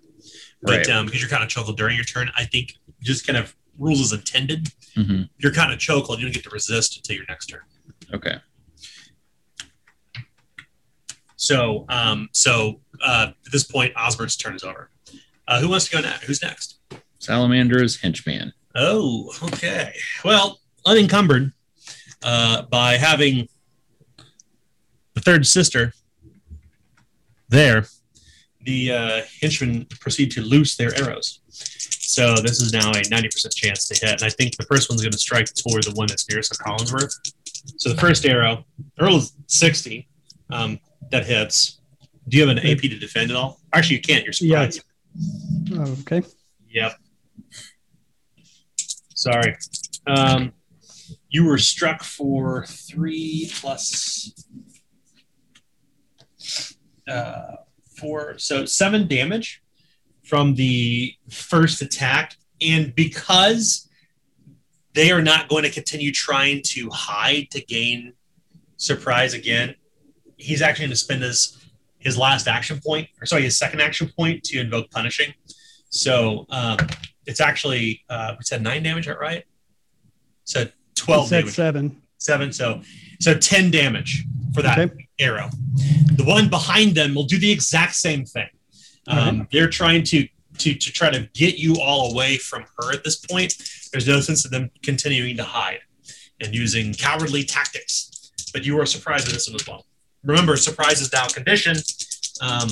But 0.62 0.78
right. 0.78 0.90
um, 0.90 1.06
because 1.06 1.22
you're 1.22 1.30
kind 1.30 1.44
of 1.44 1.50
chokehold 1.50 1.76
during 1.78 1.96
your 1.96 2.06
turn, 2.06 2.32
I 2.38 2.46
think 2.46 2.76
just 3.02 3.28
kind 3.28 3.38
of 3.38 3.56
rules 3.78 4.00
is 4.00 4.14
intended, 4.14 4.68
mm-hmm. 4.96 5.24
you're 5.38 5.52
kind 5.54 5.72
of 5.74 5.80
choked 5.80 6.10
and 6.10 6.20
you 6.20 6.26
don't 6.26 6.34
get 6.34 6.44
to 6.44 6.50
resist 6.50 6.98
until 6.98 7.16
your 7.16 7.26
next 7.28 7.48
turn. 7.48 7.62
Okay. 8.14 8.38
So, 11.36 11.86
um, 11.90 12.30
so 12.32 12.80
uh, 13.04 13.28
at 13.46 13.52
this 13.52 13.64
point, 13.64 13.94
Osbert's 13.96 14.36
turn 14.38 14.56
is 14.56 14.64
over. 14.64 14.90
Uh, 15.48 15.62
who 15.62 15.70
wants 15.70 15.88
to 15.90 15.96
go 15.98 16.02
next? 16.02 16.24
Who's 16.24 16.42
next? 16.42 16.80
Salamander's 17.20 18.02
henchman. 18.02 18.52
Oh, 18.74 19.32
okay. 19.44 19.94
Well, 20.24 20.60
unencumbered 20.86 21.54
uh, 22.24 22.64
by 22.64 22.98
having 22.98 23.48
the 25.14 25.22
third 25.22 25.46
sister 25.46 25.94
there, 27.50 27.86
the 28.62 28.92
uh, 28.92 29.22
henchmen 29.42 29.86
proceed 30.00 30.32
to 30.32 30.42
loose 30.42 30.76
their 30.76 30.98
arrows. 31.00 31.42
So 32.08 32.36
this 32.36 32.62
is 32.62 32.72
now 32.72 32.92
a 32.92 33.02
90% 33.02 33.56
chance 33.56 33.88
to 33.88 34.00
hit. 34.06 34.22
And 34.22 34.24
I 34.24 34.30
think 34.30 34.56
the 34.58 34.64
first 34.66 34.90
one's 34.90 35.02
going 35.02 35.12
to 35.12 35.18
strike 35.18 35.48
toward 35.56 35.84
the 35.84 35.92
one 35.94 36.08
that's 36.08 36.30
nearest 36.30 36.52
to 36.54 36.58
Collinsworth. 36.64 37.12
So 37.78 37.90
the 37.90 38.00
first 38.00 38.26
arrow, 38.26 38.64
Earl 39.00 39.18
is 39.18 39.34
60. 39.48 40.08
Um, 40.52 40.80
that 41.10 41.26
hits. 41.26 41.80
Do 42.28 42.38
you 42.38 42.48
have 42.48 42.56
an 42.56 42.64
AP 42.66 42.82
to 42.82 43.00
defend 43.00 43.32
at 43.32 43.38
all? 43.38 43.60
Actually, 43.74 43.98
you 43.98 44.02
can't. 44.04 44.24
You're 44.24 44.34
surprised. 44.34 44.84
Yeah. 45.64 45.80
Oh, 45.80 45.98
okay. 46.02 46.22
Yep. 46.70 46.94
Sorry. 49.16 49.58
Um, 50.06 50.54
you 51.30 51.46
were 51.46 51.58
struck 51.58 52.04
for 52.04 52.66
three 52.68 53.50
plus 53.56 54.32
uh, 57.08 57.54
four, 57.98 58.38
so 58.38 58.66
seven 58.66 59.08
damage 59.08 59.64
from 60.26 60.56
the 60.56 61.14
first 61.30 61.82
attack. 61.82 62.36
And 62.62 62.94
because 62.96 63.88
they 64.94 65.12
are 65.12 65.22
not 65.22 65.48
going 65.48 65.64
to 65.64 65.70
continue 65.72 66.12
trying 66.12 66.62
to 66.66 66.90
hide 66.90 67.50
to 67.52 67.62
gain 67.64 68.14
surprise 68.78 69.34
again, 69.34 69.76
he's 70.38 70.62
actually 70.62 70.84
going 70.86 70.92
to 70.92 70.96
spend 70.98 71.22
his 71.22 71.58
his 72.00 72.18
last 72.20 72.48
action 72.48 72.80
point, 72.86 73.08
or 73.20 73.26
sorry, 73.26 73.42
his 73.42 73.58
second 73.58 73.82
action 73.82 74.12
point 74.16 74.44
to 74.44 74.60
invoke 74.60 74.92
punishing. 74.92 75.34
So 75.90 76.46
um, 76.52 76.78
it's 77.26 77.42
actually 77.42 78.02
uh, 78.10 78.36
we 78.38 78.44
said 78.44 78.62
nine 78.62 78.84
damage, 78.84 79.08
right? 79.08 79.44
So 80.44 80.68
twelve. 80.96 81.28
said 81.30 81.42
damage. 81.42 81.54
seven. 81.56 82.02
Seven. 82.20 82.54
So 82.54 82.82
so 83.20 83.34
ten 83.38 83.70
damage 83.72 84.24
for 84.54 84.62
that 84.62 84.78
okay. 84.80 85.08
arrow. 85.20 85.50
The 86.14 86.24
one 86.24 86.50
behind 86.50 86.96
them 86.96 87.14
will 87.16 87.26
do 87.26 87.38
the 87.40 87.52
exact 87.52 87.96
same 87.96 88.24
thing. 88.26 88.48
Um, 89.08 89.48
They're 89.52 89.70
trying 89.70 90.04
to 90.04 90.28
to 90.58 90.74
to 90.74 90.92
try 90.92 91.10
to 91.12 91.30
get 91.34 91.58
you 91.58 91.80
all 91.82 92.12
away 92.14 92.38
from 92.38 92.66
her 92.78 92.92
at 92.94 93.04
this 93.04 93.18
point. 93.18 93.54
There's 93.92 94.08
no 94.08 94.20
sense 94.22 94.46
of 94.46 94.52
them 94.52 94.72
continuing 94.84 95.38
to 95.38 95.44
hide 95.44 95.80
and 96.42 96.54
using 96.56 96.94
cowardly 96.94 97.44
tactics. 97.44 98.32
But 98.54 98.66
you 98.66 98.80
are 98.82 98.86
surprised 98.86 99.28
at 99.28 99.34
this 99.34 99.48
one 99.50 99.56
as 99.56 99.68
well. 99.68 99.86
Remember, 100.24 100.56
surprise 100.58 101.02
is 101.02 101.12
now 101.12 101.28
conditioned. 101.28 101.84
Um, 102.42 102.70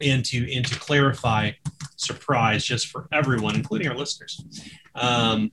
and 0.00 0.24
to 0.26 0.52
and 0.54 0.64
to 0.64 0.78
clarify 0.78 1.52
surprise 1.96 2.64
just 2.64 2.86
for 2.88 3.08
everyone, 3.12 3.56
including 3.56 3.88
our 3.88 3.96
listeners. 3.96 4.40
Um, 4.94 5.50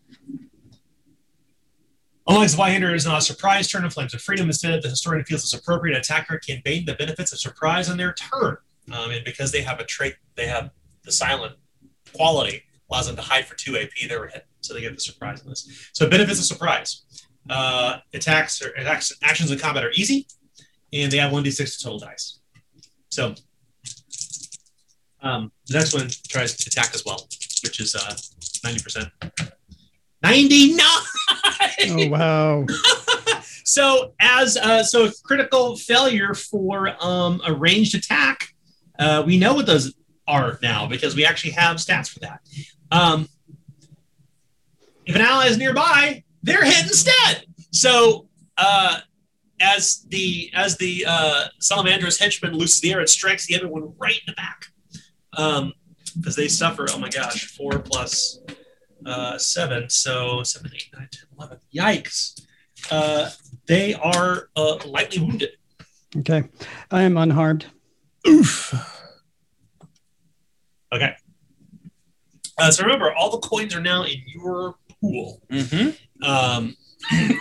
Alex 2.29 2.55
Zweihander 2.55 2.93
is 2.95 3.05
not 3.05 3.19
a 3.19 3.21
surprise 3.21 3.67
turn 3.69 3.85
of 3.85 3.93
flames 3.93 4.13
of 4.13 4.21
freedom. 4.21 4.47
Instead, 4.47 4.81
the 4.83 4.89
historian 4.89 5.25
feels 5.25 5.41
it's 5.41 5.53
appropriate 5.53 5.97
attacker 5.97 6.37
can 6.39 6.61
gain 6.63 6.85
the 6.85 6.93
benefits 6.93 7.31
of 7.33 7.39
surprise 7.39 7.89
on 7.89 7.97
their 7.97 8.13
turn. 8.13 8.57
Um, 8.91 9.11
and 9.11 9.25
because 9.25 9.51
they 9.51 9.61
have 9.61 9.79
a 9.79 9.83
trait, 9.85 10.15
they 10.35 10.47
have 10.47 10.69
the 11.03 11.11
silent 11.11 11.55
quality 12.15 12.63
allows 12.89 13.07
them 13.07 13.15
to 13.15 13.21
hide 13.21 13.45
for 13.45 13.55
two 13.55 13.77
AP. 13.77 13.89
They 14.07 14.17
were 14.17 14.27
hit, 14.27 14.45
so 14.61 14.73
they 14.73 14.81
get 14.81 14.93
the 14.93 14.99
surprise 15.01 15.41
on 15.41 15.49
this. 15.49 15.89
So 15.93 16.07
benefits 16.07 16.39
of 16.39 16.45
surprise. 16.45 17.01
Uh, 17.49 17.97
attacks 18.13 18.61
or 18.61 18.67
attacks, 18.69 19.11
actions 19.23 19.49
in 19.51 19.57
combat 19.59 19.83
are 19.83 19.91
easy, 19.91 20.27
and 20.93 21.11
they 21.11 21.17
have 21.17 21.31
one 21.31 21.43
d 21.43 21.51
six 21.51 21.81
total 21.81 21.99
dice. 21.99 22.39
So 23.09 23.33
um, 25.21 25.51
the 25.67 25.77
next 25.79 25.93
one 25.93 26.07
tries 26.27 26.55
to 26.57 26.65
attack 26.69 26.93
as 26.93 27.03
well, 27.05 27.27
which 27.63 27.79
is 27.79 27.95
uh, 27.95 28.13
ninety 28.63 28.81
percent. 28.81 29.09
99 30.23 30.79
oh 30.95 32.07
wow 32.09 32.65
so 33.63 34.15
as 34.19 34.57
uh, 34.57 34.81
so 34.81 35.05
a 35.05 35.11
critical 35.23 35.75
failure 35.77 36.33
for 36.33 36.95
um, 37.05 37.39
a 37.45 37.53
ranged 37.53 37.93
attack 37.95 38.54
uh, 38.99 39.23
we 39.25 39.37
know 39.37 39.53
what 39.53 39.65
those 39.65 39.93
are 40.27 40.57
now 40.61 40.87
because 40.87 41.15
we 41.15 41.25
actually 41.25 41.51
have 41.51 41.77
stats 41.77 42.09
for 42.09 42.19
that. 42.19 42.41
Um, 42.91 43.27
if 45.05 45.15
an 45.15 45.21
ally 45.21 45.47
is 45.47 45.57
nearby, 45.57 46.23
they're 46.43 46.63
hit 46.63 46.83
instead. 46.87 47.45
So 47.71 48.27
uh, 48.57 48.99
as 49.61 50.05
the 50.09 50.49
as 50.53 50.77
the 50.77 51.05
uh, 51.07 51.47
henchman 51.61 52.53
looses 52.53 52.81
the 52.81 52.91
air, 52.93 53.01
it 53.01 53.09
strikes 53.09 53.47
the 53.47 53.55
other 53.57 53.67
one 53.67 53.93
right 53.99 54.13
in 54.15 54.23
the 54.25 54.33
back 54.33 54.65
because 55.31 55.57
um, 55.61 55.73
they 56.35 56.47
suffer. 56.47 56.87
Oh 56.91 56.97
my 56.97 57.09
gosh, 57.09 57.45
four 57.55 57.77
plus, 57.79 58.39
uh, 59.05 59.37
seven, 59.37 59.89
so 59.89 60.41
seven, 60.43 60.71
eight, 60.73 60.89
nine, 60.97 61.09
ten, 61.11 61.25
eleven. 61.37 61.59
Yikes! 61.73 62.41
Uh, 62.89 63.29
they 63.67 63.93
are 63.95 64.49
uh, 64.55 64.77
lightly 64.87 65.19
wounded. 65.21 65.49
Okay, 66.17 66.45
I 66.89 67.01
am 67.03 67.17
unharmed. 67.17 67.65
Oof. 68.27 68.73
Okay. 70.91 71.15
Uh, 72.57 72.71
so 72.71 72.83
remember, 72.83 73.13
all 73.13 73.31
the 73.31 73.39
coins 73.45 73.75
are 73.75 73.81
now 73.81 74.03
in 74.03 74.17
your 74.27 74.75
pool. 75.01 75.41
Mm-hmm. 75.51 76.23
Um, 76.27 76.75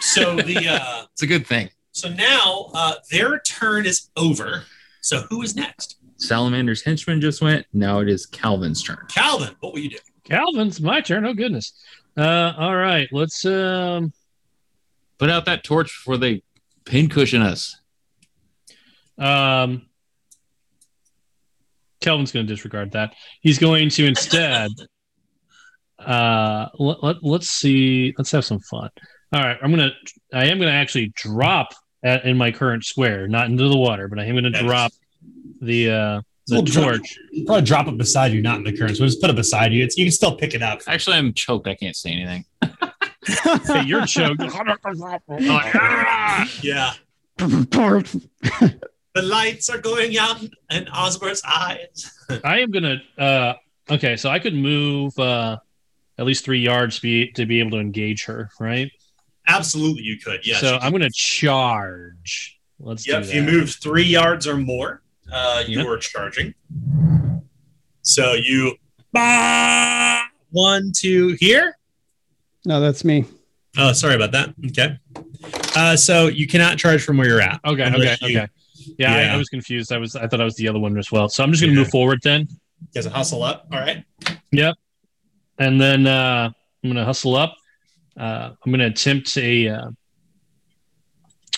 so 0.01 0.37
the 0.37 0.69
uh, 0.69 1.05
it's 1.13 1.23
a 1.23 1.27
good 1.27 1.47
thing. 1.47 1.71
So 1.93 2.09
now 2.13 2.71
uh, 2.75 2.95
their 3.11 3.39
turn 3.41 3.87
is 3.87 4.11
over. 4.17 4.65
So 5.01 5.21
who 5.31 5.43
is 5.43 5.55
next? 5.55 5.99
Salamander's 6.17 6.83
henchman 6.83 7.21
just 7.21 7.41
went. 7.41 7.67
Now 7.73 8.01
it 8.01 8.09
is 8.09 8.27
Calvin's 8.27 8.83
turn. 8.83 8.99
Calvin, 9.09 9.55
what 9.61 9.73
will 9.73 9.81
you 9.81 9.91
do? 9.91 9.99
Calvin's 10.25 10.81
my 10.81 11.01
turn. 11.01 11.25
Oh 11.27 11.35
goodness. 11.35 11.73
Uh, 12.17 12.53
all 12.57 12.75
right, 12.77 13.09
let's 13.13 13.45
um, 13.45 14.13
put 15.19 15.31
out 15.31 15.45
that 15.47 15.65
torch 15.65 15.89
before 15.89 16.17
they 16.17 16.43
pincushion 16.85 17.43
us. 17.43 17.81
Um, 19.19 19.87
Calvin's 22.05 22.31
going 22.33 22.47
to 22.47 22.53
disregard 22.53 22.93
that. 22.93 23.15
He's 23.41 23.59
going 23.59 23.89
to 23.91 24.07
instead. 24.07 24.71
uh, 25.99 26.69
let, 26.79 27.03
let, 27.03 27.17
let's 27.25 27.49
see. 27.51 28.15
Let's 28.19 28.31
have 28.33 28.45
some 28.45 28.61
fun. 28.61 28.91
All 29.33 29.41
right, 29.41 29.59
I'm 29.63 29.71
gonna. 29.71 29.91
I 30.33 30.47
am 30.47 30.61
gonna 30.61 30.71
actually 30.71 31.07
drop 31.17 31.73
at, 32.05 32.25
in 32.25 32.37
my 32.37 32.53
current 32.53 32.85
square, 32.85 33.27
not 33.27 33.47
into 33.49 33.67
the 33.69 33.77
water, 33.77 34.07
but 34.07 34.21
I 34.21 34.27
am 34.27 34.37
gonna 34.37 34.51
yes. 34.51 34.63
drop 34.63 34.93
the 35.61 35.91
uh, 35.91 36.21
the 36.47 36.55
we'll 36.57 36.63
torch. 36.65 37.19
Drop, 37.37 37.47
probably 37.47 37.63
drop 37.65 37.89
it 37.89 37.99
beside 37.99 38.33
you, 38.33 38.43
not 38.43 38.59
in 38.59 38.65
the 38.65 38.77
current. 38.77 38.97
So 38.97 39.05
just 39.05 39.21
put 39.21 39.31
it 39.31 39.37
beside 39.37 39.73
you. 39.73 39.83
It's 39.83 39.97
you 39.99 40.05
can 40.05 40.13
still 40.13 40.37
pick 40.37 40.55
it 40.55 40.63
up. 40.63 40.83
Actually, 40.87 41.17
I'm 41.17 41.33
choked. 41.33 41.67
I 41.67 41.75
can't 41.75 41.97
say 41.97 42.11
anything. 42.13 42.45
hey, 43.67 43.83
you're 43.85 44.07
choked. 44.07 44.41
Oh, 48.83 48.83
yeah 48.83 48.83
the 49.15 49.23
lights 49.23 49.71
are 49.71 49.79
going 49.79 50.19
out 50.19 50.43
in 50.43 50.85
Osbert's 50.87 51.43
eyes. 51.47 52.11
I 52.45 52.59
am 52.61 52.71
gonna. 52.71 52.97
Uh, 53.17 53.55
okay, 53.91 54.17
so 54.17 54.29
I 54.29 54.39
could 54.39 54.55
move 54.55 55.17
uh, 55.19 55.57
at 56.19 56.27
least 56.27 56.45
three 56.45 56.59
yards 56.59 56.97
to 56.97 57.03
be, 57.03 57.31
to 57.33 57.47
be 57.47 57.61
able 57.61 57.73
to 57.73 57.79
engage 57.79 58.25
her, 58.25 58.51
right? 58.61 58.91
Absolutely, 59.47 60.03
you 60.03 60.19
could. 60.19 60.45
Yes. 60.47 60.61
So 60.61 60.79
I'm 60.81 60.91
gonna 60.93 61.09
charge. 61.11 62.59
Let's. 62.81 63.07
Yep. 63.07 63.23
If 63.25 63.35
you 63.35 63.43
move 63.43 63.71
three 63.81 64.03
yards 64.05 64.47
or 64.49 64.57
more, 64.57 65.03
uh, 65.33 65.63
you 65.67 65.79
yep. 65.79 65.89
are 65.89 65.97
charging. 65.97 66.53
So 68.03 68.33
you. 68.35 68.75
Bah! 69.13 70.25
One, 70.51 70.91
two, 70.95 71.37
here. 71.39 71.77
No, 72.65 72.81
that's 72.81 73.05
me. 73.05 73.25
Oh, 73.79 73.93
sorry 73.93 74.15
about 74.17 74.33
that. 74.33 74.55
Okay. 74.67 74.99
Uh, 75.77 75.95
so 75.97 76.27
you 76.29 76.47
cannot 76.49 76.79
charge 76.79 77.03
from 77.03 77.17
where 77.17 77.27
you're 77.29 77.41
at. 77.41 77.61
Okay. 77.65 77.87
Okay. 77.93 78.17
You, 78.23 78.39
okay 78.41 78.49
yeah, 78.99 79.17
yeah. 79.21 79.31
I, 79.33 79.35
I, 79.35 79.37
was 79.37 79.49
confused. 79.49 79.93
I 79.93 79.99
was 79.99 80.15
I 80.17 80.27
thought 80.27 80.41
I 80.41 80.45
was 80.45 80.57
the 80.57 80.69
other 80.69 80.79
one 80.79 80.97
as 80.99 81.11
well. 81.11 81.29
So 81.29 81.43
I'm 81.43 81.51
just 81.53 81.63
gonna 81.63 81.73
yeah. 81.73 81.81
move 81.81 81.91
forward 81.91 82.21
then. 82.23 82.49
does 82.95 83.07
it 83.07 83.13
hustle 83.13 83.43
up. 83.43 83.67
All 83.73 83.79
right. 83.79 84.05
Yep. 84.53 84.77
And 85.59 85.81
then 85.81 86.07
uh, 86.07 86.51
I'm 86.83 86.91
gonna 86.91 87.05
hustle 87.05 87.35
up. 87.35 87.57
Uh, 88.19 88.51
I'm 88.65 88.73
gonna 88.73 88.87
attempt 88.87 89.37
a, 89.37 89.69
uh, 89.69 89.91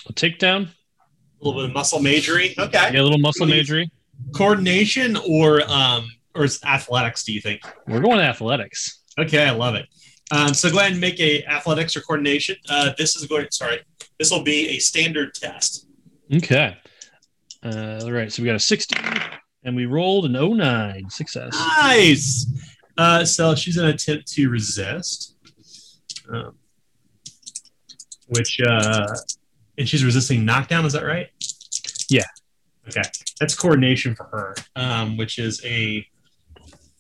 a 0.09 0.13
takedown. 0.13 0.69
A 0.69 1.45
little 1.45 1.61
bit 1.61 1.71
of 1.71 1.75
muscle 1.75 1.99
majory. 2.01 2.55
Okay. 2.59 2.91
Yeah, 2.95 3.01
a 3.01 3.03
little 3.03 3.19
muscle 3.19 3.47
majory. 3.47 3.89
Coordination 4.35 5.19
or 5.29 5.61
um 5.71 6.07
or 6.35 6.47
athletics? 6.65 7.25
Do 7.25 7.33
you 7.33 7.41
think 7.43 7.61
we're 7.87 8.01
going 8.01 8.19
athletics? 8.21 9.03
Okay, 9.19 9.45
I 9.45 9.51
love 9.51 9.75
it. 9.75 9.87
Um, 10.31 10.53
so 10.55 10.71
go 10.71 10.79
ahead 10.81 10.93
and 10.93 11.01
make 11.01 11.21
a 11.21 11.45
athletics 11.47 11.97
or 11.97 12.01
coordination. 12.01 12.57
Uh, 12.69 12.93
this 12.97 13.15
is 13.17 13.27
going. 13.27 13.47
Sorry, 13.51 13.81
this 14.19 14.31
will 14.31 14.43
be 14.43 14.69
a 14.71 14.79
standard 14.79 15.35
test. 15.35 15.87
Okay. 16.35 16.77
Uh, 17.74 18.01
all 18.05 18.12
right, 18.12 18.30
so 18.32 18.40
we 18.43 18.47
got 18.47 18.55
a 18.55 18.60
60 18.60 18.94
and 19.64 19.74
we 19.74 19.86
rolled 19.86 20.24
an 20.24 20.32
09 20.34 21.10
success. 21.10 21.52
Nice. 21.80 22.47
Uh, 22.97 23.24
so 23.24 23.55
she's 23.56 23.74
going 23.76 23.88
to 23.88 23.94
attempt 23.94 24.28
to 24.32 24.48
resist, 24.48 25.34
um, 26.32 26.55
which, 28.28 28.60
uh, 28.66 29.06
and 29.78 29.86
she's 29.88 30.05
resisting 30.05 30.44
knockdown, 30.44 30.84
is 30.84 30.93
that 30.93 31.05
right? 31.05 31.26
Yeah. 32.09 32.22
Okay. 32.88 33.02
That's 33.40 33.56
coordination 33.56 34.14
for 34.14 34.24
her, 34.26 34.55
um, 34.76 35.16
which 35.16 35.38
is 35.40 35.60
a 35.64 36.06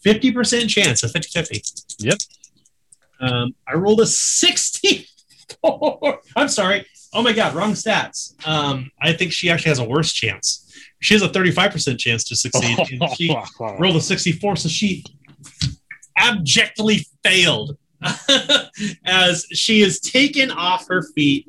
50% 0.04 0.68
chance, 0.68 1.02
a 1.04 1.08
50 1.08 1.28
50. 1.38 1.62
Yep. 2.00 2.18
Um, 3.20 3.54
I 3.68 3.74
rolled 3.76 4.00
a 4.00 4.06
64. 4.06 5.12
I'm 6.36 6.48
sorry, 6.48 6.84
Oh 7.16 7.22
my 7.22 7.32
God, 7.32 7.54
wrong 7.54 7.72
stats. 7.72 8.34
Um, 8.46 8.90
I 9.00 9.10
think 9.14 9.32
she 9.32 9.48
actually 9.48 9.70
has 9.70 9.78
a 9.78 9.88
worse 9.88 10.12
chance. 10.12 10.70
She 11.00 11.14
has 11.14 11.22
a 11.22 11.30
35% 11.30 11.98
chance 11.98 12.24
to 12.24 12.36
succeed. 12.36 12.78
and 13.00 13.10
she 13.16 13.34
rolled 13.80 13.96
a 13.96 14.02
64, 14.02 14.56
so 14.56 14.68
she 14.68 15.02
abjectly 16.18 17.06
failed 17.24 17.78
as 19.06 19.46
she 19.50 19.80
is 19.80 19.98
taken 19.98 20.50
off 20.50 20.84
her 20.90 21.02
feet 21.14 21.46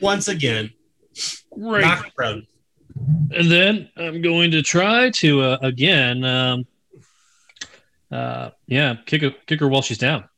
once 0.00 0.28
again. 0.28 0.70
Right. 1.50 2.04
And 2.24 3.50
then 3.50 3.90
I'm 3.96 4.22
going 4.22 4.52
to 4.52 4.62
try 4.62 5.10
to 5.16 5.40
uh, 5.40 5.58
again, 5.62 6.22
um, 6.22 6.64
uh, 8.12 8.50
yeah, 8.68 8.94
kick 9.04 9.22
her, 9.22 9.30
kick 9.48 9.58
her 9.58 9.66
while 9.66 9.82
she's 9.82 9.98
down. 9.98 10.28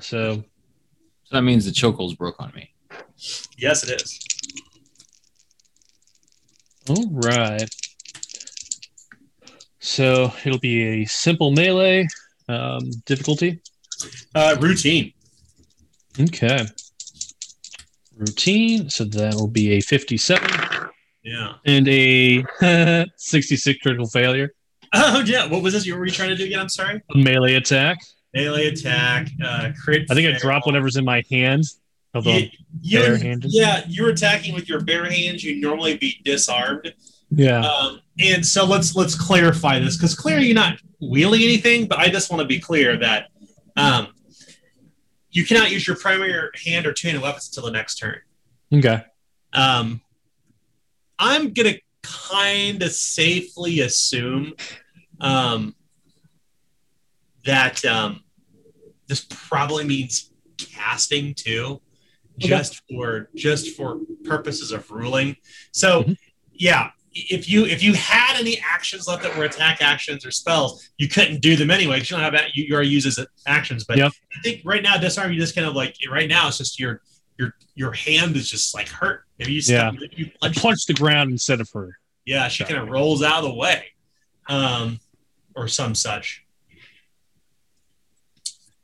So, 0.00 0.36
so 0.36 0.44
that 1.36 1.42
means 1.42 1.66
the 1.66 1.72
chokehold's 1.72 2.14
broke 2.14 2.40
on 2.40 2.52
me. 2.56 2.72
Yes, 3.58 3.88
it 3.88 4.02
is. 4.02 4.18
All 6.88 7.04
right. 7.10 7.68
So 9.78 10.32
it'll 10.44 10.58
be 10.58 11.02
a 11.02 11.04
simple 11.04 11.50
melee 11.50 12.08
um, 12.48 12.90
difficulty. 13.04 13.60
Uh, 14.34 14.56
routine. 14.60 15.12
Okay. 16.18 16.66
Routine. 18.16 18.88
So 18.88 19.04
that 19.04 19.34
will 19.34 19.48
be 19.48 19.72
a 19.72 19.80
57. 19.80 20.50
Yeah. 21.22 21.54
And 21.66 21.86
a 21.88 22.44
66 23.16 23.78
critical 23.80 24.06
failure. 24.06 24.50
Oh, 24.92 25.20
yeah. 25.24 25.46
What 25.46 25.62
was 25.62 25.72
this? 25.72 25.88
What 25.88 26.00
were 26.00 26.04
you 26.04 26.10
trying 26.10 26.30
to 26.30 26.34
do 26.36 26.42
again? 26.44 26.58
I'm 26.58 26.68
sorry. 26.68 27.00
A 27.14 27.16
melee 27.16 27.54
attack. 27.54 28.04
Melee 28.34 28.66
attack. 28.66 29.28
Uh, 29.40 29.70
crit. 29.84 30.10
I 30.10 30.14
think 30.14 30.34
I 30.34 30.36
drop 30.36 30.66
whatever's 30.66 30.96
in 30.96 31.04
my 31.04 31.22
hand 31.30 31.62
you, 32.14 32.20
um, 32.20 32.42
you 32.80 33.38
yeah, 33.42 33.84
you're 33.86 34.08
attacking 34.10 34.54
with 34.54 34.68
your 34.68 34.80
bare 34.82 35.10
hands. 35.10 35.44
You 35.44 35.60
normally 35.60 35.96
be 35.96 36.20
disarmed. 36.24 36.92
Yeah. 37.30 37.64
Um, 37.64 38.00
and 38.18 38.44
so 38.44 38.64
let's 38.64 38.96
let's 38.96 39.14
clarify 39.14 39.78
this 39.78 39.96
because 39.96 40.14
clearly 40.14 40.46
you're 40.46 40.54
not 40.54 40.78
wielding 41.00 41.42
anything, 41.42 41.86
but 41.86 41.98
I 41.98 42.08
just 42.08 42.30
want 42.30 42.40
to 42.42 42.48
be 42.48 42.58
clear 42.58 42.96
that 42.98 43.28
um, 43.76 44.08
you 45.30 45.44
cannot 45.46 45.70
use 45.70 45.86
your 45.86 45.96
primary 45.96 46.50
hand 46.66 46.86
or 46.86 46.92
two 46.92 47.08
handed 47.08 47.22
weapons 47.22 47.48
until 47.48 47.70
the 47.70 47.76
next 47.76 47.96
turn. 47.96 48.16
Okay. 48.74 49.02
Um, 49.52 50.00
I'm 51.18 51.52
gonna 51.52 51.74
kind 52.02 52.82
of 52.82 52.90
safely 52.90 53.80
assume 53.80 54.54
um, 55.20 55.76
that 57.44 57.84
um, 57.84 58.24
this 59.06 59.24
probably 59.28 59.84
means 59.84 60.32
casting 60.58 61.34
too 61.34 61.80
just 62.40 62.82
okay. 62.90 62.96
for 62.96 63.30
just 63.36 63.76
for 63.76 64.00
purposes 64.24 64.72
of 64.72 64.90
ruling. 64.90 65.36
So 65.72 66.02
mm-hmm. 66.02 66.12
yeah, 66.52 66.90
if 67.12 67.48
you 67.48 67.66
if 67.66 67.82
you 67.82 67.92
had 67.92 68.38
any 68.38 68.60
actions 68.66 69.06
left 69.06 69.22
that 69.22 69.36
were 69.36 69.44
attack 69.44 69.78
actions 69.82 70.24
or 70.26 70.30
spells, 70.30 70.88
you 70.98 71.08
couldn't 71.08 71.40
do 71.40 71.54
them 71.56 71.70
anyway 71.70 71.96
because 71.96 72.10
you 72.10 72.16
don't 72.16 72.24
have 72.24 72.32
that. 72.32 72.54
You, 72.56 72.64
you 72.64 72.74
already 72.74 72.88
use 72.90 73.06
as 73.06 73.24
actions. 73.46 73.84
But 73.84 73.98
yep. 73.98 74.12
I 74.36 74.40
think 74.42 74.62
right 74.64 74.82
now 74.82 74.96
disarm 74.96 75.32
you 75.32 75.38
just 75.40 75.54
kind 75.54 75.66
of 75.66 75.74
like 75.74 75.96
right 76.10 76.28
now 76.28 76.48
it's 76.48 76.58
just 76.58 76.80
your 76.80 77.02
your 77.38 77.54
your 77.74 77.92
hand 77.92 78.36
is 78.36 78.50
just 78.50 78.74
like 78.74 78.88
hurt. 78.88 79.22
Maybe 79.38 79.52
you 79.52 79.62
yeah. 79.66 79.90
you 80.16 80.30
punch, 80.40 80.56
punch 80.60 80.86
the 80.86 80.94
ground 80.94 81.30
instead 81.30 81.60
of 81.60 81.68
her. 81.74 81.98
Yeah, 82.24 82.48
she 82.48 82.64
kind 82.64 82.78
of 82.80 82.88
rolls 82.88 83.22
out 83.22 83.38
of 83.42 83.50
the 83.50 83.54
way, 83.54 83.86
um, 84.48 85.00
or 85.56 85.66
some 85.68 85.94
such. 85.94 86.44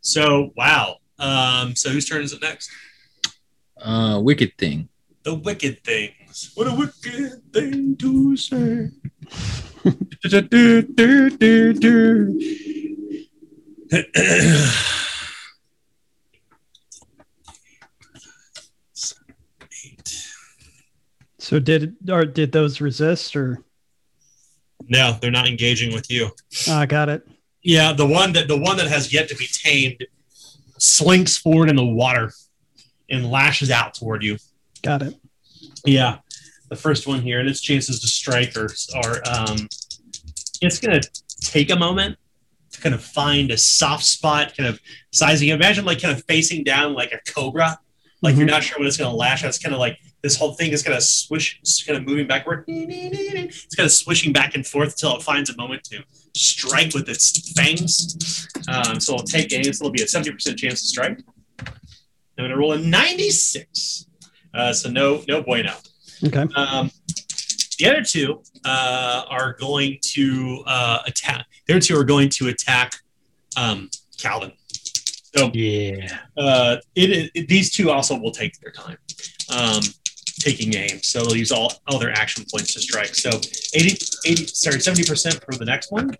So 0.02 0.52
wow. 0.56 0.96
Um, 1.18 1.74
so 1.74 1.88
whose 1.90 2.06
turn 2.06 2.22
is 2.22 2.34
it 2.34 2.42
next? 2.42 2.70
Uh, 3.80 4.20
Wicked 4.22 4.56
Thing. 4.58 4.88
The 5.22 5.34
Wicked 5.34 5.82
Things. 5.84 6.50
What 6.54 6.66
a 6.68 6.74
wicked 6.74 7.42
thing 7.52 7.96
to 7.96 8.36
say. 8.36 8.88
so 21.38 21.58
did 21.60 21.96
or 22.10 22.24
did 22.26 22.52
those 22.52 22.80
resist 22.82 23.34
or? 23.34 23.62
No, 24.88 25.16
they're 25.20 25.30
not 25.30 25.48
engaging 25.48 25.94
with 25.94 26.10
you. 26.10 26.26
I 26.26 26.28
uh, 26.70 26.74
ah, 26.74 26.84
got 26.86 27.08
it. 27.08 27.26
Yeah, 27.62 27.92
the 27.94 28.06
one 28.06 28.34
that 28.34 28.46
the 28.46 28.58
one 28.58 28.76
that 28.76 28.88
has 28.88 29.12
yet 29.12 29.28
to 29.30 29.34
be 29.36 29.46
tamed 29.46 30.04
slinks 30.78 31.38
forward 31.38 31.70
in 31.70 31.76
the 31.76 31.84
water 31.84 32.30
and 33.10 33.30
lashes 33.30 33.70
out 33.70 33.94
toward 33.94 34.22
you. 34.22 34.36
Got 34.82 35.02
it. 35.02 35.14
Yeah, 35.84 36.18
the 36.68 36.76
first 36.76 37.06
one 37.06 37.22
here, 37.22 37.40
and 37.40 37.48
its 37.48 37.60
chances 37.60 38.00
to 38.00 38.06
strike 38.06 38.56
are, 38.56 38.68
are 38.96 39.16
um, 39.28 39.68
it's 40.60 40.78
going 40.80 41.00
to 41.00 41.10
take 41.42 41.70
a 41.70 41.76
moment 41.76 42.18
to 42.72 42.80
kind 42.80 42.94
of 42.94 43.02
find 43.02 43.50
a 43.50 43.56
soft 43.58 44.04
spot, 44.04 44.56
kind 44.56 44.68
of 44.68 44.80
sizing. 45.12 45.50
Imagine 45.50 45.84
like 45.84 46.00
kind 46.02 46.16
of 46.16 46.24
facing 46.24 46.64
down 46.64 46.92
like 46.94 47.12
a 47.12 47.18
cobra, 47.30 47.78
like 48.22 48.32
mm-hmm. 48.32 48.40
you're 48.40 48.48
not 48.48 48.62
sure 48.64 48.78
when 48.78 48.88
it's 48.88 48.96
going 48.96 49.10
to 49.10 49.16
lash 49.16 49.44
out. 49.44 49.48
It's 49.48 49.58
kind 49.58 49.74
of 49.74 49.78
like 49.78 49.98
this 50.22 50.36
whole 50.36 50.54
thing 50.54 50.72
is 50.72 50.82
kind 50.82 50.96
of 50.96 51.02
swish, 51.02 51.60
kind 51.86 51.96
of 51.98 52.04
moving 52.06 52.26
backward. 52.26 52.64
It's 52.66 53.74
kind 53.74 53.86
of 53.86 53.92
swishing 53.92 54.32
back 54.32 54.54
and 54.56 54.66
forth 54.66 54.90
until 54.92 55.16
it 55.16 55.22
finds 55.22 55.50
a 55.50 55.56
moment 55.56 55.84
to 55.84 56.02
strike 56.34 56.94
with 56.94 57.08
its 57.08 57.52
fangs. 57.52 58.48
Um, 58.68 58.98
so 58.98 59.14
it'll 59.14 59.26
take 59.26 59.50
games. 59.50 59.68
It'll 59.68 59.90
be 59.90 60.02
a 60.02 60.08
seventy 60.08 60.32
percent 60.32 60.58
chance 60.58 60.80
to 60.80 60.86
strike. 60.86 61.20
I'm 62.38 62.42
going 62.42 62.50
to 62.52 62.56
roll 62.58 62.72
a 62.74 62.78
96. 62.78 64.06
Uh, 64.52 64.72
so 64.72 64.90
no, 64.90 65.22
no 65.26 65.42
bueno. 65.42 65.74
Okay. 66.24 66.44
Um, 66.54 66.90
the 67.78 67.86
other 67.88 68.02
two 68.02 68.42
uh, 68.64 69.24
are 69.28 69.54
going 69.54 69.98
to 70.02 70.62
uh, 70.66 70.98
attack. 71.06 71.46
The 71.66 71.74
other 71.74 71.80
two 71.80 71.96
are 71.98 72.04
going 72.04 72.28
to 72.30 72.48
attack 72.48 72.94
um, 73.56 73.90
Calvin. 74.18 74.52
So 75.34 75.50
yeah, 75.52 76.18
uh, 76.38 76.76
it, 76.94 77.30
it, 77.34 77.48
these 77.48 77.70
two 77.70 77.90
also 77.90 78.18
will 78.18 78.30
take 78.30 78.58
their 78.60 78.72
time 78.72 78.96
um, 79.54 79.82
taking 80.40 80.74
aim. 80.74 81.02
So 81.02 81.22
they'll 81.22 81.36
use 81.36 81.52
all, 81.52 81.72
other 81.88 82.06
their 82.06 82.12
action 82.12 82.44
points 82.50 82.72
to 82.74 82.80
strike. 82.80 83.14
So 83.14 83.30
80, 83.74 83.98
80 84.26 84.46
sorry, 84.46 84.80
seventy 84.80 85.04
percent 85.06 85.38
for 85.44 85.58
the 85.58 85.66
next 85.66 85.92
one. 85.92 86.10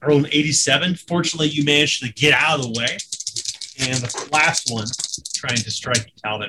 I 0.00 0.06
rolled 0.06 0.24
an 0.26 0.30
eighty-seven. 0.30 0.94
Fortunately, 0.94 1.48
you 1.48 1.64
managed 1.64 2.04
to 2.04 2.12
get 2.12 2.34
out 2.34 2.60
of 2.60 2.66
the 2.66 2.78
way, 2.78 2.96
and 3.88 3.98
the 4.00 4.28
last 4.30 4.70
one 4.72 4.86
trying 5.36 5.56
to 5.58 5.70
strike 5.70 6.12
Talon, 6.24 6.48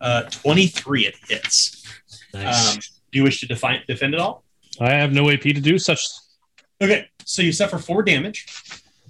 Uh, 0.00 0.22
23 0.24 1.06
it 1.06 1.14
hits. 1.28 1.84
Nice. 2.34 2.74
Um, 2.74 2.80
do 3.10 3.18
you 3.18 3.24
wish 3.24 3.40
to 3.40 3.46
defend 3.46 3.82
it 3.88 4.20
all? 4.20 4.44
I 4.80 4.90
have 4.90 5.12
no 5.12 5.30
AP 5.30 5.42
to 5.42 5.60
do 5.60 5.78
such. 5.78 6.00
Okay, 6.82 7.08
so 7.24 7.42
you 7.42 7.52
suffer 7.52 7.78
four 7.78 8.02
damage. 8.02 8.46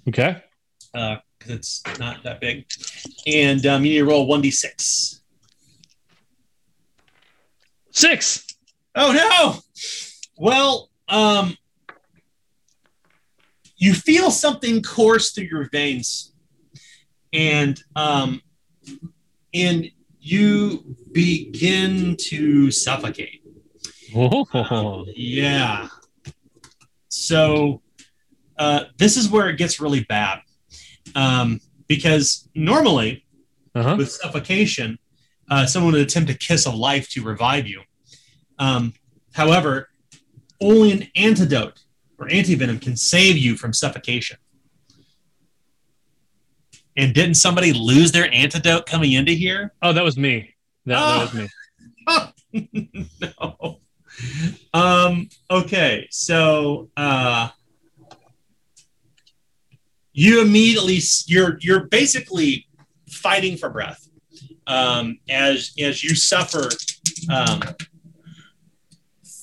Okay. 0.09 0.43
Because 0.93 1.21
uh, 1.51 1.53
it's 1.55 1.83
not 1.99 2.23
that 2.25 2.41
big. 2.41 2.67
And 3.27 3.65
um, 3.67 3.85
you 3.85 3.91
need 3.93 3.99
to 3.99 4.05
roll 4.05 4.29
1d6. 4.29 5.21
Six. 7.91 8.47
Oh, 8.95 9.13
no. 9.13 9.61
Well, 10.37 10.91
um, 11.09 11.57
you 13.77 13.95
feel 13.95 14.31
something 14.31 14.83
course 14.83 15.31
through 15.33 15.45
your 15.45 15.69
veins. 15.71 16.33
And 17.33 17.83
um, 17.97 18.43
and 19.55 19.89
you 20.21 20.97
begin 21.13 22.17
to 22.19 22.71
suffocate. 22.71 23.43
Oh. 24.17 25.05
yeah. 25.15 25.89
So 27.09 27.81
uh, 28.59 28.85
this 28.99 29.17
is 29.17 29.29
where 29.29 29.49
it 29.49 29.57
gets 29.57 29.81
really 29.81 30.05
bad 30.05 30.41
um, 31.15 31.61
because 31.87 32.49
normally 32.55 33.25
uh-huh. 33.75 33.95
with 33.99 34.11
suffocation, 34.11 34.99
uh, 35.51 35.67
someone 35.67 35.93
would 35.93 36.01
attempt 36.03 36.31
to 36.31 36.37
kiss 36.37 36.67
a 36.67 36.71
life 36.73 37.09
to 37.11 37.23
revive 37.23 37.67
you. 37.67 37.83
Um, 38.59 38.95
however, 39.35 39.89
only 40.61 40.93
an 40.93 41.09
antidote 41.15 41.81
or 42.19 42.29
antivenom 42.29 42.81
can 42.81 42.97
save 42.97 43.37
you 43.37 43.57
from 43.57 43.73
suffocation. 43.73 44.39
And 46.97 47.13
didn't 47.13 47.35
somebody 47.35 47.73
lose 47.73 48.13
their 48.13 48.33
antidote 48.33 48.87
coming 48.87 49.13
into 49.13 49.33
here? 49.33 49.73
Oh, 49.83 49.93
that 49.93 50.05
was 50.05 50.17
me. 50.17 50.55
That, 50.87 50.99
oh. 50.99 51.19
that 51.19 52.31
was 52.53 52.67
me. 52.71 53.07
Oh, 53.43 53.63
no. 53.63 53.79
Um, 54.73 55.29
okay, 55.51 56.07
so 56.13 56.89
uh, 56.97 57.49
you 60.13 60.41
immediately 60.41 61.01
you're 61.27 61.59
you're 61.61 61.85
basically 61.87 62.69
fighting 63.09 63.57
for 63.57 63.71
breath 63.71 64.09
um, 64.69 65.19
as 65.29 65.73
as 65.81 66.05
you 66.05 66.15
suffer 66.15 66.69
um, 67.29 67.61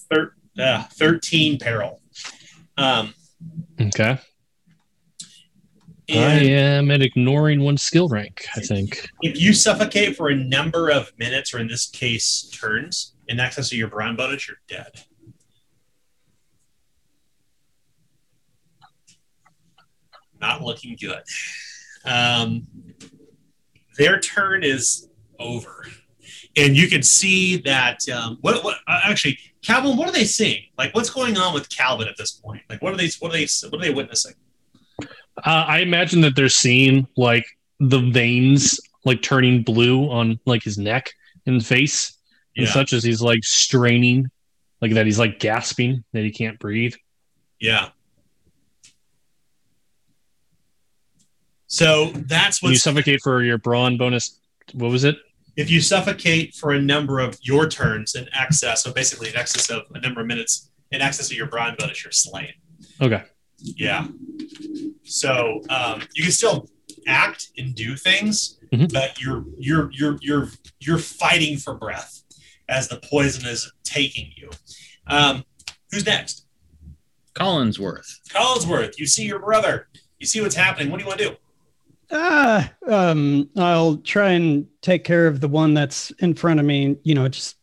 thir- 0.09 0.35
uh, 0.57 0.83
thirteen 0.93 1.59
peril. 1.59 2.01
Um, 2.77 3.13
okay. 3.79 4.19
And 6.11 6.29
I 6.29 6.43
am 6.43 6.91
at 6.91 7.01
ignoring 7.01 7.61
one 7.61 7.77
skill 7.77 8.09
rank, 8.09 8.45
I 8.55 8.59
think. 8.59 9.07
If 9.21 9.39
you 9.39 9.53
suffocate 9.53 10.17
for 10.17 10.27
a 10.29 10.35
number 10.35 10.89
of 10.91 11.09
minutes, 11.17 11.53
or 11.53 11.59
in 11.59 11.67
this 11.67 11.87
case, 11.89 12.49
turns, 12.53 13.13
in 13.29 13.39
excess 13.39 13.71
of 13.71 13.77
your 13.77 13.87
brawn 13.87 14.15
bonus, 14.17 14.45
you're 14.47 14.57
dead. 14.67 14.91
Not 20.41 20.61
looking 20.61 20.97
good. 20.99 21.21
Um, 22.03 22.67
their 23.97 24.19
turn 24.19 24.63
is 24.65 25.07
over. 25.39 25.85
And 26.57 26.75
you 26.75 26.89
can 26.89 27.03
see 27.03 27.57
that. 27.61 27.99
Um, 28.09 28.37
what, 28.41 28.61
what 28.65 28.77
uh, 28.87 28.99
actually, 29.05 29.37
Calvin? 29.61 29.95
What 29.95 30.09
are 30.09 30.11
they 30.11 30.25
seeing? 30.25 30.63
Like, 30.77 30.93
what's 30.93 31.09
going 31.09 31.37
on 31.37 31.53
with 31.53 31.69
Calvin 31.69 32.09
at 32.09 32.17
this 32.17 32.31
point? 32.31 32.63
Like, 32.69 32.81
what 32.81 32.93
are 32.93 32.97
they? 32.97 33.09
What 33.21 33.29
are 33.29 33.37
they? 33.37 33.47
What 33.69 33.75
are 33.75 33.81
they 33.81 33.93
witnessing? 33.93 34.33
Uh, 35.37 35.65
I 35.67 35.79
imagine 35.79 36.21
that 36.21 36.35
they're 36.35 36.49
seeing 36.49 37.07
like 37.15 37.45
the 37.79 37.99
veins 38.11 38.79
like 39.05 39.21
turning 39.21 39.63
blue 39.63 40.09
on 40.09 40.39
like 40.45 40.63
his 40.63 40.77
neck 40.77 41.11
and 41.45 41.65
face, 41.65 42.17
yeah. 42.55 42.63
and 42.63 42.69
such 42.71 42.93
as 42.93 43.03
he's 43.03 43.21
like 43.21 43.43
straining, 43.43 44.29
like 44.81 44.93
that 44.93 45.05
he's 45.05 45.17
like 45.19 45.39
gasping 45.39 46.03
that 46.13 46.23
he 46.23 46.31
can't 46.31 46.59
breathe. 46.59 46.95
Yeah. 47.59 47.89
So 51.67 52.07
that's 52.13 52.61
what 52.61 52.69
you 52.71 52.75
suffocate 52.77 53.21
for 53.23 53.41
your 53.41 53.57
brawn 53.57 53.97
bonus. 53.97 54.37
What 54.73 54.91
was 54.91 55.05
it? 55.05 55.15
If 55.55 55.69
you 55.69 55.79
suffocate 55.79 56.53
for 56.55 56.71
a 56.73 56.81
number 56.81 57.19
of 57.19 57.37
your 57.41 57.69
turns 57.69 58.15
in 58.15 58.27
excess, 58.33 58.83
so 58.83 58.91
basically 58.91 59.29
in 59.29 59.37
excess 59.37 59.69
of 59.69 59.83
a 59.93 59.99
number 60.01 60.19
of 60.19 60.27
minutes 60.27 60.69
in 60.91 61.01
excess 61.01 61.31
of 61.31 61.37
your 61.37 61.47
brawn 61.47 61.75
bonus, 61.79 62.03
you're 62.03 62.11
slain. 62.11 62.51
Okay. 63.01 63.23
Yeah. 63.61 64.07
So 65.03 65.61
um, 65.69 66.01
you 66.13 66.23
can 66.23 66.31
still 66.31 66.67
act 67.07 67.49
and 67.57 67.73
do 67.75 67.95
things, 67.95 68.59
mm-hmm. 68.71 68.87
but 68.93 69.21
you're 69.21 69.45
you're 69.57 69.89
you're 69.93 70.17
you're 70.21 70.47
you're 70.79 70.97
fighting 70.97 71.57
for 71.57 71.75
breath 71.75 72.23
as 72.69 72.87
the 72.87 72.97
poison 72.97 73.47
is 73.47 73.71
taking 73.83 74.31
you. 74.35 74.49
Um, 75.07 75.43
who's 75.91 76.05
next? 76.05 76.45
Collinsworth. 77.33 78.07
Collinsworth, 78.29 78.97
you 78.97 79.05
see 79.05 79.25
your 79.25 79.39
brother. 79.39 79.87
You 80.19 80.27
see 80.27 80.41
what's 80.41 80.55
happening. 80.55 80.91
What 80.91 80.97
do 80.99 81.03
you 81.03 81.07
want 81.07 81.19
to 81.19 81.29
do? 81.29 81.35
Ah, 82.13 82.73
uh, 82.87 82.93
um, 83.11 83.49
I'll 83.55 83.97
try 83.97 84.31
and 84.31 84.65
take 84.81 85.03
care 85.05 85.27
of 85.27 85.39
the 85.39 85.47
one 85.47 85.73
that's 85.73 86.11
in 86.19 86.33
front 86.33 86.59
of 86.59 86.65
me. 86.65 86.97
You 87.03 87.15
know, 87.15 87.27
just 87.27 87.55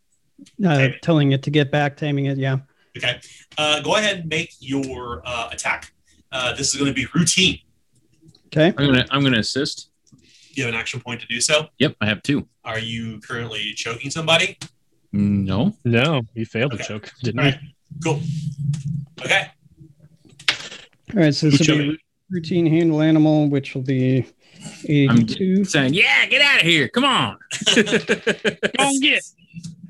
uh, 0.65 0.69
it. 0.71 1.03
telling 1.03 1.33
it 1.33 1.43
to 1.45 1.51
get 1.51 1.71
back, 1.71 1.97
taming 1.97 2.27
it. 2.27 2.39
Yeah. 2.39 2.59
Okay. 2.97 3.21
Uh, 3.57 3.81
go 3.81 3.97
ahead 3.97 4.21
and 4.21 4.29
make 4.29 4.53
your 4.61 5.23
uh, 5.25 5.49
attack. 5.53 5.93
Uh, 6.33 6.53
this 6.55 6.71
is 6.73 6.81
going 6.81 6.91
to 6.91 6.95
be 6.95 7.07
routine. 7.15 7.59
Okay. 8.47 8.69
I'm 8.69 8.87
gonna 8.87 9.07
I'm 9.11 9.23
gonna 9.23 9.41
assist. 9.41 9.91
You 10.53 10.65
have 10.65 10.73
an 10.73 10.81
action 10.81 11.01
point 11.01 11.21
to 11.21 11.27
do 11.27 11.39
so. 11.41 11.67
Yep, 11.79 11.97
I 12.01 12.07
have 12.07 12.23
two. 12.23 12.49
Are 12.65 12.79
you 12.79 13.21
currently 13.21 13.73
choking 13.77 14.11
somebody? 14.11 14.59
No. 15.13 15.77
No, 15.85 16.23
you 16.35 16.47
failed 16.47 16.73
Okay. 16.73 16.83
to 16.83 16.89
choke, 16.89 17.13
didn't 17.23 17.41
All 17.41 17.45
right. 17.45 17.59
Cool. 18.03 18.21
Okay. 19.23 19.47
All 21.15 21.23
right, 21.23 21.35
so 21.35 21.51
this 21.51 21.67
will 21.69 21.77
be 21.79 21.99
routine 22.31 22.67
handle 22.67 23.03
animal, 23.03 23.49
which 23.51 23.75
will 23.75 23.83
be 23.83 24.27
I'm 24.91 25.29
saying, 25.65 25.95
yeah, 25.95 26.27
get 26.27 26.41
out 26.43 26.57
of 26.57 26.67
here. 26.67 26.89
Come 26.89 27.05
on. 27.05 27.37
Go 27.75 28.91
get. 29.01 29.23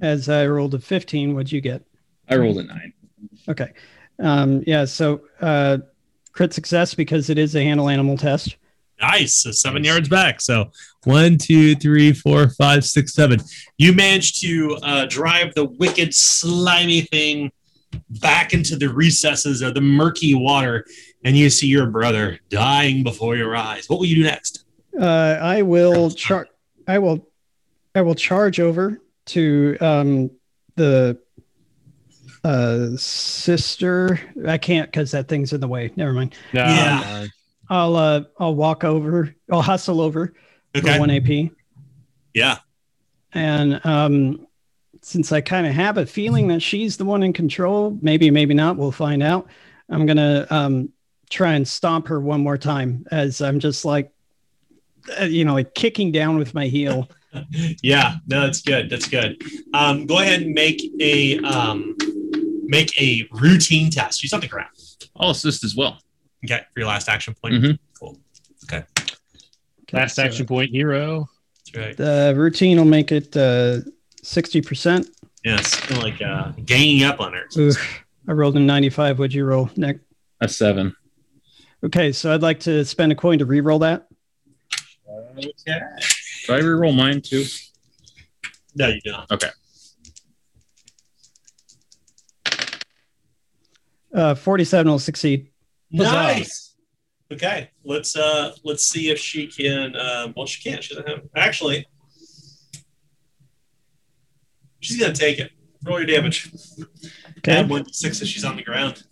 as 0.03 0.29
I 0.29 0.47
rolled 0.47 0.75
a 0.75 0.79
15. 0.79 1.33
What'd 1.35 1.51
you 1.53 1.61
get? 1.63 1.83
I 2.31 2.37
rolled 2.37 2.59
a 2.59 2.63
nine. 2.65 2.93
Okay. 3.49 3.73
Um, 4.19 4.63
yeah. 4.67 4.85
So 4.85 5.23
uh, 5.41 5.79
crit 6.33 6.53
success 6.53 6.95
because 6.95 7.31
it 7.31 7.39
is 7.39 7.57
a 7.57 7.63
handle 7.63 7.89
animal 7.89 8.17
test. 8.17 8.57
Nice. 9.01 9.43
So 9.43 9.51
seven 9.53 9.83
nice. 9.83 9.93
yards 9.93 10.09
back. 10.09 10.41
So 10.41 10.71
one, 11.05 11.39
two, 11.39 11.75
three, 11.77 12.13
four, 12.13 12.51
five, 12.51 12.85
six, 12.85 13.15
seven. 13.15 13.41
You 13.79 13.93
managed 13.93 14.41
to 14.43 14.77
uh, 14.83 15.07
drive 15.07 15.55
the 15.55 15.67
wicked, 15.67 16.15
slimy 16.15 17.03
thing 17.03 17.51
back 18.11 18.53
into 18.53 18.77
the 18.77 18.89
recesses 18.93 19.63
of 19.63 19.75
the 19.75 19.81
murky 19.81 20.35
water, 20.35 20.85
and 21.25 21.37
you 21.37 21.49
see 21.49 21.69
your 21.69 21.87
brother 21.87 22.39
dying 22.51 23.03
before 23.03 23.37
your 23.37 23.57
eyes. 23.57 23.89
What 23.89 23.99
will 24.01 24.07
you 24.07 24.17
do 24.17 24.25
next? 24.25 24.65
Uh, 24.99 25.05
I 25.41 25.63
will 25.63 26.13
I 26.87 26.99
will, 26.99 27.27
I 27.95 28.01
will 28.03 28.15
charge 28.15 28.59
over 28.59 29.01
to 29.27 29.77
um, 29.81 30.31
the 30.75 31.19
uh, 32.45 32.91
sister. 32.97 34.21
I 34.47 34.59
can't 34.59 34.91
because 34.91 35.11
that 35.13 35.29
thing's 35.29 35.53
in 35.53 35.61
the 35.61 35.69
way. 35.69 35.91
Never 35.97 36.13
mind. 36.13 36.35
No, 36.53 36.63
yeah. 36.65 37.01
No. 37.05 37.27
I'll 37.71 37.97
uh, 37.97 38.23
I'll 38.39 38.55
walk 38.55 38.85
over. 38.85 39.35
I'll 39.51 39.63
hustle 39.63 40.01
over 40.01 40.33
okay. 40.77 40.93
for 40.95 41.01
one 41.01 41.11
AP. 41.11 41.51
Yeah. 42.35 42.59
And 43.35 43.85
um, 43.85 44.47
since 45.03 45.33
I 45.33 45.41
kind 45.41 45.67
of 45.67 45.75
have 45.75 45.99
a 45.99 46.07
feeling 46.07 46.49
that 46.49 46.61
she's 46.63 46.97
the 46.97 47.05
one 47.05 47.23
in 47.23 47.33
control, 47.33 47.99
maybe 48.01 48.31
maybe 48.31 48.55
not. 48.55 48.77
We'll 48.77 48.93
find 48.93 49.23
out. 49.23 49.49
I'm 49.91 50.07
gonna 50.07 50.47
um, 50.51 50.91
try 51.31 51.55
and 51.55 51.67
stomp 51.67 52.09
her 52.09 52.21
one 52.21 52.41
more 52.43 52.59
time 52.59 53.05
as 53.11 53.43
I'm 53.43 53.59
just 53.61 53.85
like, 53.85 54.13
uh, 55.21 55.25
you 55.25 55.45
know, 55.45 55.55
like 55.55 55.75
kicking 55.75 56.11
down 56.13 56.39
with 56.39 56.55
my 56.55 56.67
heel. 56.67 57.09
yeah. 57.83 58.15
No, 58.29 58.41
that's 58.43 58.63
good. 58.63 58.89
That's 58.89 59.09
good. 59.09 59.43
Um, 59.75 60.07
go 60.07 60.21
ahead 60.21 60.41
and 60.43 60.53
make 60.55 60.83
a. 61.01 61.39
Um, 61.41 61.95
make 62.69 62.97
a 63.01 63.27
routine 63.33 63.91
test. 63.91 64.23
Use 64.23 64.31
something 64.31 64.53
around. 64.53 64.69
I'll 65.17 65.31
assist 65.31 65.65
as 65.65 65.75
well. 65.75 65.99
Okay, 66.45 66.59
for 66.73 66.79
your 66.81 66.89
last 66.89 67.09
action 67.09 67.35
point. 67.43 67.55
Mm-hmm. 67.55 67.73
Cool. 67.99 68.21
Okay. 68.65 68.85
Last 69.93 70.15
so 70.17 70.23
action 70.23 70.47
point, 70.47 70.71
hero. 70.71 71.27
Right. 71.75 71.97
The 71.97 72.35
routine 72.37 72.77
will 72.79 72.85
make 72.85 73.11
it 73.11 73.37
uh, 73.37 73.79
sixty 74.23 74.61
uh, 74.61 74.69
percent. 74.69 75.09
Yes, 75.45 75.79
like 76.03 76.21
uh, 76.23 76.53
ganging 76.65 77.05
up 77.05 77.21
on 77.21 77.33
her. 77.33 77.45
Oof. 77.57 78.05
I 78.29 78.33
rolled 78.33 78.57
a 78.57 78.61
ninety-five. 78.61 79.19
What'd 79.19 79.35
you 79.35 79.45
roll, 79.45 79.71
Nick? 79.77 80.01
A 80.41 80.49
seven. 80.49 80.95
Okay, 81.83 82.13
so 82.13 82.33
I'd 82.33 82.43
like 82.43 82.61
to 82.61 82.85
spend 82.85 83.13
a 83.13 83.15
coin 83.15 83.39
to 83.39 83.45
re-roll 83.45 83.79
that. 83.81 84.07
Okay. 85.39 85.51
Do 86.47 86.53
I 86.55 86.59
re-roll 86.59 86.93
mine 86.93 87.21
too? 87.21 87.45
No, 88.75 88.89
you 88.89 89.01
don't. 89.03 89.31
Okay. 89.31 89.49
Uh, 94.13 94.35
47 94.35 94.91
will 94.91 94.99
succeed. 94.99 95.49
Huzzah. 95.95 96.13
Nice. 96.13 96.65
Okay, 97.31 97.71
let's 97.85 98.17
uh 98.17 98.53
let's 98.65 98.87
see 98.87 99.11
if 99.11 99.19
she 99.19 99.49
can. 99.49 99.95
Uh, 99.95 100.29
well, 100.35 100.47
she 100.47 100.63
can't. 100.67 100.83
She 100.83 100.95
doesn't 100.95 101.07
have. 101.07 101.21
Actually, 101.37 101.85
she's 104.81 104.99
gonna 104.99 105.13
take 105.15 105.39
it. 105.39 105.53
Roll 105.85 105.99
your 105.99 106.07
damage. 106.07 106.51
Okay. 107.39 107.53
Add 107.53 107.69
one 107.69 107.87
six 107.93 108.25
she's 108.27 108.47
on 108.47 108.57
the 108.57 108.63
ground. 108.63 109.03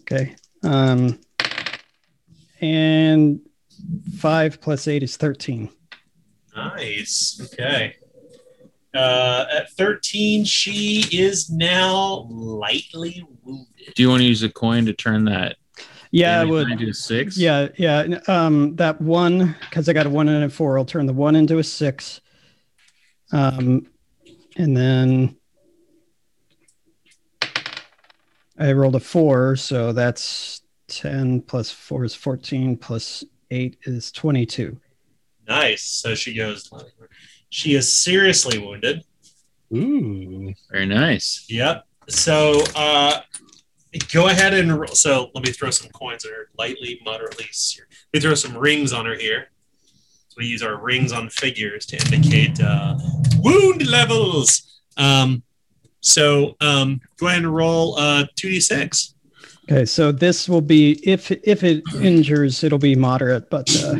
Okay. 0.00 0.34
Um. 0.62 1.18
And 2.60 3.40
five 4.18 4.60
plus 4.60 4.86
eight 4.86 5.02
is 5.02 5.16
thirteen. 5.16 5.70
Nice. 6.54 7.40
Okay. 7.54 7.96
Uh, 8.94 9.46
at 9.50 9.70
13, 9.72 10.44
she 10.44 11.04
is 11.10 11.48
now 11.48 12.26
lightly 12.30 13.24
wounded 13.42 13.66
do 13.94 14.02
you 14.02 14.08
want 14.08 14.20
to 14.20 14.26
use 14.26 14.42
a 14.42 14.48
coin 14.50 14.86
to 14.86 14.92
turn 14.92 15.24
that? 15.26 15.56
Yeah, 16.10 16.40
I 16.40 16.44
would. 16.44 16.70
Into 16.70 16.88
a 16.90 16.94
six. 16.94 17.38
Yeah, 17.38 17.68
yeah. 17.78 18.18
Um, 18.28 18.76
that 18.76 19.00
one 19.00 19.56
because 19.60 19.88
I 19.88 19.92
got 19.92 20.06
a 20.06 20.10
one 20.10 20.28
and 20.28 20.44
a 20.44 20.48
four. 20.50 20.78
I'll 20.78 20.84
turn 20.84 21.06
the 21.06 21.12
one 21.12 21.36
into 21.36 21.58
a 21.58 21.64
six. 21.64 22.20
Um, 23.32 23.86
and 24.56 24.76
then 24.76 25.36
I 28.58 28.72
rolled 28.72 28.94
a 28.96 29.00
four, 29.00 29.56
so 29.56 29.92
that's 29.92 30.60
ten 30.86 31.40
plus 31.40 31.70
four 31.70 32.04
is 32.04 32.14
fourteen 32.14 32.76
plus 32.76 33.24
eight 33.50 33.78
is 33.84 34.12
twenty-two. 34.12 34.78
Nice. 35.48 35.82
So 35.82 36.14
she 36.14 36.34
goes. 36.34 36.70
She 37.48 37.74
is 37.74 37.90
seriously 38.02 38.58
wounded. 38.58 39.02
Ooh, 39.74 40.52
very 40.70 40.84
nice. 40.84 41.46
Yep. 41.48 41.86
So 42.08 42.62
uh, 42.76 43.20
go 44.12 44.28
ahead 44.28 44.54
and 44.54 44.72
roll. 44.78 44.94
So 44.94 45.30
let 45.34 45.44
me 45.44 45.52
throw 45.52 45.70
some 45.70 45.90
coins 45.90 46.24
on 46.24 46.30
her 46.32 46.48
lightly, 46.58 47.00
moderately. 47.04 47.46
Seared. 47.50 47.88
Let 48.12 48.18
me 48.22 48.28
throw 48.28 48.34
some 48.34 48.56
rings 48.56 48.92
on 48.92 49.06
her 49.06 49.14
here. 49.14 49.50
So 50.28 50.36
we 50.38 50.46
use 50.46 50.62
our 50.62 50.80
rings 50.80 51.12
on 51.12 51.28
figures 51.28 51.84
to 51.86 51.96
indicate 52.14 52.60
uh, 52.62 52.96
wound 53.38 53.86
levels. 53.86 54.80
Um, 54.96 55.42
so 56.00 56.56
um, 56.60 57.00
go 57.18 57.26
ahead 57.28 57.42
and 57.42 57.54
roll 57.54 57.98
uh, 57.98 58.24
2d6. 58.36 59.14
Okay, 59.70 59.84
so 59.84 60.10
this 60.10 60.48
will 60.48 60.60
be 60.60 60.98
if 61.04 61.30
if 61.30 61.62
it 61.62 61.84
injures, 62.00 62.64
it'll 62.64 62.78
be 62.80 62.96
moderate, 62.96 63.48
but 63.48 63.64
uh, 63.84 63.94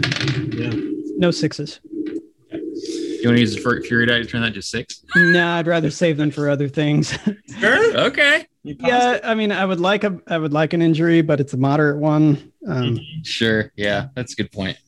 yeah. 0.52 0.72
no 1.18 1.30
sixes. 1.30 1.78
You 1.86 3.20
want 3.28 3.36
to 3.36 3.40
use 3.40 3.54
the 3.54 3.80
Fury 3.86 4.06
die 4.06 4.18
to 4.18 4.24
turn 4.24 4.42
that 4.42 4.54
to 4.54 4.60
six? 4.62 5.04
No, 5.14 5.52
I'd 5.52 5.68
rather 5.68 5.88
save 5.90 6.16
them 6.16 6.32
for 6.32 6.50
other 6.50 6.68
things. 6.68 7.16
sure. 7.60 7.96
Okay 8.00 8.48
yeah, 8.64 9.14
it. 9.14 9.20
I 9.24 9.34
mean, 9.34 9.52
I 9.52 9.64
would 9.64 9.80
like 9.80 10.04
a, 10.04 10.18
I 10.28 10.38
would 10.38 10.52
like 10.52 10.72
an 10.72 10.82
injury, 10.82 11.22
but 11.22 11.40
it's 11.40 11.52
a 11.52 11.56
moderate 11.56 11.98
one. 11.98 12.52
Um, 12.66 12.82
mm-hmm. 12.96 13.22
Sure. 13.22 13.72
Yeah, 13.76 14.08
that's 14.14 14.32
a 14.34 14.36
good 14.36 14.52
point. 14.52 14.78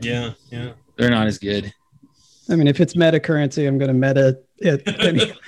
Yeah, 0.00 0.32
yeah. 0.50 0.72
They're 0.96 1.10
not 1.10 1.26
as 1.26 1.38
good. 1.38 1.72
I 2.48 2.56
mean, 2.56 2.68
if 2.68 2.80
it's 2.80 2.94
meta 2.94 3.18
currency, 3.20 3.66
I'm 3.66 3.78
going 3.78 3.88
to 3.90 3.94
meta 3.94 4.38
it. 4.58 4.82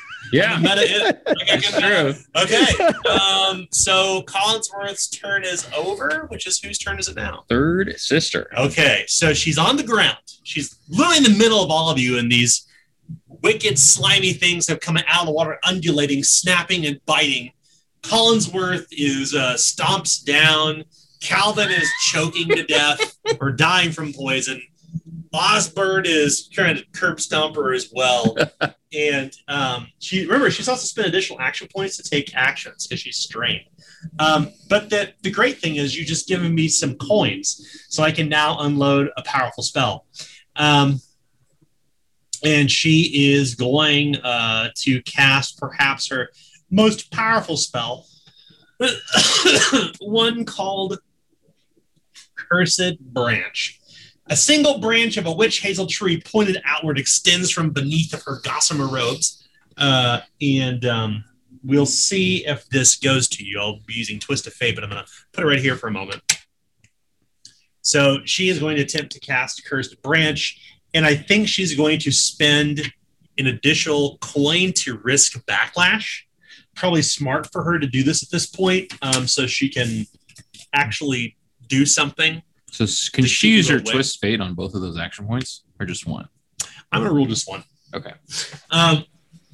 yeah, 0.32 0.58
meta 0.58 0.74
it. 0.78 1.22
Okay, 1.42 1.58
true. 1.78 2.14
Okay. 2.34 3.12
Um, 3.12 3.68
so 3.70 4.22
Collinsworth's 4.22 5.08
turn 5.08 5.44
is 5.44 5.68
over, 5.76 6.26
which 6.30 6.46
is 6.46 6.58
whose 6.58 6.78
turn 6.78 6.98
is 6.98 7.08
it 7.08 7.16
now? 7.16 7.44
Third 7.48 7.94
sister. 8.00 8.50
Okay, 8.56 9.04
so 9.08 9.32
she's 9.34 9.58
on 9.58 9.76
the 9.76 9.82
ground. 9.82 10.16
She's 10.42 10.76
literally 10.88 11.18
in 11.18 11.22
the 11.22 11.38
middle 11.38 11.62
of 11.62 11.70
all 11.70 11.90
of 11.90 11.98
you, 11.98 12.18
and 12.18 12.32
these 12.32 12.66
wicked, 13.28 13.78
slimy 13.78 14.32
things 14.32 14.66
have 14.68 14.80
come 14.80 14.96
out 14.96 15.20
of 15.20 15.26
the 15.26 15.32
water, 15.32 15.58
undulating, 15.64 16.24
snapping, 16.24 16.86
and 16.86 16.98
biting 17.06 17.52
Collinsworth 18.06 18.86
is 18.92 19.34
uh, 19.34 19.54
stomps 19.54 20.22
down. 20.24 20.84
Calvin 21.20 21.70
is 21.72 21.90
choking 22.06 22.48
to 22.50 22.62
death 22.62 23.18
or 23.40 23.50
dying 23.50 23.90
from 23.90 24.12
poison. 24.12 24.62
Osbert 25.34 26.06
is 26.06 26.48
trying 26.48 26.76
to 26.76 26.84
curb 26.94 27.20
stomp 27.20 27.56
her 27.56 27.74
as 27.74 27.90
well. 27.94 28.36
and 28.96 29.32
um, 29.48 29.86
she 29.98 30.24
remember 30.24 30.50
she's 30.52 30.68
also 30.68 30.86
spent 30.86 31.08
additional 31.08 31.40
action 31.40 31.66
points 31.74 31.96
to 31.96 32.02
take 32.08 32.32
actions 32.36 32.86
because 32.86 33.00
she's 33.00 33.16
strained. 33.18 33.64
Um, 34.20 34.50
but 34.70 34.88
the, 34.88 35.12
the 35.22 35.30
great 35.30 35.58
thing 35.58 35.74
is 35.76 35.98
you 35.98 36.04
just 36.06 36.28
given 36.28 36.54
me 36.54 36.68
some 36.68 36.94
coins, 36.96 37.86
so 37.88 38.02
I 38.04 38.12
can 38.12 38.28
now 38.28 38.60
unload 38.60 39.10
a 39.16 39.22
powerful 39.24 39.62
spell. 39.64 40.06
Um, 40.54 41.00
and 42.44 42.70
she 42.70 43.32
is 43.34 43.56
going 43.56 44.16
uh, 44.18 44.68
to 44.76 45.02
cast 45.02 45.58
perhaps 45.58 46.08
her 46.10 46.28
most 46.70 47.10
powerful 47.10 47.56
spell. 47.56 48.06
one 50.00 50.44
called 50.44 50.98
Cursed 52.34 52.98
Branch. 53.00 53.80
A 54.28 54.36
single 54.36 54.78
branch 54.80 55.16
of 55.16 55.26
a 55.26 55.32
witch 55.32 55.58
hazel 55.58 55.86
tree 55.86 56.20
pointed 56.20 56.60
outward 56.64 56.98
extends 56.98 57.50
from 57.50 57.70
beneath 57.70 58.12
of 58.12 58.22
her 58.24 58.40
gossamer 58.42 58.88
robes. 58.88 59.46
Uh, 59.76 60.20
and 60.42 60.84
um, 60.84 61.24
we'll 61.62 61.86
see 61.86 62.44
if 62.46 62.68
this 62.68 62.96
goes 62.96 63.28
to 63.28 63.44
you. 63.44 63.58
I'll 63.60 63.80
be 63.86 63.94
using 63.94 64.18
Twist 64.18 64.46
of 64.46 64.52
Fate, 64.52 64.74
but 64.74 64.82
I'm 64.84 64.90
going 64.90 65.04
to 65.04 65.10
put 65.32 65.44
it 65.44 65.46
right 65.46 65.60
here 65.60 65.76
for 65.76 65.86
a 65.86 65.92
moment. 65.92 66.20
So 67.82 68.18
she 68.24 68.48
is 68.48 68.58
going 68.58 68.76
to 68.76 68.82
attempt 68.82 69.12
to 69.12 69.20
cast 69.20 69.64
Cursed 69.64 70.02
Branch, 70.02 70.58
and 70.92 71.06
I 71.06 71.14
think 71.14 71.46
she's 71.46 71.76
going 71.76 72.00
to 72.00 72.10
spend 72.10 72.92
an 73.38 73.46
additional 73.46 74.18
coin 74.20 74.72
to 74.78 74.98
risk 75.04 75.34
backlash 75.46 76.22
probably 76.76 77.02
smart 77.02 77.50
for 77.50 77.64
her 77.64 77.78
to 77.80 77.86
do 77.86 78.02
this 78.04 78.22
at 78.22 78.30
this 78.30 78.46
point, 78.46 78.92
um, 79.02 79.26
so 79.26 79.46
she 79.46 79.68
can 79.68 80.06
actually 80.74 81.36
do 81.66 81.84
something. 81.84 82.42
So 82.70 82.84
can 83.12 83.24
she 83.24 83.48
use 83.50 83.68
her 83.70 83.80
twist 83.80 84.20
fate 84.20 84.40
on 84.40 84.54
both 84.54 84.74
of 84.74 84.82
those 84.82 84.98
action 84.98 85.26
points, 85.26 85.64
or 85.80 85.86
just 85.86 86.06
one? 86.06 86.28
I'm 86.92 87.02
gonna 87.02 87.14
rule 87.14 87.26
just 87.26 87.48
one. 87.48 87.64
Okay. 87.94 88.12
Um, 88.70 89.04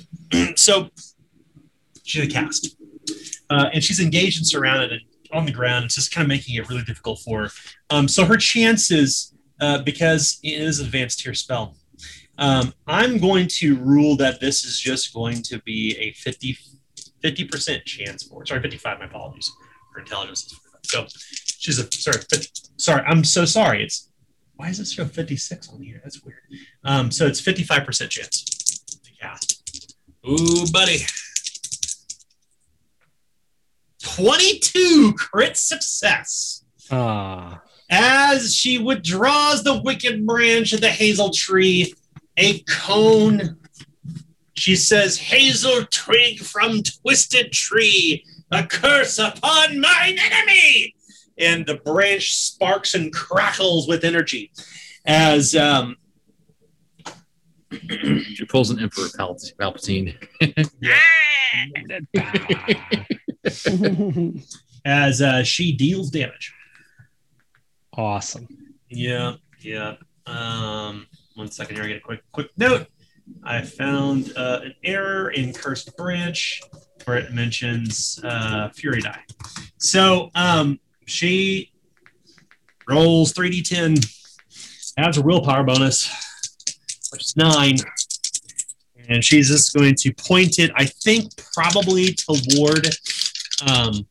so 0.56 0.90
she's 2.02 2.24
a 2.26 2.30
cast, 2.30 2.76
uh, 3.48 3.70
and 3.72 3.82
she's 3.82 4.00
engaged 4.00 4.38
and 4.38 4.46
surrounded 4.46 4.92
and 4.92 5.00
on 5.32 5.46
the 5.46 5.52
ground. 5.52 5.86
It's 5.86 5.94
just 5.94 6.12
kind 6.12 6.24
of 6.24 6.28
making 6.28 6.56
it 6.56 6.68
really 6.68 6.82
difficult 6.82 7.20
for 7.20 7.44
her. 7.44 7.48
Um, 7.90 8.06
so 8.08 8.24
her 8.26 8.36
chances, 8.36 9.32
uh, 9.60 9.82
because 9.82 10.38
it 10.42 10.60
is 10.60 10.80
advanced 10.80 11.20
tier 11.20 11.32
spell. 11.34 11.76
Um, 12.38 12.72
I'm 12.88 13.18
going 13.18 13.46
to 13.60 13.76
rule 13.76 14.16
that 14.16 14.40
this 14.40 14.64
is 14.64 14.80
just 14.80 15.14
going 15.14 15.42
to 15.42 15.60
be 15.62 15.96
a 15.98 16.12
50 16.12 16.56
50% 17.22 17.84
chance 17.84 18.22
for, 18.24 18.44
sorry, 18.44 18.60
55, 18.60 18.98
my 18.98 19.04
apologies. 19.06 19.50
Her 19.94 20.00
intelligence 20.00 20.46
is 20.52 20.52
45. 20.52 20.80
So 20.84 21.06
she's 21.60 21.78
a, 21.78 21.90
sorry, 21.92 22.18
50, 22.30 22.48
sorry, 22.76 23.02
I'm 23.06 23.24
so 23.24 23.44
sorry. 23.44 23.84
It's, 23.84 24.10
why 24.56 24.68
is 24.68 24.78
this 24.78 24.92
show 24.92 25.04
56 25.04 25.68
on 25.72 25.82
here? 25.82 26.00
That's 26.02 26.22
weird. 26.24 26.40
Um, 26.84 27.10
so 27.10 27.26
it's 27.26 27.40
55% 27.40 28.08
chance 28.08 28.44
to 29.04 29.10
cast. 29.20 29.96
Ooh, 30.28 30.66
buddy. 30.72 31.00
22 34.02 35.14
crit 35.16 35.56
success. 35.56 36.64
Ah. 36.90 37.56
Uh. 37.56 37.58
As 37.94 38.54
she 38.54 38.78
withdraws 38.78 39.62
the 39.64 39.82
wicked 39.82 40.26
branch 40.26 40.72
of 40.72 40.80
the 40.80 40.88
hazel 40.88 41.28
tree, 41.30 41.92
a 42.38 42.60
cone 42.60 43.58
she 44.54 44.76
says, 44.76 45.18
Hazel 45.18 45.86
twig 45.90 46.38
from 46.40 46.82
twisted 46.82 47.52
tree, 47.52 48.24
a 48.50 48.66
curse 48.66 49.18
upon 49.18 49.80
mine 49.80 50.18
enemy. 50.20 50.94
And 51.38 51.66
the 51.66 51.76
branch 51.76 52.34
sparks 52.34 52.94
and 52.94 53.12
crackles 53.12 53.88
with 53.88 54.04
energy 54.04 54.52
as 55.06 55.56
um, 55.56 55.96
she 57.72 58.44
pulls 58.44 58.70
an 58.70 58.78
Emperor 58.78 59.06
Pal- 59.16 59.36
Palpatine. 59.58 60.16
as 64.84 65.22
uh, 65.22 65.42
she 65.42 65.72
deals 65.74 66.10
damage. 66.10 66.52
Awesome. 67.94 68.46
Yeah, 68.90 69.36
yeah. 69.60 69.94
Um, 70.26 71.06
one 71.34 71.50
second 71.50 71.76
here. 71.76 71.84
I 71.84 71.88
get 71.88 71.96
a 71.96 72.00
quick, 72.00 72.20
quick 72.32 72.50
note. 72.58 72.86
I 73.44 73.62
found 73.62 74.32
uh, 74.36 74.60
an 74.64 74.74
error 74.84 75.30
in 75.30 75.52
Cursed 75.52 75.96
Branch 75.96 76.60
where 77.04 77.16
it 77.16 77.32
mentions 77.32 78.20
uh, 78.22 78.68
Fury 78.70 79.00
Die. 79.00 79.22
So 79.78 80.30
um, 80.34 80.78
she 81.06 81.72
rolls 82.88 83.32
3d10, 83.32 84.12
adds 84.98 85.18
a 85.18 85.22
willpower 85.22 85.64
bonus, 85.64 86.06
which 87.12 87.22
is 87.24 87.36
nine. 87.36 87.76
And 89.08 89.24
she's 89.24 89.48
just 89.48 89.74
going 89.74 89.96
to 89.96 90.12
point 90.14 90.60
it, 90.60 90.70
I 90.76 90.84
think, 90.86 91.32
probably 91.52 92.14
toward 92.14 92.86
um, 93.68 94.06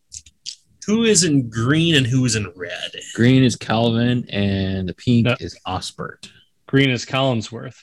who 0.85 1.03
is 1.03 1.23
in 1.23 1.49
green 1.49 1.95
and 1.95 2.05
who 2.05 2.25
is 2.25 2.35
in 2.35 2.51
red. 2.57 2.91
Green 3.15 3.41
is 3.43 3.55
Calvin, 3.55 4.29
and 4.29 4.89
the 4.89 4.93
pink 4.93 5.27
is 5.39 5.57
Osbert. 5.65 6.29
Green 6.67 6.89
is 6.89 7.05
Collinsworth. 7.05 7.77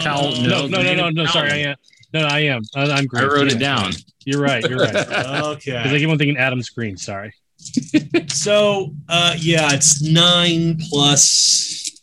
Cal, 0.00 0.22
no, 0.42 0.66
no, 0.66 0.82
no, 0.82 0.94
no, 0.94 1.10
no, 1.10 1.26
Sorry, 1.26 1.52
I 1.52 1.56
am. 1.58 1.76
No, 2.12 2.26
I 2.26 2.40
am. 2.40 2.62
I, 2.74 2.98
am 2.98 3.06
great. 3.06 3.22
I 3.22 3.26
wrote 3.26 3.52
it 3.52 3.58
down. 3.60 3.92
You're 4.24 4.40
right. 4.42 4.62
You're 4.68 4.78
right. 4.78 4.94
okay. 4.94 5.72
Because 5.72 5.92
I 5.92 5.98
keep 5.98 6.08
on 6.08 6.18
thinking 6.18 6.36
Adam's 6.38 6.70
green. 6.70 6.96
Sorry. 6.96 7.32
so, 8.28 8.92
uh, 9.08 9.34
yeah, 9.38 9.72
it's 9.72 10.02
nine 10.02 10.78
plus 10.88 12.00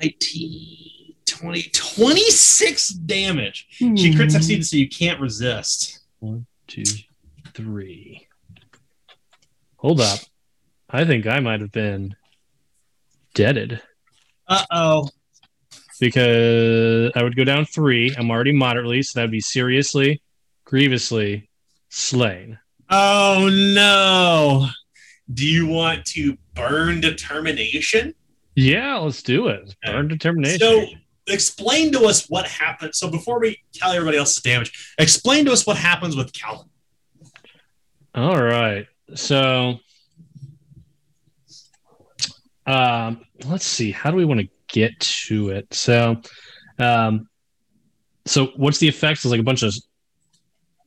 19, 0.00 1.14
20, 1.26 1.62
26 1.72 2.88
damage. 2.90 3.66
Hmm. 3.78 3.94
She 3.94 4.12
crits, 4.12 4.32
succeeded, 4.32 4.66
so 4.66 4.76
you 4.76 4.88
can't 4.88 5.20
resist. 5.20 6.00
One, 6.18 6.46
two, 6.66 6.84
three. 7.54 8.26
Hold 9.76 10.00
up. 10.00 10.18
I 10.90 11.04
think 11.04 11.26
I 11.26 11.38
might 11.40 11.60
have 11.60 11.72
been 11.72 12.14
deaded. 13.34 13.82
Uh 14.46 14.62
oh. 14.70 15.08
Because 16.00 17.12
I 17.14 17.22
would 17.22 17.36
go 17.36 17.44
down 17.44 17.64
three. 17.64 18.12
I'm 18.16 18.30
already 18.30 18.52
moderately, 18.52 19.02
so 19.02 19.18
that'd 19.20 19.30
be 19.30 19.40
seriously, 19.40 20.20
grievously 20.64 21.48
slain. 21.90 22.58
Oh 22.90 23.48
no. 23.52 24.68
Do 25.32 25.46
you 25.46 25.66
want 25.66 26.04
to 26.06 26.36
burn 26.54 27.00
determination? 27.00 28.14
Yeah, 28.54 28.96
let's 28.96 29.22
do 29.22 29.48
it. 29.48 29.74
Burn 29.86 30.08
determination. 30.08 30.58
So 30.60 30.86
explain 31.28 31.92
to 31.92 32.04
us 32.04 32.26
what 32.28 32.46
happens. 32.46 32.98
So 32.98 33.08
before 33.08 33.38
we 33.38 33.56
tell 33.72 33.92
everybody 33.92 34.18
else's 34.18 34.42
damage, 34.42 34.94
explain 34.98 35.44
to 35.44 35.52
us 35.52 35.66
what 35.66 35.76
happens 35.76 36.16
with 36.16 36.32
Calvin. 36.32 36.68
All 38.14 38.42
right. 38.42 38.86
So 39.14 39.78
um, 42.66 43.22
let's 43.46 43.66
see, 43.66 43.90
how 43.90 44.10
do 44.10 44.16
we 44.16 44.24
want 44.24 44.40
to 44.40 44.48
get 44.68 44.98
to 45.00 45.50
it? 45.50 45.72
So, 45.74 46.16
um, 46.78 47.28
so 48.26 48.46
what's 48.56 48.78
the 48.78 48.88
effects? 48.88 49.24
It's 49.24 49.30
like 49.30 49.40
a 49.40 49.44
bunch 49.44 49.62
of 49.62 49.74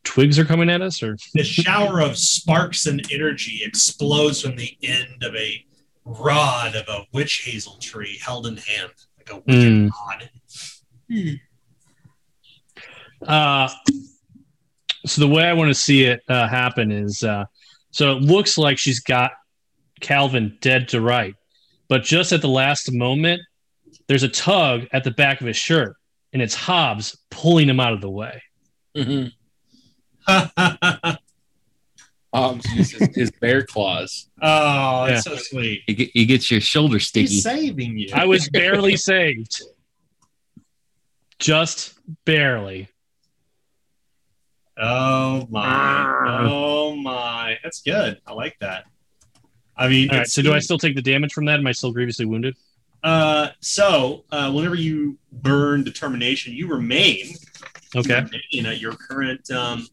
twigs 0.03 0.39
are 0.39 0.45
coming 0.45 0.69
at 0.69 0.81
us, 0.81 1.01
or 1.03 1.17
the 1.33 1.43
shower 1.43 1.99
of 2.01 2.17
sparks 2.17 2.85
and 2.85 3.01
energy 3.11 3.61
explodes 3.63 4.41
from 4.41 4.55
the 4.55 4.77
end 4.83 5.23
of 5.23 5.35
a 5.35 5.65
rod 6.05 6.75
of 6.75 6.87
a 6.87 7.05
witch 7.13 7.43
hazel 7.45 7.77
tree 7.77 8.17
held 8.23 8.45
in 8.47 8.57
hand, 8.57 8.91
like 9.17 9.31
a 9.31 9.35
witch 9.35 9.43
mm. 9.47 9.89
rod. 9.89 10.29
Hmm. 13.27 13.27
Uh, 13.27 13.69
so 15.05 15.21
the 15.21 15.27
way 15.27 15.43
I 15.43 15.53
want 15.53 15.69
to 15.69 15.73
see 15.73 16.05
it 16.05 16.21
uh, 16.29 16.47
happen 16.47 16.91
is, 16.91 17.23
uh, 17.23 17.45
so 17.91 18.13
it 18.17 18.21
looks 18.23 18.57
like 18.57 18.77
she's 18.77 18.99
got 18.99 19.31
Calvin 20.01 20.57
dead 20.61 20.87
to 20.89 21.01
right, 21.01 21.35
but 21.87 22.03
just 22.03 22.33
at 22.33 22.41
the 22.41 22.49
last 22.49 22.91
moment, 22.91 23.41
there's 24.07 24.23
a 24.23 24.29
tug 24.29 24.87
at 24.91 25.03
the 25.03 25.11
back 25.11 25.41
of 25.41 25.47
his 25.47 25.57
shirt, 25.57 25.95
and 26.33 26.41
it's 26.41 26.55
Hobbs 26.55 27.17
pulling 27.29 27.69
him 27.69 27.79
out 27.79 27.93
of 27.93 28.01
the 28.01 28.09
way. 28.09 28.41
Mm-hmm. 28.97 29.27
Hobbs 32.33 32.71
uses 32.73 33.15
his 33.15 33.31
bear 33.39 33.63
claws. 33.63 34.29
Oh, 34.41 35.05
that's 35.07 35.25
yeah. 35.27 35.33
so 35.33 35.37
sweet. 35.37 35.83
He, 35.85 36.09
he, 36.13 36.25
gets 36.25 36.49
your 36.51 36.59
shoulder 36.59 36.99
sticky. 36.99 37.27
He's 37.35 37.43
saving 37.43 37.97
you. 37.97 38.09
I 38.13 38.25
was 38.25 38.49
barely 38.49 38.97
saved. 38.97 39.61
Just 41.39 41.93
barely. 42.25 42.89
Oh 44.77 45.47
my. 45.49 46.45
Oh 46.49 46.95
my. 46.95 47.57
That's 47.63 47.81
good. 47.81 48.19
I 48.27 48.33
like 48.33 48.57
that. 48.59 48.85
I 49.77 49.89
mean, 49.89 50.09
all 50.11 50.19
right. 50.19 50.27
so 50.27 50.41
do 50.41 50.53
I 50.53 50.59
still 50.59 50.77
take 50.77 50.95
the 50.95 51.01
damage 51.01 51.33
from 51.33 51.45
that? 51.45 51.59
Am 51.59 51.67
I 51.67 51.71
still 51.71 51.91
grievously 51.91 52.25
wounded? 52.25 52.55
Uh, 53.03 53.49
so 53.59 54.23
uh, 54.31 54.51
whenever 54.51 54.75
you 54.75 55.17
burn 55.31 55.83
determination, 55.83 56.53
you 56.53 56.67
remain. 56.67 57.33
Okay. 57.95 58.23
You 58.51 58.63
remain 58.63 58.73
at 58.73 58.79
your 58.79 58.93
current. 58.95 59.49
Um, 59.51 59.87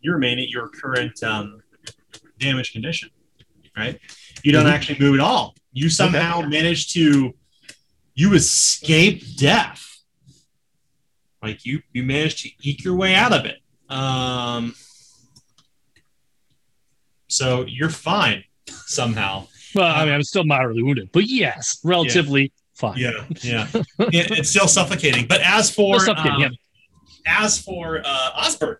you 0.00 0.12
remain 0.12 0.38
at 0.38 0.48
your 0.48 0.68
current 0.68 1.22
um, 1.22 1.62
damage 2.38 2.72
condition, 2.72 3.10
right? 3.76 3.98
You 4.42 4.52
don't 4.52 4.64
mm-hmm. 4.64 4.74
actually 4.74 4.98
move 4.98 5.14
at 5.14 5.20
all. 5.20 5.54
You 5.72 5.88
somehow 5.88 6.38
okay. 6.40 6.48
manage 6.48 6.92
to. 6.94 7.34
You 8.16 8.34
escape 8.34 9.36
death. 9.36 9.90
Like 11.42 11.64
you, 11.66 11.82
you 11.92 12.04
manage 12.04 12.42
to 12.42 12.50
eke 12.60 12.84
your 12.84 12.94
way 12.94 13.14
out 13.14 13.32
of 13.32 13.44
it. 13.44 13.58
Um, 13.88 14.74
so 17.28 17.64
you're 17.66 17.90
fine 17.90 18.44
somehow. 18.68 19.46
Well, 19.74 19.84
I 19.86 20.00
um, 20.00 20.06
mean, 20.06 20.14
I'm 20.14 20.22
still 20.22 20.44
moderately 20.44 20.82
wounded, 20.82 21.10
but 21.12 21.24
yes, 21.26 21.80
relatively 21.84 22.42
yeah. 22.42 22.48
fine. 22.74 22.98
Yeah, 22.98 23.24
yeah. 23.42 23.68
it, 23.98 24.30
it's 24.30 24.50
still 24.50 24.68
suffocating. 24.68 25.26
But 25.26 25.40
as 25.40 25.70
for 25.74 25.96
um, 26.08 26.40
yeah. 26.40 26.48
as 27.26 27.60
for 27.60 28.00
uh, 28.04 28.30
Osbert, 28.40 28.78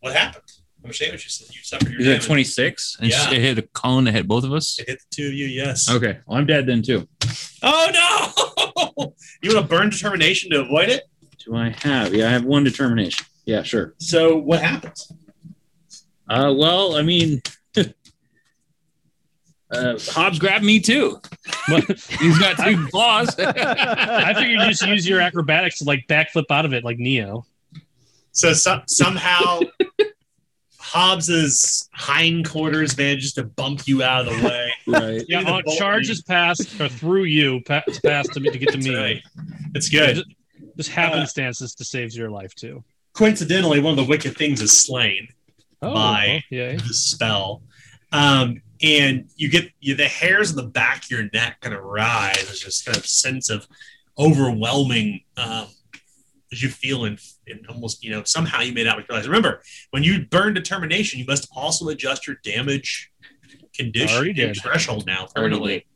what 0.00 0.14
happened? 0.14 0.44
How 0.82 0.86
much 0.88 0.98
damage 0.98 1.24
you, 1.40 1.46
you 1.54 1.62
suffered? 1.62 1.90
Your 1.92 2.00
damage. 2.00 2.24
26? 2.24 2.96
And 3.00 3.10
yeah. 3.10 3.30
it 3.30 3.40
hit 3.40 3.58
a 3.58 3.62
cone 3.62 4.04
that 4.04 4.12
hit 4.12 4.26
both 4.26 4.44
of 4.44 4.52
us? 4.54 4.78
It 4.80 4.88
hit 4.88 4.98
the 5.10 5.14
two 5.14 5.26
of 5.28 5.34
you, 5.34 5.44
yes. 5.46 5.90
Okay. 5.90 6.20
Well, 6.26 6.38
I'm 6.38 6.46
dead 6.46 6.64
then, 6.66 6.80
too. 6.80 7.06
Oh, 7.62 8.72
no! 8.88 9.12
you 9.42 9.54
want 9.54 9.68
to 9.68 9.68
burn 9.68 9.90
determination 9.90 10.50
to 10.52 10.62
avoid 10.62 10.88
it? 10.88 11.02
Do 11.44 11.54
I 11.54 11.74
have? 11.82 12.14
Yeah, 12.14 12.28
I 12.28 12.30
have 12.32 12.46
one 12.46 12.64
determination. 12.64 13.26
Yeah, 13.44 13.62
sure. 13.62 13.94
So 13.98 14.38
what 14.38 14.62
happens? 14.62 15.12
Uh, 16.30 16.54
well, 16.56 16.94
I 16.94 17.00
mean, 17.02 17.42
uh, 17.76 17.82
Hobbs 19.72 20.38
grabbed 20.38 20.64
me 20.64 20.78
too. 20.78 21.20
He's 22.20 22.38
got 22.38 22.56
two 22.56 22.86
claws. 22.86 23.34
I 23.40 24.32
figured 24.34 24.60
you 24.60 24.68
just 24.68 24.86
use 24.86 25.08
your 25.08 25.20
acrobatics 25.20 25.78
to 25.80 25.84
like 25.86 26.06
backflip 26.08 26.44
out 26.50 26.64
of 26.64 26.72
it 26.72 26.84
like 26.84 26.98
Neo. 26.98 27.44
So, 28.30 28.52
so- 28.52 28.80
somehow 28.86 29.58
Hobbs's 30.78 31.88
hindquarters 31.94 32.96
manages 32.96 33.32
to 33.32 33.42
bump 33.42 33.88
you 33.88 34.04
out 34.04 34.28
of 34.28 34.36
the 34.40 34.44
way. 34.46 34.72
Right. 34.86 35.22
Yeah, 35.26 35.40
uh, 35.40 35.62
charges 35.78 36.22
past 36.22 36.80
or 36.80 36.88
through 36.88 37.24
you 37.24 37.60
past 37.64 38.02
to, 38.34 38.40
me, 38.40 38.50
to 38.50 38.58
get 38.58 38.68
to 38.68 38.78
me. 38.78 38.94
Right. 38.96 39.20
It's 39.74 39.88
good. 39.88 40.18
So 40.18 40.22
just, 40.22 40.36
just 40.76 40.90
happenstances 40.92 41.74
uh, 41.74 41.78
to 41.78 41.84
saves 41.84 42.16
your 42.16 42.30
life 42.30 42.54
too. 42.54 42.84
Coincidentally, 43.14 43.80
one 43.80 43.98
of 43.98 44.04
the 44.04 44.08
wicked 44.08 44.38
things 44.38 44.60
is 44.62 44.70
slain 44.70 45.26
oh, 45.82 45.94
by 45.94 46.44
the 46.50 46.76
spell. 46.92 47.62
Um, 48.12 48.60
and 48.82 49.28
you 49.36 49.48
get 49.50 49.68
you, 49.80 49.94
the 49.94 50.06
hairs 50.08 50.50
in 50.50 50.56
the 50.56 50.62
back 50.62 51.04
of 51.04 51.10
your 51.10 51.28
neck 51.32 51.58
kind 51.60 51.74
of 51.74 51.82
rise. 51.84 52.34
There's 52.44 52.60
just 52.60 52.86
kind 52.86 52.96
of 52.96 53.06
sense 53.06 53.50
of 53.50 53.66
overwhelming 54.18 55.20
um, 55.36 55.66
as 56.52 56.62
you 56.62 56.68
feel 56.70 57.04
in, 57.04 57.18
in 57.46 57.60
almost 57.68 58.02
you 58.02 58.10
know 58.10 58.22
somehow 58.24 58.60
you 58.60 58.72
made 58.72 58.86
out 58.86 58.96
with 58.96 59.06
your 59.08 59.18
eyes. 59.18 59.28
Remember, 59.28 59.60
when 59.90 60.02
you 60.02 60.24
burn 60.26 60.54
determination, 60.54 61.20
you 61.20 61.26
must 61.26 61.48
also 61.54 61.88
adjust 61.90 62.26
your 62.26 62.36
damage 62.42 63.10
condition 63.74 64.54
threshold 64.54 65.06
now 65.06 65.26
permanently. 65.34 65.86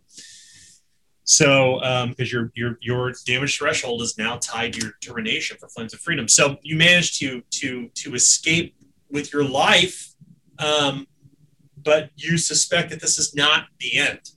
So, 1.24 1.78
because 2.10 2.32
um, 2.34 2.50
your 2.52 2.52
your 2.54 2.78
your 2.82 3.12
damage 3.26 3.56
threshold 3.56 4.02
is 4.02 4.18
now 4.18 4.36
tied 4.36 4.74
to 4.74 4.80
your 4.82 4.92
determination 5.00 5.56
for 5.58 5.68
flames 5.70 5.94
of 5.94 6.00
freedom, 6.00 6.28
so 6.28 6.56
you 6.62 6.76
managed 6.76 7.18
to 7.20 7.40
to 7.40 7.88
to 7.94 8.14
escape 8.14 8.74
with 9.14 9.32
your 9.32 9.44
life, 9.48 10.12
um, 10.58 11.06
but 11.82 12.10
you 12.16 12.36
suspect 12.36 12.90
that 12.90 13.00
this 13.00 13.18
is 13.18 13.34
not 13.34 13.66
the 13.78 13.96
end. 13.96 14.30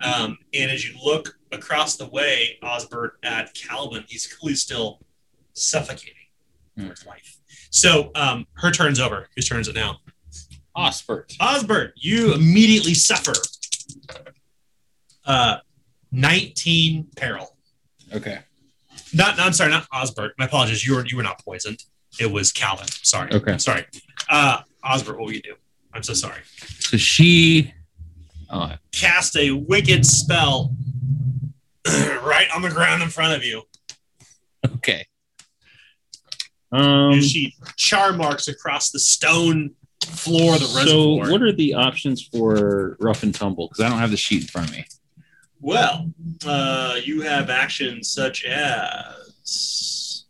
Um, 0.00 0.38
and 0.54 0.70
as 0.70 0.88
you 0.88 0.96
look 1.04 1.34
across 1.52 1.96
the 1.96 2.06
way, 2.06 2.58
Osbert 2.62 3.12
at 3.24 3.52
Calvin, 3.54 4.04
he's 4.08 4.26
clearly 4.32 4.54
still 4.54 5.00
suffocating 5.54 6.12
mm. 6.78 6.88
with 6.88 7.04
life. 7.04 7.36
So 7.70 8.12
um, 8.14 8.46
her 8.54 8.70
turn's 8.70 9.00
over. 9.00 9.28
Whose 9.34 9.48
turn 9.48 9.60
is 9.60 9.68
it 9.68 9.74
now? 9.74 9.96
Osbert. 10.76 11.36
Osbert, 11.40 11.92
you 11.96 12.32
immediately 12.32 12.94
suffer 12.94 13.32
uh, 15.24 15.56
19 16.12 17.08
peril. 17.16 17.56
Okay. 18.14 18.38
Not, 19.12 19.40
I'm 19.40 19.52
sorry, 19.52 19.70
not 19.70 19.88
Osbert. 19.90 20.30
My 20.38 20.44
apologies. 20.44 20.86
You 20.86 20.94
were 20.94 21.04
you 21.04 21.16
were 21.16 21.22
not 21.24 21.42
poisoned. 21.44 21.82
It 22.18 22.30
was 22.30 22.52
Callan. 22.52 22.88
Sorry. 23.02 23.32
Okay. 23.32 23.58
Sorry. 23.58 23.84
Uh, 24.28 24.60
Osbert, 24.84 25.10
what 25.16 25.20
will 25.26 25.32
you 25.32 25.42
do? 25.42 25.54
I'm 25.92 26.02
so 26.02 26.14
sorry. 26.14 26.40
So 26.78 26.96
she 26.96 27.72
uh, 28.50 28.76
cast 28.92 29.36
a 29.36 29.50
wicked 29.52 30.06
spell 30.06 30.74
right 31.86 32.46
on 32.54 32.62
the 32.62 32.70
ground 32.70 33.02
in 33.02 33.08
front 33.08 33.36
of 33.36 33.44
you. 33.44 33.62
Okay. 34.64 35.06
Um, 36.72 37.20
she 37.22 37.54
char 37.76 38.12
marks 38.12 38.48
across 38.48 38.90
the 38.90 38.98
stone 38.98 39.72
floor 40.02 40.54
of 40.54 40.60
the 40.60 40.66
so 40.66 40.78
reservoir. 40.80 41.24
So, 41.26 41.32
what 41.32 41.42
are 41.42 41.52
the 41.52 41.74
options 41.74 42.26
for 42.26 42.96
rough 42.98 43.22
and 43.22 43.34
tumble? 43.34 43.68
Because 43.68 43.84
I 43.84 43.88
don't 43.88 43.98
have 43.98 44.10
the 44.10 44.16
sheet 44.16 44.42
in 44.42 44.48
front 44.48 44.70
of 44.70 44.76
me. 44.76 44.84
Well, 45.60 46.10
uh, 46.44 46.96
you 47.02 47.22
have 47.22 47.50
actions 47.50 48.10
such 48.10 48.44
as 48.44 50.24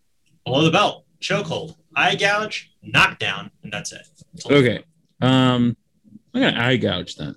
below 0.44 0.62
the 0.64 0.70
belt 0.70 1.05
chokehold, 1.26 1.74
eye 1.96 2.14
gouge, 2.14 2.72
knockdown, 2.82 3.50
and 3.62 3.72
that's 3.72 3.92
it. 3.92 4.06
That's 4.34 4.46
okay. 4.46 4.84
Um, 5.20 5.76
I'm 6.34 6.42
gonna 6.42 6.58
eye 6.58 6.76
gouge 6.76 7.16
then. 7.16 7.34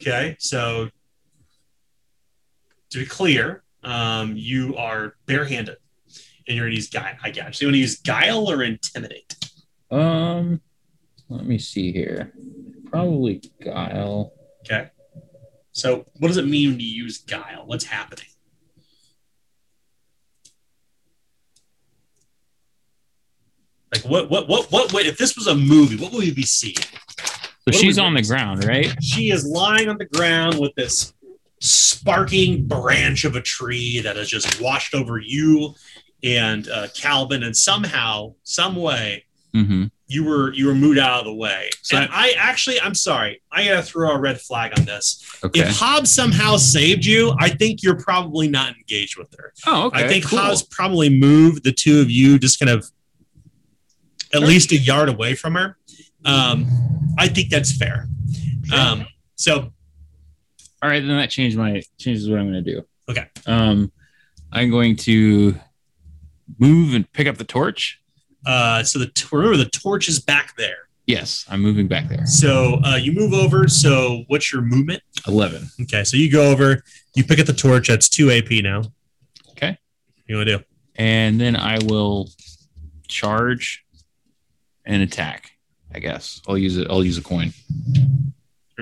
Okay, 0.00 0.36
so 0.38 0.88
to 2.90 2.98
be 2.98 3.06
clear, 3.06 3.62
um, 3.82 4.34
you 4.36 4.76
are 4.76 5.14
barehanded, 5.26 5.78
and 6.46 6.56
you're 6.56 6.66
gonna 6.66 6.74
use 6.76 6.90
guy 6.90 7.16
Eye 7.22 7.30
gouge. 7.30 7.56
So 7.58 7.62
you 7.64 7.68
want 7.68 7.74
to 7.74 7.78
use 7.80 8.00
guile 8.00 8.50
or 8.50 8.62
intimidate? 8.62 9.34
Um, 9.90 10.60
let 11.28 11.44
me 11.46 11.58
see 11.58 11.92
here. 11.92 12.32
Probably 12.86 13.42
guile. 13.64 14.32
Okay. 14.64 14.90
So, 15.72 16.04
what 16.18 16.28
does 16.28 16.36
it 16.36 16.46
mean 16.46 16.76
to 16.76 16.82
use 16.84 17.18
guile? 17.18 17.64
What's 17.64 17.84
happening? 17.84 18.26
Like 23.92 24.04
what 24.04 24.30
what 24.30 24.48
what 24.48 24.70
what 24.70 24.92
would 24.92 25.06
if 25.06 25.18
this 25.18 25.34
was 25.36 25.48
a 25.48 25.54
movie, 25.54 25.96
what 25.96 26.12
would 26.12 26.20
we 26.24 26.30
be 26.30 26.42
seeing? 26.42 26.76
So 26.76 27.34
what 27.64 27.74
she's 27.76 27.98
on 27.98 28.14
the 28.14 28.22
ground, 28.22 28.64
right? 28.64 28.94
She 29.02 29.30
is 29.30 29.44
lying 29.44 29.88
on 29.88 29.96
the 29.98 30.04
ground 30.04 30.58
with 30.58 30.74
this 30.76 31.12
sparking 31.60 32.66
branch 32.66 33.24
of 33.24 33.34
a 33.36 33.40
tree 33.40 34.00
that 34.00 34.16
has 34.16 34.28
just 34.28 34.60
washed 34.60 34.94
over 34.94 35.18
you 35.18 35.74
and 36.22 36.68
uh, 36.68 36.86
Calvin, 36.94 37.42
and 37.44 37.56
somehow, 37.56 38.34
some 38.42 38.76
way, 38.76 39.24
mm-hmm. 39.54 39.84
you 40.06 40.22
were 40.24 40.52
you 40.54 40.66
were 40.68 40.74
moved 40.74 40.98
out 40.98 41.18
of 41.18 41.24
the 41.24 41.34
way. 41.34 41.68
So 41.82 41.96
and 41.96 42.08
I, 42.12 42.28
I 42.30 42.34
actually, 42.36 42.80
I'm 42.80 42.94
sorry, 42.94 43.42
I 43.50 43.64
gotta 43.64 43.82
throw 43.82 44.10
a 44.10 44.20
red 44.20 44.40
flag 44.40 44.72
on 44.78 44.84
this. 44.84 45.24
Okay. 45.42 45.60
If 45.60 45.76
Hobbs 45.76 46.14
somehow 46.14 46.58
saved 46.58 47.04
you, 47.04 47.34
I 47.40 47.48
think 47.48 47.82
you're 47.82 47.98
probably 48.00 48.46
not 48.48 48.76
engaged 48.76 49.18
with 49.18 49.34
her. 49.36 49.52
Oh, 49.66 49.86
okay. 49.86 50.04
I 50.04 50.08
think 50.08 50.26
cool. 50.28 50.38
Hobbs 50.38 50.62
probably 50.62 51.10
moved 51.10 51.64
the 51.64 51.72
two 51.72 52.00
of 52.00 52.08
you, 52.10 52.38
just 52.38 52.60
kind 52.60 52.70
of 52.70 52.84
at 54.32 54.42
least 54.42 54.72
a 54.72 54.76
yard 54.76 55.08
away 55.08 55.34
from 55.34 55.54
her. 55.54 55.76
Um, 56.24 56.66
I 57.18 57.28
think 57.28 57.48
that's 57.50 57.76
fair. 57.76 58.06
Um, 58.72 59.06
so, 59.36 59.72
all 60.82 60.88
right, 60.90 61.00
then 61.00 61.16
that 61.16 61.30
changed 61.30 61.56
my 61.56 61.82
changes 61.98 62.28
what 62.28 62.38
I'm 62.38 62.50
going 62.50 62.62
to 62.64 62.72
do. 62.74 62.82
Okay, 63.08 63.26
um, 63.46 63.90
I'm 64.52 64.70
going 64.70 64.96
to 64.96 65.58
move 66.58 66.94
and 66.94 67.10
pick 67.12 67.26
up 67.26 67.36
the 67.36 67.44
torch. 67.44 68.00
Uh, 68.46 68.82
so 68.82 68.98
the 68.98 69.10
remember 69.32 69.56
the 69.56 69.64
torch 69.66 70.08
is 70.08 70.20
back 70.20 70.56
there. 70.56 70.88
Yes, 71.06 71.44
I'm 71.48 71.60
moving 71.60 71.88
back 71.88 72.08
there. 72.08 72.24
So 72.26 72.78
uh, 72.84 72.94
you 72.94 73.12
move 73.12 73.32
over. 73.34 73.66
So 73.66 74.24
what's 74.28 74.52
your 74.52 74.62
movement? 74.62 75.02
Eleven. 75.26 75.66
Okay, 75.82 76.04
so 76.04 76.16
you 76.16 76.30
go 76.30 76.50
over. 76.50 76.82
You 77.14 77.24
pick 77.24 77.40
up 77.40 77.46
the 77.46 77.52
torch. 77.52 77.88
That's 77.88 78.08
two 78.08 78.30
AP 78.30 78.50
now. 78.62 78.82
Okay. 79.50 79.76
You 80.28 80.36
want 80.36 80.48
to 80.48 80.58
do? 80.58 80.64
And 80.94 81.40
then 81.40 81.56
I 81.56 81.78
will 81.84 82.28
charge 83.08 83.84
an 84.90 85.02
attack. 85.02 85.52
I 85.94 86.00
guess 86.00 86.42
I'll 86.48 86.58
use 86.58 86.76
it. 86.76 86.88
I'll 86.90 87.04
use 87.04 87.16
a 87.16 87.22
coin. 87.22 87.52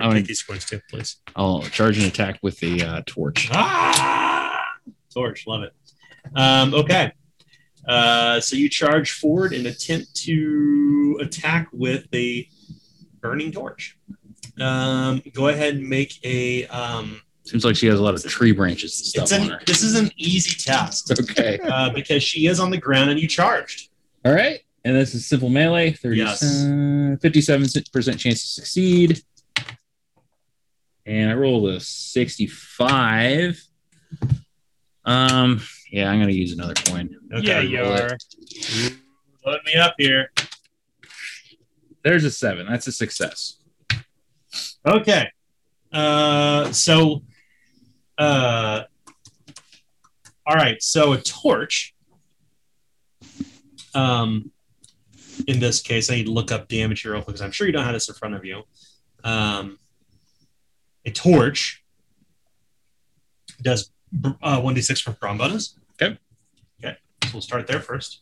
I'm 0.00 0.16
oh, 0.16 0.20
these 0.22 0.42
coins 0.42 0.64
too, 0.64 0.80
please. 0.88 1.16
I'll 1.36 1.60
charge 1.60 1.98
an 1.98 2.06
attack 2.06 2.38
with 2.40 2.58
the 2.60 2.82
uh, 2.82 3.02
torch. 3.04 3.50
Ah! 3.52 4.64
Torch, 5.12 5.46
love 5.46 5.64
it. 5.64 5.74
Um, 6.34 6.72
okay. 6.72 7.12
Uh, 7.86 8.40
so 8.40 8.56
you 8.56 8.70
charge 8.70 9.10
forward 9.12 9.52
and 9.52 9.66
attempt 9.66 10.14
to 10.22 11.18
attack 11.20 11.68
with 11.74 12.10
the 12.10 12.48
burning 13.20 13.52
torch. 13.52 13.98
Um, 14.58 15.20
go 15.34 15.48
ahead 15.48 15.74
and 15.76 15.86
make 15.86 16.14
a. 16.24 16.66
Um, 16.68 17.20
Seems 17.44 17.66
like 17.66 17.76
she 17.76 17.86
has 17.88 18.00
a 18.00 18.02
lot 18.02 18.14
of 18.14 18.24
tree 18.24 18.52
branches 18.52 18.98
and 18.98 19.28
stuff 19.28 19.38
it's 19.40 19.48
an, 19.50 19.58
This 19.66 19.82
is 19.82 19.94
an 19.94 20.10
easy 20.16 20.52
test. 20.56 21.12
Okay. 21.22 21.58
Uh, 21.62 21.90
because 21.90 22.22
she 22.22 22.46
is 22.46 22.58
on 22.60 22.70
the 22.70 22.78
ground 22.78 23.10
and 23.10 23.20
you 23.20 23.28
charged. 23.28 23.90
All 24.24 24.32
right. 24.32 24.60
And 24.88 24.96
this 24.96 25.14
is 25.14 25.26
simple 25.26 25.50
melee, 25.50 25.94
yes. 26.02 26.64
57% 26.64 28.18
chance 28.18 28.40
to 28.40 28.46
succeed. 28.46 29.20
And 31.04 31.28
I 31.30 31.34
rolled 31.34 31.68
a 31.68 31.78
65. 31.78 33.62
Um, 35.04 35.60
yeah, 35.92 36.10
I'm 36.10 36.18
gonna 36.18 36.32
use 36.32 36.54
another 36.54 36.72
coin. 36.72 37.10
Okay, 37.34 37.46
yeah, 37.48 37.60
you 37.60 37.80
are. 37.84 38.14
It. 38.16 38.92
Load 39.44 39.60
me 39.66 39.74
up 39.74 39.94
here. 39.98 40.32
There's 42.02 42.24
a 42.24 42.30
seven. 42.30 42.66
That's 42.66 42.86
a 42.86 42.92
success. 42.92 43.58
Okay. 44.86 45.28
Uh, 45.92 46.72
so, 46.72 47.24
uh, 48.16 48.84
all 50.46 50.56
right. 50.56 50.82
So 50.82 51.12
a 51.12 51.20
torch. 51.20 51.94
Um, 53.94 54.50
in 55.48 55.58
this 55.58 55.80
case, 55.80 56.10
I 56.10 56.16
need 56.16 56.26
to 56.26 56.30
look 56.30 56.52
up 56.52 56.68
damage 56.68 57.00
here 57.02 57.12
real 57.12 57.22
quick 57.22 57.34
because 57.34 57.40
I'm 57.40 57.50
sure 57.50 57.66
you 57.66 57.72
don't 57.72 57.84
have 57.84 57.94
this 57.94 58.06
in 58.08 58.14
front 58.14 58.34
of 58.34 58.44
you. 58.44 58.62
Um, 59.24 59.78
a 61.06 61.10
torch 61.10 61.82
does 63.62 63.90
uh, 64.42 64.60
1d6 64.60 65.02
for 65.02 65.12
brawn 65.12 65.38
bonus. 65.38 65.76
Okay. 66.00 66.18
Okay. 66.84 66.96
So 67.24 67.30
we'll 67.32 67.40
start 67.42 67.66
there 67.66 67.80
first. 67.80 68.20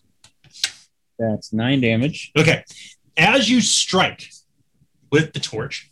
That's 1.18 1.52
nine 1.52 1.80
damage. 1.80 2.30
Okay. 2.38 2.64
As 3.16 3.50
you 3.50 3.60
strike 3.60 4.30
with 5.10 5.32
the 5.32 5.40
torch, 5.40 5.90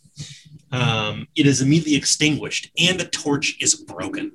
um, 0.71 1.27
it 1.35 1.45
is 1.45 1.61
immediately 1.61 1.95
extinguished 1.95 2.71
and 2.79 2.97
the 2.97 3.07
torch 3.07 3.57
is 3.61 3.75
broken. 3.75 4.31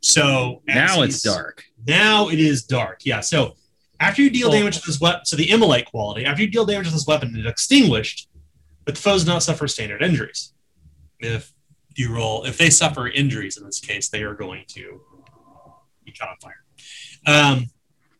So 0.00 0.62
now 0.66 1.02
it's 1.02 1.20
dark. 1.20 1.64
Now 1.86 2.28
it 2.30 2.38
is 2.38 2.64
dark. 2.64 3.04
Yeah. 3.04 3.20
So 3.20 3.56
after 4.00 4.22
you 4.22 4.30
deal 4.30 4.48
oh. 4.48 4.52
damage 4.52 4.76
to 4.80 4.86
this 4.86 5.00
weapon, 5.00 5.24
so 5.24 5.36
the 5.36 5.50
immolate 5.50 5.86
quality, 5.86 6.24
after 6.24 6.42
you 6.42 6.48
deal 6.48 6.64
damage 6.64 6.86
to 6.86 6.92
this 6.92 7.06
weapon, 7.06 7.34
it's 7.36 7.48
extinguished, 7.48 8.28
but 8.84 8.94
the 8.94 9.00
foe 9.00 9.12
does 9.12 9.26
not 9.26 9.42
suffer 9.42 9.66
standard 9.66 10.02
injuries. 10.02 10.52
If 11.18 11.52
you 11.96 12.14
roll, 12.14 12.44
if 12.44 12.56
they 12.58 12.70
suffer 12.70 13.08
injuries 13.08 13.56
in 13.56 13.64
this 13.64 13.80
case, 13.80 14.08
they 14.08 14.22
are 14.22 14.34
going 14.34 14.64
to 14.68 15.00
be 16.04 16.12
caught 16.12 16.28
on 16.30 16.36
fire. 16.40 16.54
Um, 17.26 17.66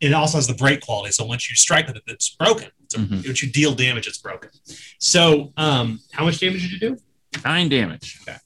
it 0.01 0.13
also 0.13 0.39
has 0.39 0.49
the 0.49 0.55
break 0.55 0.81
quality. 0.81 1.13
So 1.13 1.25
once 1.25 1.49
you 1.49 1.55
strike 1.57 1.87
with 1.87 1.97
it, 1.97 2.03
it's 2.09 2.31
broken. 2.37 2.69
So 2.91 2.99
mm-hmm. 2.99 3.15
Once 3.27 3.43
you 3.43 3.51
deal 3.51 3.75
damage, 3.75 4.09
it's 4.09 4.19
broken. 4.19 4.51
So 4.99 5.53
um, 5.57 6.01
how 6.13 6.25
much 6.25 6.41
damage 6.41 6.63
did 6.63 6.73
you 6.73 6.79
do? 6.81 6.97
Nine 7.45 7.69
damage. 7.69 8.19
Okay. 8.23 8.37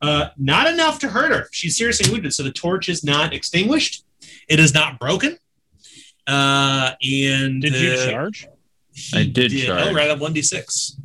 Uh, 0.00 0.28
not 0.36 0.68
enough 0.68 0.98
to 1.00 1.08
hurt 1.08 1.30
her. 1.30 1.48
She's 1.52 1.76
seriously 1.76 2.10
wounded. 2.12 2.32
So 2.34 2.42
the 2.42 2.52
torch 2.52 2.88
is 2.88 3.02
not 3.04 3.32
extinguished. 3.32 4.04
It 4.48 4.58
is 4.60 4.72
not 4.74 4.98
broken. 4.98 5.38
Uh, 6.26 6.92
and 7.02 7.60
did 7.62 7.74
you 7.74 7.92
uh, 7.92 8.10
charge? 8.10 8.46
I 9.14 9.24
did, 9.24 9.50
did, 9.50 9.66
charge. 9.66 9.88
Oh, 9.88 9.94
right 9.94 10.10
on 10.10 10.18
one 10.20 10.32
d 10.32 10.42
six. 10.42 10.96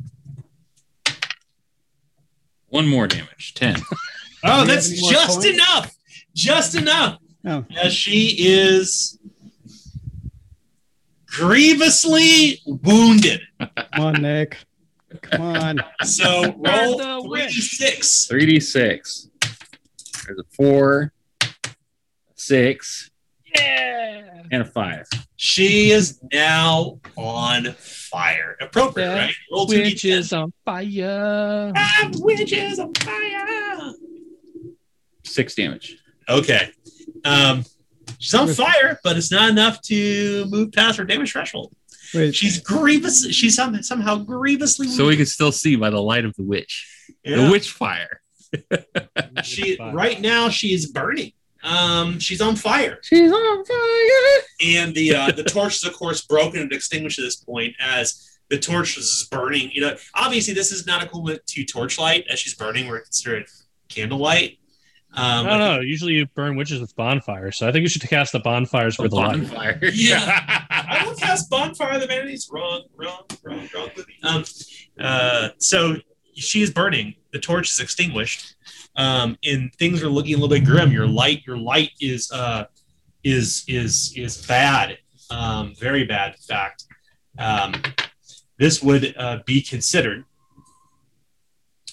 One 2.68 2.86
more 2.86 3.06
damage. 3.08 3.54
Ten. 3.54 3.76
oh, 4.44 4.64
that's 4.64 4.90
just 4.90 5.30
points? 5.40 5.46
enough. 5.46 5.96
Just 6.34 6.74
enough. 6.74 7.18
Oh. 7.46 7.64
As 7.82 7.92
she 7.92 8.36
is 8.38 9.18
grievously 11.26 12.60
wounded. 12.66 13.40
Come 13.58 13.68
on, 13.98 14.22
Nick. 14.22 14.58
Come 15.22 15.40
on. 15.42 15.78
So 16.04 16.52
roll 16.58 17.00
3d6. 17.24 18.30
3d6. 18.30 19.28
There's 20.24 20.38
a 20.38 20.44
4, 20.56 21.12
6, 22.34 23.07
yeah. 23.54 24.42
And 24.50 24.62
a 24.62 24.64
five. 24.64 25.06
She 25.36 25.90
is 25.90 26.20
now 26.32 26.98
on 27.16 27.72
fire. 27.74 28.56
Appropriate, 28.60 29.06
that 29.06 29.24
right? 29.26 29.34
Roll 29.52 29.66
witch 29.66 30.04
is 30.04 30.32
on 30.32 30.52
fire. 30.64 31.72
Ah, 31.76 32.10
is 32.12 32.78
on 32.78 32.94
fire. 32.94 33.92
Six 35.24 35.54
damage. 35.54 35.98
Okay. 36.28 36.70
Um, 37.24 37.64
she's 38.18 38.34
on 38.34 38.48
fire, 38.48 38.98
but 39.04 39.16
it's 39.16 39.30
not 39.30 39.50
enough 39.50 39.80
to 39.82 40.46
move 40.48 40.72
past 40.72 40.98
her 40.98 41.04
damage 41.04 41.32
threshold. 41.32 41.72
Wait. 42.14 42.34
She's 42.34 42.58
grievous. 42.60 43.28
She's 43.32 43.54
some, 43.54 43.80
somehow 43.82 44.16
grievously. 44.16 44.88
So 44.88 45.06
we 45.06 45.16
can 45.16 45.26
still 45.26 45.52
see 45.52 45.76
by 45.76 45.90
the 45.90 46.00
light 46.00 46.24
of 46.24 46.34
the 46.36 46.42
witch, 46.42 46.88
yeah. 47.22 47.44
the 47.44 47.50
witch 47.50 47.70
fire. 47.70 48.20
she 49.44 49.76
right 49.78 50.20
now 50.22 50.48
she 50.48 50.72
is 50.72 50.86
burning 50.86 51.32
um, 51.62 52.18
she's 52.18 52.40
on 52.40 52.56
fire. 52.56 52.98
She's 53.02 53.30
on 53.30 53.64
fire. 53.64 54.42
And 54.64 54.94
the 54.94 55.14
uh, 55.14 55.30
the 55.32 55.42
torch 55.44 55.76
is 55.76 55.84
of 55.84 55.94
course 55.94 56.22
broken 56.24 56.60
and 56.60 56.72
extinguished 56.72 57.18
at 57.18 57.22
this 57.22 57.36
point 57.36 57.74
as 57.80 58.38
the 58.48 58.58
torch 58.58 58.96
is 58.96 59.26
burning. 59.30 59.70
You 59.72 59.82
know, 59.82 59.96
obviously 60.14 60.54
this 60.54 60.72
is 60.72 60.86
not 60.86 61.02
equivalent 61.02 61.44
to 61.46 61.64
torchlight 61.64 62.26
as 62.30 62.38
she's 62.38 62.54
burning. 62.54 62.88
We're 62.88 63.00
considered 63.00 63.46
candlelight. 63.88 64.58
Um, 65.14 65.46
I 65.46 65.48
don't 65.48 65.58
know. 65.58 65.80
Usually 65.80 66.12
you 66.14 66.26
burn 66.26 66.54
witches 66.56 66.80
with 66.80 66.94
bonfires, 66.94 67.56
so 67.56 67.66
I 67.66 67.72
think 67.72 67.82
you 67.82 67.88
should 67.88 68.02
cast 68.02 68.32
the 68.32 68.40
bonfires 68.40 68.96
for 68.96 69.04
the 69.08 69.16
bonfire. 69.16 69.78
light. 69.82 69.92
Yeah, 69.94 70.20
I 70.70 71.02
will 71.06 71.14
cast 71.14 71.48
bonfire. 71.48 71.98
The 71.98 72.06
vanity's 72.06 72.48
wrong, 72.52 72.82
wrong, 72.94 73.22
wrong, 73.42 73.68
wrong. 73.74 73.90
Um, 74.22 74.44
uh, 75.00 75.48
so 75.56 75.96
she 76.34 76.60
is 76.60 76.70
burning. 76.70 77.14
The 77.32 77.38
torch 77.38 77.70
is 77.72 77.80
extinguished 77.80 78.56
um, 78.98 79.36
and 79.44 79.72
things 79.76 80.02
are 80.02 80.08
looking 80.08 80.34
a 80.34 80.36
little 80.36 80.48
bit 80.54 80.64
grim. 80.64 80.90
Your 80.92 81.06
light, 81.06 81.42
your 81.46 81.56
light 81.56 81.90
is 82.00 82.30
uh, 82.32 82.64
is 83.22 83.64
is 83.68 84.12
is 84.16 84.44
bad, 84.44 84.98
um, 85.30 85.74
very 85.78 86.04
bad, 86.04 86.32
in 86.32 86.38
fact. 86.40 86.84
Um, 87.38 87.80
this 88.58 88.82
would 88.82 89.14
uh, 89.16 89.38
be 89.46 89.62
considered 89.62 90.24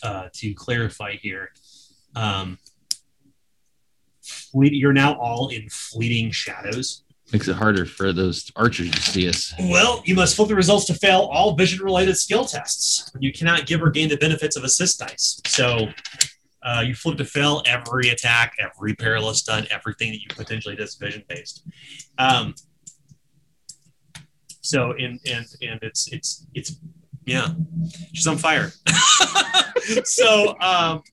uh, 0.01 0.29
to 0.33 0.53
clarify 0.55 1.13
here. 1.17 1.51
Um, 2.15 2.57
you're 4.57 4.93
now 4.93 5.13
all 5.19 5.49
in 5.49 5.69
fleeting 5.69 6.31
shadows. 6.31 7.03
Makes 7.31 7.47
it 7.49 7.55
harder 7.55 7.85
for 7.85 8.13
those 8.13 8.51
archers 8.55 8.89
to 8.89 9.01
see 9.01 9.27
us. 9.29 9.53
Well, 9.59 10.01
you 10.05 10.15
must 10.15 10.35
flip 10.35 10.47
the 10.47 10.55
results 10.55 10.85
to 10.85 10.93
fail 10.95 11.29
all 11.31 11.55
vision 11.55 11.83
related 11.83 12.15
skill 12.17 12.45
tests. 12.45 13.11
You 13.19 13.31
cannot 13.31 13.67
give 13.67 13.83
or 13.83 13.91
gain 13.91 14.09
the 14.09 14.17
benefits 14.17 14.55
of 14.55 14.63
assist 14.63 14.99
dice. 14.99 15.41
So 15.47 15.87
uh, 16.65 16.81
you 16.83 16.95
flip 16.95 17.17
to 17.19 17.25
fail 17.25 17.61
every 17.67 18.09
attack, 18.09 18.55
every 18.59 18.95
perilous 18.95 19.39
stunt, 19.39 19.67
everything 19.69 20.09
that 20.11 20.19
you 20.21 20.27
potentially 20.35 20.75
just 20.75 20.99
vision 20.99 21.23
based. 21.29 21.63
Um, 22.17 22.55
so 24.61 24.91
and 24.93 25.19
and 25.29 25.45
and 25.61 25.79
it's 25.83 26.11
it's 26.11 26.47
it's 26.55 26.75
yeah, 27.25 27.49
she's 28.13 28.25
on 28.25 28.37
fire. 28.37 28.71
so 30.05 30.55
um, 30.59 31.03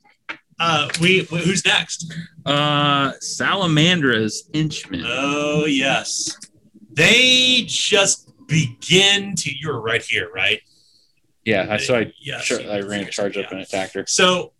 uh, 0.58 0.88
we, 1.00 1.20
who's 1.20 1.64
next? 1.64 2.12
Uh, 2.46 3.12
Salamandra's 3.22 4.48
henchmen. 4.54 5.04
Oh 5.06 5.66
yes, 5.66 6.34
they 6.90 7.64
just 7.66 8.32
begin 8.46 9.34
to. 9.36 9.50
You're 9.54 9.80
right 9.82 10.02
here, 10.02 10.30
right? 10.34 10.62
Yeah, 11.44 11.66
I 11.68 11.76
saw. 11.76 11.98
I, 11.98 12.12
yes, 12.18 12.44
sure, 12.44 12.60
I 12.70 12.80
ran 12.80 13.00
a 13.04 13.10
charge 13.10 13.36
up 13.36 13.50
an 13.52 13.58
and 13.58 13.66
attacked 13.66 13.92
her. 13.94 14.04
So 14.06 14.52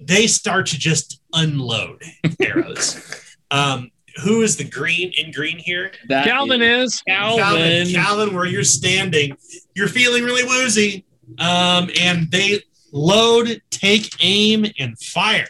they 0.00 0.26
start 0.26 0.66
to 0.66 0.78
just 0.78 1.20
unload 1.32 2.02
arrows. 2.40 3.36
um, 3.50 3.90
who 4.22 4.42
is 4.42 4.56
the 4.56 4.64
green 4.64 5.12
in 5.16 5.30
green 5.30 5.58
here? 5.58 5.92
That 6.08 6.24
Calvin 6.26 6.62
is, 6.62 6.94
is. 6.94 7.02
Calvin. 7.06 7.86
Calvin. 7.88 8.34
where 8.34 8.46
you're 8.46 8.64
standing, 8.64 9.36
you're 9.74 9.88
feeling 9.88 10.24
really 10.24 10.44
woozy. 10.44 11.04
Um, 11.38 11.90
and 12.00 12.30
they 12.30 12.60
load, 12.92 13.60
take 13.70 14.12
aim, 14.20 14.66
and 14.78 14.98
fire. 14.98 15.46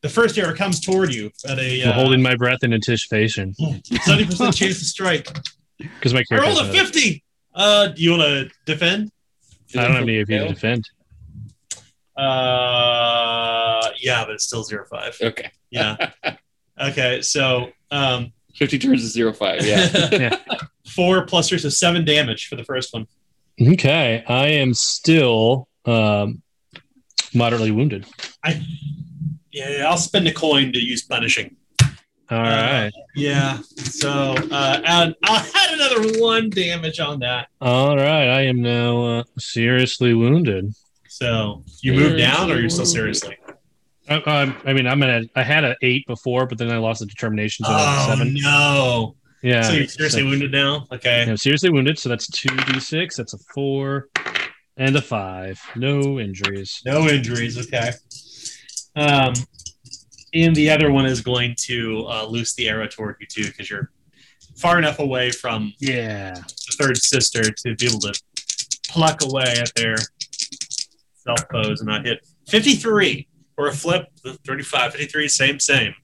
The 0.00 0.08
first 0.08 0.36
arrow 0.36 0.54
comes 0.56 0.80
toward 0.80 1.14
you 1.14 1.30
at 1.48 1.58
a. 1.60 1.84
Uh, 1.84 1.92
holding 1.92 2.22
my 2.22 2.34
breath 2.34 2.64
in 2.64 2.72
anticipation. 2.72 3.54
Seventy 4.02 4.24
percent 4.24 4.56
chance 4.56 4.78
to 4.80 4.84
strike. 4.84 5.28
Because 5.78 6.14
my 6.14 6.24
character 6.24 6.44
rolled 6.46 6.58
a 6.66 6.72
fifty. 6.72 7.22
Uh, 7.54 7.88
do 7.88 8.02
you 8.02 8.10
want 8.12 8.22
to 8.22 8.50
defend? 8.64 9.12
I 9.76 9.82
don't 9.84 9.92
have 9.92 10.02
any 10.02 10.20
AP 10.20 10.26
to 10.28 10.48
defend. 10.48 10.84
Uh, 12.16 13.88
yeah, 14.00 14.24
but 14.24 14.34
it's 14.34 14.44
still 14.44 14.62
zero 14.64 14.84
five. 14.90 15.16
Okay. 15.20 15.50
Yeah. 15.70 16.10
okay, 16.80 17.22
so 17.22 17.70
um, 17.90 18.32
fifty 18.54 18.78
turns 18.78 19.02
is 19.02 19.12
zero 19.12 19.32
five. 19.32 19.64
Yeah. 19.64 20.36
Four 20.94 21.24
plus 21.26 21.50
or 21.52 21.58
so 21.58 21.68
seven 21.70 22.04
damage 22.04 22.48
for 22.48 22.56
the 22.56 22.64
first 22.64 22.92
one. 22.92 23.06
Okay, 23.60 24.24
I 24.28 24.48
am 24.48 24.74
still 24.74 25.68
um, 25.86 26.42
moderately 27.34 27.70
wounded. 27.70 28.06
I 28.44 28.62
yeah, 29.50 29.86
I'll 29.88 29.96
spend 29.96 30.26
a 30.28 30.32
coin 30.34 30.72
to 30.72 30.78
use 30.78 31.02
punishing. 31.02 31.56
All 32.30 32.38
uh, 32.38 32.42
right. 32.42 32.86
Uh, 32.88 32.90
yeah. 33.14 33.58
So 33.76 34.10
uh, 34.10 34.80
I'll 34.84 35.14
add 35.24 35.70
another 35.70 36.20
one 36.20 36.50
damage 36.50 36.98
on 37.00 37.20
that. 37.20 37.48
All 37.60 37.94
right. 37.96 38.28
I 38.28 38.42
am 38.46 38.62
now 38.62 39.02
uh, 39.18 39.22
seriously 39.38 40.14
wounded. 40.14 40.72
So 41.12 41.62
you 41.82 41.92
moved 41.92 42.14
mm-hmm. 42.16 42.38
down, 42.38 42.50
or 42.50 42.58
you're 42.58 42.70
still 42.70 42.86
seriously? 42.86 43.36
I, 44.08 44.14
uh, 44.14 44.44
um, 44.44 44.56
I 44.64 44.72
mean, 44.72 44.86
I'm 44.86 45.02
at. 45.02 45.24
I 45.36 45.42
had 45.42 45.62
an 45.62 45.76
eight 45.82 46.06
before, 46.06 46.46
but 46.46 46.56
then 46.56 46.70
I 46.70 46.78
lost 46.78 47.00
the 47.00 47.06
determination. 47.06 47.66
So 47.66 47.72
oh 47.74 48.04
seven. 48.08 48.32
no! 48.40 49.16
Yeah. 49.42 49.60
So 49.60 49.74
you're 49.74 49.86
seriously 49.88 50.22
so, 50.22 50.26
wounded 50.28 50.52
now. 50.52 50.86
Okay. 50.90 51.26
I'm 51.28 51.36
seriously 51.36 51.68
wounded. 51.68 51.98
So 51.98 52.08
that's 52.08 52.26
two 52.28 52.56
d 52.56 52.80
six. 52.80 53.16
That's 53.18 53.34
a 53.34 53.38
four 53.54 54.08
and 54.78 54.96
a 54.96 55.02
five. 55.02 55.60
No 55.76 56.18
injuries. 56.18 56.80
No 56.86 57.02
injuries. 57.02 57.58
Okay. 57.58 57.90
Um, 58.96 59.34
and 60.32 60.56
the 60.56 60.70
other 60.70 60.90
one 60.90 61.04
is 61.04 61.20
going 61.20 61.56
to 61.64 62.06
uh, 62.08 62.24
loose 62.24 62.54
the 62.54 62.70
arrow 62.70 62.86
toward 62.86 63.16
you 63.20 63.26
too, 63.26 63.44
because 63.50 63.68
you're 63.68 63.90
far 64.56 64.78
enough 64.78 64.98
away 64.98 65.30
from 65.30 65.74
yeah 65.78 66.32
the 66.32 66.74
third 66.82 66.96
sister 66.96 67.42
to 67.42 67.74
be 67.76 67.84
able 67.86 68.00
to 68.00 68.18
pluck 68.90 69.22
away 69.22 69.44
at 69.58 69.70
their 69.76 69.96
self 71.22 71.48
pose, 71.48 71.80
and 71.80 71.90
I 71.92 72.00
hit 72.00 72.26
53 72.48 73.26
or 73.56 73.68
a 73.68 73.72
flip, 73.72 74.06
35, 74.44 74.92
53, 74.92 75.28
same, 75.28 75.60
same. 75.60 75.94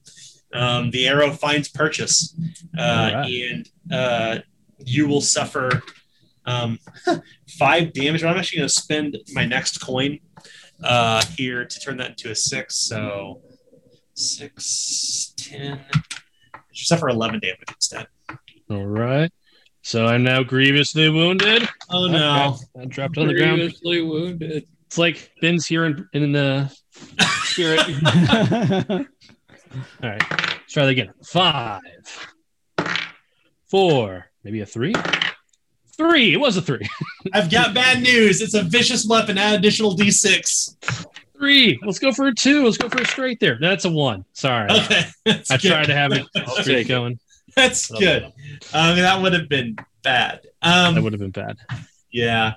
Um, 0.53 0.89
the 0.91 1.07
arrow 1.07 1.31
finds 1.31 1.67
purchase, 1.69 2.35
uh, 2.77 2.81
right. 3.13 3.27
and 3.27 3.69
uh, 3.91 4.39
you 4.85 5.07
will 5.07 5.21
suffer 5.21 5.83
um, 6.45 6.79
five 7.57 7.93
damage. 7.93 8.23
I'm 8.23 8.35
actually 8.37 8.59
going 8.59 8.69
to 8.69 8.73
spend 8.73 9.17
my 9.33 9.45
next 9.45 9.77
coin 9.79 10.19
uh, 10.83 11.23
here 11.37 11.65
to 11.65 11.79
turn 11.79 11.97
that 11.97 12.11
into 12.11 12.31
a 12.31 12.35
six. 12.35 12.77
So 12.77 13.41
six, 14.15 15.33
ten. 15.37 15.81
You 16.53 16.85
suffer 16.85 17.09
11 17.09 17.41
damage 17.41 17.59
instead. 17.69 18.07
All 18.71 18.85
right. 18.85 19.31
So 19.81 20.05
I'm 20.05 20.23
now 20.23 20.43
grievously 20.43 21.09
wounded. 21.09 21.67
Oh 21.89 22.07
no! 22.07 22.57
I 22.77 22.85
dropped, 22.85 22.89
dropped 23.13 23.17
on 23.17 23.27
the 23.27 23.33
ground. 23.33 23.57
Grievously 23.59 24.01
wounded. 24.01 24.67
It's 24.89 24.97
like 24.97 25.31
Ben's 25.39 25.67
here 25.67 25.85
in, 25.85 26.09
in 26.13 26.31
the 26.31 26.75
spirit. 27.43 27.79
All 30.01 30.09
right, 30.09 30.31
let's 30.31 30.73
try 30.73 30.85
that 30.85 30.89
again. 30.89 31.11
Five, 31.23 31.81
four, 33.69 34.25
maybe 34.43 34.61
a 34.61 34.65
three. 34.65 34.95
Three. 35.95 36.33
It 36.33 36.37
was 36.39 36.57
a 36.57 36.61
three. 36.63 36.89
I've 37.35 37.51
got 37.51 37.75
bad 37.75 38.01
news. 38.01 38.41
It's 38.41 38.55
a 38.55 38.63
vicious 38.63 39.05
weapon. 39.05 39.37
Add 39.37 39.53
additional 39.53 39.95
d6. 39.95 41.05
Three. 41.37 41.79
Let's 41.85 41.99
go 41.99 42.11
for 42.11 42.25
a 42.25 42.33
two. 42.33 42.63
Let's 42.65 42.77
go 42.77 42.89
for 42.89 42.99
a 43.03 43.05
straight 43.05 43.39
there. 43.39 43.59
That's 43.61 43.85
a 43.85 43.91
one. 43.91 44.25
Sorry. 44.33 44.71
Okay. 44.71 45.03
I 45.27 45.41
good. 45.49 45.59
tried 45.61 45.85
to 45.85 45.93
have 45.93 46.13
it 46.13 46.25
straight 46.61 46.87
going. 46.87 47.19
That's 47.55 47.91
good. 47.91 47.99
good. 47.99 48.23
mean, 48.23 48.33
um, 48.73 48.95
that 48.95 49.21
would 49.21 49.33
have 49.33 49.49
been 49.49 49.75
bad. 50.01 50.47
Um, 50.63 50.95
that 50.95 51.03
would 51.03 51.13
have 51.13 51.19
been 51.19 51.29
bad. 51.29 51.57
Yeah. 52.11 52.53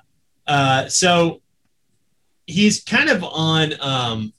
Uh, 0.47 0.87
so 0.87 1.42
he's 2.47 2.83
kind 2.83 3.09
of 3.09 3.23
on 3.23 3.73
um 3.81 4.33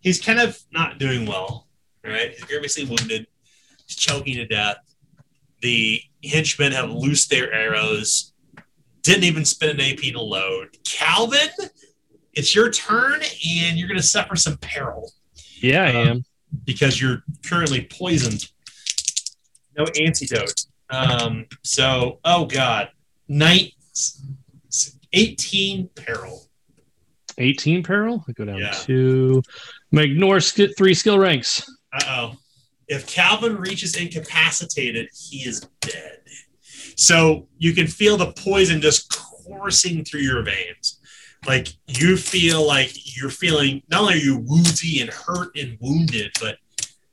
he's 0.00 0.20
kind 0.20 0.40
of 0.40 0.58
not 0.72 0.98
doing 0.98 1.26
well 1.26 1.66
right 2.04 2.30
he's 2.32 2.44
grievously 2.44 2.84
wounded 2.84 3.26
he's 3.86 3.96
choking 3.96 4.34
to 4.36 4.46
death 4.46 4.78
the 5.62 6.00
henchmen 6.24 6.72
have 6.72 6.90
loosed 6.90 7.30
their 7.30 7.52
arrows 7.52 8.32
didn't 9.02 9.24
even 9.24 9.44
spend 9.44 9.78
an 9.78 9.92
ap 9.92 9.98
to 9.98 10.20
load 10.20 10.76
calvin 10.84 11.48
it's 12.32 12.54
your 12.54 12.70
turn 12.70 13.14
and 13.22 13.78
you're 13.78 13.88
going 13.88 14.00
to 14.00 14.06
suffer 14.06 14.36
some 14.36 14.56
peril 14.58 15.12
yeah 15.60 15.82
i 15.84 15.94
um, 16.02 16.08
am 16.08 16.24
because 16.64 17.00
you're 17.00 17.22
currently 17.44 17.84
poisoned 17.90 18.48
no 19.76 19.84
antidote 20.00 20.64
um 20.90 21.44
so 21.62 22.18
oh 22.24 22.46
god 22.46 22.88
night 23.28 23.72
18 25.16 25.88
peril. 25.96 26.42
18 27.38 27.82
peril? 27.82 28.22
I 28.28 28.32
go 28.32 28.44
down 28.44 28.58
yeah. 28.58 28.70
to 28.84 29.42
ignore 29.92 30.40
sk- 30.40 30.76
three 30.76 30.92
skill 30.94 31.18
ranks. 31.18 31.68
Uh 31.92 32.04
oh. 32.32 32.36
If 32.88 33.06
Calvin 33.08 33.56
reaches 33.56 33.96
incapacitated, 33.96 35.08
he 35.18 35.38
is 35.48 35.60
dead. 35.80 36.18
So 36.96 37.48
you 37.58 37.72
can 37.72 37.86
feel 37.88 38.16
the 38.16 38.32
poison 38.34 38.80
just 38.80 39.10
coursing 39.46 40.04
through 40.04 40.20
your 40.20 40.42
veins. 40.44 41.00
Like 41.46 41.68
you 41.86 42.16
feel 42.16 42.66
like 42.66 42.92
you're 43.16 43.30
feeling 43.30 43.82
not 43.88 44.02
only 44.02 44.14
are 44.14 44.16
you 44.18 44.38
woozy 44.46 45.00
and 45.00 45.10
hurt 45.10 45.56
and 45.56 45.78
wounded, 45.80 46.30
but 46.40 46.58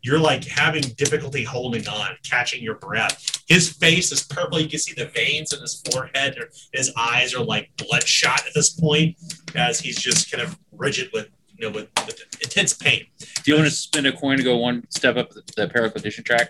you're 0.04 0.20
like 0.20 0.44
having 0.46 0.82
difficulty 0.98 1.44
holding 1.46 1.88
on, 1.88 2.10
catching 2.24 2.62
your 2.62 2.76
breath. 2.76 3.26
His 3.48 3.72
face 3.72 4.12
is 4.12 4.22
purple. 4.24 4.60
You 4.60 4.68
can 4.68 4.80
see 4.80 4.94
the 4.94 5.08
veins 5.08 5.54
in 5.54 5.62
his 5.62 5.82
forehead. 5.92 6.38
His 6.74 6.92
eyes 6.98 7.34
are 7.34 7.44
like 7.44 7.70
bloodshot 7.78 8.46
at 8.46 8.54
this 8.54 8.70
point, 8.72 9.16
as 9.56 9.80
he's 9.80 9.96
just 9.98 10.30
kind 10.30 10.44
of 10.44 10.60
rigid 10.74 11.10
with 11.14 11.30
you 11.48 11.68
know 11.70 11.74
with, 11.74 11.88
with 12.06 12.22
intense 12.44 12.74
pain. 12.74 13.06
Do 13.20 13.28
you 13.46 13.56
want 13.56 13.70
to 13.70 13.74
spend 13.76 14.06
a 14.06 14.12
coin 14.12 14.38
to 14.38 14.44
go 14.44 14.58
one 14.58 14.86
step 14.92 15.16
up 15.16 15.32
the, 15.32 15.42
the 15.56 15.68
peril 15.70 15.90
condition 15.90 16.24
track? 16.26 16.50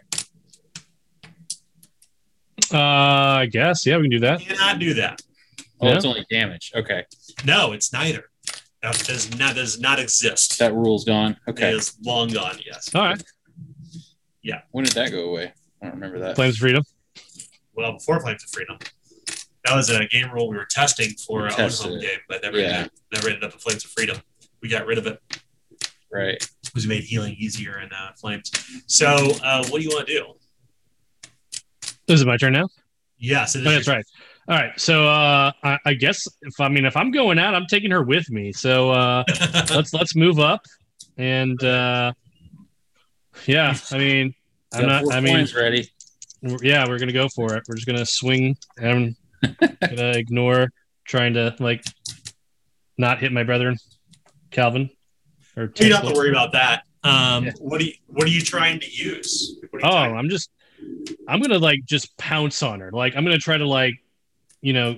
Uh, 2.74 2.78
I 3.42 3.46
guess. 3.46 3.86
Yeah, 3.86 3.98
we 3.98 4.04
can 4.04 4.12
do 4.12 4.20
that. 4.22 4.40
You 4.42 4.48
cannot 4.56 4.80
do 4.80 4.96
that. 4.96 5.22
Oh, 5.80 5.88
yeah. 5.88 5.96
it's 5.96 6.06
only 6.06 6.26
damage. 6.30 6.72
Okay. 6.76 7.06
No, 7.46 7.72
it's 7.74 7.94
neither. 7.94 8.26
That 8.82 8.98
does 9.04 9.38
not 9.38 9.54
does 9.56 9.80
not 9.80 10.00
exist. 10.00 10.58
That 10.58 10.74
rule's 10.74 11.06
gone. 11.06 11.38
Okay. 11.48 11.70
It 11.70 11.76
is 11.76 11.96
long 12.04 12.30
gone. 12.30 12.58
Yes. 12.66 12.94
All 12.96 13.04
right. 13.04 13.22
Yeah. 14.44 14.60
When 14.72 14.84
did 14.86 14.94
that 14.94 15.10
go 15.10 15.30
away? 15.30 15.54
I 15.82 15.86
don't 15.86 15.96
remember 15.96 16.20
that. 16.20 16.36
Flames 16.36 16.56
of 16.56 16.60
Freedom. 16.60 16.84
Well, 17.74 17.94
before 17.94 18.20
Flames 18.20 18.44
of 18.44 18.50
Freedom, 18.52 18.78
that 19.66 19.74
was 19.76 19.90
a 19.90 20.06
game 20.08 20.30
rule 20.32 20.50
we 20.50 20.58
were 20.58 20.68
testing 20.70 21.12
for 21.12 21.44
we 21.44 21.48
a 21.48 21.54
home 21.54 22.00
game, 22.00 22.20
but 22.30 22.44
never 22.44 22.60
yeah. 22.60 22.68
ended, 22.70 22.92
never 23.14 23.30
ended 23.30 23.44
up 23.46 23.54
in 23.54 23.60
Flames 23.60 23.86
of 23.86 23.92
Freedom. 23.92 24.18
We 24.62 24.68
got 24.70 24.86
rid 24.86 24.98
of 24.98 25.08
it. 25.08 25.20
Right. 26.12 26.46
Because 26.64 26.84
we 26.86 26.90
made 26.90 27.04
healing 27.04 27.36
easier 27.40 27.80
in 27.80 27.92
uh, 27.92 28.12
Flames. 28.20 28.52
So, 28.86 29.08
uh, 29.44 29.66
what 29.70 29.82
do 29.82 29.88
you 29.88 29.90
want 29.96 30.08
to 30.08 30.14
do? 30.14 30.34
Is 32.14 32.22
it 32.22 32.26
my 32.28 32.38
turn 32.38 32.54
now? 32.54 32.68
Yes, 33.18 33.56
oh, 33.56 33.62
that's 33.62 33.88
right. 33.88 34.06
All 34.50 34.58
right, 34.58 34.78
so 34.78 35.08
uh, 35.08 35.54
I, 35.64 35.78
I, 35.86 35.94
guess 35.94 36.28
if 36.42 36.60
I 36.60 36.68
mean 36.68 36.84
if 36.86 36.98
I'm 36.98 37.12
going 37.12 37.40
out, 37.40 37.56
I'm 37.56 37.66
taking 37.66 37.92
her 37.92 38.04
with 38.04 38.30
me. 38.30 38.52
So 38.52 38.92
uh, 38.92 39.24
let's 39.74 39.94
let's 39.94 40.14
move 40.18 40.38
up, 40.42 40.66
and 41.18 41.62
uh, 41.64 42.12
yeah. 43.48 43.76
I 43.92 43.98
mean, 43.98 44.34
I'm 44.74 44.86
not. 44.86 45.12
I 45.12 45.20
mean, 45.20 45.48
ready. 45.56 45.90
Yeah, 46.42 46.88
we're 46.88 47.00
gonna 47.00 47.12
go 47.12 47.28
for 47.30 47.54
it. 47.56 47.64
We're 47.68 47.76
just 47.76 47.88
gonna 47.88 48.06
swing. 48.06 48.58
I'm 48.82 49.16
gonna 49.60 50.14
ignore 50.18 50.70
trying 51.06 51.34
to 51.34 51.56
like 51.60 51.84
not 52.98 53.20
hit 53.20 53.32
my 53.32 53.44
brethren, 53.44 53.78
Calvin. 54.52 54.90
Or 55.56 55.64
you 55.64 55.90
don't 55.90 56.04
have 56.04 56.12
to 56.14 56.18
worry 56.18 56.32
about 56.32 56.54
that. 56.54 56.84
Um, 57.04 57.46
yeah. 57.46 57.52
What 57.60 57.80
do 57.80 57.86
you 57.86 57.94
What 58.08 58.26
are 58.28 58.32
you 58.32 58.42
trying 58.42 58.80
to 58.80 58.90
use? 58.90 59.60
Oh, 59.84 59.88
I'm 59.90 60.30
just. 60.30 60.50
I'm 61.28 61.40
gonna 61.40 61.60
like 61.60 61.86
just 61.86 62.16
pounce 62.18 62.62
on 62.64 62.80
her. 62.82 62.92
Like 62.92 63.16
I'm 63.16 63.24
gonna 63.24 63.38
try 63.38 63.58
to 63.58 63.66
like, 63.68 63.94
you 64.62 64.74
know, 64.74 64.98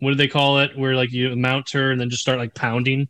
what 0.00 0.10
do 0.10 0.16
they 0.16 0.28
call 0.28 0.60
it? 0.60 0.76
Where 0.78 0.94
like 0.96 1.12
you 1.12 1.34
mount 1.36 1.70
her 1.72 1.90
and 1.90 2.00
then 2.00 2.08
just 2.10 2.22
start 2.22 2.38
like 2.38 2.54
pounding. 2.54 3.08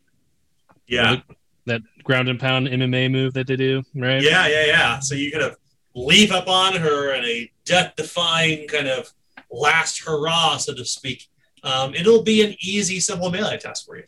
Yeah. 0.88 1.20
that 1.66 1.82
ground 2.06 2.28
and 2.28 2.40
pound 2.40 2.68
MMA 2.68 3.10
move 3.10 3.34
that 3.34 3.46
they 3.46 3.56
do, 3.56 3.82
right? 3.94 4.22
Yeah, 4.22 4.46
yeah, 4.46 4.64
yeah. 4.64 4.98
So 5.00 5.14
you 5.14 5.30
kind 5.30 5.44
of 5.44 5.56
leap 5.94 6.32
up 6.32 6.48
on 6.48 6.74
her 6.76 7.12
in 7.14 7.24
a 7.24 7.50
death-defying 7.64 8.68
kind 8.68 8.86
of 8.86 9.12
last 9.50 9.98
hurrah, 10.04 10.56
so 10.56 10.74
to 10.74 10.84
speak. 10.84 11.28
Um, 11.64 11.94
it'll 11.94 12.22
be 12.22 12.42
an 12.44 12.54
easy 12.62 13.00
simple 13.00 13.30
melee 13.30 13.58
test 13.58 13.84
for 13.86 13.96
you. 13.96 14.04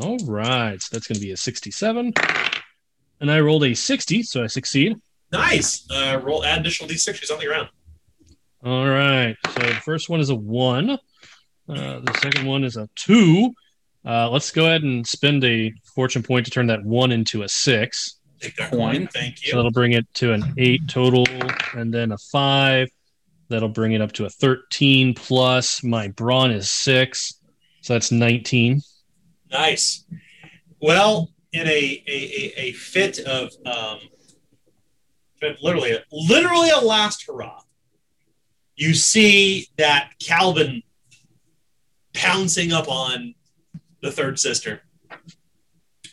All 0.00 0.16
right, 0.26 0.80
so 0.80 0.94
that's 0.96 1.06
going 1.06 1.16
to 1.16 1.20
be 1.20 1.32
a 1.32 1.36
67, 1.36 2.12
and 3.20 3.30
I 3.30 3.40
rolled 3.40 3.64
a 3.64 3.74
60, 3.74 4.22
so 4.22 4.42
I 4.42 4.46
succeed. 4.46 4.96
Nice. 5.32 5.86
Uh, 5.90 6.20
roll 6.22 6.44
add 6.44 6.60
additional 6.60 6.88
d6s 6.88 7.30
on 7.32 7.38
the 7.40 7.46
ground. 7.46 7.68
All 8.64 8.86
right. 8.88 9.34
So 9.46 9.60
the 9.62 9.74
first 9.84 10.08
one 10.10 10.20
is 10.20 10.28
a 10.30 10.34
one. 10.34 10.90
Uh, 10.90 10.98
the 11.66 12.16
second 12.22 12.46
one 12.46 12.62
is 12.64 12.76
a 12.76 12.86
two. 12.96 13.50
Uh, 14.04 14.28
let's 14.30 14.50
go 14.52 14.66
ahead 14.66 14.82
and 14.82 15.04
spend 15.06 15.42
a 15.44 15.72
fortune 15.94 16.22
point 16.22 16.44
to 16.46 16.50
turn 16.50 16.66
that 16.66 16.84
one 16.84 17.12
into 17.12 17.42
a 17.42 17.48
six. 17.48 18.16
Take 18.40 18.56
that 18.56 18.70
coin. 18.72 19.06
Thank 19.12 19.42
you. 19.44 19.50
So 19.50 19.56
that'll 19.56 19.70
bring 19.70 19.92
it 19.92 20.06
to 20.14 20.32
an 20.32 20.54
eight 20.58 20.88
total, 20.88 21.24
and 21.74 21.92
then 21.92 22.12
a 22.12 22.18
five. 22.18 22.88
That'll 23.48 23.68
bring 23.68 23.92
it 23.92 24.00
up 24.00 24.12
to 24.12 24.24
a 24.24 24.30
thirteen 24.30 25.14
plus. 25.14 25.82
My 25.84 26.08
brawn 26.08 26.50
is 26.50 26.70
six, 26.70 27.34
so 27.82 27.92
that's 27.92 28.10
nineteen. 28.10 28.80
Nice. 29.50 30.04
Well, 30.80 31.30
in 31.52 31.66
a 31.66 31.70
a, 31.70 31.70
a, 32.08 32.52
a 32.68 32.72
fit 32.72 33.20
of 33.20 33.50
um, 33.66 33.98
literally 35.62 35.92
a, 35.92 36.02
literally 36.10 36.70
a 36.70 36.78
last 36.80 37.24
hurrah, 37.28 37.60
you 38.74 38.94
see 38.94 39.68
that 39.76 40.12
Calvin 40.20 40.82
pouncing 42.14 42.72
up 42.72 42.88
on 42.88 43.34
the 44.02 44.10
third 44.10 44.38
sister 44.38 44.82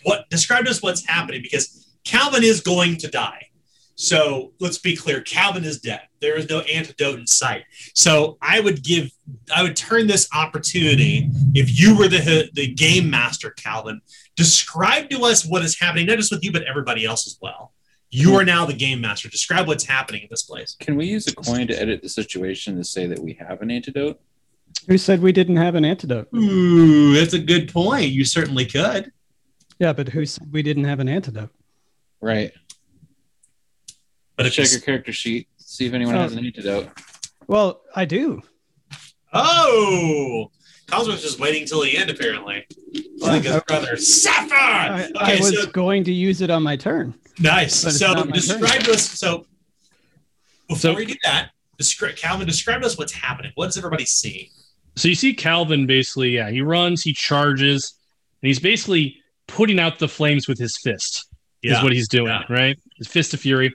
what 0.03 0.29
describe 0.29 0.65
to 0.65 0.71
us 0.71 0.81
what's 0.81 1.05
happening 1.05 1.41
because 1.41 1.87
Calvin 2.05 2.43
is 2.43 2.61
going 2.61 2.97
to 2.97 3.07
die. 3.07 3.47
So 3.95 4.53
let's 4.61 4.77
be 4.77 4.95
clear, 4.95 5.19
Calvin 5.21 5.65
is 5.65 5.79
dead. 5.81 6.01
There 6.21 6.37
is 6.37 6.49
no 6.49 6.61
antidote 6.61 7.19
in 7.19 7.27
sight. 7.27 7.65
So 7.95 8.37
I 8.41 8.61
would 8.61 8.81
give, 8.81 9.09
I 9.53 9.61
would 9.63 9.75
turn 9.75 10.07
this 10.07 10.29
opportunity. 10.33 11.29
If 11.53 11.77
you 11.79 11.97
were 11.97 12.07
the 12.07 12.49
the 12.53 12.73
game 12.73 13.09
master, 13.09 13.49
Calvin, 13.51 13.99
describe 14.37 15.09
to 15.09 15.21
us 15.23 15.45
what 15.45 15.63
is 15.63 15.77
happening, 15.77 16.05
not 16.05 16.15
just 16.17 16.31
with 16.31 16.43
you 16.45 16.53
but 16.53 16.63
everybody 16.63 17.03
else 17.05 17.27
as 17.27 17.37
well. 17.41 17.73
You 18.09 18.35
are 18.37 18.45
now 18.45 18.65
the 18.65 18.73
game 18.73 19.01
master. 19.01 19.27
Describe 19.29 19.67
what's 19.67 19.83
happening 19.83 20.21
in 20.23 20.27
this 20.31 20.43
place. 20.43 20.77
Can 20.79 20.95
we 20.95 21.05
use 21.05 21.27
a 21.27 21.35
coin 21.35 21.67
to 21.67 21.79
edit 21.79 22.01
the 22.01 22.09
situation 22.09 22.77
to 22.77 22.83
say 22.83 23.05
that 23.05 23.19
we 23.19 23.33
have 23.33 23.61
an 23.61 23.69
antidote? 23.69 24.19
Who 24.87 24.97
said 24.97 25.21
we 25.21 25.31
didn't 25.31 25.57
have 25.57 25.75
an 25.75 25.85
antidote? 25.85 26.27
Ooh, 26.35 27.13
that's 27.13 27.33
a 27.33 27.39
good 27.39 27.71
point. 27.71 28.09
You 28.09 28.25
certainly 28.25 28.65
could. 28.65 29.11
Yeah, 29.79 29.93
but 29.93 30.09
who 30.09 30.25
said 30.25 30.51
we 30.51 30.61
didn't 30.61 30.83
have 30.83 30.99
an 30.99 31.07
antidote? 31.07 31.51
Right. 32.21 32.51
But 34.35 34.45
if 34.45 34.53
check 34.53 34.69
your 34.71 34.81
character 34.81 35.13
sheet, 35.13 35.47
see 35.57 35.85
if 35.85 35.93
anyone 35.93 36.15
has 36.15 36.33
an 36.33 36.45
antidote. 36.45 36.89
Well, 37.47 37.81
I 37.95 38.03
do. 38.05 38.41
Oh, 39.31 40.51
Cosmos 40.87 41.21
just 41.21 41.39
waiting 41.39 41.65
till 41.65 41.81
the 41.83 41.97
end, 41.97 42.09
apparently. 42.09 42.65
Like 43.19 43.43
his 43.43 43.61
brother, 43.63 43.95
Saffron. 43.95 44.59
I, 44.59 45.03
okay, 45.15 45.37
I 45.37 45.37
was 45.39 45.63
so, 45.63 45.69
going 45.71 46.03
to 46.05 46.11
use 46.13 46.41
it 46.41 46.49
on 46.49 46.61
my 46.63 46.75
turn. 46.75 47.13
Nice. 47.39 47.75
So 47.99 48.23
describe 48.25 48.81
turn. 48.83 48.95
us. 48.95 49.09
So 49.17 49.45
before 50.67 50.77
so, 50.91 50.95
we 50.95 51.05
do 51.05 51.15
that, 51.23 51.51
descri- 51.81 52.15
Calvin, 52.17 52.47
describe 52.47 52.83
us 52.83 52.97
what's 52.97 53.13
happening. 53.13 53.51
What 53.55 53.67
does 53.67 53.77
everybody 53.77 54.05
see? 54.05 54.51
So 54.97 55.07
you 55.07 55.15
see 55.15 55.33
Calvin 55.33 55.85
basically, 55.85 56.31
yeah, 56.31 56.49
he 56.49 56.61
runs, 56.61 57.01
he 57.03 57.13
charges, 57.13 57.93
and 58.41 58.47
he's 58.47 58.59
basically 58.59 59.18
putting 59.49 59.79
out 59.79 59.99
the 59.99 60.07
flames 60.07 60.47
with 60.47 60.57
his 60.57 60.77
fist 60.77 61.25
yeah. 61.61 61.77
is 61.77 61.83
what 61.83 61.91
he's 61.91 62.07
doing, 62.07 62.27
yeah. 62.27 62.43
right? 62.49 62.79
His 62.97 63.07
fist 63.07 63.33
of 63.33 63.41
fury. 63.41 63.73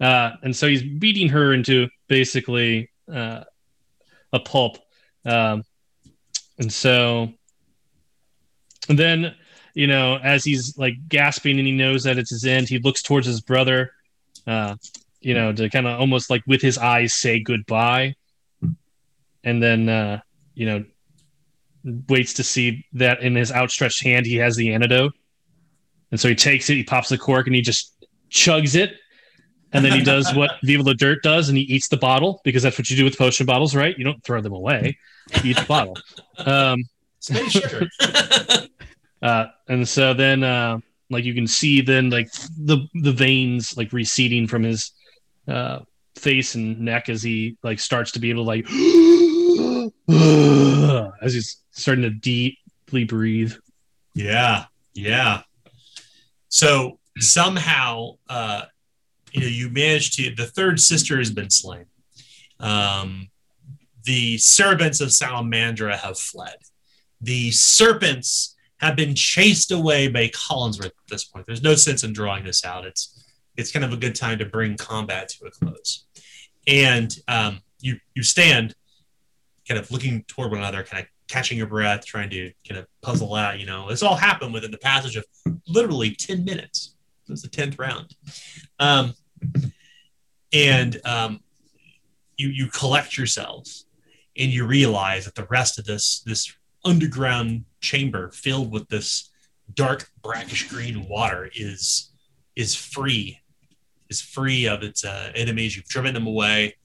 Uh, 0.00 0.30
and 0.42 0.54
so 0.56 0.66
he's 0.68 0.82
beating 0.82 1.28
her 1.28 1.52
into 1.52 1.88
basically 2.06 2.90
uh, 3.12 3.44
a 4.32 4.40
pulp. 4.40 4.78
Um, 5.26 5.64
and 6.58 6.72
so 6.72 7.32
and 8.88 8.98
then, 8.98 9.34
you 9.74 9.86
know, 9.86 10.16
as 10.16 10.44
he's 10.44 10.78
like 10.78 10.94
gasping 11.08 11.58
and 11.58 11.66
he 11.66 11.72
knows 11.76 12.04
that 12.04 12.16
it's 12.18 12.30
his 12.30 12.44
end, 12.46 12.68
he 12.68 12.78
looks 12.78 13.02
towards 13.02 13.26
his 13.26 13.40
brother, 13.40 13.90
uh, 14.46 14.76
you 15.20 15.34
know, 15.34 15.52
to 15.52 15.68
kind 15.68 15.86
of 15.86 16.00
almost 16.00 16.30
like 16.30 16.42
with 16.46 16.62
his 16.62 16.78
eyes 16.78 17.12
say 17.14 17.40
goodbye. 17.42 18.14
And 19.44 19.62
then, 19.62 19.88
uh, 19.88 20.20
you 20.54 20.66
know, 20.66 20.84
waits 22.08 22.34
to 22.34 22.44
see 22.44 22.86
that 22.94 23.22
in 23.22 23.34
his 23.34 23.52
outstretched 23.52 24.02
hand 24.04 24.26
he 24.26 24.36
has 24.36 24.56
the 24.56 24.72
antidote. 24.74 25.12
And 26.10 26.18
so 26.18 26.28
he 26.28 26.34
takes 26.34 26.70
it, 26.70 26.74
he 26.74 26.84
pops 26.84 27.08
the 27.10 27.18
cork, 27.18 27.46
and 27.46 27.54
he 27.54 27.60
just 27.62 27.92
chugs 28.30 28.74
it. 28.74 28.94
And 29.72 29.84
then 29.84 29.92
he 29.92 30.02
does 30.02 30.34
what 30.34 30.50
Viva 30.64 30.82
La 30.82 30.94
Dirt 30.94 31.22
does, 31.22 31.48
and 31.48 31.58
he 31.58 31.64
eats 31.64 31.88
the 31.88 31.96
bottle 31.96 32.40
because 32.44 32.62
that's 32.62 32.78
what 32.78 32.88
you 32.88 32.96
do 32.96 33.04
with 33.04 33.18
potion 33.18 33.44
bottles, 33.46 33.74
right? 33.74 33.96
You 33.98 34.04
don't 34.04 34.22
throw 34.24 34.40
them 34.40 34.54
away, 34.54 34.98
you 35.42 35.50
eat 35.50 35.58
the 35.58 35.64
bottle. 35.66 35.98
Um, 36.38 36.84
uh, 39.22 39.46
and 39.68 39.86
so 39.86 40.14
then, 40.14 40.42
uh, 40.42 40.78
like 41.10 41.24
you 41.24 41.34
can 41.34 41.46
see, 41.46 41.82
then 41.82 42.08
like 42.08 42.30
the 42.56 42.86
the 42.94 43.12
veins 43.12 43.76
like 43.76 43.92
receding 43.92 44.46
from 44.46 44.62
his 44.62 44.92
uh, 45.46 45.80
face 46.16 46.54
and 46.54 46.80
neck 46.80 47.10
as 47.10 47.22
he 47.22 47.58
like 47.62 47.80
starts 47.80 48.12
to 48.12 48.20
be 48.20 48.30
able 48.30 48.44
to 48.44 48.46
like 48.46 48.66
as 50.08 51.34
he's 51.34 51.62
starting 51.72 52.02
to 52.04 52.10
deeply 52.10 53.04
breathe. 53.04 53.54
Yeah, 54.14 54.64
yeah. 54.94 55.42
So 56.48 56.98
somehow, 57.18 58.12
uh, 58.28 58.62
you 59.32 59.40
know, 59.40 59.46
you 59.46 59.70
manage 59.70 60.16
to. 60.16 60.34
The 60.34 60.46
third 60.46 60.80
sister 60.80 61.18
has 61.18 61.30
been 61.30 61.50
slain. 61.50 61.86
Um, 62.60 63.28
the 64.04 64.38
servants 64.38 65.00
of 65.00 65.08
Salamandra 65.08 65.96
have 65.96 66.18
fled. 66.18 66.56
The 67.20 67.50
serpents 67.50 68.54
have 68.78 68.96
been 68.96 69.14
chased 69.14 69.72
away 69.72 70.08
by 70.08 70.28
Collinsworth 70.28 70.86
at 70.86 70.92
this 71.08 71.24
point. 71.24 71.46
There's 71.46 71.62
no 71.62 71.74
sense 71.74 72.04
in 72.04 72.12
drawing 72.12 72.44
this 72.44 72.64
out. 72.64 72.86
It's 72.86 73.22
it's 73.56 73.72
kind 73.72 73.84
of 73.84 73.92
a 73.92 73.96
good 73.96 74.14
time 74.14 74.38
to 74.38 74.44
bring 74.46 74.76
combat 74.76 75.28
to 75.30 75.46
a 75.46 75.50
close. 75.50 76.04
And 76.66 77.14
um, 77.28 77.60
you 77.80 77.96
you 78.14 78.22
stand 78.22 78.74
kind 79.68 79.78
of 79.78 79.90
looking 79.92 80.22
toward 80.26 80.50
one 80.50 80.58
another, 80.60 80.82
kind 80.82 81.02
of 81.04 81.08
catching 81.28 81.58
your 81.58 81.66
breath, 81.66 82.06
trying 82.06 82.30
to 82.30 82.50
kind 82.66 82.78
of 82.80 82.86
puzzle 83.02 83.34
out, 83.34 83.60
you 83.60 83.66
know, 83.66 83.88
this 83.88 84.02
all 84.02 84.16
happened 84.16 84.54
within 84.54 84.70
the 84.70 84.78
passage 84.78 85.14
of 85.16 85.24
literally 85.68 86.12
10 86.14 86.44
minutes. 86.44 86.94
It 87.28 87.32
was 87.32 87.42
the 87.42 87.48
10th 87.48 87.78
round. 87.78 88.14
Um, 88.78 89.12
and 90.52 90.98
um, 91.06 91.40
you, 92.38 92.48
you 92.48 92.68
collect 92.68 93.18
yourselves 93.18 93.86
and 94.38 94.50
you 94.50 94.66
realize 94.66 95.26
that 95.26 95.34
the 95.34 95.44
rest 95.50 95.78
of 95.78 95.84
this, 95.84 96.20
this 96.20 96.50
underground 96.84 97.64
chamber 97.80 98.30
filled 98.30 98.72
with 98.72 98.88
this 98.88 99.30
dark 99.74 100.08
brackish 100.22 100.68
green 100.70 101.06
water 101.06 101.50
is, 101.54 102.10
is 102.56 102.74
free, 102.74 103.38
is 104.08 104.22
free 104.22 104.66
of 104.66 104.82
its 104.82 105.04
uh, 105.04 105.30
enemies. 105.34 105.76
You've 105.76 105.84
driven 105.84 106.14
them 106.14 106.26
away 106.26 106.76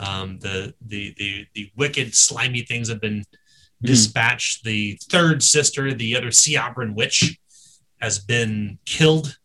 um, 0.00 0.38
the, 0.38 0.74
the 0.86 1.14
the 1.18 1.46
the 1.54 1.70
wicked 1.76 2.14
slimy 2.14 2.62
things 2.62 2.88
have 2.88 3.00
been 3.00 3.18
hmm. 3.80 3.86
dispatched. 3.86 4.64
Mm. 4.64 4.64
The 4.70 4.98
third 5.10 5.42
sister, 5.42 5.92
the 5.94 6.16
other 6.16 6.28
Siabran 6.28 6.94
witch, 6.94 7.38
has 8.00 8.18
been 8.18 8.78
killed, 8.86 9.36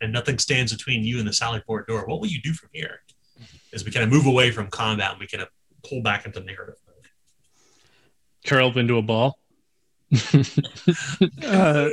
and 0.00 0.12
nothing 0.12 0.38
stands 0.38 0.72
between 0.72 1.04
you 1.04 1.18
and 1.20 1.26
the 1.28 1.32
Sallyport 1.32 1.86
door. 1.86 2.04
What 2.06 2.20
will 2.20 2.28
you 2.28 2.40
do 2.42 2.52
from 2.52 2.70
here? 2.72 3.00
As 3.72 3.84
we 3.84 3.92
kind 3.92 4.02
of 4.04 4.10
move 4.10 4.26
away 4.26 4.50
from 4.50 4.68
combat 4.68 5.12
and 5.12 5.20
we 5.20 5.26
kind 5.26 5.42
of 5.42 5.48
pull 5.88 6.02
back 6.02 6.26
into 6.26 6.40
narrative 6.40 6.74
mode. 8.50 8.62
up 8.62 8.76
into 8.76 8.98
a 8.98 9.02
ball. 9.02 9.38
uh, 11.44 11.88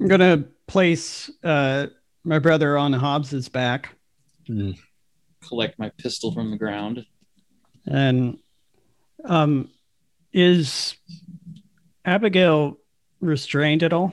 I'm 0.00 0.06
gonna 0.08 0.44
place 0.68 1.30
uh, 1.42 1.88
my 2.24 2.38
brother 2.38 2.78
on 2.78 2.92
Hobbs's 2.92 3.48
back 3.48 3.96
Mm. 4.48 4.78
Collect 5.46 5.78
my 5.78 5.90
pistol 5.98 6.32
from 6.32 6.50
the 6.50 6.56
ground. 6.56 7.04
And 7.86 8.38
um, 9.24 9.68
is 10.32 10.96
Abigail 12.04 12.76
restrained 13.20 13.82
at 13.82 13.92
all? 13.92 14.12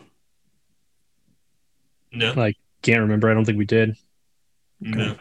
No. 2.11 2.31
I 2.37 2.55
can't 2.81 3.01
remember. 3.01 3.29
I 3.29 3.33
don't 3.33 3.45
think 3.45 3.57
we 3.57 3.65
did. 3.65 3.95
No. 4.79 5.15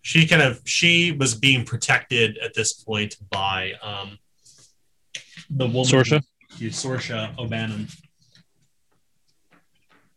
She 0.00 0.26
kind 0.26 0.42
of 0.42 0.60
she 0.64 1.12
was 1.12 1.34
being 1.34 1.64
protected 1.64 2.38
at 2.38 2.54
this 2.54 2.72
point 2.72 3.14
by 3.30 3.72
um 3.82 4.18
the 5.50 5.66
woman 5.66 5.84
Sorsha. 5.84 6.22
Sorsha 6.58 7.36
O'Bannon. 7.38 7.86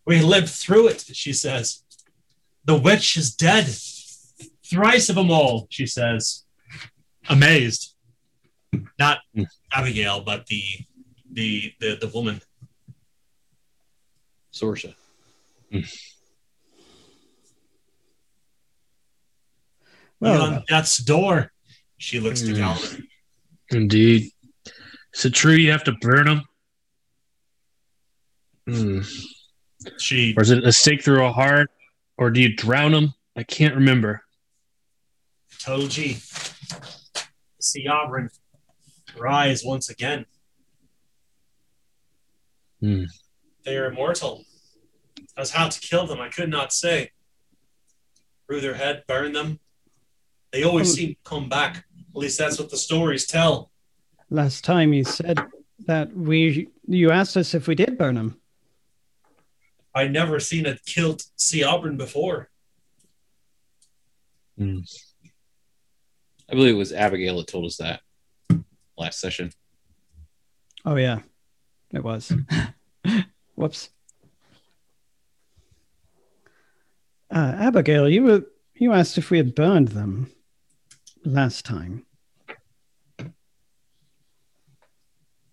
We 0.06 0.22
lived 0.22 0.50
through 0.50 0.88
it, 0.88 1.04
she 1.14 1.34
says. 1.34 1.84
The 2.64 2.76
witch 2.76 3.16
is 3.18 3.36
dead. 3.36 3.66
Thrice 4.66 5.10
of 5.10 5.16
them 5.16 5.30
all, 5.30 5.68
she 5.70 5.86
says, 5.86 6.44
amazed. 7.30 7.94
Not 9.00 9.20
Abigail, 9.72 10.22
but 10.22 10.48
the 10.48 10.64
the 11.32 11.72
the, 11.80 11.98
the 12.02 12.08
woman. 12.08 12.42
Sorsha. 14.54 14.96
Well, 20.22 20.42
on 20.42 20.54
uh, 20.56 20.62
death's 20.68 20.98
door, 20.98 21.52
she 21.98 22.20
looks 22.20 22.42
to 22.42 22.54
hmm. 22.54 22.56
Calvin. 22.62 23.08
Indeed. 23.70 24.32
Is 25.14 25.26
it 25.26 25.34
true 25.34 25.54
you 25.54 25.72
have 25.72 25.84
to 25.86 25.92
burn 26.00 26.26
them? 26.26 26.42
Mm. 28.68 29.22
She 30.00 30.34
or 30.36 30.42
is 30.42 30.50
it 30.52 30.64
a 30.64 30.72
stake 30.72 31.04
through 31.04 31.24
a 31.26 31.32
heart, 31.32 31.70
or 32.18 32.32
do 32.32 32.40
you 32.42 32.56
drown 32.56 32.94
them? 32.94 33.14
I 33.36 33.44
can't 33.44 33.76
remember. 33.76 34.24
Toji, 35.66 36.18
Siabran 37.60 38.30
rise 39.18 39.64
once 39.66 39.90
again. 39.90 40.26
Mm. 42.84 43.08
They 43.64 43.76
are 43.78 43.88
immortal. 43.92 44.44
As 45.36 45.50
how 45.50 45.68
to 45.70 45.80
kill 45.80 46.06
them, 46.06 46.22
I 46.22 46.30
could 46.30 46.50
not 46.50 46.72
say. 46.72 47.10
Through 48.46 48.62
their 48.62 48.76
head, 48.76 49.06
burn 49.08 49.34
them. 49.34 49.60
They 50.54 50.62
always 50.64 50.90
hmm. 50.92 50.98
seem 50.98 51.10
to 51.16 51.18
come 51.24 51.50
back. 51.50 51.78
At 51.78 52.16
least 52.22 52.38
that's 52.38 52.60
what 52.60 52.70
the 52.70 52.78
stories 52.78 53.26
tell. 53.26 53.72
Last 54.30 54.64
time 54.64 54.94
you 54.94 55.04
said 55.04 55.40
that 55.88 56.16
we, 56.16 56.68
you 56.88 57.10
asked 57.10 57.36
us 57.38 57.56
if 57.56 57.68
we 57.68 57.74
did 57.74 57.98
burn 57.98 58.14
them. 58.16 58.40
I 59.96 60.08
never 60.10 60.40
seen 60.40 60.68
a 60.68 60.78
killed 60.86 61.24
Siabran 61.40 61.98
before. 61.98 62.52
Mm. 64.60 64.88
I 66.50 66.54
believe 66.54 66.76
it 66.76 66.78
was 66.78 66.94
Abigail 66.94 67.38
that 67.38 67.48
told 67.48 67.66
us 67.66 67.78
that 67.78 68.02
last 68.98 69.20
session. 69.20 69.52
Oh 70.86 70.96
yeah, 70.96 71.20
it 71.92 72.04
was. 72.04 72.32
Whoops. 73.56 73.90
Uh, 77.32 77.54
Abigail, 77.58 78.08
you 78.08 78.24
were 78.24 78.46
you 78.76 78.94
asked 78.94 79.18
if 79.18 79.32
we 79.32 79.38
had 79.38 79.56
burned 79.56 79.90
them 79.90 80.30
last 81.24 81.66
time. 81.66 82.06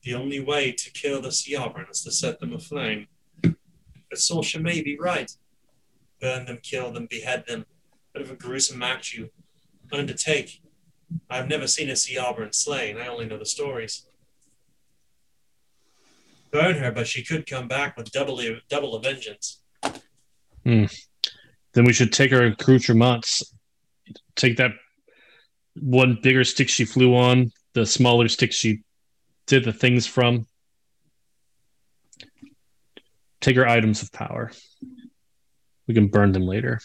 The 0.02 0.14
only 0.14 0.40
way 0.40 0.72
to 0.72 0.90
kill 0.90 1.22
the 1.22 1.28
Siabran 1.28 1.88
is 1.90 2.02
to 2.02 2.10
set 2.12 2.40
them 2.40 2.52
aflame. 2.52 3.06
But 3.40 3.54
Sorsha 4.18 4.60
may 4.60 4.82
be 4.82 4.98
right. 4.98 5.30
Burn 6.20 6.44
them, 6.44 6.58
kill 6.62 6.90
them, 6.92 7.06
behead 7.08 7.44
them. 7.46 7.66
Whatever 8.10 8.34
gruesome 8.34 8.82
act 8.82 9.14
you 9.14 9.30
undertake, 9.92 10.60
I've 11.28 11.48
never 11.48 11.66
seen 11.66 11.88
a 11.88 11.92
Siabran 11.92 12.54
slain. 12.54 12.98
I 12.98 13.06
only 13.06 13.26
know 13.26 13.38
the 13.38 13.46
stories. 13.46 14.06
Burn 16.50 16.76
her, 16.76 16.92
but 16.92 17.06
she 17.06 17.22
could 17.22 17.46
come 17.46 17.66
back 17.68 17.96
with 17.96 18.12
double 18.12 18.40
double 18.68 18.94
a 18.94 19.02
vengeance. 19.02 19.62
Hmm. 20.64 20.84
Then 21.74 21.84
we 21.84 21.92
should 21.94 22.12
take 22.12 22.30
her 22.30 22.44
accoutrements, 22.44 23.42
take 24.36 24.58
that 24.58 24.72
one 25.74 26.18
bigger 26.22 26.44
stick 26.44 26.68
she 26.68 26.84
flew 26.84 27.16
on, 27.16 27.50
the 27.72 27.86
smaller 27.86 28.28
stick 28.28 28.52
she 28.52 28.82
did 29.46 29.64
the 29.64 29.72
things 29.72 30.06
from. 30.06 30.46
Take 33.40 33.56
her 33.56 33.66
items 33.66 34.02
of 34.02 34.12
power. 34.12 34.52
We 35.86 35.94
can 35.94 36.08
burn 36.08 36.32
them 36.32 36.46
later. 36.46 36.80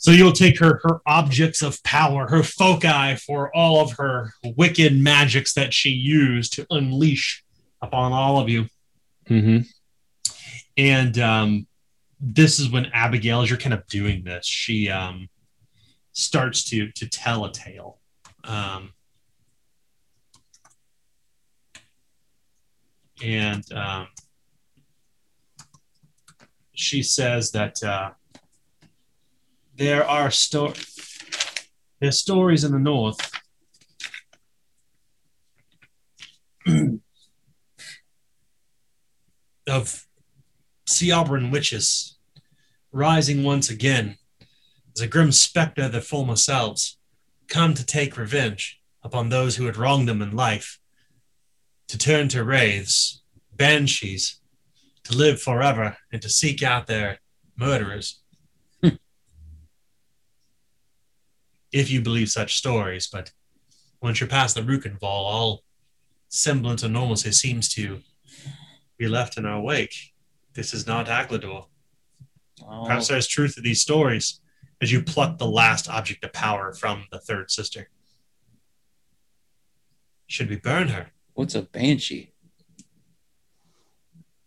So 0.00 0.12
you'll 0.12 0.30
take 0.32 0.60
her 0.60 0.80
her 0.84 1.00
objects 1.06 1.60
of 1.60 1.82
power, 1.82 2.28
her 2.30 2.44
foci 2.44 3.16
for 3.16 3.54
all 3.54 3.80
of 3.80 3.92
her 3.94 4.32
wicked 4.56 4.96
magics 4.96 5.54
that 5.54 5.74
she 5.74 5.90
used 5.90 6.52
to 6.54 6.66
unleash 6.70 7.42
upon 7.82 8.12
all 8.12 8.38
of 8.40 8.48
you. 8.48 8.66
Mm-hmm. 9.28 9.58
And 10.76 11.18
um, 11.18 11.66
this 12.20 12.60
is 12.60 12.70
when 12.70 12.86
Abigail, 12.94 13.42
as 13.42 13.50
you're 13.50 13.58
kind 13.58 13.74
of 13.74 13.88
doing 13.88 14.22
this, 14.22 14.46
she 14.46 14.88
um, 14.88 15.28
starts 16.12 16.62
to 16.70 16.92
to 16.92 17.08
tell 17.08 17.44
a 17.44 17.52
tale. 17.52 17.98
Um, 18.44 18.92
and 23.20 23.64
um, 23.72 24.06
she 26.72 27.02
says 27.02 27.50
that 27.50 27.82
uh, 27.82 28.10
there 29.78 30.04
are 30.06 30.30
sto- 30.30 30.74
are 32.02 32.10
stories 32.10 32.64
in 32.64 32.72
the 32.72 32.78
north 32.78 33.18
of 39.68 40.06
Sealbran 40.86 41.50
witches 41.52 42.16
rising 42.90 43.44
once 43.44 43.68
again 43.70 44.16
as 44.96 45.00
a 45.02 45.06
grim 45.06 45.30
specter 45.30 45.84
of 45.84 45.92
their 45.92 46.00
former 46.00 46.34
selves, 46.36 46.98
come 47.46 47.72
to 47.74 47.86
take 47.86 48.16
revenge 48.16 48.80
upon 49.04 49.28
those 49.28 49.54
who 49.56 49.66
had 49.66 49.76
wronged 49.76 50.08
them 50.08 50.20
in 50.22 50.34
life, 50.34 50.80
to 51.86 51.96
turn 51.96 52.26
to 52.28 52.42
wraiths, 52.42 53.22
banshees, 53.54 54.40
to 55.04 55.16
live 55.16 55.40
forever, 55.40 55.96
and 56.12 56.20
to 56.22 56.28
seek 56.28 56.60
out 56.64 56.88
their 56.88 57.20
murderers. 57.56 58.20
if 61.72 61.90
you 61.90 62.00
believe 62.00 62.28
such 62.28 62.56
stories. 62.56 63.06
But 63.06 63.32
once 64.00 64.20
you're 64.20 64.28
past 64.28 64.54
the 64.54 64.62
Rukinval, 64.62 65.02
all 65.02 65.62
semblance 66.28 66.82
of 66.82 66.90
normalcy 66.90 67.32
seems 67.32 67.68
to 67.74 68.00
be 68.98 69.08
left 69.08 69.36
in 69.38 69.46
our 69.46 69.60
wake. 69.60 69.94
This 70.54 70.74
is 70.74 70.86
not 70.86 71.06
Aglador. 71.06 71.66
Oh. 72.62 72.84
Perhaps 72.86 73.08
there's 73.08 73.28
truth 73.28 73.54
to 73.54 73.60
these 73.60 73.80
stories 73.80 74.40
as 74.80 74.92
you 74.92 75.02
pluck 75.02 75.38
the 75.38 75.46
last 75.46 75.88
object 75.88 76.24
of 76.24 76.32
power 76.32 76.72
from 76.74 77.04
the 77.10 77.18
third 77.20 77.50
sister. 77.50 77.88
Should 80.26 80.50
we 80.50 80.56
burn 80.56 80.88
her? 80.88 81.08
What's 81.34 81.54
a 81.54 81.62
banshee? 81.62 82.32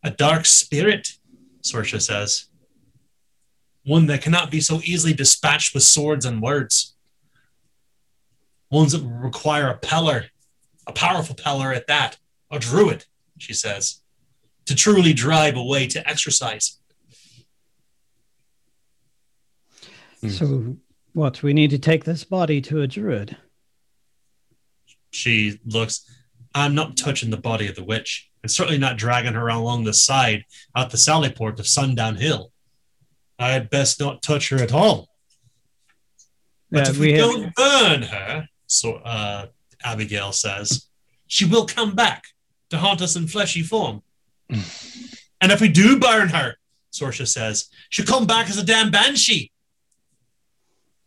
A 0.03 0.11
dark 0.11 0.45
spirit, 0.45 1.13
Sorsha 1.61 2.01
says. 2.01 2.45
One 3.83 4.07
that 4.07 4.21
cannot 4.21 4.51
be 4.51 4.61
so 4.61 4.79
easily 4.83 5.13
dispatched 5.13 5.73
with 5.73 5.83
swords 5.83 6.25
and 6.25 6.41
words 6.41 6.90
ones 8.71 8.93
that 8.93 9.03
require 9.03 9.69
a 9.69 9.77
peller, 9.77 10.25
a 10.87 10.91
powerful 10.93 11.35
peller 11.35 11.75
at 11.75 11.87
that, 11.87 12.17
a 12.49 12.57
druid, 12.57 13.05
she 13.37 13.53
says, 13.53 14.01
to 14.65 14.73
truly 14.73 15.13
drive 15.13 15.55
away 15.57 15.85
to 15.87 16.09
exercise. 16.09 16.79
Hmm. 20.21 20.29
So, 20.29 20.77
what? 21.13 21.43
We 21.43 21.53
need 21.53 21.69
to 21.71 21.79
take 21.79 22.05
this 22.05 22.23
body 22.23 22.61
to 22.61 22.81
a 22.81 22.87
druid. 22.87 23.35
She 25.11 25.59
looks, 25.65 26.09
I'm 26.55 26.73
not 26.73 26.95
touching 26.95 27.29
the 27.31 27.37
body 27.37 27.67
of 27.67 27.75
the 27.75 27.83
witch, 27.83 28.29
and 28.43 28.49
certainly 28.51 28.77
not 28.79 28.97
dragging 28.97 29.33
her 29.33 29.49
along 29.49 29.83
the 29.83 29.93
side 29.93 30.45
out 30.75 30.89
the 30.91 30.97
sallyport 30.97 31.59
of 31.59 31.67
Sundown 31.67 32.15
Hill. 32.15 32.51
I 33.37 33.49
had 33.51 33.69
best 33.69 33.99
not 33.99 34.21
touch 34.21 34.49
her 34.49 34.57
at 34.57 34.73
all. 34.73 35.09
But 36.69 36.85
yeah, 36.85 36.89
if 36.91 36.97
we, 36.99 37.07
we 37.07 37.11
have, 37.13 37.19
don't 37.21 37.55
burn 37.55 38.01
her, 38.03 38.47
so, 38.71 38.95
uh, 38.95 39.47
Abigail 39.83 40.31
says. 40.31 40.87
She 41.27 41.45
will 41.45 41.65
come 41.65 41.93
back 41.95 42.23
to 42.69 42.77
haunt 42.77 43.01
us 43.01 43.15
in 43.15 43.27
fleshy 43.27 43.61
form. 43.63 44.01
and 44.49 45.51
if 45.51 45.59
we 45.61 45.67
do 45.69 45.99
burn 45.99 46.29
her, 46.29 46.55
Sorsha 46.93 47.27
says, 47.27 47.69
she'll 47.89 48.05
come 48.05 48.25
back 48.25 48.49
as 48.49 48.57
a 48.57 48.65
damn 48.65 48.89
banshee. 48.91 49.51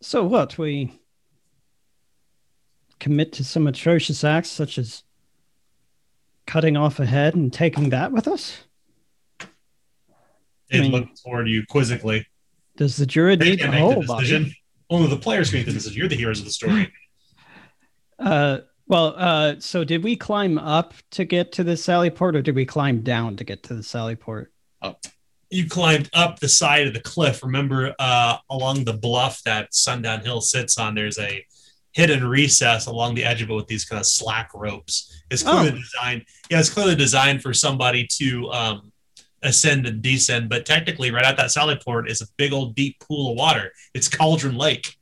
So 0.00 0.24
what? 0.24 0.58
We 0.58 0.92
commit 3.00 3.32
to 3.34 3.44
some 3.44 3.66
atrocious 3.66 4.24
acts 4.24 4.50
such 4.50 4.78
as 4.78 5.02
cutting 6.46 6.76
off 6.76 7.00
a 7.00 7.06
head 7.06 7.34
and 7.34 7.52
taking 7.52 7.90
that 7.90 8.12
with 8.12 8.28
us? 8.28 8.64
They 10.70 10.78
I 10.84 10.88
mean, 10.88 11.10
toward 11.24 11.48
you 11.48 11.64
quizzically. 11.68 12.26
Does 12.76 12.96
the 12.96 13.06
jury 13.06 13.36
need 13.36 13.58
to 13.60 13.70
make 13.70 14.06
the 14.06 14.14
decision? 14.14 14.42
Body? 14.44 14.58
Only 14.90 15.08
the 15.08 15.16
players 15.16 15.52
make 15.52 15.66
the 15.66 15.72
decision. 15.72 15.98
You're 15.98 16.08
the 16.08 16.16
heroes 16.16 16.38
of 16.40 16.44
the 16.46 16.50
story. 16.50 16.90
Uh, 18.18 18.58
well, 18.86 19.14
uh, 19.16 19.54
so 19.60 19.82
did 19.84 20.04
we 20.04 20.16
climb 20.16 20.58
up 20.58 20.94
to 21.12 21.24
get 21.24 21.52
to 21.52 21.64
the 21.64 21.76
Sally 21.76 22.10
Port, 22.10 22.36
or 22.36 22.42
did 22.42 22.54
we 22.54 22.66
climb 22.66 23.00
down 23.00 23.36
to 23.36 23.44
get 23.44 23.62
to 23.64 23.74
the 23.74 23.82
Sally 23.82 24.16
Port? 24.16 24.52
Up. 24.82 25.00
You 25.50 25.68
climbed 25.68 26.10
up 26.12 26.38
the 26.38 26.48
side 26.48 26.86
of 26.86 26.94
the 26.94 27.00
cliff. 27.00 27.42
Remember, 27.42 27.94
uh, 27.98 28.38
along 28.50 28.84
the 28.84 28.92
bluff 28.92 29.42
that 29.44 29.72
Sundown 29.74 30.20
Hill 30.20 30.40
sits 30.40 30.78
on, 30.78 30.94
there's 30.94 31.18
a 31.18 31.44
hidden 31.92 32.26
recess 32.26 32.86
along 32.86 33.14
the 33.14 33.24
edge 33.24 33.40
of 33.40 33.50
it 33.50 33.54
with 33.54 33.68
these 33.68 33.84
kind 33.84 34.00
of 34.00 34.06
slack 34.06 34.50
ropes. 34.54 35.22
It's 35.30 35.44
oh. 35.46 35.52
clearly 35.52 35.78
oh. 35.78 35.80
designed. 35.80 36.24
Yeah, 36.50 36.60
it's 36.60 36.70
clearly 36.70 36.96
designed 36.96 37.40
for 37.40 37.54
somebody 37.54 38.06
to 38.18 38.50
um, 38.50 38.92
ascend 39.42 39.86
and 39.86 40.02
descend. 40.02 40.50
But 40.50 40.66
technically, 40.66 41.10
right 41.10 41.24
at 41.24 41.36
that 41.38 41.52
Sally 41.52 41.78
Port 41.82 42.10
is 42.10 42.20
a 42.20 42.26
big 42.36 42.52
old 42.52 42.74
deep 42.74 42.98
pool 43.00 43.32
of 43.32 43.38
water. 43.38 43.72
It's 43.94 44.08
Cauldron 44.08 44.56
Lake. 44.56 44.96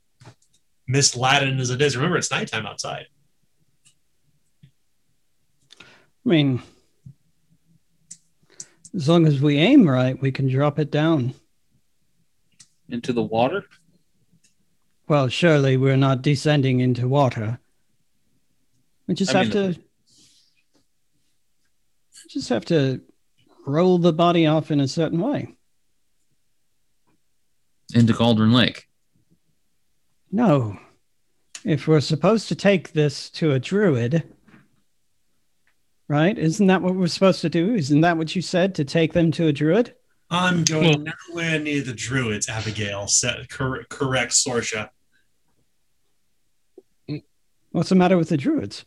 Miss 0.87 1.15
laden 1.15 1.59
as 1.59 1.69
it 1.69 1.81
is. 1.81 1.95
Remember, 1.95 2.17
it's 2.17 2.31
nighttime 2.31 2.65
outside. 2.65 3.05
I 5.81 5.85
mean, 6.29 6.61
as 8.93 9.07
long 9.09 9.25
as 9.27 9.41
we 9.41 9.57
aim 9.57 9.87
right, 9.87 10.19
we 10.21 10.31
can 10.31 10.49
drop 10.49 10.79
it 10.79 10.91
down 10.91 11.33
into 12.89 13.13
the 13.13 13.23
water. 13.23 13.65
Well, 15.07 15.27
surely 15.27 15.77
we're 15.77 15.97
not 15.97 16.21
descending 16.21 16.79
into 16.79 17.07
water. 17.07 17.59
We 19.07 19.15
just 19.15 19.35
I 19.35 19.43
have 19.43 19.53
mean, 19.53 19.73
to 19.73 19.79
just 22.29 22.49
have 22.49 22.65
to 22.65 23.01
roll 23.65 23.97
the 23.97 24.13
body 24.13 24.47
off 24.47 24.71
in 24.71 24.79
a 24.81 24.87
certain 24.87 25.19
way 25.19 25.53
into 27.93 28.13
Cauldron 28.13 28.53
Lake. 28.53 28.87
No. 30.33 30.79
If 31.63 31.87
we're 31.87 32.01
supposed 32.01 32.47
to 32.49 32.55
take 32.55 32.91
this 32.93 33.29
to 33.29 33.51
a 33.53 33.59
druid, 33.59 34.23
right? 36.09 36.37
Isn't 36.37 36.67
that 36.67 36.81
what 36.81 36.95
we're 36.95 37.05
supposed 37.07 37.39
to 37.41 37.49
do? 37.51 37.75
Isn't 37.75 38.01
that 38.01 38.17
what 38.17 38.35
you 38.35 38.41
said 38.41 38.73
to 38.75 38.83
take 38.83 39.13
them 39.13 39.31
to 39.33 39.45
a 39.47 39.53
druid? 39.53 39.93
I'm 40.31 40.63
going 40.63 41.03
nowhere 41.29 41.59
near 41.59 41.83
the 41.83 41.93
druids, 41.93 42.49
Abigail. 42.49 43.05
Said, 43.07 43.47
cor- 43.51 43.85
correct, 43.89 44.31
Sorsha. 44.31 44.89
What's 47.71 47.89
the 47.89 47.95
matter 47.95 48.17
with 48.17 48.29
the 48.29 48.37
druids? 48.37 48.85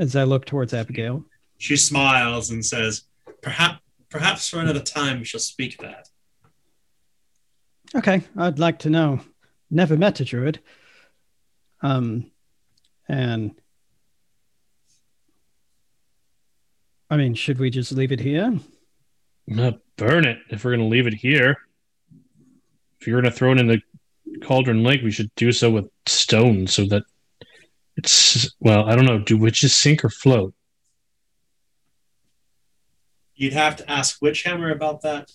As 0.00 0.16
I 0.16 0.24
look 0.24 0.44
towards 0.46 0.74
Abigail, 0.74 1.24
she 1.58 1.76
smiles 1.76 2.50
and 2.50 2.64
says, 2.66 3.02
"Perhaps, 3.42 3.80
perhaps 4.10 4.48
for 4.48 4.58
another 4.60 4.80
time, 4.80 5.20
we 5.20 5.24
shall 5.24 5.40
speak 5.40 5.78
that." 5.80 6.08
okay, 7.94 8.22
I'd 8.36 8.58
like 8.58 8.80
to 8.80 8.90
know. 8.90 9.20
Never 9.70 9.96
met 9.96 10.20
a 10.20 10.24
druid. 10.24 10.60
Um, 11.82 12.30
and 13.08 13.52
I 17.10 17.16
mean, 17.16 17.34
should 17.34 17.58
we 17.58 17.70
just 17.70 17.92
leave 17.92 18.12
it 18.12 18.20
here? 18.20 18.56
No, 19.46 19.78
burn 19.96 20.26
it 20.26 20.38
if 20.50 20.64
we're 20.64 20.72
going 20.76 20.88
to 20.88 20.92
leave 20.94 21.06
it 21.06 21.14
here. 21.14 21.56
If 23.00 23.06
you're 23.06 23.20
going 23.20 23.30
to 23.32 23.36
throw 23.36 23.52
it 23.52 23.58
in 23.60 23.66
the 23.66 23.80
Cauldron 24.42 24.82
Lake, 24.82 25.02
we 25.02 25.10
should 25.10 25.34
do 25.36 25.52
so 25.52 25.70
with 25.70 25.86
stone 26.06 26.66
so 26.66 26.84
that 26.86 27.02
it's, 27.96 28.54
well, 28.60 28.86
I 28.88 28.94
don't 28.96 29.06
know. 29.06 29.18
Do 29.18 29.36
witches 29.38 29.74
sink 29.74 30.04
or 30.04 30.10
float? 30.10 30.54
You'd 33.36 33.52
have 33.52 33.76
to 33.76 33.90
ask 33.90 34.20
Witchhammer 34.20 34.72
about 34.72 35.02
that. 35.02 35.30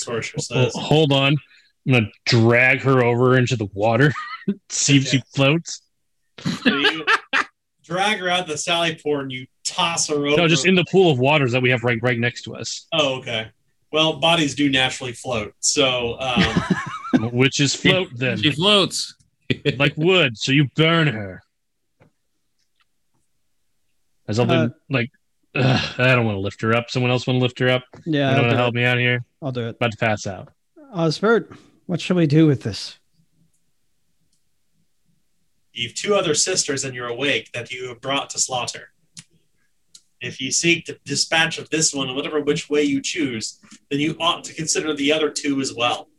Sorsha 0.00 0.40
says. 0.40 0.72
hold 0.74 1.12
on. 1.12 1.36
I'm 1.86 1.92
gonna 1.92 2.06
drag 2.26 2.80
her 2.82 3.02
over 3.02 3.36
into 3.36 3.56
the 3.56 3.66
water, 3.72 4.12
see 4.68 4.98
if 4.98 5.08
she 5.08 5.22
floats. 5.34 5.82
So 6.40 6.74
you 6.76 7.06
drag 7.84 8.18
her 8.18 8.28
out 8.28 8.46
the 8.46 8.58
sally 8.58 8.98
port 9.02 9.22
and 9.22 9.32
you 9.32 9.46
toss 9.64 10.08
her 10.08 10.14
over. 10.14 10.36
No, 10.36 10.48
just 10.48 10.66
in 10.66 10.74
the 10.74 10.84
pool 10.90 11.10
of 11.10 11.18
waters 11.18 11.52
that 11.52 11.62
we 11.62 11.70
have 11.70 11.82
right 11.84 11.98
right 12.02 12.18
next 12.18 12.42
to 12.42 12.54
us. 12.56 12.86
Oh, 12.92 13.16
okay. 13.18 13.50
Well, 13.92 14.14
bodies 14.18 14.54
do 14.54 14.68
naturally 14.70 15.12
float, 15.14 15.54
so 15.60 16.18
um... 16.20 17.22
which 17.32 17.58
is 17.60 17.74
float 17.74 18.08
then. 18.14 18.36
She 18.36 18.50
floats 18.50 19.14
like 19.78 19.94
wood, 19.96 20.36
so 20.36 20.52
you 20.52 20.68
burn 20.76 21.06
her. 21.08 21.42
As 24.26 24.38
I've 24.38 24.46
been 24.46 24.56
uh, 24.58 24.68
like, 24.90 25.10
ugh, 25.54 25.94
I 25.98 26.14
don't 26.14 26.26
want 26.26 26.34
to 26.36 26.40
lift 26.40 26.60
her 26.60 26.74
up. 26.74 26.90
Someone 26.90 27.10
else 27.10 27.26
want 27.26 27.38
to 27.38 27.42
lift 27.42 27.58
her 27.60 27.70
up? 27.70 27.82
Yeah, 28.04 28.26
I 28.30 28.34
don't 28.34 28.42
want 28.42 28.50
to 28.50 28.58
help 28.58 28.74
me 28.74 28.84
out 28.84 28.98
here. 28.98 29.24
I'll 29.40 29.52
do 29.52 29.68
it. 29.68 29.76
About 29.76 29.92
to 29.92 29.96
pass 29.96 30.26
out. 30.26 30.50
Osbert. 30.94 31.50
Uh, 31.50 31.56
what 31.88 32.02
shall 32.02 32.16
we 32.18 32.26
do 32.26 32.46
with 32.46 32.64
this? 32.64 32.98
You've 35.72 35.94
two 35.94 36.14
other 36.14 36.34
sisters 36.34 36.84
in 36.84 36.92
your 36.92 37.12
wake 37.14 37.50
that 37.52 37.72
you 37.72 37.88
have 37.88 38.02
brought 38.02 38.28
to 38.30 38.38
slaughter. 38.38 38.90
If 40.20 40.38
you 40.38 40.52
seek 40.52 40.84
the 40.84 40.98
dispatch 41.06 41.56
of 41.56 41.70
this 41.70 41.94
one 41.94 42.14
whatever 42.14 42.42
which 42.42 42.68
way 42.68 42.82
you 42.82 43.00
choose, 43.00 43.58
then 43.90 44.00
you 44.00 44.18
ought 44.20 44.44
to 44.44 44.52
consider 44.54 44.92
the 44.92 45.10
other 45.14 45.30
two 45.30 45.62
as 45.62 45.72
well, 45.74 46.10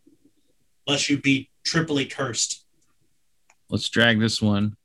lest 0.87 1.07
you 1.07 1.19
be 1.19 1.51
triply 1.63 2.07
cursed. 2.07 2.65
Let's 3.69 3.87
drag 3.89 4.19
this 4.19 4.41
one, 4.41 4.75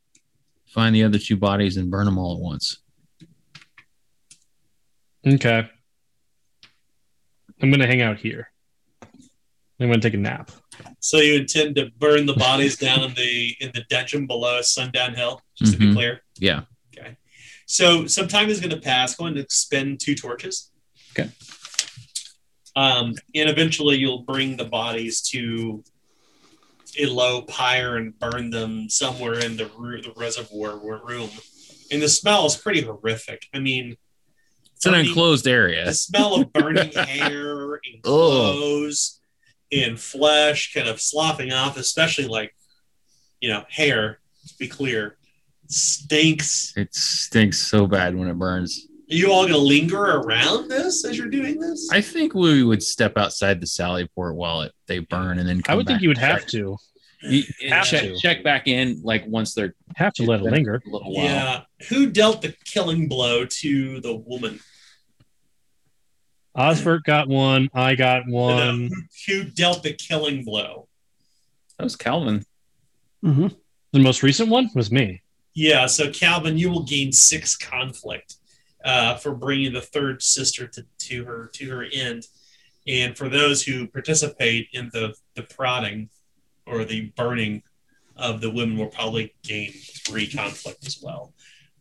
find 0.67 0.95
the 0.95 1.05
other 1.05 1.19
two 1.19 1.39
bodies, 1.39 1.79
and 1.79 1.91
burn 1.91 2.05
them 2.05 2.19
all 2.19 2.35
at 2.35 2.43
once. 2.43 2.77
Okay. 5.27 5.67
I'm 7.63 7.71
going 7.71 7.81
to 7.81 7.87
hang 7.87 8.03
out 8.03 8.19
here. 8.19 8.51
I'm 9.85 9.91
going 9.91 10.01
to 10.01 10.09
take 10.09 10.15
a 10.15 10.19
nap. 10.19 10.51
So 11.01 11.19
you 11.19 11.35
intend 11.41 11.77
to 11.77 11.91
burn 11.99 12.25
the 12.27 12.33
bodies 12.35 12.77
down 12.77 13.01
in 13.03 13.13
the 13.15 13.55
in 13.61 13.71
the 13.75 13.83
dungeon 13.91 14.27
below 14.27 14.61
Sundown 14.63 15.13
Hill, 15.15 15.41
just 15.57 15.73
mm-hmm. 15.73 15.75
to 15.75 15.79
be 15.79 15.87
mm-hmm. 15.89 15.95
clear. 15.95 16.23
Yeah. 16.39 16.63
Okay. 16.99 17.17
So 17.67 18.07
some 18.07 18.27
time 18.27 18.49
is 18.49 18.61
going 18.61 18.71
to 18.75 18.79
pass. 18.81 19.15
Going 19.15 19.35
to 19.35 19.41
expend 19.41 20.01
two 20.01 20.15
torches. 20.15 20.71
Okay. 21.13 21.29
Um, 22.75 23.15
and 23.35 23.49
eventually 23.51 23.97
you'll 23.97 24.23
bring 24.25 24.57
the 24.57 24.65
bodies 24.65 25.21
to 25.29 25.85
a 26.99 27.05
low 27.07 27.43
pyre 27.43 27.97
and 27.99 28.19
burn 28.19 28.51
them 28.51 28.89
somewhere 28.89 29.35
in 29.39 29.57
the 29.59 29.71
ru- 29.77 30.01
the 30.03 30.13
reservoir 30.17 30.79
room. 30.81 31.29
And 31.93 32.01
the 32.03 32.09
smell 32.09 32.47
is 32.47 32.57
pretty 32.57 32.81
horrific. 32.81 33.47
I 33.55 33.59
mean, 33.59 33.97
it's 34.75 34.87
an 34.87 34.95
enclosed 34.95 35.47
area. 35.47 35.85
The 35.85 35.95
smell 35.95 36.41
of 36.41 36.53
burning 36.55 36.91
hair 36.93 37.75
and 37.75 38.03
clothes 38.03 39.21
in 39.71 39.97
flesh 39.97 40.73
kind 40.73 40.89
of 40.89 41.01
sloughing 41.01 41.53
off, 41.53 41.77
especially 41.77 42.27
like, 42.27 42.55
you 43.41 43.49
know, 43.51 43.65
hair, 43.69 44.21
to 44.47 44.55
be 44.59 44.69
clear, 44.69 45.17
stinks. 45.69 46.75
It 46.77 46.95
stinks 46.95 47.59
so 47.59 47.87
bad 47.87 48.15
when 48.15 48.29
it 48.29 48.35
burns. 48.39 48.89
Are 49.11 49.15
you 49.15 49.33
all 49.33 49.43
going 49.43 49.53
to 49.53 49.59
linger 49.59 50.03
around 50.03 50.69
this 50.71 51.05
as 51.05 51.19
you're 51.19 51.29
doing 51.29 51.61
this? 51.61 51.91
I 51.93 52.01
think 52.01 52.35
we 52.35 52.63
would 52.65 52.83
step 52.83 53.17
outside 53.19 53.61
the 53.61 53.67
Sally 53.67 54.09
Port 54.15 54.35
while 54.35 54.63
it, 54.63 54.73
they 54.87 54.99
burn 55.01 55.39
and 55.39 55.49
then 55.49 55.63
I 55.69 55.75
would 55.75 55.87
think 55.87 56.01
you 56.01 56.09
would 56.09 56.19
have 56.19 56.47
to. 56.49 56.77
You, 57.23 57.43
have 57.71 57.87
check, 57.87 58.03
to. 58.03 58.17
check 58.19 58.45
back 58.45 58.67
in 58.69 59.01
like 59.03 59.25
once 59.27 59.55
they're 59.55 59.75
have 59.97 60.13
to 60.15 60.25
let 60.25 60.41
it 60.41 60.45
linger 60.45 60.83
a 60.87 60.91
little 60.91 61.15
while. 61.15 61.25
Yeah, 61.25 61.61
who 61.89 62.11
dealt 62.11 62.43
the 62.43 62.55
killing 62.67 63.09
blow 63.09 63.47
to 63.47 64.01
the 64.03 64.15
woman? 64.15 64.61
Osbert 66.57 67.03
got 67.03 67.29
one. 67.29 67.69
I 67.75 67.95
got 67.95 68.29
one. 68.29 68.89
Who 69.27 69.45
dealt 69.45 69.83
the 69.83 69.93
killing 69.93 70.45
blow? 70.45 70.89
That 71.79 71.85
was 71.85 71.97
Calvin. 71.97 72.45
Mm-hmm. 73.25 73.49
The 73.93 73.99
most 73.99 74.23
recent 74.23 74.49
one 74.51 74.71
was 74.75 74.91
me. 74.93 75.23
Yeah. 75.55 75.87
So 75.87 76.11
Calvin, 76.13 76.57
you 76.59 76.71
will 76.71 76.85
gain 76.85 77.13
six 77.13 77.57
conflict 77.57 78.37
uh, 78.85 79.17
for 79.17 79.35
bringing 79.35 79.73
the 79.73 79.81
third 79.81 80.23
sister 80.23 80.67
to, 80.69 80.87
to 80.99 81.25
her 81.25 81.51
to 81.55 81.71
her 81.71 81.85
end, 81.93 82.25
and 82.87 83.17
for 83.17 83.29
those 83.29 83.63
who 83.63 83.89
participate 83.89 84.69
in 84.73 84.91
the 84.93 85.15
the 85.35 85.43
prodding 85.43 86.11
or 86.67 86.85
the 86.85 87.13
burning 87.17 87.63
of 88.17 88.41
the 88.41 88.51
women 88.51 88.77
will 88.77 88.87
probably 88.87 89.35
gain 89.43 89.73
three 90.07 90.29
conflict 90.29 90.87
as 90.87 91.01
well. 91.03 91.35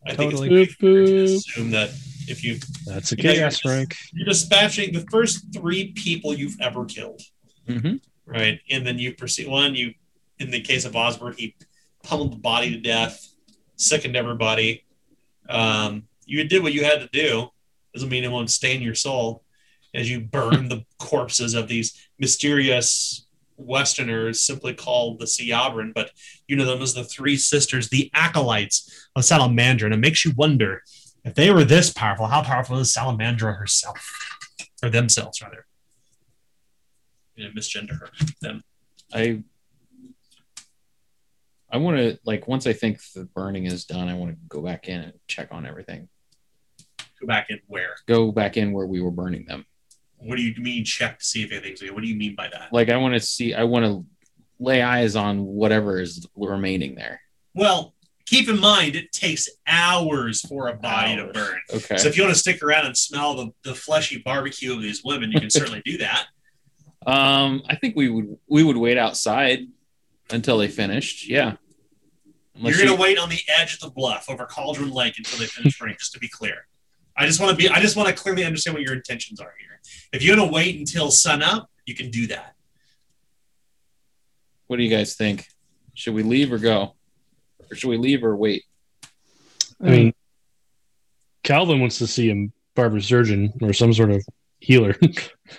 I 0.06 0.14
totally. 0.14 0.48
think 0.48 0.68
it's 0.70 0.76
to 0.78 1.24
assume 1.60 1.70
that 1.70 1.90
if 2.26 2.44
you 2.44 2.58
that's 2.86 3.12
a 3.12 3.16
you 3.16 3.22
chaos 3.22 3.62
you're, 3.64 3.84
you're 4.12 4.26
dispatching 4.26 4.92
the 4.92 5.04
first 5.10 5.46
three 5.54 5.92
people 5.92 6.34
you've 6.34 6.60
ever 6.60 6.84
killed, 6.84 7.22
mm-hmm. 7.66 7.96
right? 8.26 8.60
And 8.70 8.86
then 8.86 8.98
you 8.98 9.14
proceed 9.14 9.48
one. 9.48 9.74
You, 9.74 9.94
in 10.38 10.50
the 10.50 10.60
case 10.60 10.84
of 10.84 10.94
Osborne, 10.94 11.34
he 11.38 11.56
pummeled 12.02 12.32
the 12.32 12.38
body 12.38 12.70
to 12.72 12.80
death, 12.80 13.26
sickened 13.76 14.16
everybody. 14.16 14.84
Um, 15.48 16.04
you 16.26 16.44
did 16.44 16.62
what 16.62 16.74
you 16.74 16.84
had 16.84 17.00
to 17.00 17.08
do. 17.12 17.48
Doesn't 17.94 18.08
mean 18.08 18.24
it 18.24 18.30
won't 18.30 18.50
stain 18.50 18.82
your 18.82 18.94
soul 18.94 19.42
as 19.94 20.10
you 20.10 20.20
burn 20.20 20.68
the 20.68 20.84
corpses 20.98 21.54
of 21.54 21.68
these 21.68 22.08
mysterious 22.18 23.23
Westerners 23.56 24.42
simply 24.42 24.74
called 24.74 25.18
the 25.18 25.26
Siabran, 25.26 25.92
but 25.94 26.10
you 26.48 26.56
know 26.56 26.64
them 26.64 26.82
as 26.82 26.94
the 26.94 27.04
Three 27.04 27.36
Sisters, 27.36 27.88
the 27.88 28.10
acolytes 28.14 29.08
of 29.16 29.22
Salamandra. 29.22 29.84
And 29.84 29.94
it 29.94 30.00
makes 30.00 30.24
you 30.24 30.32
wonder 30.36 30.82
if 31.24 31.34
they 31.34 31.50
were 31.50 31.64
this 31.64 31.92
powerful, 31.92 32.26
how 32.26 32.42
powerful 32.42 32.78
is 32.78 32.92
Salamandra 32.92 33.56
herself, 33.58 33.98
or 34.82 34.90
themselves 34.90 35.40
rather? 35.42 35.66
You 37.36 37.44
know, 37.44 37.50
misgender 37.50 37.98
her, 38.00 38.08
them. 38.42 38.62
I 39.12 39.42
I 41.70 41.76
want 41.78 41.96
to 41.98 42.18
like 42.24 42.46
once 42.46 42.66
I 42.66 42.72
think 42.72 43.00
the 43.14 43.24
burning 43.24 43.66
is 43.66 43.84
done, 43.84 44.08
I 44.08 44.14
want 44.14 44.32
to 44.32 44.38
go 44.48 44.62
back 44.62 44.88
in 44.88 45.00
and 45.00 45.12
check 45.26 45.48
on 45.50 45.66
everything. 45.66 46.08
Go 47.20 47.26
back 47.26 47.46
in 47.50 47.60
where? 47.66 47.96
Go 48.06 48.32
back 48.32 48.56
in 48.56 48.72
where 48.72 48.86
we 48.86 49.00
were 49.00 49.10
burning 49.10 49.46
them 49.46 49.64
what 50.18 50.36
do 50.36 50.42
you 50.42 50.54
mean 50.62 50.84
check 50.84 51.18
to 51.18 51.24
see 51.24 51.42
if 51.42 51.50
anything's 51.52 51.80
there? 51.80 51.92
What 51.92 52.02
do 52.02 52.08
you 52.08 52.14
mean 52.16 52.34
by 52.34 52.48
that? 52.48 52.72
Like 52.72 52.88
I 52.90 52.96
want 52.96 53.14
to 53.14 53.20
see, 53.20 53.54
I 53.54 53.64
want 53.64 53.84
to 53.86 54.04
lay 54.58 54.82
eyes 54.82 55.16
on 55.16 55.44
whatever 55.44 56.00
is 56.00 56.26
remaining 56.36 56.94
there. 56.94 57.20
Well, 57.54 57.94
keep 58.26 58.48
in 58.48 58.58
mind 58.58 58.96
it 58.96 59.12
takes 59.12 59.48
hours 59.66 60.40
for 60.46 60.68
a 60.68 60.74
body 60.74 61.14
hours. 61.20 61.26
to 61.26 61.32
burn. 61.32 61.58
Okay. 61.74 61.96
So 61.96 62.08
if 62.08 62.16
you 62.16 62.22
want 62.22 62.34
to 62.34 62.40
stick 62.40 62.62
around 62.62 62.86
and 62.86 62.96
smell 62.96 63.36
the, 63.36 63.50
the 63.64 63.74
fleshy 63.74 64.18
barbecue 64.18 64.74
of 64.74 64.82
these 64.82 65.02
women, 65.04 65.30
you 65.32 65.40
can 65.40 65.50
certainly 65.50 65.82
do 65.84 65.98
that. 65.98 66.26
Um, 67.06 67.62
I 67.68 67.76
think 67.76 67.96
we 67.96 68.08
would 68.08 68.34
we 68.48 68.64
would 68.64 68.78
wait 68.78 68.96
outside 68.96 69.60
until 70.30 70.56
they 70.56 70.68
finished. 70.68 71.28
Yeah. 71.28 71.56
Unless 72.54 72.78
You're 72.78 72.86
gonna 72.86 72.96
you... 72.96 73.02
wait 73.02 73.18
on 73.18 73.28
the 73.28 73.40
edge 73.58 73.74
of 73.74 73.80
the 73.80 73.90
bluff 73.90 74.30
over 74.30 74.46
Cauldron 74.46 74.90
Lake 74.90 75.18
until 75.18 75.38
they 75.38 75.44
finish 75.44 75.78
burning, 75.78 75.96
just 75.98 76.12
to 76.14 76.18
be 76.18 76.28
clear. 76.28 76.66
I 77.16 77.26
just 77.26 77.40
want 77.40 77.50
to 77.50 77.56
be. 77.56 77.68
I 77.68 77.80
just 77.80 77.96
want 77.96 78.08
to 78.08 78.14
clearly 78.14 78.44
understand 78.44 78.74
what 78.74 78.82
your 78.82 78.94
intentions 78.94 79.40
are 79.40 79.54
here. 79.58 79.70
If 80.12 80.22
you're 80.22 80.36
gonna 80.36 80.50
wait 80.50 80.78
until 80.78 81.10
sunup, 81.10 81.70
you 81.86 81.94
can 81.94 82.10
do 82.10 82.26
that. 82.28 82.54
What 84.66 84.78
do 84.78 84.82
you 84.82 84.90
guys 84.90 85.14
think? 85.14 85.46
Should 85.94 86.14
we 86.14 86.22
leave 86.24 86.52
or 86.52 86.58
go, 86.58 86.96
or 87.70 87.76
should 87.76 87.90
we 87.90 87.98
leave 87.98 88.24
or 88.24 88.34
wait? 88.34 88.64
I 89.80 89.90
mean, 89.90 90.14
Calvin 91.44 91.80
wants 91.80 91.98
to 91.98 92.06
see 92.06 92.28
him 92.30 92.52
barber 92.74 93.00
surgeon 93.00 93.52
or 93.62 93.72
some 93.72 93.92
sort 93.92 94.10
of 94.10 94.24
healer. 94.58 94.96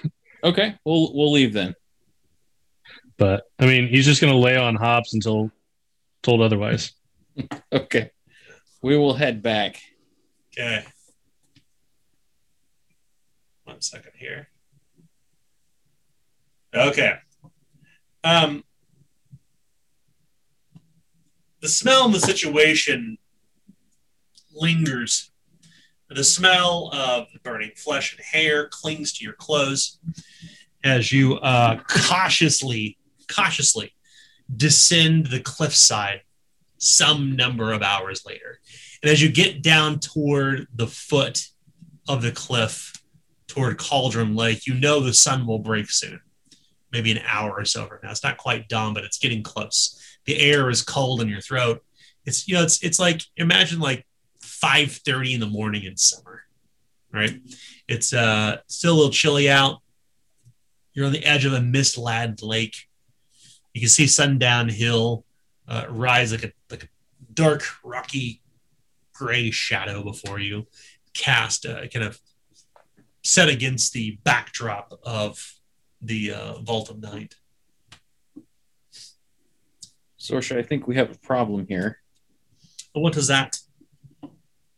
okay, 0.44 0.76
we'll 0.84 1.14
we'll 1.16 1.32
leave 1.32 1.54
then. 1.54 1.74
But 3.18 3.44
I 3.60 3.66
mean, 3.66 3.88
he's 3.88 4.06
just 4.06 4.20
gonna 4.20 4.36
lay 4.38 4.58
on 4.58 4.76
Hobbs 4.76 5.14
until 5.14 5.52
told 6.22 6.42
otherwise. 6.42 6.92
okay, 7.72 8.10
we 8.82 8.98
will 8.98 9.14
head 9.14 9.42
back. 9.42 9.82
Okay 10.58 10.84
one 13.76 13.82
second 13.82 14.14
here. 14.16 14.48
Okay. 16.74 17.16
Um, 18.24 18.64
the 21.62 21.68
smell 21.68 22.06
and 22.06 22.14
the 22.14 22.22
situation 22.22 23.18
lingers. 24.54 25.30
The 26.10 26.24
smell 26.24 26.90
of 26.94 27.28
burning 27.44 27.72
flesh 27.76 28.16
and 28.16 28.24
hair 28.24 28.70
clings 28.70 29.12
to 29.14 29.24
your 29.26 29.34
clothes 29.34 30.00
as 30.84 31.12
you 31.12 31.36
uh, 31.40 31.82
cautiously, 31.90 32.98
cautiously 33.30 33.92
descend 34.56 35.26
the 35.26 35.42
cliffside 35.42 36.22
some 36.78 37.36
number 37.36 37.74
of 37.74 37.82
hours 37.82 38.24
later. 38.26 38.60
And 39.04 39.12
as 39.12 39.22
you 39.22 39.30
get 39.30 39.62
down 39.62 40.00
toward 40.00 40.66
the 40.74 40.88
foot 40.88 41.50
of 42.08 42.22
the 42.22 42.32
cliff, 42.32 42.95
toward 43.48 43.78
Cauldron 43.78 44.36
Lake, 44.36 44.66
you 44.66 44.74
know 44.74 45.00
the 45.00 45.14
sun 45.14 45.46
will 45.46 45.60
break 45.60 45.90
soon, 45.90 46.20
maybe 46.92 47.12
an 47.12 47.22
hour 47.28 47.52
or 47.52 47.66
so 47.66 47.86
from 47.86 48.00
now. 48.04 48.12
It's 48.12 48.24
not 48.24 48.38
quite 48.38 48.68
dawn, 48.68 48.94
but 48.94 49.04
it's 49.04 49.20
getting 49.20 49.44
close. 49.44 50.02
The 50.26 50.38
air 50.40 50.70
is 50.70 50.82
cold 50.82 51.22
in 51.22 51.28
your 51.30 51.42
throat. 51.42 51.84
It's 52.26 52.48
you 52.48 52.56
know 52.56 52.64
it's 52.64 52.84
it's 52.84 53.00
like 53.00 53.22
imagine 53.38 53.80
like 53.80 54.06
five 54.42 54.92
thirty 55.06 55.34
in 55.34 55.40
the 55.40 55.46
morning 55.48 55.84
in 55.84 55.96
summer, 55.98 56.44
right? 57.14 57.40
It's 57.88 58.14
uh 58.14 58.58
still 58.68 58.94
a 58.94 58.96
little 58.96 59.12
chilly 59.12 59.50
out. 59.50 59.82
You're 60.94 61.06
on 61.06 61.12
the 61.12 61.26
edge 61.26 61.46
of 61.46 61.54
a 61.54 61.62
mist 61.62 61.98
laden 61.98 62.36
lake. 62.42 62.76
You 63.74 63.82
can 63.82 63.90
see 63.90 64.08
Sundown 64.08 64.70
Hill 64.70 65.26
uh, 65.68 65.86
rise 65.90 66.32
like 66.32 66.46
a 66.46 66.52
like 66.72 66.84
a 66.84 66.88
dark 67.34 67.64
rocky 67.84 68.42
gray 69.14 69.52
shadow 69.52 70.04
before 70.04 70.40
you, 70.40 70.66
cast 71.14 71.66
a 71.66 71.82
uh, 71.84 71.88
kind 71.88 72.06
of 72.06 72.20
set 73.26 73.50
against 73.50 73.92
the 73.94 74.18
backdrop 74.24 74.94
of 75.04 75.54
the 76.00 76.32
uh, 76.32 76.54
Vault 76.60 76.92
of 76.92 77.02
Night. 77.02 77.34
Sorsha, 80.20 80.58
I 80.58 80.62
think 80.62 80.88
we 80.88 80.96
have 80.96 81.12
a 81.12 81.18
problem 81.18 81.66
here. 81.68 81.98
What 82.94 83.18
is 83.18 83.28
that? 83.28 83.58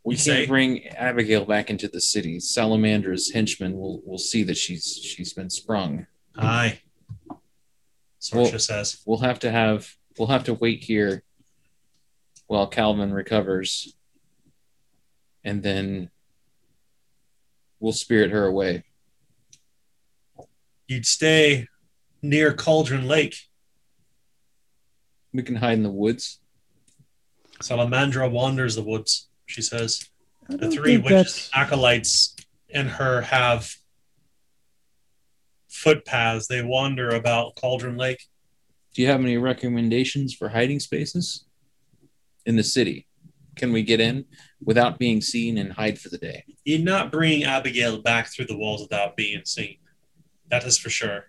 We 0.05 0.15
can't 0.15 0.21
say? 0.23 0.45
bring 0.45 0.87
Abigail 0.87 1.43
back 1.43 1.69
into 1.69 1.89
the 1.89 1.99
city. 1.99 2.37
Salamandra's 2.37 3.31
henchmen 3.31 3.77
will 3.77 4.01
will 4.05 4.17
see 4.17 4.43
that 4.43 4.55
she's 4.55 4.95
she's 5.03 5.33
been 5.33 5.49
sprung. 5.49 6.07
Aye. 6.37 6.79
Sorsha 8.21 8.35
we'll, 8.51 8.59
says. 8.59 9.01
We'll 9.05 9.19
have 9.19 9.39
to 9.39 9.51
have 9.51 9.93
we'll 10.17 10.29
have 10.29 10.45
to 10.45 10.53
wait 10.53 10.83
here 10.83 11.23
while 12.47 12.67
Calvin 12.67 13.13
recovers. 13.13 13.93
And 15.43 15.61
then 15.63 16.09
will 17.79 17.91
spirit 17.93 18.31
her 18.31 18.45
away. 18.45 18.83
You'd 20.87 21.05
stay 21.05 21.67
near 22.21 22.53
Cauldron 22.53 23.07
Lake. 23.07 23.35
We 25.33 25.43
can 25.43 25.55
hide 25.55 25.73
in 25.73 25.83
the 25.83 25.91
woods. 25.91 26.39
Salamandra 27.61 28.29
wanders 28.31 28.75
the 28.75 28.83
woods, 28.83 29.27
she 29.45 29.61
says. 29.61 30.07
The 30.49 30.71
three 30.71 30.97
witches 30.97 31.49
acolytes 31.53 32.35
in 32.69 32.87
her 32.87 33.21
have 33.21 33.69
footpaths. 35.69 36.47
They 36.47 36.63
wander 36.63 37.09
about 37.09 37.55
Cauldron 37.55 37.97
Lake. 37.97 38.23
Do 38.93 39.01
you 39.01 39.09
have 39.09 39.19
any 39.21 39.37
recommendations 39.37 40.33
for 40.33 40.49
hiding 40.49 40.79
spaces 40.79 41.45
in 42.45 42.55
the 42.55 42.63
city? 42.63 43.05
Can 43.57 43.73
we 43.73 43.83
get 43.83 43.99
in? 43.99 44.25
without 44.63 44.97
being 44.97 45.21
seen 45.21 45.57
and 45.57 45.71
hide 45.71 45.99
for 45.99 46.09
the 46.09 46.17
day. 46.17 46.43
You're 46.65 46.79
not 46.79 47.11
bringing 47.11 47.43
Abigail 47.43 48.01
back 48.01 48.27
through 48.27 48.45
the 48.45 48.57
walls 48.57 48.81
without 48.81 49.15
being 49.15 49.41
seen. 49.45 49.77
That 50.49 50.65
is 50.65 50.77
for 50.77 50.89
sure. 50.89 51.25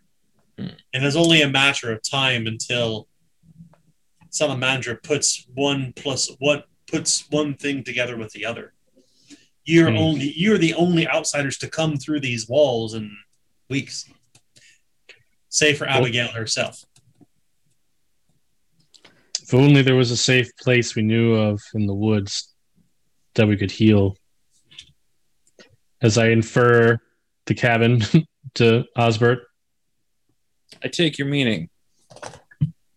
Hmm. 0.59 0.68
And 0.92 1.05
it's 1.05 1.16
only 1.16 1.42
a 1.42 1.48
matter 1.48 1.92
of 1.92 2.00
time 2.09 2.46
until 2.46 3.06
Salamandra 4.30 5.02
puts 5.02 5.46
one 5.55 5.92
plus 5.94 6.30
what 6.38 6.66
puts 6.90 7.26
one 7.30 7.55
thing 7.55 7.84
together 7.84 8.16
with 8.16 8.32
the 8.32 8.44
other. 8.46 8.72
You're 9.64 9.90
hmm. 9.90 9.98
only 9.98 10.32
you're 10.36 10.59
the 10.59 10.74
only 10.74 11.09
outsiders 11.09 11.59
to 11.59 11.68
come 11.68 11.96
through 11.96 12.20
these 12.20 12.48
walls 12.48 12.94
in 12.94 13.14
weeks, 13.68 14.09
save 15.48 15.76
for 15.78 15.86
Abigail 15.86 16.28
herself. 16.28 16.84
If 19.42 19.55
only 19.55 19.80
there 19.82 19.96
was 19.96 20.10
a 20.10 20.16
safe 20.16 20.55
place 20.56 20.94
we 20.94 21.02
knew 21.02 21.34
of 21.34 21.62
in 21.74 21.86
the 21.86 21.94
woods 21.94 22.47
that 23.34 23.46
we 23.46 23.56
could 23.56 23.70
heal. 23.70 24.16
As 26.00 26.18
I 26.18 26.28
infer 26.28 26.98
the 27.46 27.55
cabin 27.55 28.00
to 28.55 28.84
Osbert. 28.96 29.40
I 30.82 30.88
take 30.88 31.18
your 31.18 31.28
meaning. 31.28 31.70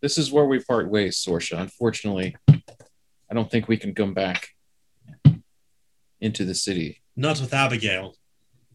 This 0.02 0.18
is 0.18 0.32
where 0.32 0.46
we 0.46 0.60
part 0.60 0.90
ways, 0.90 1.18
Sorsha. 1.24 1.60
Unfortunately, 1.60 2.36
I 2.50 3.34
don't 3.34 3.50
think 3.50 3.68
we 3.68 3.78
can 3.78 3.94
come 3.96 4.14
back 4.14 4.50
into 6.20 6.44
the 6.44 6.56
city. 6.56 7.02
Not 7.16 7.40
with 7.40 7.54
Abigail. 7.54 8.16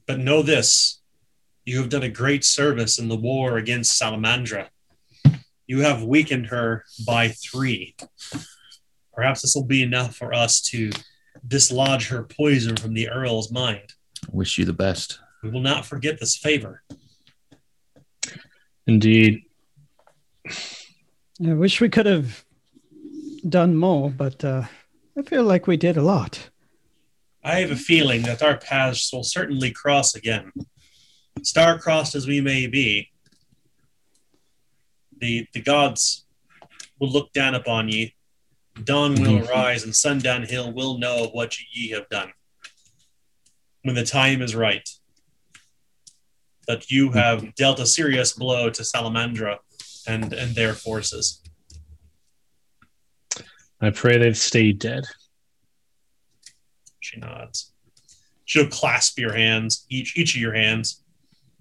But 0.06 0.20
know 0.20 0.42
this 0.42 1.00
you 1.64 1.78
have 1.78 1.88
done 1.88 2.04
a 2.04 2.08
great 2.08 2.44
service 2.44 2.96
in 2.98 3.08
the 3.08 3.16
war 3.16 3.56
against 3.58 4.00
Salamandra. 4.00 4.68
You 5.66 5.80
have 5.80 6.04
weakened 6.04 6.46
her 6.46 6.84
by 7.04 7.28
three. 7.30 7.96
Perhaps 9.12 9.42
this 9.42 9.52
will 9.56 9.64
be 9.64 9.82
enough 9.82 10.14
for 10.14 10.32
us 10.32 10.60
to 10.68 10.92
dislodge 11.48 12.08
her 12.08 12.22
poison 12.24 12.76
from 12.76 12.94
the 12.94 13.08
Earl's 13.08 13.50
mind. 13.50 13.94
Wish 14.30 14.58
you 14.58 14.64
the 14.64 14.72
best. 14.72 15.20
We 15.42 15.50
will 15.50 15.60
not 15.60 15.84
forget 15.86 16.18
this 16.18 16.36
favor. 16.36 16.82
Indeed. 18.86 19.42
I 21.44 21.52
wish 21.54 21.80
we 21.80 21.88
could 21.88 22.06
have 22.06 22.44
done 23.48 23.76
more, 23.76 24.10
but 24.10 24.44
uh, 24.44 24.64
I 25.18 25.22
feel 25.22 25.44
like 25.44 25.66
we 25.66 25.76
did 25.76 25.96
a 25.96 26.02
lot. 26.02 26.50
I 27.44 27.60
have 27.60 27.70
a 27.70 27.76
feeling 27.76 28.22
that 28.22 28.42
our 28.42 28.56
paths 28.56 29.12
will 29.12 29.22
certainly 29.22 29.70
cross 29.70 30.14
again. 30.14 30.50
Star-crossed 31.42 32.14
as 32.14 32.26
we 32.26 32.40
may 32.40 32.66
be, 32.66 33.10
the, 35.18 35.46
the 35.52 35.60
gods 35.62 36.24
will 36.98 37.10
look 37.10 37.32
down 37.32 37.54
upon 37.54 37.88
you. 37.88 38.08
Dawn 38.84 39.14
will 39.14 39.38
rise 39.38 39.42
mm-hmm. 39.42 39.52
arise 39.52 39.84
and 39.84 39.94
sundown 39.96 40.42
hill 40.44 40.72
will 40.72 40.98
know 40.98 41.24
of 41.24 41.30
what 41.32 41.56
ye 41.72 41.90
have 41.90 42.08
done. 42.08 42.32
When 43.82 43.94
the 43.94 44.04
time 44.04 44.42
is 44.42 44.54
right, 44.54 44.88
that 46.68 46.90
you 46.90 47.12
have 47.12 47.40
mm-hmm. 47.40 47.50
dealt 47.56 47.80
a 47.80 47.86
serious 47.86 48.32
blow 48.32 48.70
to 48.70 48.82
Salamandra 48.82 49.58
and, 50.06 50.32
and 50.32 50.54
their 50.54 50.74
forces. 50.74 51.42
I 53.80 53.90
pray 53.90 54.18
they've 54.18 54.36
stayed 54.36 54.78
dead. 54.78 55.04
She 57.00 57.18
nods. 57.20 57.72
She'll 58.44 58.68
clasp 58.68 59.18
your 59.18 59.32
hands, 59.32 59.86
each 59.90 60.16
each 60.16 60.34
of 60.34 60.40
your 60.40 60.54
hands, 60.54 61.02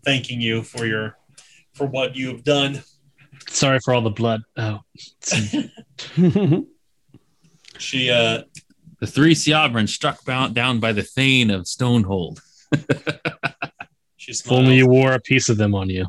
thanking 0.05 0.39
you 0.39 0.61
for 0.63 0.85
your 0.85 1.17
for 1.73 1.85
what 1.87 2.15
you 2.15 2.29
have 2.29 2.43
done. 2.43 2.83
Sorry 3.49 3.79
for 3.83 3.93
all 3.93 4.01
the 4.01 4.11
blood. 4.11 4.41
Oh. 4.55 4.79
She 7.80 8.10
uh 8.10 8.43
the 8.99 9.07
three 9.07 9.34
Siabrans 9.35 9.89
struck 9.89 10.23
down 10.23 10.80
by 10.80 10.93
the 10.93 11.03
Thane 11.03 11.49
of 11.49 11.65
Stonehold. 11.68 12.41
she 14.18 14.31
if 14.31 14.52
only 14.52 14.76
you 14.76 14.88
wore 14.88 15.11
a 15.14 15.19
piece 15.19 15.49
of 15.49 15.57
them 15.57 15.76
on 15.76 15.89
you. 15.89 16.06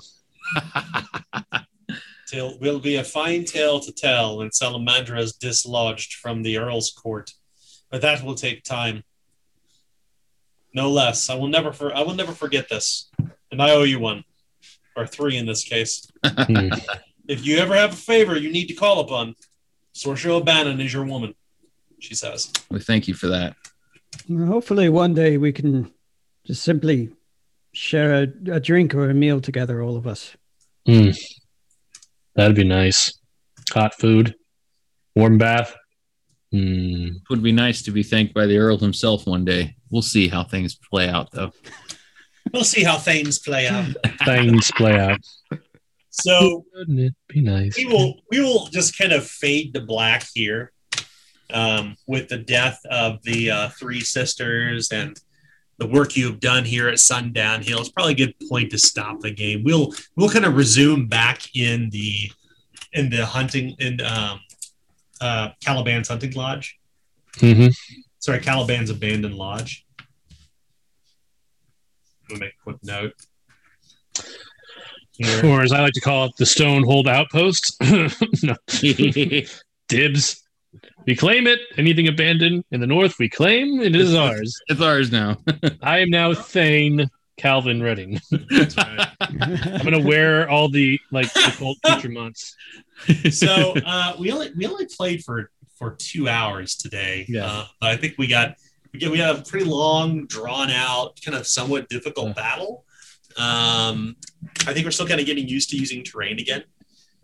Till 2.28 2.59
will 2.59 2.80
be 2.80 2.97
a 2.97 3.05
fine 3.05 3.44
tale 3.44 3.78
to 3.80 3.93
tell 3.93 4.38
when 4.38 4.48
Salamandra 4.51 5.18
is 5.20 5.32
dislodged 5.34 6.14
from 6.14 6.43
the 6.43 6.59
Earl's 6.59 6.90
court, 6.90 7.32
but 7.90 8.02
that 8.02 8.24
will 8.24 8.34
take 8.34 8.64
time. 8.64 9.05
No 10.74 10.90
less. 10.90 11.30
I 11.30 11.36
will 11.36 11.47
never. 11.48 11.72
For, 11.72 11.94
I 11.97 12.02
will 12.02 12.14
never 12.14 12.32
forget 12.32 12.68
this, 12.68 13.10
and 13.52 13.62
I 13.62 13.70
owe 13.70 13.84
you 13.84 14.01
one, 14.01 14.24
or 14.97 15.06
three 15.06 15.36
in 15.36 15.47
this 15.47 15.62
case. 15.64 16.10
Hmm. 16.24 16.68
if 17.28 17.47
you 17.47 17.59
ever 17.59 17.74
have 17.74 17.93
a 17.93 17.97
favor 17.97 18.36
you 18.36 18.51
need 18.51 18.66
to 18.66 18.74
call 18.74 18.98
upon, 19.01 19.36
Sorcha 19.94 20.26
O'Bannon 20.26 20.80
is 20.80 20.93
your 20.93 21.05
woman 21.05 21.34
she 22.01 22.14
says. 22.14 22.52
We 22.70 22.77
well, 22.77 22.85
thank 22.85 23.09
you 23.09 23.14
for 23.14 23.28
that. 23.28 23.56
hopefully, 24.28 24.89
one 24.89 25.14
day 25.14 25.36
we 25.36 25.52
can 25.52 25.93
just 26.47 26.62
simply 26.62 27.10
share 27.73 28.23
a, 28.23 28.23
a 28.52 28.60
drink 28.60 28.94
or 28.94 29.10
a 29.10 29.14
meal 29.14 29.40
together, 29.40 29.82
all 29.82 29.97
of 29.97 30.06
us. 30.06 30.36
Mm. 30.86 31.16
That'd 32.35 32.56
be 32.56 32.64
nice. 32.64 33.18
Hot 33.73 33.94
food, 33.94 34.35
warm 35.14 35.39
bath. 35.39 35.74
Mm. 36.55 37.16
Would 37.31 37.43
be 37.43 37.52
nice 37.52 37.82
to 37.82 37.90
be 37.90 38.02
thanked 38.02 38.32
by 38.35 38.47
the 38.47 38.56
Earl 38.59 38.78
himself 38.78 39.27
one 39.27 39.44
day. 39.44 39.74
We'll 39.90 40.02
see 40.02 40.28
how 40.28 40.44
things 40.44 40.74
play 40.77 41.09
out, 41.09 41.31
though. 41.32 41.52
we'll 42.52 42.64
see 42.64 42.82
how 42.85 42.97
things 42.98 43.39
play 43.39 43.68
out. 43.68 43.86
things 44.24 44.70
play 44.77 44.98
out. 44.98 45.20
So, 46.10 46.64
wouldn't 46.74 47.01
it 47.01 47.14
be 47.28 47.43
nice? 47.43 47.77
We 47.77 47.85
will. 47.86 48.14
We 48.31 48.40
will 48.40 48.68
just 48.68 48.97
kind 48.97 49.12
of 49.12 49.27
fade 49.27 49.74
to 49.74 49.82
black 49.82 50.24
here 50.35 50.73
um, 51.52 51.97
with 52.06 52.28
the 52.28 52.39
death 52.39 52.81
of 52.90 53.23
the 53.23 53.51
uh, 53.51 53.68
three 53.70 54.01
sisters 54.01 54.90
and 54.93 55.18
the 55.78 55.86
work 55.86 56.16
you've 56.16 56.40
done 56.40 56.64
here 56.64 56.89
at 56.89 56.98
Sundown 56.98 57.62
Hill. 57.62 57.78
It's 57.78 57.90
probably 57.90 58.12
a 58.12 58.16
good 58.16 58.35
point 58.48 58.70
to 58.70 58.78
stop 58.78 59.20
the 59.20 59.31
game. 59.31 59.62
We'll 59.64 59.93
we'll 60.16 60.31
kind 60.31 60.44
of 60.44 60.56
resume 60.56 61.06
back 61.06 61.55
in 61.55 61.90
the 61.90 62.31
in 62.93 63.10
the 63.10 63.27
hunting 63.27 63.77
in 63.78 64.01
um, 64.01 64.40
uh, 65.20 65.48
Caliban's 65.62 66.09
hunting 66.09 66.32
lodge. 66.32 66.78
Mm-hmm. 67.36 67.68
Sorry, 68.18 68.40
Caliban's 68.40 68.90
abandoned 68.90 69.35
lodge. 69.35 69.86
i 72.31 72.32
will 72.32 72.39
make 72.39 72.52
a 72.60 72.62
quick 72.62 72.78
note. 72.82 73.12
Here. 75.12 75.47
Or 75.47 75.62
as 75.62 75.73
I 75.73 75.81
like 75.81 75.94
to 75.94 76.01
call 76.02 76.27
it, 76.27 76.32
the 76.39 76.44
Stonehold 76.44 77.06
Outpost. 77.09 77.78
Dibs. 79.89 80.45
We 81.06 81.14
claim 81.14 81.46
it. 81.46 81.60
Anything 81.78 82.08
abandoned 82.08 82.64
in 82.72 82.80
the 82.80 82.86
north, 82.86 83.16
we 83.18 83.28
claim 83.28 83.80
it 83.80 83.94
is 83.94 84.12
ours. 84.12 84.60
It's 84.66 84.80
ours 84.80 85.12
now. 85.12 85.36
I 85.82 85.98
am 86.00 86.10
now 86.10 86.34
Thane 86.34 87.08
Calvin 87.36 87.80
Redding. 87.80 88.20
right. 88.32 89.08
I'm 89.20 89.84
gonna 89.84 90.00
wear 90.04 90.48
all 90.50 90.68
the 90.68 90.98
like 91.12 91.32
default 91.32 91.78
future 91.88 92.08
months. 92.08 92.56
So 93.30 93.74
uh, 93.86 94.14
we 94.18 94.32
only 94.32 94.50
we 94.56 94.66
only 94.66 94.86
played 94.86 95.22
for 95.22 95.52
for 95.78 95.92
two 95.94 96.28
hours 96.28 96.74
today. 96.74 97.24
Yeah, 97.28 97.46
uh, 97.46 97.66
but 97.80 97.90
I 97.90 97.96
think 97.96 98.14
we 98.18 98.26
got 98.26 98.56
we 98.92 99.18
had 99.18 99.36
a 99.36 99.42
pretty 99.42 99.66
long, 99.66 100.26
drawn 100.26 100.70
out, 100.70 101.20
kind 101.24 101.36
of 101.36 101.46
somewhat 101.46 101.88
difficult 101.88 102.28
yeah. 102.28 102.32
battle. 102.32 102.84
Um, 103.38 104.16
I 104.66 104.72
think 104.72 104.84
we're 104.86 104.90
still 104.90 105.06
kind 105.06 105.20
of 105.20 105.26
getting 105.26 105.46
used 105.46 105.70
to 105.70 105.76
using 105.76 106.02
terrain 106.02 106.40
again, 106.40 106.64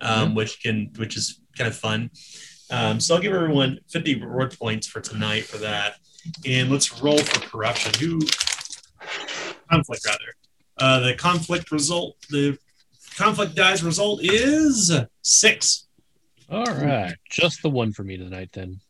um, 0.00 0.10
mm-hmm. 0.28 0.34
which 0.36 0.62
can 0.62 0.90
which 0.98 1.16
is 1.16 1.40
kind 1.58 1.66
of 1.66 1.74
fun. 1.74 2.10
Um, 2.72 2.98
so 2.98 3.14
I'll 3.14 3.20
give 3.20 3.34
everyone 3.34 3.78
50 3.90 4.22
reward 4.22 4.58
points 4.58 4.86
for 4.86 5.02
tonight 5.02 5.44
for 5.44 5.58
that. 5.58 5.96
And 6.46 6.70
let's 6.70 7.02
roll 7.02 7.18
for 7.18 7.40
corruption. 7.40 7.92
Who 8.00 8.18
conflict 9.70 10.06
rather? 10.06 10.24
Uh, 10.78 11.00
the 11.00 11.14
conflict 11.14 11.70
result. 11.70 12.16
The 12.30 12.56
conflict 13.14 13.54
dies 13.54 13.84
result 13.84 14.20
is 14.22 14.90
six. 15.20 15.86
All 16.50 16.64
right, 16.64 17.14
just 17.30 17.62
the 17.62 17.68
one 17.70 17.92
for 17.92 18.04
me 18.04 18.16
tonight 18.16 18.50
then. 18.52 18.80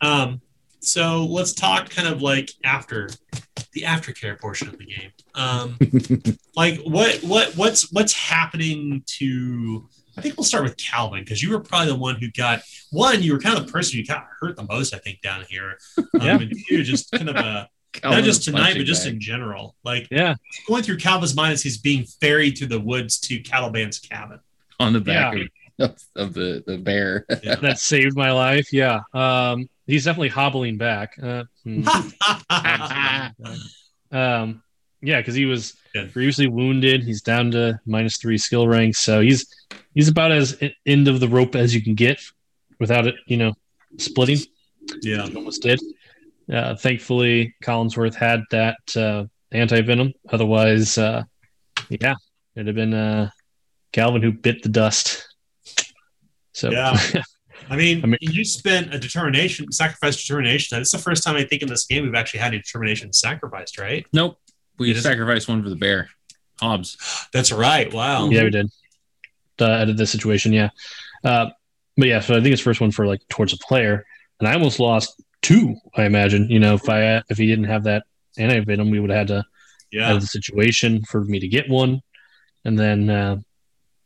Um, 0.00 0.40
so 0.80 1.26
let's 1.26 1.52
talk 1.52 1.90
kind 1.90 2.08
of 2.08 2.22
like 2.22 2.50
after 2.64 3.08
the 3.72 3.82
aftercare 3.82 4.38
portion 4.40 4.68
of 4.68 4.78
the 4.78 4.86
game. 4.86 5.10
Um, 5.34 5.76
like 6.56 6.80
what 6.82 7.16
what 7.22 7.54
what's 7.56 7.92
what's 7.92 8.12
happening 8.14 9.02
to 9.18 9.88
I 10.16 10.20
think 10.20 10.36
we'll 10.36 10.44
start 10.44 10.64
with 10.64 10.76
Calvin 10.76 11.20
because 11.20 11.42
you 11.42 11.50
were 11.50 11.60
probably 11.60 11.92
the 11.92 11.98
one 11.98 12.16
who 12.16 12.30
got 12.30 12.62
one. 12.90 13.22
You 13.22 13.32
were 13.32 13.40
kind 13.40 13.58
of 13.58 13.66
the 13.66 13.72
person 13.72 13.98
who 13.98 14.04
got 14.04 14.26
hurt 14.40 14.56
the 14.56 14.64
most, 14.64 14.94
I 14.94 14.98
think, 14.98 15.20
down 15.20 15.44
here. 15.48 15.78
Um, 15.96 16.20
yeah. 16.22 16.38
you 16.70 16.84
just 16.84 17.10
kind 17.10 17.28
of 17.28 17.34
a 17.34 17.68
not 18.04 18.22
just 18.22 18.44
tonight, 18.44 18.76
but 18.76 18.84
just 18.84 19.04
bag. 19.04 19.14
in 19.14 19.20
general. 19.20 19.74
Like, 19.84 20.06
yeah, 20.12 20.36
going 20.68 20.84
through 20.84 20.98
Calvin's 20.98 21.34
mind 21.34 21.54
as 21.54 21.60
he's 21.62 21.76
being 21.78 22.04
ferried 22.20 22.56
through 22.56 22.68
the 22.68 22.78
woods 22.78 23.18
to 23.20 23.40
Caliban's 23.40 23.98
cabin 23.98 24.38
on 24.78 24.92
the 24.92 25.00
back 25.00 25.34
yeah. 25.76 25.86
of, 25.86 26.02
of, 26.14 26.34
the, 26.34 26.62
the 26.68 26.78
bear 26.78 27.26
yeah. 27.42 27.54
that 27.56 27.78
saved 27.80 28.16
my 28.16 28.30
life. 28.30 28.72
Yeah, 28.72 29.00
um, 29.12 29.68
he's 29.88 30.04
definitely 30.04 30.28
hobbling 30.28 30.76
back. 30.78 31.16
Uh, 31.20 31.44
hmm. 31.64 31.86
um, 34.12 34.62
yeah, 35.02 35.18
because 35.18 35.34
he 35.34 35.46
was 35.46 35.74
good. 35.94 36.12
Previously 36.12 36.46
wounded, 36.48 37.02
he's 37.02 37.22
down 37.22 37.50
to 37.52 37.80
minus 37.86 38.16
three 38.18 38.36
skill 38.38 38.66
ranks, 38.68 38.98
so 38.98 39.20
he's 39.20 39.46
he's 39.94 40.08
about 40.08 40.32
as 40.32 40.60
end 40.84 41.08
of 41.08 41.20
the 41.20 41.28
rope 41.28 41.54
as 41.54 41.74
you 41.74 41.82
can 41.82 41.94
get 41.94 42.20
without 42.80 43.06
it, 43.06 43.14
you 43.26 43.36
know, 43.36 43.52
splitting. 43.98 44.38
Yeah, 45.00 45.22
almost 45.34 45.62
did. 45.62 45.80
Uh, 46.52 46.74
thankfully, 46.76 47.54
Collinsworth 47.62 48.14
had 48.14 48.42
that 48.50 48.76
uh, 48.96 49.24
anti 49.52 49.80
venom. 49.80 50.12
Otherwise, 50.30 50.98
uh, 50.98 51.22
yeah, 51.88 52.14
it'd 52.56 52.66
have 52.66 52.76
been 52.76 53.30
Calvin 53.92 54.20
uh, 54.20 54.24
who 54.24 54.32
bit 54.32 54.62
the 54.62 54.68
dust. 54.68 55.26
So 56.52 56.70
yeah. 56.70 56.98
I 57.70 57.76
mean, 57.76 58.02
I 58.04 58.08
mean, 58.08 58.18
you 58.20 58.44
spent 58.44 58.92
a 58.92 58.98
determination, 58.98 59.72
sacrifice 59.72 60.16
determination. 60.16 60.78
It's 60.78 60.92
the 60.92 60.98
first 60.98 61.22
time 61.22 61.34
I 61.34 61.44
think 61.44 61.62
in 61.62 61.68
this 61.68 61.86
game 61.86 62.02
we've 62.02 62.14
actually 62.14 62.40
had 62.40 62.52
a 62.52 62.58
determination 62.58 63.10
sacrificed, 63.14 63.78
right? 63.78 64.04
Nope. 64.12 64.36
We 64.78 64.94
sacrificed 64.94 65.48
one 65.48 65.62
for 65.62 65.70
the 65.70 65.76
bear, 65.76 66.08
Hobbs. 66.60 66.96
That's 67.32 67.52
right. 67.52 67.92
Wow. 67.92 68.28
Yeah, 68.28 68.44
we 68.44 68.50
did. 68.50 68.68
Uh, 69.60 69.66
out 69.66 69.88
of 69.88 69.96
this 69.96 70.10
situation, 70.10 70.52
yeah. 70.52 70.70
Uh, 71.22 71.50
but 71.96 72.08
yeah, 72.08 72.20
so 72.20 72.34
I 72.36 72.40
think 72.40 72.52
it's 72.52 72.62
first 72.62 72.80
one 72.80 72.90
for 72.90 73.06
like 73.06 73.20
towards 73.28 73.52
a 73.52 73.58
player, 73.58 74.04
and 74.40 74.48
I 74.48 74.54
almost 74.54 74.80
lost 74.80 75.22
two. 75.42 75.76
I 75.94 76.04
imagine 76.04 76.50
you 76.50 76.58
know 76.58 76.74
if 76.74 76.88
I 76.88 77.18
if 77.30 77.38
he 77.38 77.46
didn't 77.46 77.66
have 77.66 77.84
that 77.84 78.02
anti 78.36 78.58
venom, 78.60 78.90
we 78.90 78.98
would 78.98 79.10
have 79.10 79.18
had 79.28 79.28
to 79.28 79.44
yeah. 79.92 80.08
out 80.08 80.16
of 80.16 80.20
the 80.22 80.26
situation 80.26 81.02
for 81.04 81.22
me 81.22 81.38
to 81.38 81.46
get 81.46 81.68
one, 81.70 82.00
and 82.64 82.76
then 82.76 83.08
uh, 83.10 83.36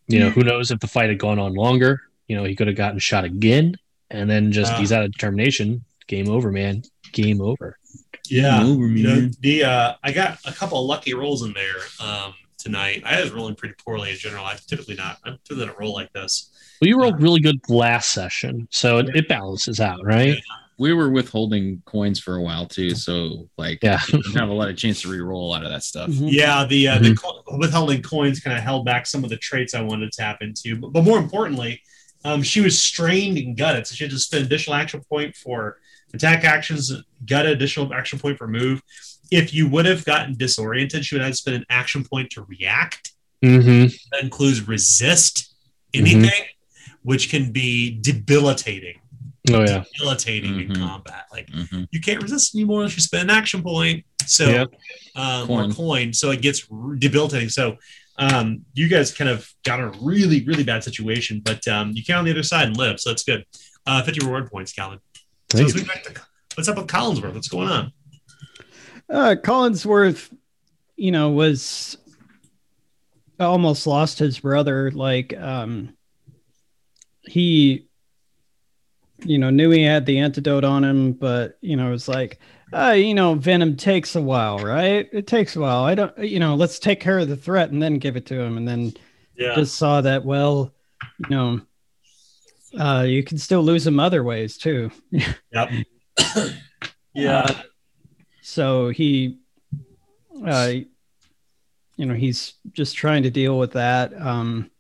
you 0.07 0.19
know 0.21 0.29
who 0.29 0.43
knows 0.43 0.71
if 0.71 0.81
the 0.81 0.87
fight 0.87 1.09
had 1.09 1.19
gone 1.19 1.39
on 1.39 1.55
longer. 1.55 2.03
You 2.27 2.37
know 2.37 2.45
he 2.45 2.55
could 2.55 2.67
have 2.67 2.77
gotten 2.77 2.99
shot 2.99 3.25
again, 3.25 3.75
and 4.11 4.29
then 4.29 4.53
just 4.53 4.75
ah. 4.75 4.77
he's 4.77 4.93
out 4.93 5.05
of 5.05 5.13
determination. 5.13 5.83
Game 6.09 6.29
over, 6.29 6.53
man. 6.53 6.83
Game 7.13 7.41
over. 7.41 7.79
Yeah, 8.31 8.63
over, 8.65 8.87
you 8.87 9.05
know, 9.07 9.31
the 9.41 9.65
uh, 9.65 9.95
I 10.03 10.13
got 10.13 10.39
a 10.45 10.53
couple 10.53 10.85
lucky 10.87 11.15
rolls 11.15 11.43
in 11.45 11.53
there 11.55 11.77
um, 12.01 12.35
tonight. 12.59 13.03
I 13.05 13.21
was 13.21 13.31
rolling 13.31 13.55
pretty 13.55 13.75
poorly 13.85 14.11
in 14.13 14.17
general. 14.19 14.45
I'm 14.45 14.59
typically 14.67 14.95
not. 14.95 15.19
I'm 15.25 15.39
typically 15.45 15.67
not 15.67 15.79
roll 15.81 15.95
like 15.95 16.13
this. 16.13 16.51
Well, 16.81 16.89
you 16.89 16.99
rolled 16.99 17.15
um, 17.15 17.21
really 17.21 17.41
good 17.41 17.57
last 17.69 18.13
session, 18.13 18.69
so 18.71 18.99
it, 18.99 19.09
it 19.15 19.29
balances 19.29 19.81
out, 19.81 20.05
right? 20.05 20.29
Yeah. 20.29 20.35
We 20.79 20.93
were 20.93 21.11
withholding 21.11 21.83
coins 21.87 22.21
for 22.21 22.37
a 22.37 22.41
while 22.43 22.65
too, 22.65 22.91
so 22.95 23.49
like, 23.59 23.81
yeah, 23.83 23.99
you 24.13 24.23
not 24.29 24.37
have 24.43 24.49
a 24.49 24.53
lot 24.53 24.69
of 24.69 24.77
chance 24.77 25.03
to 25.03 25.11
re-roll 25.11 25.49
a 25.49 25.51
lot 25.51 25.65
of 25.65 25.71
that 25.73 25.83
stuff. 25.83 26.09
Mm-hmm. 26.09 26.29
Yeah, 26.29 26.65
the 26.67 26.89
uh, 26.89 26.95
mm-hmm. 26.97 27.03
the 27.05 27.15
co- 27.17 27.43
withholding 27.59 28.03
coins 28.03 28.39
kind 28.39 28.57
of 28.57 28.63
held 28.63 28.85
back 28.85 29.05
some 29.07 29.25
of 29.25 29.31
the 29.31 29.39
traits 29.39 29.75
I 29.75 29.81
wanted 29.81 30.13
to 30.13 30.17
tap 30.21 30.39
into, 30.41 30.77
but, 30.77 30.93
but 30.93 31.03
more 31.03 31.19
importantly, 31.19 31.81
um, 32.25 32.45
she 32.45 32.61
was 32.61 32.81
strained 32.81 33.39
and 33.39 33.57
gutted, 33.57 33.89
so 33.89 33.97
she 33.97 34.05
had 34.05 34.13
to 34.13 34.19
spend 34.21 34.45
additional 34.47 34.77
action 34.77 35.01
point 35.09 35.35
for 35.35 35.79
Attack 36.15 36.45
actions 36.45 36.93
got 37.27 37.45
an 37.47 37.53
additional 37.53 37.93
action 37.93 38.19
point 38.19 38.39
point 38.39 38.39
for 38.39 38.49
move. 38.49 38.83
If 39.31 39.53
you 39.53 39.69
would 39.69 39.85
have 39.85 40.05
gotten 40.07 40.35
disoriented, 40.37 41.05
she 41.05 41.15
would 41.15 41.23
have 41.25 41.37
spent 41.37 41.59
an 41.59 41.67
action 41.69 42.03
point 42.05 42.31
to 42.31 42.43
react. 42.45 43.13
Mm-hmm. 43.45 43.89
That 44.13 44.23
includes 44.23 44.67
resist 44.67 45.55
anything, 45.93 46.23
mm-hmm. 46.31 46.93
which 47.03 47.29
can 47.29 47.53
be 47.53 47.99
debilitating. 48.01 49.01
Oh 49.51 49.61
yeah, 49.61 49.85
debilitating 49.99 50.53
mm-hmm. 50.53 50.73
in 50.73 50.77
combat. 50.77 51.27
Like 51.31 51.49
mm-hmm. 51.49 51.85
you 51.91 52.01
can't 52.01 52.23
resist 52.23 52.55
anymore 52.55 52.79
unless 52.81 52.97
you 52.97 53.03
spend 53.03 53.31
an 53.31 53.37
action 53.37 53.63
point. 53.63 54.05
So 54.27 54.49
yep. 54.49 54.69
um, 55.15 55.23
uh, 55.25 55.47
coin. 55.47 55.71
or 55.71 55.75
coin, 55.75 56.13
so 56.15 56.31
it 56.31 56.41
gets 56.43 56.67
debilitating. 56.99 57.51
So 57.51 57.77
um, 58.17 58.65
you 58.75 58.89
guys 58.89 59.15
kind 59.15 59.29
of 59.31 59.47
got 59.63 59.79
a 59.81 59.89
really 60.01 60.43
really 60.47 60.65
bad 60.65 60.85
situation, 60.85 61.41
but 61.41 61.67
um, 61.69 61.93
you 61.93 62.03
came 62.03 62.17
on 62.17 62.25
the 62.25 62.31
other 62.31 62.43
side 62.43 62.67
and 62.69 62.77
lived, 62.79 63.01
so 63.01 63.11
that's 63.11 63.25
good. 63.25 63.45
Uh, 63.87 64.03
Fifty 64.03 64.25
reward 64.25 64.51
points, 64.51 64.73
Calvin. 64.73 65.01
So 65.53 65.67
to, 65.67 65.91
what's 66.57 66.69
up 66.69 66.77
with 66.77 66.89
Collinsworth? 66.89 67.33
What's 67.35 67.49
going 67.49 67.69
on? 67.69 67.93
Uh, 69.09 69.35
Collinsworth, 69.43 70.31
you 70.97 71.11
know, 71.11 71.31
was 71.31 71.97
almost 73.41 73.87
lost 73.87 74.19
his 74.19 74.39
brother. 74.41 74.91
Like, 74.91 75.35
um, 75.37 75.97
he, 77.23 77.89
you 79.25 79.39
know, 79.39 79.49
knew 79.49 79.71
he 79.71 79.83
had 79.83 80.05
the 80.05 80.19
antidote 80.19 80.65
on 80.65 80.85
him, 80.85 81.13
but, 81.13 81.57
you 81.63 81.77
know, 81.77 81.89
it 81.89 81.93
was 81.93 82.09
like, 82.09 82.39
uh, 82.75 82.91
you 82.93 83.15
know, 83.15 83.33
venom 83.35 83.75
takes 83.75 84.17
a 84.17 84.21
while, 84.21 84.59
right? 84.59 85.09
It 85.15 85.27
takes 85.27 85.57
a 85.57 85.61
while. 85.61 85.85
I 85.85 85.95
don't, 85.95 86.17
you 86.19 86.39
know, 86.41 86.55
let's 86.57 86.79
take 86.79 87.01
care 87.01 87.19
of 87.19 87.29
the 87.29 87.37
threat 87.39 87.71
and 87.71 87.83
then 87.83 87.95
give 87.99 88.17
it 88.17 88.27
to 88.27 88.39
him. 88.39 88.59
And 88.59 88.69
then 88.69 88.93
yeah. 89.35 89.55
just 89.55 89.77
saw 89.77 90.03
that, 90.03 90.23
well, 90.27 90.75
you 91.21 91.29
know, 91.31 91.61
uh, 92.77 93.05
you 93.07 93.23
can 93.23 93.39
still 93.39 93.63
lose 93.63 93.85
them 93.85 94.01
other 94.01 94.23
ways 94.23 94.59
too. 94.59 94.91
yep. 95.53 95.71
yeah. 97.15 97.41
Uh, 97.41 97.63
so 98.43 98.89
he, 98.89 99.39
uh, 100.47 100.73
you 101.97 102.07
know, 102.07 102.15
he's 102.15 102.55
just 102.73 102.97
trying 102.97 103.23
to 103.25 103.31
deal 103.31 103.59
with 103.59 103.73
that, 103.73 104.13
um, 104.21 104.71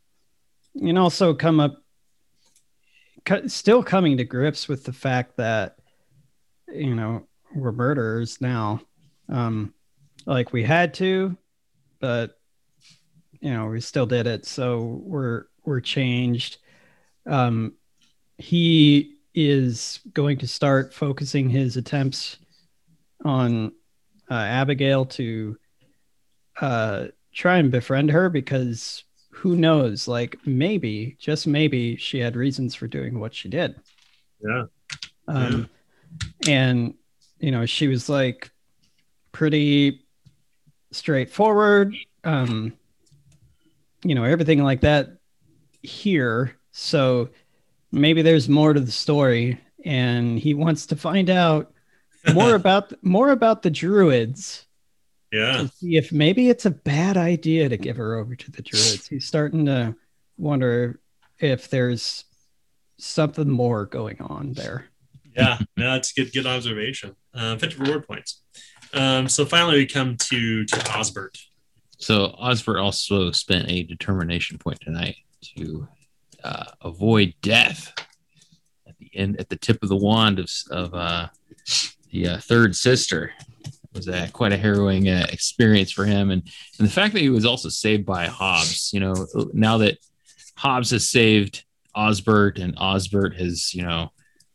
and 0.74 0.98
also 0.98 1.34
come 1.34 1.58
up, 1.60 1.82
still 3.46 3.82
coming 3.82 4.16
to 4.16 4.24
grips 4.24 4.68
with 4.68 4.84
the 4.84 4.92
fact 4.92 5.36
that, 5.36 5.76
you 6.68 6.94
know, 6.94 7.26
we're 7.54 7.72
murderers 7.72 8.40
now. 8.40 8.80
Um, 9.28 9.74
like 10.26 10.52
we 10.52 10.62
had 10.62 10.94
to, 10.94 11.36
but 12.00 12.36
you 13.40 13.50
know, 13.52 13.66
we 13.66 13.80
still 13.80 14.06
did 14.06 14.26
it. 14.28 14.46
So 14.46 15.00
we're 15.04 15.46
we're 15.64 15.80
changed. 15.80 16.58
Um, 17.26 17.74
he 18.38 19.16
is 19.34 20.00
going 20.14 20.38
to 20.38 20.46
start 20.46 20.94
focusing 20.94 21.50
his 21.50 21.76
attempts 21.76 22.38
on 23.24 23.72
uh, 24.30 24.34
Abigail 24.34 25.04
to 25.04 25.58
uh, 26.60 27.06
try 27.34 27.58
and 27.58 27.70
befriend 27.70 28.10
her 28.10 28.30
because 28.30 29.04
who 29.30 29.56
knows? 29.56 30.08
Like 30.08 30.36
maybe, 30.46 31.16
just 31.20 31.46
maybe, 31.46 31.96
she 31.96 32.20
had 32.20 32.36
reasons 32.36 32.74
for 32.74 32.86
doing 32.86 33.18
what 33.18 33.34
she 33.34 33.48
did. 33.48 33.74
Yeah. 34.42 34.64
Um, 35.26 35.68
yeah. 36.46 36.50
And 36.52 36.94
you 37.38 37.50
know, 37.50 37.66
she 37.66 37.86
was 37.88 38.08
like 38.08 38.50
pretty 39.32 40.04
straightforward. 40.90 41.94
Um, 42.24 42.72
you 44.04 44.14
know, 44.14 44.24
everything 44.24 44.62
like 44.62 44.80
that 44.82 45.18
here. 45.82 46.56
So 46.72 47.30
maybe 47.92 48.22
there's 48.22 48.48
more 48.48 48.72
to 48.72 48.80
the 48.80 48.92
story 48.92 49.60
and 49.84 50.38
he 50.38 50.54
wants 50.54 50.86
to 50.86 50.96
find 50.96 51.30
out 51.30 51.72
more 52.34 52.54
about 52.54 52.92
more 53.02 53.30
about 53.30 53.62
the 53.62 53.70
druids 53.70 54.66
yeah 55.32 55.66
see 55.76 55.96
if 55.96 56.12
maybe 56.12 56.48
it's 56.48 56.66
a 56.66 56.70
bad 56.70 57.16
idea 57.16 57.68
to 57.68 57.76
give 57.76 57.96
her 57.96 58.16
over 58.16 58.34
to 58.34 58.50
the 58.50 58.62
druids 58.62 59.06
he's 59.08 59.26
starting 59.26 59.66
to 59.66 59.94
wonder 60.36 61.00
if 61.40 61.68
there's 61.70 62.24
something 62.98 63.48
more 63.48 63.86
going 63.86 64.20
on 64.20 64.52
there 64.52 64.86
yeah 65.36 65.58
no 65.76 65.94
a 65.96 66.02
good 66.16 66.32
good 66.32 66.46
observation 66.46 67.14
uh, 67.34 67.56
50 67.56 67.76
reward 67.80 68.06
points 68.06 68.42
um, 68.94 69.28
so 69.28 69.44
finally 69.44 69.76
we 69.78 69.86
come 69.86 70.16
to 70.16 70.64
to 70.64 70.76
osbert 70.96 71.38
so 71.98 72.34
osbert 72.42 72.80
also 72.82 73.30
spent 73.30 73.68
a 73.70 73.82
determination 73.82 74.58
point 74.58 74.80
tonight 74.80 75.16
to 75.56 75.86
uh, 76.44 76.64
avoid 76.82 77.34
death 77.42 77.92
at 78.86 78.96
the 78.98 79.10
end 79.14 79.38
at 79.40 79.48
the 79.48 79.56
tip 79.56 79.82
of 79.82 79.88
the 79.88 79.96
wand 79.96 80.38
of, 80.38 80.50
of 80.70 80.94
uh, 80.94 81.28
the 82.12 82.28
uh, 82.28 82.38
third 82.38 82.76
sister 82.76 83.32
it 83.66 83.72
was 83.92 84.08
uh, 84.08 84.28
quite 84.32 84.52
a 84.52 84.56
harrowing 84.56 85.08
uh, 85.08 85.26
experience 85.32 85.90
for 85.90 86.04
him 86.04 86.30
and, 86.30 86.42
and 86.78 86.86
the 86.86 86.92
fact 86.92 87.12
that 87.12 87.20
he 87.20 87.28
was 87.28 87.44
also 87.44 87.68
saved 87.68 88.06
by 88.06 88.26
hobbs 88.26 88.92
you 88.92 89.00
know 89.00 89.26
now 89.52 89.78
that 89.78 89.98
hobbs 90.56 90.90
has 90.90 91.08
saved 91.08 91.64
osbert 91.96 92.58
and 92.62 92.74
osbert 92.76 93.34
has 93.34 93.74
you 93.74 93.82
know 93.82 94.10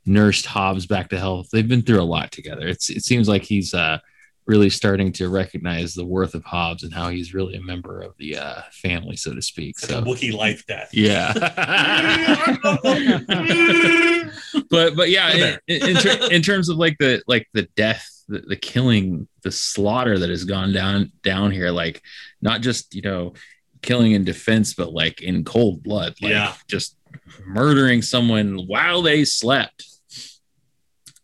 nursed 0.06 0.45
hobbs 0.45 0.85
back 0.85 1.09
to 1.09 1.19
health 1.19 1.49
they've 1.51 1.67
been 1.69 1.82
through 1.82 2.01
a 2.01 2.03
lot 2.03 2.32
together 2.32 2.67
it's, 2.67 2.90
it 2.90 3.03
seems 3.03 3.27
like 3.27 3.43
he's 3.43 3.74
uh, 3.74 3.98
really 4.45 4.69
starting 4.69 5.11
to 5.13 5.30
recognize 5.30 5.93
the 5.93 6.05
worth 6.05 6.33
of 6.35 6.43
Hobbs 6.43 6.83
and 6.83 6.93
how 6.93 7.09
he's 7.09 7.33
really 7.33 7.55
a 7.55 7.61
member 7.61 8.01
of 8.01 8.15
the 8.17 8.38
uh, 8.38 8.61
family, 8.72 9.15
so 9.15 9.33
to 9.33 9.41
speak. 9.41 9.81
Like 9.81 9.89
so 9.91 10.01
Wookie 10.01 10.33
life 10.33 10.65
death. 10.65 10.89
Yeah. 10.93 11.33
but 14.69 14.95
but 14.95 15.09
yeah, 15.09 15.55
in, 15.67 15.75
in, 15.89 15.95
ter- 15.95 16.27
in, 16.30 16.41
terms 16.41 16.69
of 16.69 16.77
like 16.77 16.97
the 16.99 17.23
like 17.25 17.47
the 17.53 17.63
death, 17.75 18.09
the, 18.27 18.39
the 18.39 18.55
killing, 18.57 19.27
the 19.43 19.51
slaughter 19.51 20.17
that 20.19 20.30
has 20.30 20.43
gone 20.43 20.73
down 20.73 21.11
down 21.22 21.51
here, 21.51 21.72
like 21.72 22.01
not 22.41 22.61
just 22.61 22.93
you 22.95 23.01
know 23.01 23.33
killing 23.81 24.11
in 24.11 24.23
defense, 24.25 24.73
but 24.73 24.91
like 24.91 25.22
in 25.22 25.43
cold 25.45 25.83
blood, 25.83 26.15
like 26.22 26.31
yeah. 26.31 26.53
just 26.67 26.97
murdering 27.45 28.01
someone 28.01 28.65
while 28.67 29.01
they 29.01 29.23
slept. 29.23 29.85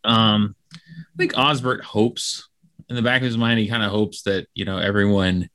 Um, 0.05 0.55
I 0.73 1.17
think 1.17 1.33
Osbert 1.37 1.81
hopes 1.83 2.48
in 2.89 2.95
the 2.95 3.01
back 3.01 3.21
of 3.21 3.25
his 3.27 3.37
mind, 3.37 3.59
he 3.59 3.67
kind 3.67 3.83
of 3.83 3.91
hopes 3.91 4.23
that 4.23 4.47
you 4.53 4.65
know 4.65 4.77
everyone 4.77 5.49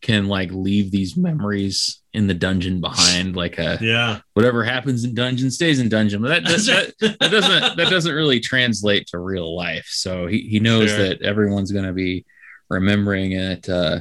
can 0.00 0.26
like 0.28 0.50
leave 0.50 0.90
these 0.90 1.16
memories 1.16 2.00
in 2.12 2.26
the 2.26 2.34
dungeon 2.34 2.80
behind 2.80 3.36
like 3.36 3.58
a 3.58 3.78
yeah 3.80 4.18
whatever 4.34 4.64
happens 4.64 5.04
in 5.04 5.14
dungeon 5.14 5.50
stays 5.50 5.78
in 5.78 5.88
dungeon 5.88 6.20
but 6.20 6.28
that, 6.44 6.44
that, 6.44 6.94
that, 7.00 7.18
that 7.20 7.30
doesn't 7.30 7.76
that 7.76 7.88
doesn't 7.88 8.14
really 8.14 8.40
translate 8.40 9.06
to 9.06 9.18
real 9.18 9.56
life 9.56 9.86
so 9.88 10.26
he, 10.26 10.40
he 10.48 10.58
knows 10.58 10.90
sure. 10.90 10.98
that 10.98 11.22
everyone's 11.22 11.70
going 11.70 11.84
to 11.84 11.92
be 11.92 12.24
remembering 12.68 13.30
it 13.32 13.66
uh, 13.68 14.00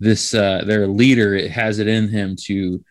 this 0.00 0.34
uh, 0.34 0.64
their 0.66 0.86
leader 0.88 1.34
it 1.34 1.50
has 1.50 1.78
it 1.78 1.86
in 1.88 2.08
him 2.08 2.34
to 2.36 2.84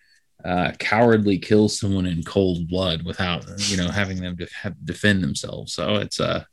uh, 0.45 0.71
cowardly 0.79 1.37
kill 1.37 1.67
someone 1.67 2.05
in 2.05 2.23
cold 2.23 2.69
blood 2.69 3.03
without 3.03 3.45
you 3.69 3.75
know 3.75 3.89
having 3.89 4.21
them 4.21 4.35
def- 4.35 4.73
defend 4.85 5.21
themselves 5.21 5.73
so 5.73 5.95
it's 5.95 6.19
a 6.21 6.25
uh, 6.27 6.43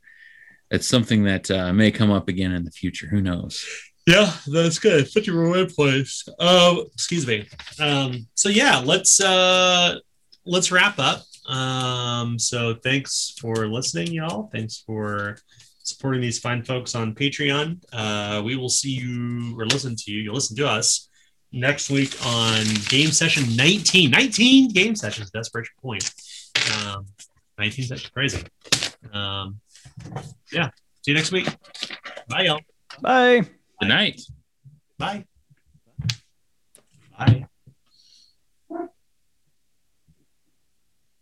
it's 0.71 0.87
something 0.87 1.25
that 1.25 1.51
uh, 1.51 1.73
may 1.73 1.91
come 1.91 2.11
up 2.11 2.29
again 2.29 2.53
in 2.53 2.65
the 2.65 2.71
future. 2.71 3.07
Who 3.09 3.21
knows? 3.21 3.65
Yeah, 4.07 4.33
that's 4.47 4.79
good. 4.79 5.09
Such 5.11 5.29
a 5.29 5.33
romantic 5.33 5.75
place. 5.77 6.27
Oh, 6.39 6.87
excuse 6.93 7.27
me. 7.27 7.49
Um, 7.81 8.27
so 8.35 8.49
yeah, 8.49 8.79
let's 8.79 9.21
uh, 9.21 9.97
let's 10.45 10.71
wrap 10.71 10.99
up. 10.99 11.23
Um, 11.51 12.39
so 12.39 12.75
thanks 12.83 13.35
for 13.41 13.69
listening, 13.69 14.13
y'all. 14.13 14.49
Thanks 14.53 14.83
for 14.87 15.39
supporting 15.83 16.21
these 16.21 16.39
fine 16.39 16.63
folks 16.63 16.95
on 16.95 17.15
Patreon. 17.15 17.83
Uh, 17.93 18.43
we 18.45 18.57
will 18.57 18.69
see 18.69 18.91
you 18.91 19.59
or 19.59 19.67
listen 19.67 19.97
to 19.97 20.11
you. 20.11 20.21
You'll 20.23 20.35
listen 20.35 20.57
to 20.57 20.69
us 20.69 21.09
next 21.53 21.91
week 21.91 22.15
on 22.27 22.63
game 22.89 23.11
session 23.11 23.57
19. 23.57 24.11
19 24.11 24.71
game 24.71 24.97
sessions. 24.97 25.31
Desperation 25.31 25.75
Point. 25.81 26.11
Um, 26.79 27.07
19 27.59 27.87
sessions. 27.87 28.11
Crazy. 28.11 28.43
Um, 29.13 29.61
yeah. 30.53 30.69
See 31.03 31.13
you 31.13 31.15
next 31.15 31.33
week. 31.33 31.47
Bye, 32.29 32.43
y'all. 32.43 32.61
Bye. 33.01 33.41
Good 33.81 33.89
night. 33.89 34.21
Bye. 34.99 35.25
Bye. 37.17 37.47